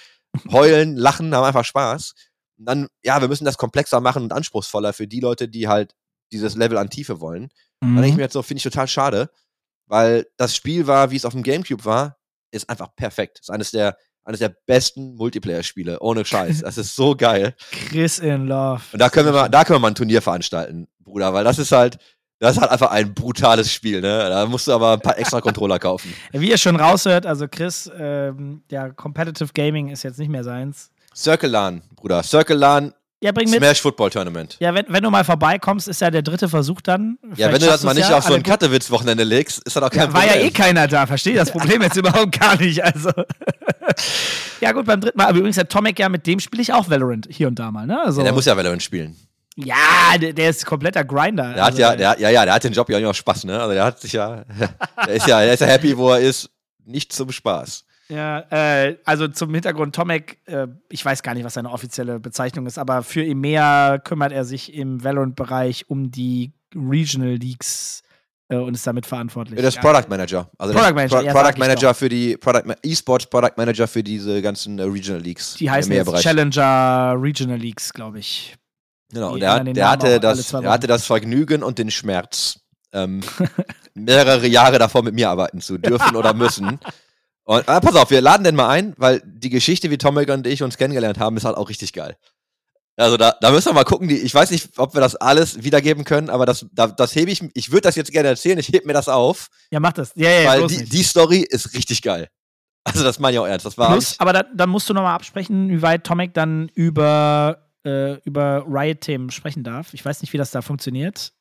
heulen, 0.52 0.96
lachen, 0.98 1.34
haben 1.36 1.44
einfach 1.44 1.66
Spaß. 1.66 2.14
Und 2.58 2.66
dann, 2.66 2.88
ja, 3.04 3.22
wir 3.22 3.28
müssen 3.28 3.46
das 3.46 3.58
komplexer 3.58 4.02
machen 4.02 4.24
und 4.24 4.34
anspruchsvoller 4.34 4.94
für 4.94 5.08
die 5.08 5.20
Leute, 5.20 5.48
die 5.48 5.68
halt 5.68 5.94
dieses 6.32 6.56
Level 6.56 6.78
an 6.78 6.90
Tiefe 6.90 7.20
wollen. 7.20 7.50
Dann 7.80 7.94
denke 7.96 8.08
ich 8.08 8.12
Mhm. 8.14 8.18
mir 8.18 8.24
jetzt 8.24 8.34
so, 8.34 8.42
finde 8.42 8.58
ich 8.60 8.64
total 8.64 8.88
schade, 8.88 9.30
weil 9.88 10.26
das 10.38 10.56
Spiel 10.56 10.88
war, 10.88 11.12
wie 11.12 11.16
es 11.18 11.26
auf 11.26 11.34
dem 11.34 11.44
Gamecube 11.44 11.86
war, 11.86 12.18
ist 12.52 12.70
einfach 12.70 12.96
perfekt. 12.96 13.40
ist 13.40 13.50
eines 13.52 13.72
der, 13.72 13.98
eines 14.24 14.40
der 14.40 14.56
besten 14.68 15.16
Multiplayer-Spiele, 15.16 16.00
ohne 16.00 16.26
Scheiß. 16.26 16.62
Das 16.64 16.78
ist 16.78 16.96
so 16.96 17.16
geil. 17.16 17.56
Chris 17.90 18.20
in 18.20 18.48
Love. 18.48 18.82
Und 18.94 19.00
da 19.00 19.10
können 19.10 19.28
wir 19.28 19.34
mal, 19.34 19.50
da 19.50 19.64
können 19.64 19.76
wir 19.78 19.80
mal 19.82 19.88
ein 19.90 19.96
Turnier 19.96 20.22
veranstalten, 20.22 20.88
Bruder, 21.00 21.34
weil 21.34 21.44
das 21.44 21.60
ist 21.60 21.72
halt, 21.72 21.98
das 22.42 22.56
ist 22.56 22.62
halt 22.62 22.72
einfach 22.72 22.92
ein 22.92 23.14
brutales 23.14 23.72
Spiel, 23.72 24.02
ne? 24.02 24.28
Da 24.30 24.46
musst 24.48 24.68
du 24.68 24.74
aber 24.74 24.94
ein 24.94 25.00
paar 25.00 25.18
extra 25.18 25.40
Controller 25.42 25.80
kaufen. 25.80 26.14
Wie 26.34 26.50
ihr 26.50 26.58
schon 26.58 26.76
raushört, 26.76 27.26
also 27.26 27.48
Chris, 27.48 27.90
ähm, 27.98 28.64
der 28.70 28.92
Competitive 28.92 29.50
Gaming 29.54 29.90
ist 29.90 30.04
jetzt 30.04 30.20
nicht 30.20 30.30
mehr 30.30 30.44
seins. 30.44 30.90
Circle 31.16 31.50
LAN, 31.50 31.82
Bruder. 31.96 32.24
Circle 32.24 32.58
LAN 32.58 32.94
Ja, 33.22 33.32
bring 33.32 33.48
mit. 33.50 33.60
Smash 33.60 33.80
Football 33.82 34.10
Tournament. 34.10 34.58
Ja, 34.60 34.74
wenn, 34.74 34.86
wenn 34.90 35.04
du 35.04 35.12
mal 35.12 35.24
vorbeikommst, 35.24 35.88
ist 35.88 36.02
ja 36.02 36.10
der 36.10 36.24
dritte 36.24 36.50
Versuch 36.50 36.82
dann. 36.82 37.20
Ja, 37.22 37.36
Vielleicht 37.36 37.54
wenn 37.54 37.60
du 37.62 37.66
das 37.68 37.84
mal 37.84 37.94
nicht 37.94 38.10
ja, 38.10 38.18
auf 38.18 38.24
so 38.24 38.34
ein 38.34 38.42
Kattewitz-Wochenende 38.42 39.24
legst, 39.24 39.60
ist 39.60 39.76
das 39.76 39.84
auch 39.84 39.90
kein 39.92 40.08
Ja, 40.08 40.14
war 40.14 40.24
ja 40.26 40.32
Problem. 40.32 40.48
eh 40.48 40.52
keiner 40.52 40.88
da, 40.88 41.06
verstehe 41.06 41.36
das 41.36 41.52
Problem 41.52 41.82
jetzt 41.84 41.96
überhaupt 41.98 42.40
gar 42.40 42.58
nicht. 42.60 42.84
Also. 42.84 43.12
ja, 44.62 44.72
gut, 44.72 44.86
beim 44.86 45.00
dritten 45.02 45.18
Mal. 45.18 45.28
Aber 45.28 45.38
übrigens, 45.38 45.56
der 45.58 45.68
Tomek, 45.68 46.00
ja, 46.00 46.10
mit 46.10 46.26
dem 46.28 46.40
spiele 46.40 46.62
ich 46.64 46.74
auch 46.74 46.90
Valorant 46.90 47.28
hier 47.30 47.48
und 47.48 47.60
da 47.60 47.72
mal, 47.72 47.86
ne? 47.86 48.02
Also, 48.02 48.22
Ja, 48.22 48.26
der 48.26 48.34
muss 48.34 48.46
ja 48.46 48.56
Valorant 48.58 48.82
spielen. 48.82 49.16
Ja, 49.58 50.18
der, 50.20 50.34
der 50.34 50.50
ist 50.50 50.66
kompletter 50.66 51.04
Grinder. 51.04 51.54
Der 51.54 51.64
hat 51.64 51.72
also, 51.72 51.82
ja, 51.82 51.96
der, 51.96 52.20
ja, 52.20 52.30
ja, 52.30 52.46
der 52.46 52.54
hat 52.54 52.64
den 52.64 52.74
Job 52.74 52.90
ja 52.90 53.10
auch 53.10 53.14
Spaß, 53.14 53.46
ne? 53.46 53.60
Also 53.60 53.74
der 53.74 53.84
hat 53.84 54.00
sich 54.00 54.14
ja, 54.14 54.44
der 55.06 55.14
ist 55.16 55.28
ja, 55.28 55.42
der 55.42 55.54
ist 55.54 55.60
ja 55.60 55.68
happy, 55.68 55.98
wo 55.98 56.12
er 56.12 56.20
ist. 56.20 56.50
Nicht 56.84 57.14
zum 57.14 57.32
Spaß. 57.32 57.86
Ja, 58.10 58.40
äh, 58.50 58.98
also 59.06 59.28
zum 59.28 59.54
Hintergrund, 59.54 59.96
Tomek, 59.96 60.40
äh, 60.46 60.68
ich 60.90 61.06
weiß 61.06 61.24
gar 61.24 61.34
nicht, 61.34 61.46
was 61.46 61.54
seine 61.54 61.70
offizielle 61.72 62.20
Bezeichnung 62.20 62.66
ist, 62.66 62.78
aber 62.78 63.04
für 63.04 63.24
EMEA 63.24 64.00
kümmert 64.00 64.34
er 64.34 64.44
sich 64.44 64.74
im 64.74 65.02
Valorant-Bereich 65.04 65.90
um 65.90 66.12
die 66.12 66.52
Regional 66.76 67.36
Leagues 67.36 68.02
äh, 68.50 68.58
und 68.58 68.74
ist 68.74 68.86
damit 68.86 69.06
verantwortlich. 69.06 69.60
Der 69.60 69.68
ist 69.70 69.76
Ja. 69.76 69.82
Product 69.82 70.10
Manager. 70.10 70.50
Also 70.58 70.74
Product 70.74 70.94
Manager, 70.94 71.18
Pro 71.18 71.26
ja, 71.26 71.34
Product 71.34 71.60
Manager 71.60 71.94
für 71.94 72.10
die 72.10 72.36
Product 72.36 72.64
E-Sports 72.84 73.28
Product 73.28 73.54
Manager 73.56 73.88
für 73.88 74.04
diese 74.04 74.42
ganzen 74.42 74.80
äh, 74.80 74.84
Regional 74.84 75.22
Leagues. 75.22 75.56
Die 75.56 75.70
heißen 75.72 75.90
im 75.92 75.98
jetzt 75.98 76.08
EMEA-Bereich. 76.08 76.24
Challenger 76.24 77.16
Regional 77.18 77.58
Leagues, 77.58 77.94
glaube 77.94 78.20
ich. 78.20 78.58
Genau, 79.12 79.34
und 79.34 79.44
hat, 79.44 79.68
der, 79.76 79.90
hatte 79.90 80.20
das, 80.20 80.48
der 80.50 80.72
hatte 80.72 80.88
das 80.88 81.06
Vergnügen 81.06 81.64
und 81.64 81.78
den 81.78 81.92
Schmerz, 81.92 82.60
ähm, 82.94 83.22
mehrere 83.94 84.48
Jahre 84.48 84.80
davor 84.80 85.04
mit 85.04 85.14
mir 85.14 85.30
arbeiten 85.30 85.62
zu 85.62 85.78
dürfen 85.78 86.16
oder 86.16 86.34
müssen. 86.34 86.80
Und 87.44 87.68
ah, 87.68 87.80
pass 87.80 87.96
auf, 87.96 88.12
wir 88.12 88.22
laden 88.22 88.44
den 88.44 88.56
mal 88.56 88.70
ein, 88.70 88.94
weil 88.98 89.22
die 89.26 89.50
Geschichte, 89.50 89.90
wie 89.90 89.98
Tomek 89.98 90.30
und 90.30 90.48
ich 90.48 90.64
uns 90.64 90.78
kennengelernt 90.78 91.20
haben, 91.20 91.36
ist 91.38 91.46
halt 91.46 91.58
auch 91.58 91.70
richtig 91.70 91.92
geil. 91.92 92.16
Also 92.98 93.18
da, 93.18 93.36
da 93.42 93.52
müssen 93.52 93.70
wir 93.70 93.74
mal 93.74 93.84
gucken. 93.84 94.08
Die, 94.08 94.18
ich 94.18 94.34
weiß 94.34 94.52
nicht, 94.52 94.78
ob 94.78 94.94
wir 94.94 95.02
das 95.02 95.16
alles 95.16 95.64
wiedergeben 95.64 96.04
können, 96.04 96.30
aber 96.30 96.46
das, 96.46 96.66
da, 96.72 96.88
das 96.88 97.16
hebe 97.16 97.32
ich. 97.32 97.44
Ich 97.54 97.72
würde 97.72 97.82
das 97.82 97.96
jetzt 97.96 98.12
gerne 98.12 98.30
erzählen. 98.30 98.60
Ich 98.60 98.68
hebe 98.68 98.86
mir 98.86 98.94
das 98.94 99.10
auf, 99.10 99.48
Ja, 99.72 99.80
mach 99.80 99.94
das. 99.94 100.12
Ja, 100.16 100.30
ja, 100.30 100.42
ja, 100.42 100.50
weil 100.50 100.68
die, 100.68 100.84
die 100.86 101.04
Story 101.04 101.46
ist 101.50 101.74
richtig 101.74 102.02
geil. 102.02 102.30
Also 102.84 103.04
das 103.04 103.20
meine 103.20 103.34
ich 103.34 103.40
auch 103.40 103.48
ernst. 103.48 103.66
Das 103.66 103.78
war 103.78 103.92
Plus, 103.92 104.20
aber 104.20 104.34
da, 104.34 104.44
dann 104.56 104.70
musst 104.70 104.90
du 104.90 104.94
nochmal 104.94 105.16
absprechen, 105.16 105.70
wie 105.70 105.82
weit 105.82 106.04
Tomek 106.04 106.34
dann 106.34 106.70
über, 106.74 107.70
äh, 107.86 108.16
über 108.24 108.66
Riot-Themen 108.68 109.30
sprechen 109.32 109.64
darf. 109.64 109.94
Ich 109.94 110.04
weiß 110.06 110.22
nicht, 110.22 110.34
wie 110.34 110.38
das 110.38 110.52
da 110.52 110.62
funktioniert. 110.62 111.34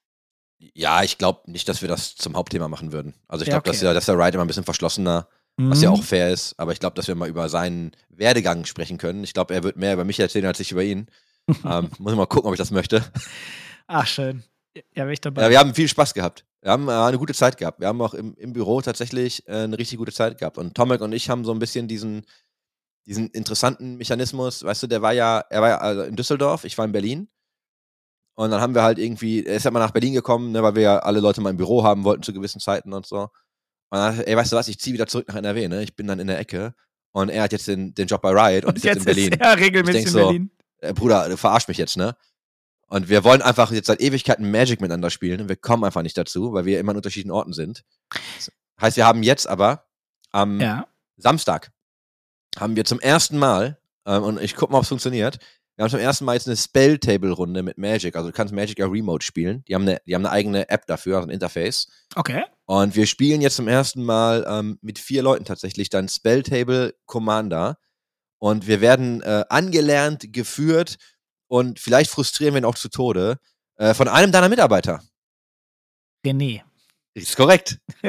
ja, 0.74 1.02
ich 1.02 1.18
glaube 1.18 1.50
nicht, 1.50 1.68
dass 1.68 1.80
wir 1.82 1.88
das 1.88 2.14
zum 2.16 2.36
Hauptthema 2.36 2.68
machen 2.68 2.92
würden. 2.92 3.14
Also 3.28 3.42
ich 3.42 3.48
Ja, 3.48 3.54
glaube, 3.54 3.66
dass 3.68 3.76
okay. 3.78 3.86
der, 3.86 3.94
dass 3.94 4.06
der 4.06 4.18
Ride 4.18 4.34
immer 4.34 4.44
ein 4.44 4.48
bisschen 4.48 4.64
verschlossener 4.64 5.28
was 5.56 5.82
ja 5.82 5.90
Mhm. 5.90 5.96
auch 5.96 6.02
fair 6.04 6.30
ist. 6.30 6.54
Aber 6.58 6.72
ich 6.72 6.80
glaube, 6.80 6.94
dass 6.96 7.06
wir 7.08 7.14
mal 7.14 7.28
über 7.28 7.48
seinen 7.50 7.92
Werdegang 8.08 8.64
sprechen 8.64 8.96
können. 8.96 9.24
Ich 9.24 9.34
glaube, 9.34 9.52
er 9.52 9.62
wird 9.62 9.76
mehr 9.76 9.92
über 9.92 10.04
mich 10.04 10.18
erzählen 10.18 10.46
als 10.46 10.60
ich 10.60 10.72
über 10.72 10.82
ihn. 10.82 11.06
ähm, 11.64 11.90
muss 11.98 12.12
ich 12.12 12.16
mal 12.18 12.26
gucken, 12.26 12.48
ob 12.48 12.54
ich 12.54 12.58
das 12.58 12.70
möchte. 12.70 13.04
Ach, 13.86 14.06
schön. 14.06 14.42
Ja, 14.74 15.02
wäre 15.04 15.12
ich 15.12 15.20
dabei. 15.20 15.42
Ja, 15.42 15.50
wir 15.50 15.58
haben 15.58 15.74
viel 15.74 15.88
Spaß 15.88 16.14
gehabt. 16.14 16.46
Wir 16.62 16.70
haben 16.70 16.88
äh, 16.88 16.92
eine 16.92 17.18
gute 17.18 17.34
Zeit 17.34 17.58
gehabt. 17.58 17.80
Wir 17.80 17.88
haben 17.88 18.00
auch 18.00 18.14
im, 18.14 18.34
im 18.36 18.52
Büro 18.52 18.80
tatsächlich 18.80 19.46
äh, 19.48 19.64
eine 19.64 19.76
richtig 19.76 19.98
gute 19.98 20.12
Zeit 20.12 20.38
gehabt. 20.38 20.56
Und 20.56 20.74
Tomek 20.74 21.00
und 21.02 21.12
ich 21.12 21.28
haben 21.28 21.44
so 21.44 21.52
ein 21.52 21.58
bisschen 21.58 21.88
diesen, 21.88 22.24
diesen 23.10 23.28
interessanten 23.30 23.96
Mechanismus. 23.96 24.62
Weißt 24.62 24.84
du, 24.84 24.86
der 24.86 25.02
war 25.02 25.12
ja, 25.12 25.40
er 25.50 25.60
war 25.60 25.68
ja 25.68 25.78
also 25.78 26.02
in 26.02 26.14
Düsseldorf, 26.14 26.64
ich 26.64 26.78
war 26.78 26.84
in 26.84 26.92
Berlin. 26.92 27.28
Und 28.36 28.52
dann 28.52 28.60
haben 28.60 28.74
wir 28.74 28.84
halt 28.84 28.98
irgendwie, 28.98 29.44
er 29.44 29.56
ist 29.56 29.64
ja 29.64 29.70
mal 29.72 29.80
nach 29.80 29.90
Berlin 29.90 30.14
gekommen, 30.14 30.52
ne, 30.52 30.62
weil 30.62 30.76
wir 30.76 30.82
ja 30.82 30.98
alle 31.00 31.18
Leute 31.18 31.40
mal 31.40 31.50
im 31.50 31.56
Büro 31.56 31.82
haben 31.82 32.04
wollten 32.04 32.22
zu 32.22 32.32
gewissen 32.32 32.60
Zeiten 32.60 32.92
und 32.92 33.04
so. 33.04 33.22
Und 33.22 33.98
dann, 33.98 34.16
er, 34.20 34.28
ey, 34.28 34.36
weißt 34.36 34.52
du 34.52 34.56
was, 34.56 34.68
ich 34.68 34.78
ziehe 34.78 34.94
wieder 34.94 35.08
zurück 35.08 35.26
nach 35.26 35.34
NRW, 35.34 35.66
ne? 35.66 35.82
Ich 35.82 35.96
bin 35.96 36.06
dann 36.06 36.20
in 36.20 36.28
der 36.28 36.38
Ecke. 36.38 36.72
Und 37.12 37.28
er 37.30 37.42
hat 37.42 37.52
jetzt 37.52 37.66
den, 37.66 37.92
den 37.94 38.06
Job 38.06 38.22
bei 38.22 38.30
Riot 38.30 38.64
und, 38.64 38.70
und 38.70 38.76
ist 38.76 38.84
jetzt 38.84 38.98
in 38.98 39.04
Berlin. 39.04 39.32
ist 39.32 39.40
er 39.40 39.58
regelmäßig 39.58 40.02
in 40.02 40.08
so, 40.08 40.18
Berlin. 40.20 40.50
äh, 40.78 40.94
Bruder, 40.94 41.28
du 41.28 41.36
verarsch 41.36 41.66
mich 41.66 41.78
jetzt, 41.78 41.96
ne? 41.96 42.16
Und 42.86 43.08
wir 43.08 43.24
wollen 43.24 43.42
einfach 43.42 43.72
jetzt 43.72 43.88
seit 43.88 44.00
Ewigkeiten 44.00 44.48
Magic 44.50 44.80
miteinander 44.80 45.10
spielen 45.10 45.40
und 45.40 45.48
wir 45.48 45.56
kommen 45.56 45.82
einfach 45.82 46.02
nicht 46.02 46.16
dazu, 46.16 46.52
weil 46.52 46.64
wir 46.64 46.78
immer 46.78 46.90
an 46.90 46.96
unterschiedlichen 46.96 47.32
Orten 47.32 47.52
sind. 47.52 47.82
Das 48.36 48.50
heißt, 48.80 48.96
wir 48.96 49.06
haben 49.06 49.24
jetzt 49.24 49.48
aber 49.48 49.86
am 50.30 50.60
Ja. 50.60 50.86
Samstag 51.16 51.72
haben 52.58 52.76
wir 52.76 52.84
zum 52.84 53.00
ersten 53.00 53.38
Mal, 53.38 53.78
ähm, 54.06 54.22
und 54.22 54.40
ich 54.40 54.54
guck 54.54 54.70
mal, 54.70 54.78
ob 54.78 54.84
es 54.84 54.88
funktioniert, 54.88 55.38
wir 55.76 55.84
haben 55.84 55.90
zum 55.90 56.00
ersten 56.00 56.26
Mal 56.26 56.34
jetzt 56.34 56.46
eine 56.46 56.58
Spell-Table-Runde 56.58 57.62
mit 57.62 57.78
Magic. 57.78 58.14
Also 58.14 58.28
du 58.28 58.34
kannst 58.34 58.52
Magic 58.52 58.78
ja 58.78 58.86
remote 58.86 59.24
spielen. 59.24 59.64
Die 59.66 59.74
haben 59.74 59.88
eine, 59.88 59.98
die 60.06 60.14
haben 60.14 60.26
eine 60.26 60.30
eigene 60.30 60.68
App 60.68 60.86
dafür, 60.86 61.16
also 61.16 61.28
ein 61.28 61.32
Interface. 61.32 61.88
Okay. 62.16 62.44
Und 62.66 62.96
wir 62.96 63.06
spielen 63.06 63.40
jetzt 63.40 63.56
zum 63.56 63.66
ersten 63.66 64.04
Mal 64.04 64.44
ähm, 64.46 64.78
mit 64.82 64.98
vier 64.98 65.22
Leuten 65.22 65.46
tatsächlich 65.46 65.88
dann 65.88 66.08
Spelltable 66.08 66.94
Commander. 67.06 67.78
Und 68.38 68.66
wir 68.66 68.82
werden 68.82 69.22
äh, 69.22 69.44
angelernt, 69.48 70.34
geführt 70.34 70.96
und 71.48 71.80
vielleicht 71.80 72.10
frustrieren 72.10 72.52
wir 72.52 72.60
ihn 72.60 72.66
auch 72.66 72.74
zu 72.74 72.90
Tode 72.90 73.38
äh, 73.76 73.94
von 73.94 74.08
einem 74.08 74.32
deiner 74.32 74.50
Mitarbeiter. 74.50 75.02
René. 76.24 76.62
Ist 77.12 77.36
korrekt. 77.36 77.78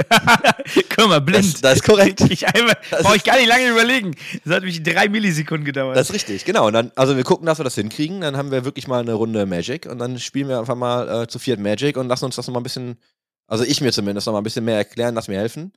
Guck 0.95 1.07
mal, 1.07 1.21
blind. 1.21 1.55
Das, 1.55 1.61
das 1.61 1.75
ist 1.77 1.83
korrekt. 1.83 2.21
ich 2.21 2.41
Das 2.41 3.01
brauche 3.01 3.15
ich 3.15 3.23
gar 3.23 3.37
nicht 3.37 3.47
lange 3.47 3.67
überlegen. 3.69 4.15
Das 4.45 4.55
hat 4.55 4.63
mich 4.63 4.83
drei 4.83 5.09
Millisekunden 5.09 5.65
gedauert. 5.65 5.97
Das 5.97 6.09
ist 6.09 6.13
richtig, 6.13 6.45
genau. 6.45 6.67
Und 6.67 6.73
dann, 6.73 6.91
also 6.95 7.17
wir 7.17 7.23
gucken, 7.23 7.47
dass 7.47 7.59
wir 7.59 7.63
das 7.63 7.73
hinkriegen. 7.73 8.21
Dann 8.21 8.37
haben 8.37 8.51
wir 8.51 8.63
wirklich 8.63 8.87
mal 8.87 8.99
eine 8.99 9.13
Runde 9.13 9.47
Magic 9.47 9.87
und 9.87 9.97
dann 9.97 10.19
spielen 10.19 10.49
wir 10.49 10.59
einfach 10.59 10.75
mal 10.75 11.23
äh, 11.23 11.27
zu 11.27 11.39
viert 11.39 11.59
Magic 11.59 11.97
und 11.97 12.09
lassen 12.09 12.25
uns 12.25 12.35
das 12.35 12.45
nochmal 12.45 12.61
ein 12.61 12.63
bisschen, 12.63 12.99
also 13.47 13.63
ich 13.63 13.81
mir 13.81 13.91
zumindest 13.91 14.27
nochmal 14.27 14.41
ein 14.41 14.43
bisschen 14.43 14.65
mehr 14.65 14.77
erklären, 14.77 15.15
lass 15.15 15.27
mir 15.27 15.39
helfen. 15.39 15.73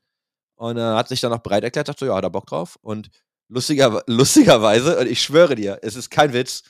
Und 0.56 0.76
äh, 0.76 0.82
hat 0.82 1.08
sich 1.08 1.20
dann 1.20 1.32
auch 1.32 1.38
bereit 1.38 1.64
erklärt, 1.64 1.88
dachte 1.88 2.04
so, 2.04 2.10
ja, 2.10 2.16
hat 2.16 2.24
er 2.24 2.30
Bock 2.30 2.46
drauf. 2.46 2.78
Und 2.82 3.08
lustiger, 3.48 4.02
lustigerweise, 4.06 4.98
und 4.98 5.06
ich 5.06 5.22
schwöre 5.22 5.54
dir, 5.54 5.78
es 5.80 5.96
ist 5.96 6.10
kein 6.10 6.34
Witz, 6.34 6.62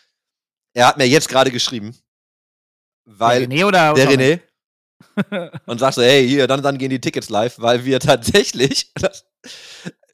er 0.72 0.86
hat 0.86 0.98
mir 0.98 1.06
jetzt 1.06 1.28
gerade 1.28 1.50
geschrieben, 1.50 1.96
weil 3.04 3.48
der 3.48 3.58
René 3.58 3.66
oder 3.66 3.94
der? 3.94 4.08
René 4.08 4.40
und 5.66 5.78
sagt 5.78 5.94
so, 5.94 6.02
hey, 6.02 6.26
hier, 6.28 6.46
dann, 6.46 6.62
dann 6.62 6.78
gehen 6.78 6.90
die 6.90 7.00
Tickets 7.00 7.28
live, 7.28 7.58
weil 7.58 7.84
wir 7.84 8.00
tatsächlich, 8.00 8.92
das, 9.00 9.24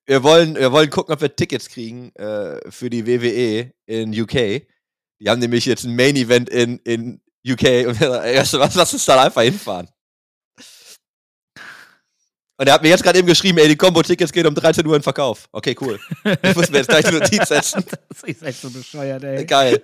wir, 0.07 0.23
wollen, 0.23 0.57
wir 0.57 0.73
wollen 0.73 0.91
gucken, 0.91 1.15
ob 1.15 1.21
wir 1.21 1.35
Tickets 1.35 1.69
kriegen 1.69 2.15
äh, 2.17 2.61
für 2.71 2.91
die 2.91 3.07
WWE 3.07 3.73
in 3.87 4.19
UK. 4.19 4.67
Die 5.21 5.29
haben 5.29 5.41
nämlich 5.41 5.67
jetzt 5.67 5.85
ein 5.85 5.95
Main 5.95 6.17
Event 6.17 6.49
in, 6.49 6.79
in 6.79 7.21
UK 7.47 7.87
und 7.89 8.01
wir 8.01 8.11
sagen, 8.11 8.61
was, 8.61 8.75
lass 8.75 8.93
uns 8.93 9.05
da 9.05 9.23
einfach 9.23 9.43
hinfahren. 9.43 9.89
Und 12.61 12.67
er 12.67 12.75
hat 12.75 12.83
mir 12.83 12.91
jetzt 12.91 13.03
gerade 13.03 13.19
eben 13.19 13.27
geschrieben, 13.27 13.57
ey, 13.57 13.69
die 13.69 13.77
Combo-Tickets 13.77 14.31
gehen 14.33 14.47
um 14.47 14.55
13 14.55 14.87
Uhr 14.87 14.95
in 14.95 15.01
Verkauf. 15.01 15.49
Okay, 15.51 15.75
cool. 15.81 15.99
Ich 16.43 16.55
muss 16.55 16.71
mir 16.71 16.77
jetzt 16.77 16.91
gleich 16.91 17.07
eine 17.07 17.19
Notiz 17.19 17.49
setzen. 17.49 17.83
Das 18.11 18.23
ist 18.23 18.43
echt 18.43 18.61
so 18.61 18.69
bescheuert, 18.69 19.25
ey. 19.25 19.47
Geil. 19.47 19.83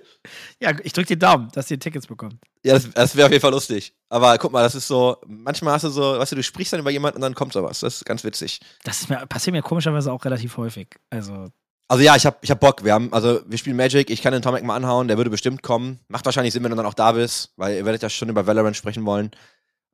Ja, 0.59 0.73
ich 0.83 0.93
drück 0.93 1.07
dir 1.07 1.17
Daumen, 1.17 1.49
dass 1.53 1.71
ihr 1.71 1.79
Tickets 1.79 2.05
bekommt. 2.05 2.35
Ja, 2.63 2.75
das, 2.75 2.87
das 2.91 3.15
wäre 3.15 3.25
auf 3.25 3.31
jeden 3.31 3.41
Fall 3.41 3.49
lustig. 3.49 3.95
Aber 4.09 4.37
guck 4.37 4.51
mal, 4.51 4.61
das 4.61 4.75
ist 4.75 4.87
so, 4.87 5.17
manchmal 5.25 5.73
hast 5.73 5.85
du 5.85 5.89
so, 5.89 6.19
weißt 6.19 6.33
du, 6.33 6.35
du 6.35 6.43
sprichst 6.43 6.71
dann 6.71 6.79
über 6.79 6.91
jemanden 6.91 7.15
und 7.15 7.21
dann 7.23 7.33
kommt 7.33 7.51
sowas. 7.51 7.79
Das 7.79 7.95
ist 7.95 8.05
ganz 8.05 8.23
witzig. 8.23 8.59
Das 8.83 8.99
ist 9.01 9.09
mir, 9.09 9.25
passiert 9.25 9.55
mir 9.55 9.63
komischerweise 9.63 10.11
auch 10.11 10.23
relativ 10.23 10.55
häufig. 10.57 10.87
Also, 11.09 11.47
Also 11.87 12.03
ja, 12.03 12.15
ich 12.15 12.27
hab, 12.27 12.43
ich 12.43 12.51
hab 12.51 12.59
Bock. 12.59 12.83
Wir 12.83 12.93
haben, 12.93 13.11
also 13.11 13.41
wir 13.47 13.57
spielen 13.57 13.75
Magic, 13.75 14.11
ich 14.11 14.21
kann 14.21 14.33
den 14.33 14.43
Tomek 14.43 14.63
mal 14.63 14.75
anhauen, 14.75 15.07
der 15.07 15.17
würde 15.17 15.31
bestimmt 15.31 15.63
kommen. 15.63 15.99
Macht 16.09 16.25
wahrscheinlich 16.25 16.53
Sinn, 16.53 16.63
wenn 16.63 16.69
du 16.69 16.77
dann 16.77 16.85
auch 16.85 16.93
da 16.93 17.13
bist, 17.13 17.53
weil 17.55 17.75
ihr 17.77 17.85
werdet 17.85 18.03
ja 18.03 18.09
schon 18.11 18.29
über 18.29 18.45
Valorant 18.45 18.77
sprechen 18.77 19.03
wollen. 19.03 19.31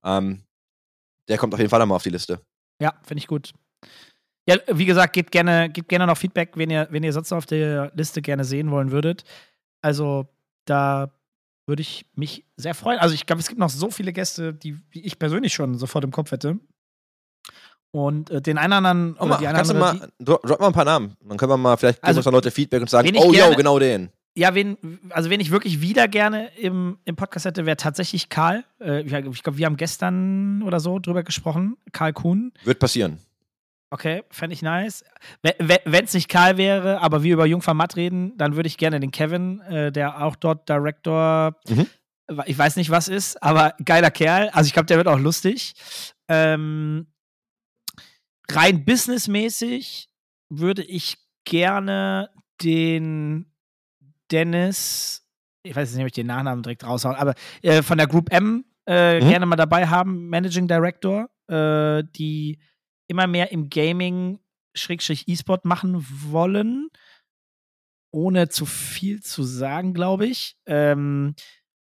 Ähm, 0.03 0.43
der 1.29 1.37
kommt 1.37 1.53
auf 1.53 1.61
jeden 1.61 1.69
Fall 1.69 1.79
nochmal 1.79 1.95
auf 1.95 2.03
die 2.03 2.09
Liste. 2.09 2.41
Ja, 2.81 2.93
finde 3.03 3.19
ich 3.19 3.27
gut. 3.27 3.53
Ja, 4.47 4.57
wie 4.67 4.85
gesagt, 4.85 5.13
gebt 5.13 5.31
gerne, 5.31 5.69
gebt 5.69 5.87
gerne 5.87 6.05
noch 6.05 6.17
Feedback, 6.17 6.51
wen 6.55 6.69
ihr, 6.69 6.87
wen 6.91 7.03
ihr 7.03 7.13
sonst 7.13 7.31
auf 7.31 7.45
der 7.45 7.91
Liste 7.95 8.21
gerne 8.21 8.43
sehen 8.43 8.71
wollen 8.71 8.91
würdet. 8.91 9.23
Also, 9.81 10.27
da 10.65 11.11
würde 11.65 11.81
ich 11.81 12.05
mich 12.15 12.45
sehr 12.57 12.75
freuen. 12.75 12.99
Also, 12.99 13.15
ich 13.15 13.25
glaube, 13.25 13.39
es 13.41 13.47
gibt 13.47 13.59
noch 13.59 13.69
so 13.69 13.89
viele 13.89 14.11
Gäste, 14.11 14.53
die, 14.53 14.77
die 14.93 15.05
ich 15.05 15.17
persönlich 15.17 15.53
schon 15.53 15.77
sofort 15.77 16.03
im 16.03 16.11
Kopf 16.11 16.31
hätte. 16.31 16.59
Und 17.91 18.31
äh, 18.31 18.41
den 18.41 18.57
einen 18.57 18.73
oder 18.73 18.77
anderen, 18.89 19.13
oder 19.17 19.25
mal, 19.27 19.37
die 19.37 19.45
kannst 19.45 19.71
du 19.71 19.75
andere, 19.75 19.97
mal, 19.99 20.09
dro 20.19 20.39
drop 20.43 20.59
mal 20.59 20.67
ein 20.67 20.73
paar 20.73 20.85
Namen. 20.85 21.15
Dann 21.21 21.37
können 21.37 21.51
wir 21.51 21.57
mal, 21.57 21.77
vielleicht 21.77 22.01
geben 22.01 22.07
Also, 22.07 22.19
uns 22.19 22.33
Leute 22.33 22.51
Feedback 22.51 22.81
und 22.81 22.89
sagen, 22.89 23.09
oh, 23.15 23.25
yo, 23.27 23.31
gerne- 23.31 23.55
genau 23.55 23.79
den. 23.79 24.09
Ja, 24.35 24.55
wen, 24.55 24.77
also 25.11 25.29
wen 25.29 25.39
ich 25.39 25.51
wirklich 25.51 25.81
wieder 25.81 26.07
gerne 26.07 26.47
im, 26.57 26.97
im 27.05 27.15
Podcast 27.15 27.45
hätte, 27.45 27.65
wäre 27.67 27.77
tatsächlich 27.77 28.29
Karl. 28.29 28.63
Äh, 28.81 29.01
ich 29.03 29.43
glaube, 29.43 29.57
wir 29.57 29.65
haben 29.67 29.77
gestern 29.77 30.63
oder 30.63 30.79
so 30.79 30.97
drüber 30.97 31.21
gesprochen. 31.23 31.77
Karl 31.91 32.13
Kuhn. 32.13 32.51
Wird 32.63 32.79
passieren. 32.79 33.19
Okay, 33.91 34.23
fände 34.31 34.55
ich 34.55 34.63
nice. 34.63 35.03
Wenn 35.43 36.05
es 36.05 36.15
nicht 36.15 36.27
Karl 36.29 36.57
wäre, 36.57 36.99
aber 37.01 37.21
wir 37.21 37.33
über 37.35 37.45
Jungfer 37.45 37.75
Matt 37.75 37.95
reden, 37.95 38.35
dann 38.37 38.55
würde 38.55 38.65
ich 38.65 38.77
gerne 38.77 38.99
den 38.99 39.11
Kevin, 39.11 39.59
äh, 39.61 39.91
der 39.91 40.23
auch 40.23 40.35
dort 40.35 40.67
Director, 40.67 41.55
Mhm. 41.69 41.85
ich 42.47 42.57
weiß 42.57 42.75
nicht 42.77 42.89
was 42.89 43.07
ist, 43.07 43.43
aber 43.43 43.75
geiler 43.85 44.09
Kerl. 44.09 44.49
Also 44.49 44.65
ich 44.65 44.73
glaube, 44.73 44.87
der 44.87 44.97
wird 44.97 45.07
auch 45.07 45.19
lustig. 45.19 45.75
Ähm, 46.27 47.05
rein 48.49 48.83
businessmäßig 48.83 50.09
würde 50.49 50.81
ich 50.83 51.17
gerne 51.45 52.31
den 52.63 53.52
Dennis, 54.33 55.25
ich 55.63 55.75
weiß 55.75 55.87
jetzt 55.89 55.95
nicht, 55.95 56.03
ob 56.03 56.07
ich 56.07 56.13
den 56.13 56.27
Nachnamen 56.27 56.63
direkt 56.63 56.83
raushauen, 56.85 57.15
aber 57.15 57.35
äh, 57.61 57.81
von 57.83 57.97
der 57.97 58.07
Group 58.07 58.31
M 58.33 58.65
äh, 58.85 59.21
Mhm. 59.21 59.29
gerne 59.29 59.45
mal 59.45 59.55
dabei 59.55 59.87
haben, 59.87 60.27
Managing 60.27 60.67
Director, 60.67 61.29
äh, 61.47 62.03
die 62.15 62.59
immer 63.07 63.27
mehr 63.27 63.51
im 63.53 63.69
Gaming 63.69 64.39
Schrägstrich 64.75 65.27
E-Sport 65.27 65.63
machen 65.65 66.05
wollen. 66.31 66.89
ohne 68.11 68.47
zu 68.49 68.65
viel 68.67 69.23
zu 69.23 69.41
sagen, 69.43 69.93
glaube 69.95 70.27
ich. 70.27 70.55
Ähm, 70.67 71.33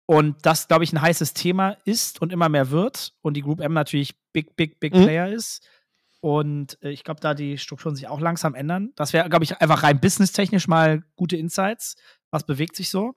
und 0.06 0.46
das, 0.46 0.68
glaube 0.70 0.84
ich, 0.86 0.94
ein 0.94 1.02
heißes 1.02 1.34
Thema 1.34 1.78
ist 1.84 2.22
und 2.22 2.32
immer 2.32 2.48
mehr 2.50 2.70
wird. 2.70 3.14
Und 3.22 3.36
die 3.36 3.42
Group 3.42 3.60
M 3.60 3.74
natürlich 3.74 4.16
big, 4.32 4.56
big, 4.56 4.80
big 4.80 4.94
Mhm. 4.96 5.04
Player 5.04 5.28
ist. 5.30 5.68
Und 6.22 6.78
äh, 6.84 6.92
ich 6.92 7.04
glaube, 7.04 7.20
da 7.20 7.34
die 7.34 7.58
Strukturen 7.58 7.96
sich 7.96 8.08
auch 8.08 8.22
langsam 8.22 8.56
ändern. 8.56 8.92
Das 8.96 9.12
wäre, 9.12 9.28
glaube 9.30 9.44
ich, 9.44 9.58
einfach 9.60 9.84
rein 9.84 10.00
businesstechnisch 10.00 10.68
mal 10.70 11.04
gute 11.18 11.36
Insights. 11.36 11.96
Was 12.32 12.46
bewegt 12.46 12.76
sich 12.76 12.90
so? 12.90 13.14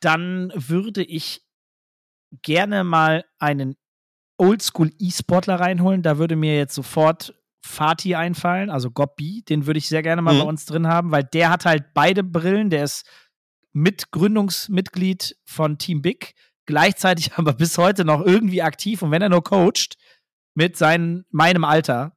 Dann 0.00 0.52
würde 0.54 1.02
ich 1.04 1.42
gerne 2.42 2.84
mal 2.84 3.24
einen 3.38 3.76
Oldschool-E-Sportler 4.38 5.60
reinholen. 5.60 6.02
Da 6.02 6.18
würde 6.18 6.36
mir 6.36 6.56
jetzt 6.56 6.74
sofort 6.74 7.34
Fatih 7.64 8.16
einfallen, 8.16 8.70
also 8.70 8.90
Gobbi. 8.90 9.42
Den 9.48 9.66
würde 9.66 9.78
ich 9.78 9.88
sehr 9.88 10.02
gerne 10.02 10.22
mal 10.22 10.34
Mhm. 10.34 10.38
bei 10.40 10.44
uns 10.44 10.64
drin 10.66 10.88
haben, 10.88 11.12
weil 11.12 11.22
der 11.24 11.50
hat 11.50 11.64
halt 11.64 11.94
beide 11.94 12.24
Brillen. 12.24 12.70
Der 12.70 12.84
ist 12.84 13.06
Mitgründungsmitglied 13.72 15.36
von 15.44 15.78
Team 15.78 16.02
Big, 16.02 16.34
gleichzeitig 16.66 17.32
aber 17.38 17.52
bis 17.52 17.78
heute 17.78 18.04
noch 18.04 18.20
irgendwie 18.24 18.62
aktiv 18.62 19.02
und 19.02 19.10
wenn 19.10 19.22
er 19.22 19.28
nur 19.28 19.42
coacht, 19.44 19.96
mit 20.54 20.76
seinen, 20.76 21.24
meinem 21.30 21.64
Alter, 21.64 22.16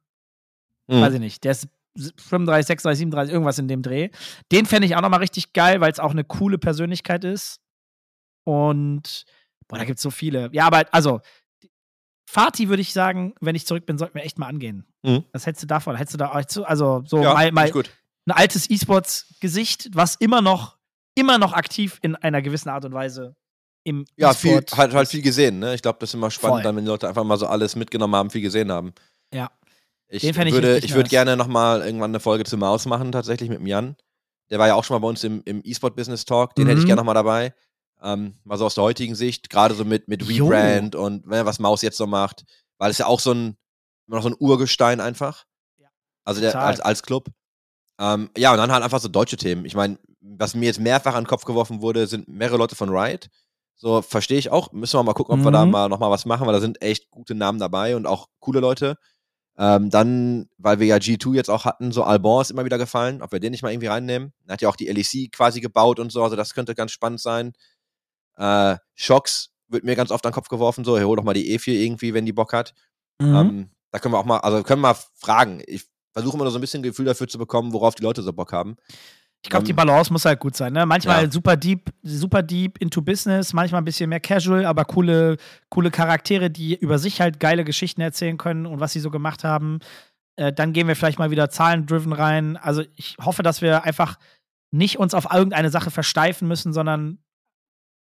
Mhm. 0.88 1.00
weiß 1.00 1.14
ich 1.14 1.20
nicht, 1.20 1.42
der 1.44 1.52
ist 1.52 1.68
35, 1.96 2.66
36, 2.66 2.98
37, 2.98 3.32
irgendwas 3.32 3.58
in 3.58 3.68
dem 3.68 3.82
Dreh. 3.82 4.10
Den 4.52 4.66
fände 4.66 4.86
ich 4.86 4.96
auch 4.96 5.00
nochmal 5.00 5.20
richtig 5.20 5.52
geil, 5.52 5.80
weil 5.80 5.92
es 5.92 5.98
auch 5.98 6.10
eine 6.10 6.24
coole 6.24 6.58
Persönlichkeit 6.58 7.24
ist. 7.24 7.60
Und, 8.44 9.24
boah, 9.68 9.78
da 9.78 9.84
gibt 9.84 9.98
es 9.98 10.02
so 10.02 10.10
viele. 10.10 10.48
Ja, 10.52 10.66
aber 10.66 10.84
also, 10.92 11.20
Fatih 12.28 12.68
würde 12.68 12.82
ich 12.82 12.92
sagen, 12.92 13.34
wenn 13.40 13.54
ich 13.54 13.66
zurück 13.66 13.86
bin, 13.86 13.98
sollten 13.98 14.14
wir 14.14 14.24
echt 14.24 14.38
mal 14.38 14.48
angehen. 14.48 14.86
Mhm. 15.02 15.24
Was 15.32 15.46
hättest 15.46 15.64
du 15.64 15.66
davon? 15.66 15.96
Hättest 15.96 16.14
du 16.14 16.18
da, 16.18 16.30
also 16.30 17.02
so 17.06 17.22
ja, 17.22 17.32
mal, 17.32 17.52
mal 17.52 17.72
ein 17.72 18.32
altes 18.32 18.68
E-Sports-Gesicht, 18.68 19.90
was 19.94 20.16
immer 20.16 20.42
noch, 20.42 20.76
immer 21.14 21.38
noch 21.38 21.52
aktiv 21.52 21.98
in 22.02 22.16
einer 22.16 22.42
gewissen 22.42 22.68
Art 22.68 22.84
und 22.84 22.92
Weise 22.92 23.36
im 23.84 24.04
Ja, 24.16 24.34
viel, 24.34 24.50
E-Sport 24.50 24.76
halt, 24.76 24.94
halt 24.94 25.08
viel 25.08 25.22
gesehen, 25.22 25.60
ne? 25.60 25.74
Ich 25.74 25.82
glaube, 25.82 25.98
das 26.00 26.10
ist 26.10 26.14
immer 26.14 26.30
spannend, 26.30 26.56
Voll. 26.56 26.62
dann, 26.62 26.76
wenn 26.76 26.84
die 26.84 26.90
Leute 26.90 27.08
einfach 27.08 27.22
mal 27.22 27.36
so 27.36 27.46
alles 27.46 27.76
mitgenommen 27.76 28.16
haben, 28.16 28.30
viel 28.30 28.42
gesehen 28.42 28.72
haben. 28.72 28.92
Ja. 29.32 29.50
Ich 30.08 30.22
Den 30.22 30.30
ich 30.46 30.52
würde, 30.52 30.78
ich 30.78 30.94
würde 30.94 31.08
gerne 31.10 31.36
nochmal 31.36 31.82
irgendwann 31.84 32.10
eine 32.12 32.20
Folge 32.20 32.44
zu 32.44 32.56
Maus 32.56 32.86
machen, 32.86 33.10
tatsächlich 33.12 33.48
mit 33.48 33.58
dem 33.58 33.66
Jan. 33.66 33.96
Der 34.50 34.58
war 34.60 34.68
ja 34.68 34.74
auch 34.74 34.84
schon 34.84 34.94
mal 34.94 35.00
bei 35.00 35.08
uns 35.08 35.24
im, 35.24 35.42
im 35.44 35.60
E-Sport 35.64 35.96
Business 35.96 36.24
Talk, 36.24 36.54
den 36.54 36.66
hätte 36.68 36.78
ich 36.78 36.84
Mhm. 36.84 36.88
gerne 36.88 37.00
nochmal 37.00 37.14
dabei. 37.16 37.54
Ähm, 38.02 38.38
mal 38.44 38.56
so 38.58 38.66
aus 38.66 38.74
der 38.74 38.84
heutigen 38.84 39.14
Sicht, 39.16 39.50
gerade 39.50 39.74
so 39.74 39.84
mit, 39.84 40.06
mit 40.06 40.22
Jo. 40.22 40.46
Rebrand 40.48 40.94
und 40.94 41.26
ne, 41.26 41.44
was 41.44 41.58
Maus 41.58 41.82
jetzt 41.82 41.96
so 41.96 42.06
macht, 42.06 42.44
weil 42.78 42.90
es 42.90 42.98
ja 42.98 43.06
auch 43.06 43.18
so 43.20 43.32
ein, 43.32 43.56
noch 44.06 44.22
so 44.22 44.28
ein 44.28 44.36
Urgestein 44.38 45.00
einfach. 45.00 45.44
Ja, 45.78 45.88
Also 46.24 46.40
der, 46.40 46.60
als, 46.60 46.78
als 46.80 47.02
Club. 47.02 47.28
Ähm, 47.98 48.30
ja, 48.36 48.52
und 48.52 48.58
dann 48.58 48.70
halt 48.70 48.84
einfach 48.84 49.00
so 49.00 49.08
deutsche 49.08 49.36
Themen. 49.38 49.64
Ich 49.64 49.74
meine, 49.74 49.98
was 50.20 50.54
mir 50.54 50.66
jetzt 50.66 50.78
mehrfach 50.80 51.14
an 51.14 51.24
den 51.24 51.28
Kopf 51.28 51.44
geworfen 51.44 51.80
wurde, 51.80 52.06
sind 52.06 52.28
mehrere 52.28 52.58
Leute 52.58 52.76
von 52.76 52.90
Riot. 52.90 53.28
So, 53.74 54.02
verstehe 54.02 54.38
ich 54.38 54.50
auch. 54.50 54.70
Müssen 54.72 54.98
wir 54.98 55.02
mal 55.02 55.14
gucken, 55.14 55.34
ob 55.38 55.44
wir 55.44 55.50
da 55.50 55.64
Mhm. 55.64 55.72
mal 55.72 55.88
nochmal 55.88 56.10
was 56.10 56.26
machen, 56.26 56.46
weil 56.46 56.52
da 56.54 56.60
sind 56.60 56.80
echt 56.82 57.10
gute 57.10 57.34
Namen 57.34 57.58
dabei 57.58 57.96
und 57.96 58.06
auch 58.06 58.28
coole 58.38 58.60
Leute. 58.60 58.96
Ähm, 59.58 59.88
dann, 59.88 60.48
weil 60.58 60.80
wir 60.80 60.86
ja 60.86 60.96
G2 60.96 61.34
jetzt 61.34 61.48
auch 61.48 61.64
hatten, 61.64 61.90
so 61.90 62.04
Albon 62.04 62.42
ist 62.42 62.50
immer 62.50 62.66
wieder 62.66 62.76
gefallen, 62.76 63.22
ob 63.22 63.32
wir 63.32 63.40
den 63.40 63.52
nicht 63.52 63.62
mal 63.62 63.72
irgendwie 63.72 63.86
reinnehmen. 63.86 64.34
Er 64.46 64.52
hat 64.52 64.62
ja 64.62 64.68
auch 64.68 64.76
die 64.76 64.88
LEC 64.88 65.32
quasi 65.32 65.60
gebaut 65.60 65.98
und 65.98 66.12
so, 66.12 66.22
also 66.22 66.36
das 66.36 66.54
könnte 66.54 66.74
ganz 66.74 66.92
spannend 66.92 67.20
sein. 67.20 67.54
Äh, 68.36 68.76
Shocks 68.94 69.50
wird 69.68 69.84
mir 69.84 69.96
ganz 69.96 70.10
oft 70.10 70.24
an 70.26 70.30
den 70.30 70.34
Kopf 70.34 70.48
geworfen, 70.48 70.84
so, 70.84 70.98
hey, 70.98 71.04
hol 71.04 71.16
doch 71.16 71.24
mal 71.24 71.34
die 71.34 71.58
E4 71.58 71.72
irgendwie, 71.72 72.12
wenn 72.12 72.26
die 72.26 72.34
Bock 72.34 72.52
hat. 72.52 72.74
Mhm. 73.18 73.34
Ähm, 73.34 73.70
da 73.90 73.98
können 73.98 74.12
wir 74.12 74.18
auch 74.18 74.26
mal, 74.26 74.38
also 74.38 74.62
können 74.62 74.82
wir 74.82 74.88
mal 74.88 74.98
fragen. 75.14 75.62
Ich 75.66 75.86
versuche 76.12 76.36
immer 76.36 76.44
nur 76.44 76.52
so 76.52 76.58
ein 76.58 76.60
bisschen 76.60 76.82
Gefühl 76.82 77.06
dafür 77.06 77.28
zu 77.28 77.38
bekommen, 77.38 77.72
worauf 77.72 77.94
die 77.94 78.02
Leute 78.02 78.22
so 78.22 78.32
Bock 78.32 78.52
haben. 78.52 78.76
Ich 79.46 79.50
glaube, 79.50 79.64
die 79.64 79.72
Balance 79.72 80.12
muss 80.12 80.24
halt 80.24 80.40
gut 80.40 80.56
sein. 80.56 80.72
Ne? 80.72 80.84
Manchmal 80.86 81.24
Ja. 81.24 81.30
super 81.30 81.56
deep, 81.56 81.90
super 82.02 82.42
deep 82.42 82.78
into 82.78 83.00
Business, 83.00 83.52
manchmal 83.52 83.80
ein 83.80 83.84
bisschen 83.84 84.10
mehr 84.10 84.18
casual, 84.18 84.66
aber 84.66 84.84
coole, 84.84 85.36
coole 85.68 85.92
Charaktere, 85.92 86.50
die 86.50 86.74
über 86.74 86.98
sich 86.98 87.20
halt 87.20 87.38
geile 87.38 87.62
Geschichten 87.62 88.00
erzählen 88.00 88.38
können 88.38 88.66
und 88.66 88.80
was 88.80 88.92
sie 88.92 88.98
so 88.98 89.08
gemacht 89.08 89.44
haben. 89.44 89.78
Äh, 90.34 90.52
dann 90.52 90.72
gehen 90.72 90.88
wir 90.88 90.96
vielleicht 90.96 91.20
mal 91.20 91.30
wieder 91.30 91.48
zahlendriven 91.48 92.12
rein. 92.12 92.56
Also 92.56 92.82
ich 92.96 93.16
hoffe, 93.24 93.44
dass 93.44 93.62
wir 93.62 93.84
einfach 93.84 94.18
nicht 94.72 94.98
uns 94.98 95.14
auf 95.14 95.28
irgendeine 95.32 95.70
Sache 95.70 95.92
versteifen 95.92 96.48
müssen, 96.48 96.72
sondern 96.72 97.18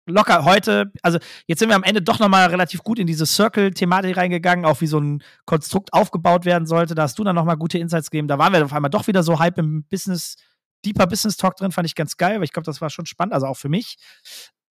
locker 0.07 0.45
heute, 0.45 0.93
also 1.03 1.19
jetzt 1.47 1.61
sind 1.61 1.71
wir 1.71 1.77
am 1.77 1.85
Ende 1.85 2.03
doch 2.03 2.19
nochmal 2.19 2.49
relativ 2.49 2.83
gut 2.83 2.99
in 2.99 3.07
diese 3.07 3.25
Circle-Thematik 3.25 4.15
reingegangen, 4.15 4.67
auch 4.67 4.83
wie 4.83 4.87
so 4.87 4.99
ein 4.99 5.23
Konstrukt 5.47 5.95
aufgebaut 5.95 6.45
werden 6.45 6.67
sollte. 6.67 6.95
Da 6.95 7.05
hast 7.05 7.19
du 7.19 7.25
dann 7.25 7.35
nochmal 7.35 7.57
gute 7.57 7.79
Insights 7.79 8.11
gegeben. 8.11 8.29
Da 8.29 8.37
waren 8.37 8.53
wir 8.53 8.63
auf 8.63 8.75
einmal 8.75 8.91
doch 8.91 9.07
wieder 9.07 9.23
so 9.23 9.39
hype 9.39 9.57
im 9.57 9.85
Business, 9.85 10.37
deeper 10.85 11.07
Business 11.07 11.37
Talk 11.37 11.57
drin, 11.57 11.73
fand 11.73 11.87
ich 11.87 11.95
ganz 11.95 12.17
geil, 12.17 12.37
weil 12.37 12.45
ich 12.45 12.53
glaube, 12.53 12.67
das 12.67 12.81
war 12.81 12.91
schon 12.91 13.07
spannend, 13.07 13.35
also 13.35 13.47
auch 13.47 13.57
für 13.57 13.69
mich. 13.69 13.97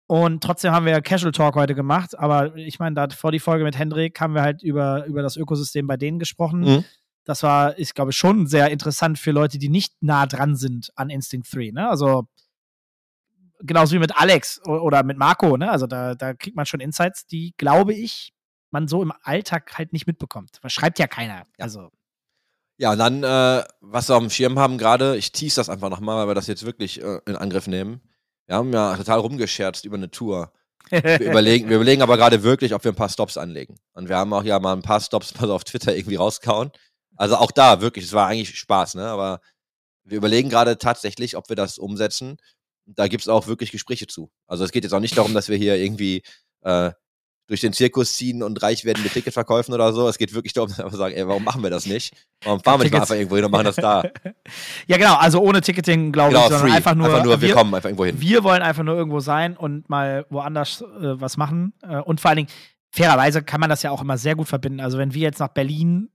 Und 0.07 0.43
trotzdem 0.43 0.73
haben 0.73 0.85
wir 0.85 1.01
Casual 1.01 1.33
Talk 1.33 1.55
heute 1.55 1.75
gemacht, 1.75 2.19
aber 2.19 2.55
ich 2.57 2.79
meine, 2.79 2.95
da 2.95 3.09
vor 3.09 3.33
die 3.33 3.39
Folge 3.39 3.65
mit 3.65 3.79
Hendrik 3.79 4.21
haben 4.21 4.35
wir 4.35 4.43
halt 4.43 4.63
über, 4.63 5.07
über 5.07 5.23
das 5.23 5.37
Ökosystem 5.37 5.87
bei 5.87 5.97
denen 5.97 6.19
gesprochen. 6.19 6.61
Mhm. 6.61 6.85
Das 7.25 7.43
war, 7.43 7.79
ich 7.79 7.95
glaube, 7.95 8.13
schon 8.13 8.47
sehr 8.47 8.71
interessant 8.71 9.19
für 9.19 9.31
Leute, 9.31 9.59
die 9.59 9.69
nicht 9.69 9.95
nah 10.03 10.27
dran 10.27 10.57
sind 10.57 10.91
an 10.97 11.09
Instinct 11.09 11.55
3. 11.55 11.71
Ne? 11.73 11.89
Also 11.89 12.27
genauso 13.61 13.95
wie 13.95 14.01
mit 14.01 14.17
Alex 14.17 14.61
oder 14.67 15.05
mit 15.05 15.17
Marco. 15.17 15.57
Ne? 15.57 15.71
Also 15.71 15.87
da, 15.87 16.15
da 16.15 16.35
kriegt 16.35 16.57
man 16.57 16.67
schon 16.67 16.81
Insights, 16.81 17.27
die, 17.27 17.55
glaube 17.57 17.95
ich, 17.95 18.33
man 18.71 18.89
so 18.89 19.03
im 19.03 19.13
Alltag 19.23 19.79
halt 19.79 19.93
nicht 19.93 20.07
mitbekommt. 20.07 20.59
Das 20.63 20.73
schreibt 20.73 20.99
ja 20.99 21.07
keiner. 21.07 21.47
Also 21.59 21.91
Ja, 22.79 22.93
und 22.93 22.99
dann, 22.99 23.23
äh, 23.23 23.65
was 23.81 24.09
wir 24.09 24.17
auf 24.17 24.23
dem 24.23 24.31
Schirm 24.31 24.59
haben 24.59 24.79
gerade, 24.79 25.17
ich 25.17 25.33
tease 25.33 25.57
das 25.57 25.69
einfach 25.69 25.91
nochmal, 25.91 26.19
weil 26.19 26.29
wir 26.29 26.35
das 26.35 26.47
jetzt 26.47 26.65
wirklich 26.65 27.01
äh, 27.03 27.21
in 27.27 27.37
Angriff 27.37 27.67
nehmen. 27.67 28.01
Wir 28.47 28.57
haben 28.57 28.73
ja 28.73 28.97
total 28.97 29.21
rumgescherzt 29.21 29.85
über 29.85 29.97
eine 29.97 30.11
Tour. 30.11 30.53
Wir 30.91 31.21
überlegen, 31.21 31.69
wir 31.69 31.77
überlegen 31.77 32.03
aber 32.03 32.17
gerade 32.17 32.43
wirklich, 32.43 32.75
ob 32.75 32.85
wir 32.85 32.93
ein 32.93 32.97
paar 32.97 33.09
Stops 33.09 33.37
anlegen. 33.37 33.79
Und 33.93 34.09
wir 34.09 34.17
haben 34.17 34.33
auch 34.33 34.45
ja 34.45 34.59
mal 34.59 34.73
ein 34.73 34.83
paar 34.83 35.01
Stops 35.01 35.39
mal 35.41 35.47
so 35.47 35.55
auf 35.55 35.65
Twitter 35.65 35.95
irgendwie 35.95 36.17
rausgehauen. 36.17 36.73
Also 37.17 37.37
auch 37.37 37.51
da 37.51 37.81
wirklich, 37.81 38.07
es 38.07 38.13
war 38.13 38.27
eigentlich 38.27 38.59
Spaß, 38.59 38.95
ne? 38.97 39.07
Aber 39.07 39.41
wir 40.05 40.19
überlegen 40.19 40.49
gerade 40.49 40.79
tatsächlich, 40.79 41.37
ob 41.37 41.49
wir 41.49 41.57
das 41.57 41.79
umsetzen. 41.79 42.39
Da 42.87 43.07
gibt's 43.07 43.29
auch 43.29 43.47
wirklich 43.47 43.71
Gespräche 43.71 44.07
zu. 44.07 44.31
Also 44.47 44.65
es 44.65 44.73
geht 44.73 44.83
jetzt 44.85 44.93
auch 44.93 45.01
nicht 45.01 45.17
darum, 45.17 45.35
dass 45.35 45.49
wir 45.49 45.57
hier 45.57 45.77
irgendwie 45.77 46.23
äh, 46.63 46.91
durch 47.49 47.61
den 47.61 47.73
Zirkus 47.73 48.15
ziehen 48.15 48.43
und 48.43 48.63
reich 48.63 48.85
werden 48.85 49.03
mit 49.03 49.13
Ticketverkäufen 49.13 49.75
oder 49.75 49.93
so. 49.93 50.09
Es 50.09 50.19
geht 50.19 50.33
wirklich 50.35 50.53
darum, 50.53 50.69
dass 50.71 50.79
wir 50.79 50.85
einfach 50.85 50.99
sagen, 50.99 51.15
ey, 51.15 51.27
warum 51.27 51.45
machen 51.45 51.63
wir 51.63 51.71
das 51.71 51.87
nicht? 51.87 52.15
Warum 52.45 52.61
fahren 52.61 52.81
wir 52.81 52.85
nicht 52.85 52.93
mal 52.93 53.01
einfach 53.01 53.15
irgendwo 53.15 53.37
hin 53.37 53.45
und 53.45 53.51
machen 53.51 53.65
das 53.65 53.77
da? 53.77 54.03
ja, 54.87 54.97
genau, 54.97 55.15
also 55.15 55.41
ohne 55.41 55.61
Ticketing, 55.61 56.13
glaube 56.13 56.31
Genau, 56.31 56.45
ich, 56.45 56.49
sondern 56.49 56.69
free. 56.69 56.77
einfach 56.77 56.95
nur, 56.95 57.09
wir, 57.25 57.41
wir, 57.41 57.55
kommen 57.55 57.75
einfach 57.75 57.89
irgendwo 57.89 58.05
hin. 58.05 58.21
wir 58.21 58.45
wollen 58.45 58.63
einfach 58.63 58.83
nur 58.83 58.97
irgendwo 58.97 59.21
sein 59.21 59.57
und 59.57 59.89
mal 59.89 60.27
woanders 60.31 60.83
äh, 60.83 61.21
was 61.21 61.37
machen. 61.37 61.75
Äh, 61.83 61.99
und 61.99 62.21
vor 62.21 62.31
allen 62.31 62.39
Dingen, 62.39 62.49
fairerweise 62.91 63.43
kann 63.43 63.61
man 63.61 63.71
das 63.71 63.83
ja 63.83 63.91
auch 63.91 64.03
immer 64.03 64.19
sehr 64.19 64.37
gut 64.37 64.49
verbinden. 64.49 64.81
Also 64.81 64.99
wenn 64.99 65.15
wir 65.15 65.23
jetzt 65.23 65.41
nach 65.41 65.49
Berlin 65.49 66.11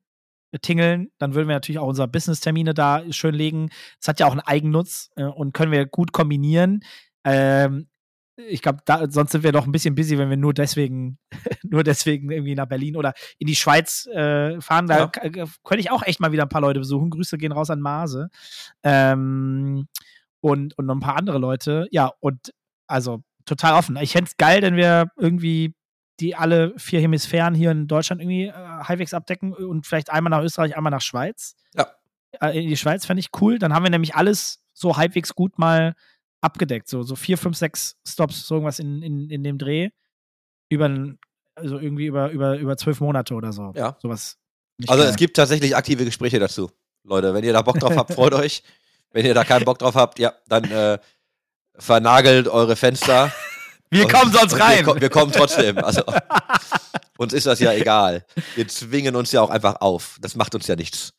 tingeln, 0.61 1.11
dann 1.17 1.33
würden 1.33 1.47
wir 1.47 1.55
natürlich 1.55 1.79
auch 1.79 1.87
unsere 1.87 2.07
Business-Termine 2.07 2.73
da 2.73 3.03
schön 3.11 3.35
legen. 3.35 3.69
Das 3.99 4.07
hat 4.07 4.19
ja 4.19 4.27
auch 4.27 4.31
einen 4.31 4.39
Eigennutz 4.41 5.09
äh, 5.15 5.23
und 5.23 5.53
können 5.53 5.71
wir 5.71 5.85
gut 5.85 6.13
kombinieren. 6.13 6.83
Ähm, 7.23 7.87
ich 8.37 8.61
glaube, 8.61 8.81
sonst 9.09 9.31
sind 9.31 9.43
wir 9.43 9.51
doch 9.51 9.65
ein 9.65 9.71
bisschen 9.71 9.95
busy, 9.95 10.17
wenn 10.17 10.29
wir 10.29 10.37
nur 10.37 10.53
deswegen, 10.53 11.17
nur 11.63 11.83
deswegen 11.83 12.31
irgendwie 12.31 12.55
nach 12.55 12.67
Berlin 12.67 12.95
oder 12.95 13.13
in 13.39 13.47
die 13.47 13.55
Schweiz 13.55 14.05
äh, 14.07 14.61
fahren. 14.61 14.87
Da 14.87 14.99
Ja. 14.99 15.07
könnte 15.09 15.79
ich 15.79 15.89
auch 15.91 16.03
echt 16.03 16.19
mal 16.19 16.31
wieder 16.31 16.43
ein 16.43 16.49
paar 16.49 16.61
Leute 16.61 16.79
besuchen. 16.79 17.09
Grüße 17.09 17.37
gehen 17.37 17.51
raus 17.51 17.69
an 17.69 17.81
Mase. 17.81 18.29
Ähm, 18.83 19.87
und, 20.41 20.77
und 20.77 20.85
noch 20.85 20.95
ein 20.95 20.99
paar 21.01 21.17
andere 21.17 21.39
Leute. 21.39 21.87
Ja, 21.91 22.11
und 22.19 22.53
also 22.85 23.23
total 23.45 23.73
offen. 23.73 23.97
Ich 23.97 24.11
fände 24.11 24.29
es 24.29 24.37
geil, 24.37 24.61
wenn 24.61 24.75
wir 24.75 25.07
irgendwie 25.17 25.73
die 26.19 26.35
alle 26.35 26.73
vier 26.77 26.99
Hemisphären 26.99 27.53
hier 27.53 27.71
in 27.71 27.87
Deutschland 27.87 28.21
irgendwie 28.21 28.45
äh, 28.47 28.51
halbwegs 28.53 29.13
abdecken 29.13 29.53
und 29.53 29.85
vielleicht 29.85 30.11
einmal 30.11 30.31
nach 30.31 30.41
Österreich, 30.43 30.75
einmal 30.75 30.91
nach 30.91 31.01
Schweiz. 31.01 31.55
Ja. 31.75 31.87
Äh, 32.41 32.61
in 32.63 32.69
die 32.69 32.77
Schweiz 32.77 33.05
fände 33.05 33.19
ich 33.19 33.29
cool. 33.41 33.59
Dann 33.59 33.73
haben 33.73 33.83
wir 33.83 33.89
nämlich 33.91 34.15
alles 34.15 34.63
so 34.73 34.97
halbwegs 34.97 35.33
gut 35.35 35.57
mal 35.59 35.95
abgedeckt. 36.47 36.87
So, 36.89 37.03
so 37.03 37.15
vier, 37.15 37.37
fünf, 37.37 37.55
sechs 37.57 37.95
Stops, 38.07 38.47
so 38.47 38.55
irgendwas 38.55 38.79
in, 38.79 39.01
in, 39.03 39.29
in 39.29 39.43
dem 39.43 39.57
Dreh. 39.57 39.89
Über 40.69 40.89
also 41.55 41.79
irgendwie 41.79 42.05
über, 42.05 42.29
über, 42.31 42.57
über 42.57 42.77
zwölf 42.77 42.99
Monate 42.99 43.33
oder 43.33 43.51
so. 43.51 43.73
Ja. 43.75 43.97
Sowas. 44.01 44.37
Also 44.87 45.01
geil. 45.03 45.09
es 45.11 45.15
gibt 45.15 45.35
tatsächlich 45.35 45.75
aktive 45.75 46.05
Gespräche 46.05 46.39
dazu. 46.39 46.69
Leute, 47.03 47.33
wenn 47.33 47.43
ihr 47.43 47.53
da 47.53 47.61
Bock 47.61 47.79
drauf 47.79 47.95
habt, 47.95 48.13
freut 48.13 48.33
euch. 48.33 48.63
Wenn 49.11 49.25
ihr 49.25 49.33
da 49.33 49.43
keinen 49.43 49.65
Bock 49.65 49.79
drauf 49.79 49.95
habt, 49.95 50.19
ja, 50.19 50.33
dann 50.47 50.65
äh, 50.65 50.99
vernagelt 51.77 52.47
eure 52.47 52.75
Fenster. 52.75 53.31
wir 53.89 54.05
Und- 54.05 54.11
kommen 54.13 54.31
sonst 54.31 54.59
rein. 54.59 54.85
Wir, 54.85 55.01
wir 55.01 55.09
kommen 55.09 55.31
trotzdem. 55.31 55.77
Also, 55.79 56.03
uns 57.17 57.33
ist 57.33 57.47
das 57.47 57.59
ja 57.59 57.71
egal. 57.73 58.25
Wir 58.55 58.67
zwingen 58.67 59.15
uns 59.15 59.31
ja 59.31 59.41
auch 59.41 59.49
einfach 59.49 59.81
auf. 59.81 60.17
Das 60.21 60.35
macht 60.35 60.53
uns 60.53 60.67
ja 60.67 60.75
nichts. 60.75 61.13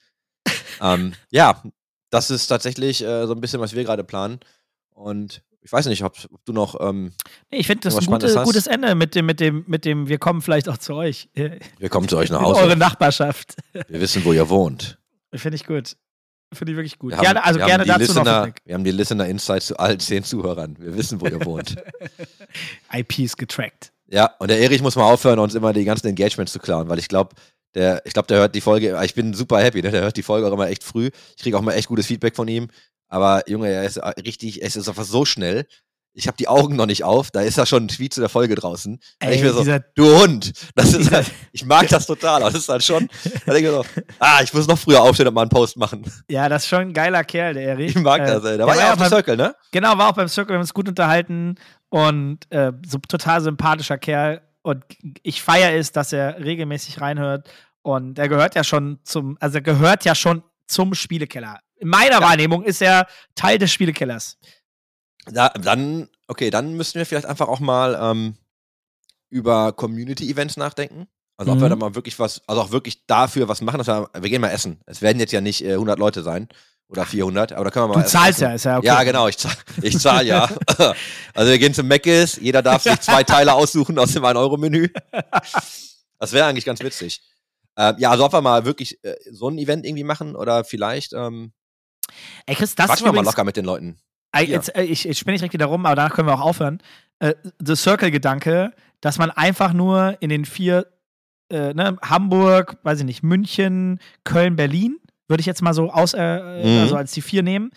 Ähm, 0.80 1.14
ja, 1.30 1.62
das 2.10 2.30
ist 2.30 2.46
tatsächlich 2.46 3.02
äh, 3.02 3.26
so 3.26 3.32
ein 3.34 3.40
bisschen, 3.40 3.60
was 3.60 3.74
wir 3.74 3.82
gerade 3.84 4.04
planen. 4.04 4.38
Und 4.99 5.42
ich 5.61 5.70
weiß 5.72 5.86
nicht, 5.86 6.03
ob, 6.03 6.16
ob 6.32 6.44
du 6.44 6.53
noch. 6.53 6.76
Ähm, 6.80 7.12
Nee, 7.51 7.59
ich 7.59 7.66
finde 7.66 7.82
das 7.82 7.96
ein 7.96 8.05
gute, 8.07 8.34
gutes 8.44 8.66
Ende 8.66 8.94
mit 8.94 9.14
dem, 9.14 9.26
mit 9.26 9.38
dem, 9.40 9.64
mit 9.66 9.84
dem, 9.84 10.09
wir 10.09 10.18
kommen 10.18 10.42
vielleicht 10.42 10.68
auch 10.68 10.78
zu 10.78 10.94
euch. 10.94 11.28
In 11.34 11.59
wir 11.78 11.88
kommen 11.88 12.09
zu 12.09 12.16
euch 12.16 12.30
nach 12.30 12.42
eure 12.42 12.62
Hause. 12.62 12.76
Nachbarschaft. 12.76 13.55
Wir 13.72 14.01
wissen, 14.01 14.24
wo 14.24 14.32
ihr 14.32 14.49
wohnt. 14.49 14.99
Finde 15.34 15.57
ich 15.57 15.64
gut. 15.66 15.96
Finde 16.53 16.72
ich 16.72 16.76
wirklich 16.76 16.99
gut. 16.99 17.11
Wir 17.12 17.18
haben- 17.18 17.24
gerne, 17.24 17.44
also 17.44 17.61
wir 17.61 17.66
gerne 17.66 17.84
dazu 17.84 18.01
noch 18.01 18.07
Listener, 18.24 18.44
Feedback. 18.44 18.62
Wir 18.64 18.74
haben 18.74 18.84
die 18.84 18.90
Listener 18.90 19.26
Insights 19.26 19.66
zu 19.66 19.76
allen 19.78 20.01
zehn 20.01 20.24
Zuhörern. 20.24 20.76
Wir 20.80 20.96
wissen, 20.96 21.20
wo 21.20 21.26
ihr 21.26 21.44
wohnt. 21.44 21.76
IP 22.92 23.18
ist 23.20 23.36
getrackt. 23.36 23.92
Ja, 24.11 24.34
und 24.38 24.49
der 24.51 24.59
Erich 24.61 24.80
muss 24.80 24.96
mal 24.96 25.05
aufhören, 25.05 25.38
uns 25.38 25.55
immer 25.55 25.72
die 25.74 25.84
ganzen 25.84 26.07
Engagements 26.09 26.53
zu 26.53 26.59
klauen, 26.59 26.88
weil 26.88 26.99
ich 26.99 27.09
glaube, 27.09 27.34
der, 27.74 28.01
ich 28.07 28.14
glaube, 28.14 28.26
der 28.28 28.38
hört 28.38 28.55
die 28.55 28.62
Folge, 28.62 28.99
ich 29.05 29.14
bin 29.14 29.34
super 29.34 29.61
happy, 29.61 29.82
ne? 29.82 29.90
der 29.90 30.01
hört 30.01 30.16
die 30.16 30.22
Folge 30.22 30.49
auch 30.49 30.53
immer 30.53 30.68
echt 30.68 30.82
früh. 30.82 31.11
Ich 31.36 31.42
kriege 31.42 31.59
auch 31.59 31.62
mal 31.62 31.72
echt 31.74 31.88
gutes 31.88 32.07
Feedback 32.07 32.34
von 32.34 32.49
ihm. 32.49 32.68
Aber 33.09 33.48
Junge, 33.48 33.68
er 33.70 33.84
ist 33.84 33.98
richtig, 34.24 34.62
es 34.62 34.76
ist 34.76 34.88
einfach 34.88 35.04
so 35.04 35.24
schnell. 35.24 35.66
Ich 36.14 36.26
habe 36.26 36.36
die 36.36 36.48
Augen 36.48 36.74
noch 36.74 36.86
nicht 36.86 37.04
auf, 37.04 37.30
da 37.30 37.42
ist 37.42 37.59
ja 37.59 37.64
schon 37.66 37.84
ein 37.84 37.88
Tweet 37.88 38.12
zu 38.12 38.20
der 38.20 38.28
Folge 38.28 38.56
draußen. 38.56 38.94
Und 38.94 39.02
ich 39.30 39.40
Ey, 39.40 39.42
mir 39.44 39.52
so, 39.52 39.64
du 39.94 40.18
Hund, 40.20 40.52
das 40.74 40.92
ist 40.92 41.11
halt, 41.12 41.30
ich 41.52 41.64
mag 41.64 41.86
das 41.88 42.06
total, 42.06 42.42
aber 42.42 42.50
das 42.50 42.62
ist 42.62 42.68
halt 42.68 42.82
schon, 42.82 43.09
da 43.46 43.52
denke 43.52 43.68
ich 43.68 43.74
so, 43.74 43.84
ah, 44.18 44.40
ich 44.42 44.52
muss 44.52 44.66
noch 44.66 44.78
früher 44.78 45.00
aufstehen 45.00 45.28
und 45.28 45.34
mal 45.34 45.42
einen 45.42 45.50
Post 45.50 45.76
machen. 45.76 46.04
ja, 46.28 46.48
das 46.48 46.64
ist 46.64 46.68
schon 46.70 46.80
ein 46.80 46.92
geiler 46.92 47.22
Kerl, 47.22 47.54
der 47.54 47.62
Erich. 47.62 47.94
Ich 47.94 48.02
mag 48.02 48.22
Äh, 48.22 48.26
das, 48.26 48.44
ey. 48.44 48.50
Da 48.52 48.56
der 48.56 48.66
war 48.66 48.76
ja 48.76 48.94
auch 48.94 48.96
beim- 48.98 49.09
Circle, 49.09 49.36
ne? 49.36 49.54
Genau, 49.70 49.96
war 49.96 50.09
auch 50.09 50.14
beim 50.14 50.28
Circle, 50.28 50.50
wir 50.50 50.54
haben 50.56 50.62
uns 50.62 50.74
gut 50.74 50.88
unterhalten 50.88 51.54
und 51.88 52.50
äh, 52.50 52.72
so 52.84 52.98
total 52.98 53.40
sympathischer 53.40 53.98
Kerl. 53.98 54.40
Und 54.62 54.82
ich 55.22 55.40
feiere 55.40 55.78
es, 55.78 55.92
dass 55.92 56.12
er 56.12 56.40
regelmäßig 56.44 57.00
reinhört. 57.00 57.48
Und 57.82 58.18
er 58.18 58.28
gehört 58.28 58.56
ja 58.56 58.64
schon 58.64 58.98
zum, 59.04 59.36
also 59.40 59.59
er 59.59 59.62
gehört 59.62 60.04
ja 60.04 60.14
schon 60.16 60.42
zum 60.66 60.94
Spielekeller. 60.94 61.61
In 61.78 61.88
meiner 61.88 62.20
Wahrnehmung 62.20 62.64
ist 62.64 62.82
er 62.82 63.06
Teil 63.34 63.58
des 63.58 63.70
Spielekellers. 63.72 64.38
Da, 65.26 65.48
dann, 65.50 66.08
okay, 66.26 66.50
dann 66.50 66.74
müssten 66.74 66.98
wir 66.98 67.06
vielleicht 67.06 67.26
einfach 67.26 67.48
auch 67.48 67.60
mal 67.60 67.98
ähm, 68.00 68.36
über 69.30 69.72
Community-Events 69.72 70.56
nachdenken. 70.56 71.06
Also 71.36 71.52
ob 71.52 71.58
Mhm. 71.58 71.62
wir 71.62 71.68
da 71.68 71.76
mal 71.76 71.94
wirklich 71.94 72.18
was, 72.18 72.40
also 72.48 72.62
auch 72.62 72.70
wirklich 72.72 73.06
dafür 73.06 73.48
was 73.48 73.60
machen. 73.60 73.78
Dass 73.78 73.86
wir, 73.86 74.10
wir 74.12 74.30
gehen 74.30 74.40
mal 74.40 74.48
essen. 74.50 74.80
Es 74.86 75.02
werden 75.02 75.20
jetzt 75.20 75.32
ja 75.32 75.40
nicht 75.40 75.62
äh, 75.64 75.74
100 75.74 75.98
Leute 75.98 76.22
sein 76.22 76.48
oder 76.88 77.04
400, 77.04 77.52
aber 77.52 77.64
da 77.66 77.70
können 77.70 77.90
wir 77.90 77.96
mal 77.96 78.02
Du 78.02 78.08
zahlst 78.08 78.38
essen. 78.40 78.44
ja, 78.48 78.54
ist 78.54 78.64
ja 78.64 78.78
okay. 78.78 78.86
Ja, 78.86 79.02
genau, 79.04 79.28
ich 79.28 79.36
zahle 79.36 79.54
ich 79.82 79.98
zahl 79.98 80.26
ja. 80.26 80.48
also 81.34 81.50
wir 81.50 81.58
gehen 81.58 81.74
zum 81.74 81.86
Mc's, 81.86 82.36
jeder 82.40 82.62
darf 82.62 82.82
sich 82.82 82.98
zwei 83.00 83.22
Teile 83.24 83.52
aussuchen 83.52 83.98
aus 83.98 84.12
dem 84.14 84.24
1-Euro-Menü. 84.24 84.88
Das 86.18 86.32
wäre 86.32 86.46
eigentlich 86.46 86.64
ganz 86.64 86.80
witzig. 86.80 87.20
Ähm, 87.76 87.94
ja, 87.98 88.10
also 88.10 88.24
ob 88.24 88.32
wir 88.32 88.40
mal 88.40 88.64
wirklich 88.64 89.04
äh, 89.04 89.14
so 89.30 89.48
ein 89.48 89.58
Event 89.58 89.84
irgendwie 89.86 90.02
machen 90.02 90.34
oder 90.34 90.64
vielleicht 90.64 91.12
ähm, 91.12 91.52
Ey, 92.46 92.54
Chris, 92.54 92.74
das 92.74 92.86
quatschen 92.86 93.06
wir 93.06 93.12
mal 93.12 93.24
locker 93.24 93.44
mit 93.44 93.56
den 93.56 93.64
Leuten. 93.64 93.96
Jetzt, 94.40 94.76
ich, 94.76 95.09
ich 95.09 95.18
spinne 95.18 95.32
nicht 95.34 95.40
direkt 95.40 95.54
wieder 95.54 95.66
rum, 95.66 95.84
aber 95.86 95.96
danach 95.96 96.14
können 96.14 96.28
wir 96.28 96.34
auch 96.34 96.40
aufhören. 96.42 96.78
Äh, 97.18 97.34
The 97.64 97.74
Circle-Gedanke, 97.74 98.72
dass 99.00 99.18
man 99.18 99.30
einfach 99.30 99.72
nur 99.72 100.16
in 100.20 100.28
den 100.28 100.44
vier, 100.44 100.86
äh, 101.50 101.72
ne, 101.74 101.96
Hamburg, 102.02 102.76
weiß 102.82 103.00
ich 103.00 103.04
nicht, 103.04 103.22
München, 103.22 103.98
Köln, 104.24 104.54
Berlin, 104.56 104.98
würde 105.28 105.40
ich 105.40 105.46
jetzt 105.46 105.62
mal 105.62 105.74
so 105.74 105.90
aus, 105.90 106.14
äh, 106.14 106.18
Mhm. 106.64 106.80
also 106.80 106.96
als 106.96 107.12
die 107.12 107.22
vier 107.22 107.42
nehmen. 107.42 107.70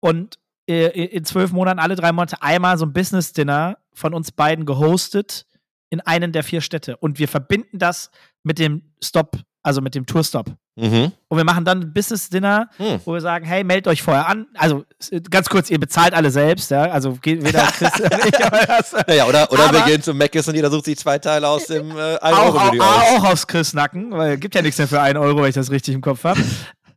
Und 0.00 0.38
äh, 0.68 0.86
in 1.06 1.24
zwölf 1.24 1.52
Monaten, 1.52 1.78
alle 1.78 1.96
drei 1.96 2.12
Monate 2.12 2.40
einmal 2.42 2.78
so 2.78 2.86
ein 2.86 2.92
Business-Dinner 2.92 3.78
von 3.92 4.14
uns 4.14 4.30
beiden 4.32 4.64
gehostet 4.66 5.46
in 5.90 6.00
einen 6.00 6.32
der 6.32 6.44
vier 6.44 6.60
Städte. 6.60 6.96
Und 6.96 7.18
wir 7.18 7.28
verbinden 7.28 7.78
das 7.78 8.10
mit 8.42 8.58
dem 8.58 8.92
Stop, 9.02 9.36
also 9.64 9.80
mit 9.80 9.94
dem 9.96 10.06
Tourstop. 10.06 10.46
Mhm. 10.76 11.10
Und 11.28 11.36
wir 11.36 11.44
machen 11.44 11.64
dann 11.64 11.80
ein 11.80 11.92
Business-Dinner 11.92 12.68
Hm. 12.76 13.00
wo 13.04 13.14
wir 13.14 13.20
sagen, 13.20 13.44
hey, 13.46 13.64
meldet 13.64 13.88
euch 13.88 14.02
vorher 14.02 14.28
an. 14.28 14.46
Also 14.54 14.84
ganz 15.30 15.48
kurz, 15.48 15.70
ihr 15.70 15.78
bezahlt 15.80 16.14
alle 16.14 16.30
selbst, 16.30 16.70
ja. 16.70 16.82
Also 16.82 17.12
geht 17.14 17.42
weder 17.44 17.62
Chris 17.78 17.92
ich, 17.96 18.44
aber 18.44 18.58
das, 18.66 18.92
Naja, 19.06 19.24
oder, 19.26 19.50
oder 19.50 19.72
wir 19.72 19.80
Aber- 19.80 19.90
gehen 19.90 20.02
zum 20.02 20.18
Mc's 20.18 20.46
und 20.48 20.54
jeder 20.54 20.70
sucht 20.70 20.84
sich 20.84 20.98
zwei 20.98 21.18
Teile 21.18 21.48
aus 21.48 21.66
dem 21.66 21.90
äh, 21.96 22.18
1 22.18 22.36
auch, 22.36 22.54
Euro 22.54 22.82
auch, 22.82 23.12
auch 23.18 23.24
aufs 23.32 23.46
Chris-Nacken, 23.46 24.12
weil 24.12 24.36
gibt 24.38 24.54
ja 24.54 24.62
nichts 24.62 24.78
mehr 24.78 24.86
für 24.88 25.00
einen 25.00 25.16
Euro, 25.18 25.42
wenn 25.42 25.48
ich 25.48 25.54
das 25.54 25.70
richtig 25.70 25.94
im 25.94 26.00
Kopf 26.02 26.22
habe. 26.24 26.40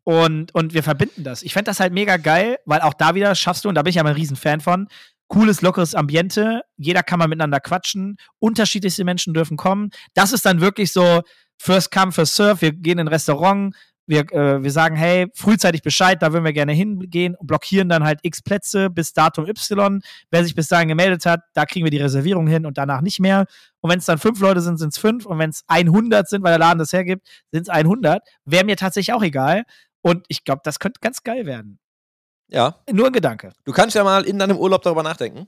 Und, 0.03 0.53
und 0.55 0.73
wir 0.73 0.83
verbinden 0.83 1.23
das. 1.23 1.43
Ich 1.43 1.53
fände 1.53 1.69
das 1.69 1.79
halt 1.79 1.93
mega 1.93 2.17
geil, 2.17 2.57
weil 2.65 2.81
auch 2.81 2.93
da 2.93 3.13
wieder 3.15 3.35
schaffst 3.35 3.65
du, 3.65 3.69
und 3.69 3.75
da 3.75 3.81
bin 3.83 3.89
ich 3.89 3.95
ja 3.97 4.03
mal 4.03 4.09
ein 4.09 4.15
Riesenfan 4.15 4.61
von, 4.61 4.87
cooles, 5.27 5.61
lockeres 5.61 5.95
Ambiente, 5.95 6.61
jeder 6.77 7.03
kann 7.03 7.19
mal 7.19 7.27
miteinander 7.27 7.59
quatschen, 7.59 8.15
unterschiedlichste 8.39 9.03
Menschen 9.03 9.33
dürfen 9.33 9.57
kommen. 9.57 9.89
Das 10.13 10.31
ist 10.31 10.45
dann 10.45 10.61
wirklich 10.61 10.93
so 10.93 11.21
First 11.57 11.91
Come, 11.91 12.11
First 12.11 12.35
Serve, 12.35 12.61
wir 12.61 12.71
gehen 12.71 12.99
in 12.99 13.07
ein 13.07 13.07
Restaurant, 13.07 13.75
wir, 14.09 14.21
äh, 14.31 14.63
wir 14.63 14.71
sagen, 14.71 14.95
hey, 14.95 15.27
frühzeitig 15.33 15.81
Bescheid, 15.81 16.21
da 16.21 16.31
würden 16.31 16.45
wir 16.45 16.53
gerne 16.53 16.71
hingehen, 16.71 17.35
blockieren 17.41 17.89
dann 17.89 18.05
halt 18.05 18.19
x 18.21 18.41
Plätze 18.41 18.89
bis 18.89 19.11
Datum 19.11 19.47
Y. 19.49 19.99
Wer 20.31 20.43
sich 20.45 20.55
bis 20.55 20.69
dahin 20.69 20.87
gemeldet 20.87 21.25
hat, 21.25 21.41
da 21.53 21.65
kriegen 21.65 21.83
wir 21.85 21.91
die 21.91 21.97
Reservierung 21.97 22.47
hin 22.47 22.65
und 22.65 22.77
danach 22.77 23.01
nicht 23.01 23.19
mehr. 23.19 23.45
Und 23.81 23.89
wenn 23.91 23.99
es 23.99 24.05
dann 24.05 24.17
fünf 24.17 24.39
Leute 24.39 24.61
sind, 24.61 24.77
sind 24.77 24.93
es 24.93 24.97
fünf. 24.97 25.25
Und 25.25 25.39
wenn 25.39 25.49
es 25.49 25.63
100 25.67 26.27
sind, 26.29 26.41
weil 26.43 26.51
der 26.51 26.59
Laden 26.59 26.79
das 26.79 26.93
hergibt, 26.93 27.27
sind 27.51 27.63
es 27.63 27.69
100. 27.69 28.21
Wäre 28.45 28.63
mir 28.63 28.77
tatsächlich 28.77 29.13
auch 29.13 29.23
egal. 29.23 29.63
Und 30.01 30.23
ich 30.29 30.45
glaube, 30.45 30.61
das 30.63 30.79
könnte 30.79 31.01
ganz 31.01 31.23
geil 31.23 31.45
werden. 31.45 31.77
Ja, 32.49 32.77
Nur 32.89 33.07
ein 33.07 33.13
Gedanke. 33.13 33.51
du 33.65 33.73
kannst 33.73 33.93
ja 33.93 34.05
mal 34.05 34.23
in 34.23 34.39
deinem 34.39 34.55
Urlaub 34.55 34.83
darüber 34.83 35.03
nachdenken. 35.03 35.47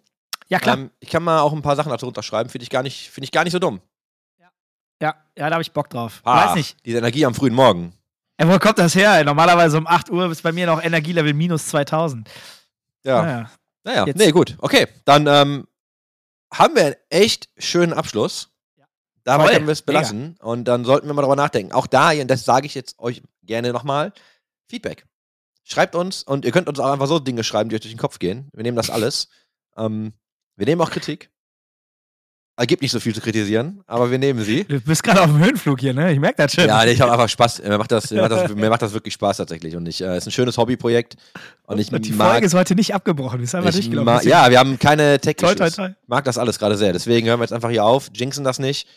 Ja, 0.50 0.60
klar. 0.60 0.78
Ähm, 0.80 0.92
ich 1.00 1.10
kann 1.10 1.24
mal 1.24 1.40
auch 1.40 1.54
ein 1.54 1.62
paar 1.62 1.78
Sachen 1.78 1.92
dazu 1.92 2.08
unterschreiben, 2.08 2.50
finde 2.50 2.64
ich, 2.64 2.70
gar 2.70 2.84
nicht- 2.84 3.10
finde 3.10 3.24
ich 3.26 3.32
gar 3.32 3.46
nicht 3.46 3.54
so 3.54 3.60
dumm. 3.60 3.80
Ja, 5.02 5.16
ja, 5.38 5.48
da 5.50 5.52
habe 5.54 5.62
ich 5.62 5.72
Bock 5.72 5.90
drauf. 5.90 6.22
Ah, 6.24 6.48
Weiß 6.48 6.56
nicht. 6.56 6.78
Diese 6.86 6.98
Energie 6.98 7.26
am 7.26 7.34
frühen 7.34 7.54
Morgen. 7.54 7.94
Ey, 8.38 8.48
wo 8.48 8.58
kommt 8.60 8.80
das 8.80 8.96
her? 8.96 9.24
Normalerweise 9.24 9.78
um 9.78 9.88
8 9.88 10.10
Uhr 10.10 10.32
ist 10.32 10.44
bei 10.44 10.52
mir 10.52 10.66
noch 10.66 10.82
Energielevel 10.82 11.34
minus 11.34 11.68
2000. 11.68 12.30
Ja. 13.04 13.22
Naja. 13.22 13.52
Naja, 13.84 14.06
Jetzt- 14.06 14.18
nee, 14.18 14.32
gut. 14.32 14.56
Okay, 14.60 14.88
dann 15.06 15.26
ähm, 15.28 15.68
haben 16.54 16.76
wir 16.76 16.86
einen 16.86 16.96
echt 17.10 17.50
schönen 17.58 17.94
Abschluss. 17.94 18.50
Dabei 19.24 19.44
Voll, 19.46 19.54
können 19.54 19.68
wir 19.68 19.74
es 19.74 19.82
belassen. 19.82 20.38
Und 20.42 20.66
dann 20.66 20.86
sollten 20.86 21.08
wir 21.08 21.14
mal 21.14 21.22
darüber 21.22 21.36
nachdenken. 21.36 21.72
Auch 21.74 21.88
da, 21.88 22.12
und 22.12 22.28
das 22.30 22.46
sage 22.46 22.66
ich 22.66 22.74
jetzt 22.76 22.98
euch 23.00 23.22
gerne 23.44 23.72
nochmal, 23.74 24.14
Feedback. 24.70 25.06
Schreibt 25.64 25.94
uns 25.96 26.24
und 26.24 26.46
ihr 26.46 26.52
könnt 26.52 26.68
uns 26.68 26.80
auch 26.80 26.92
einfach 26.92 27.08
so 27.08 27.20
Dinge 27.20 27.44
schreiben, 27.44 27.70
die 27.70 27.76
euch 27.76 27.82
durch 27.82 27.94
den 27.94 28.00
Kopf 28.00 28.20
gehen. 28.20 28.50
Wir 28.54 28.64
nehmen 28.64 28.78
das 28.78 28.90
alles. 28.90 29.28
ähm, 29.78 30.14
wir 30.56 30.66
nehmen 30.66 30.82
auch 30.82 30.90
Kritik. 30.90 31.30
Es 32.62 32.68
gibt 32.68 32.82
nicht 32.82 32.92
so 32.92 33.00
viel 33.00 33.16
zu 33.16 33.22
kritisieren, 33.22 33.82
aber 33.88 34.12
wir 34.12 34.18
nehmen 34.18 34.44
sie. 34.44 34.66
Du 34.66 34.82
bist 34.82 35.02
gerade 35.02 35.22
auf 35.22 35.28
dem 35.28 35.40
Höhenflug 35.40 35.80
hier, 35.80 35.94
ne? 35.94 36.12
Ich 36.12 36.20
merke 36.20 36.44
das 36.44 36.54
schon. 36.54 36.66
Ja, 36.66 36.84
nee, 36.84 36.92
ich 36.92 37.00
habe 37.00 37.10
einfach 37.12 37.30
Spaß. 37.30 37.64
Mir 37.64 37.78
macht, 37.78 37.90
das, 37.90 38.12
mir, 38.12 38.22
macht 38.22 38.32
das, 38.32 38.54
mir 38.54 38.70
macht 38.70 38.82
das 38.82 38.92
wirklich 38.92 39.14
Spaß 39.14 39.38
tatsächlich. 39.38 39.78
Und 39.78 39.88
ich, 39.88 40.02
äh, 40.02 40.08
es 40.08 40.18
ist 40.18 40.28
ein 40.28 40.32
schönes 40.32 40.58
Hobbyprojekt. 40.58 41.16
Und 41.68 41.80
ich 41.80 41.90
und 41.94 42.06
die 42.06 42.12
mag, 42.12 42.32
Folge 42.32 42.46
ist 42.48 42.54
heute 42.54 42.76
nicht 42.76 42.94
abgebrochen. 42.94 43.46
Sind 43.46 43.60
einfach 43.60 43.70
ich 43.70 43.90
durchgelaufen. 43.90 44.28
ja, 44.28 44.50
wir 44.50 44.60
haben 44.60 44.78
keine 44.78 45.20
tech 45.20 45.38
Toi, 45.38 45.56
toi, 45.56 45.70
toi. 45.70 45.90
mag 46.08 46.26
das 46.26 46.38
alles 46.38 46.60
gerade 46.60 46.76
sehr. 46.76 46.92
Deswegen 46.92 47.30
hören 47.30 47.40
wir 47.40 47.46
jetzt 47.46 47.54
einfach 47.54 47.70
hier 47.70 47.86
auf, 47.86 48.10
jinxen 48.14 48.44
das 48.44 48.60
nicht. 48.60 48.90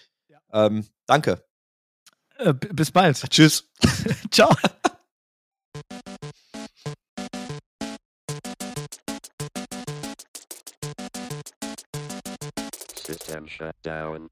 Ähm, 0.52 0.84
danke. 1.06 1.44
Äh, 2.38 2.54
bis 2.54 2.90
bald. 2.90 3.22
Tschüss. 3.30 3.70
Ciao. 4.32 4.50
System 13.22 13.46
shut 13.46 13.76
down. 13.84 14.30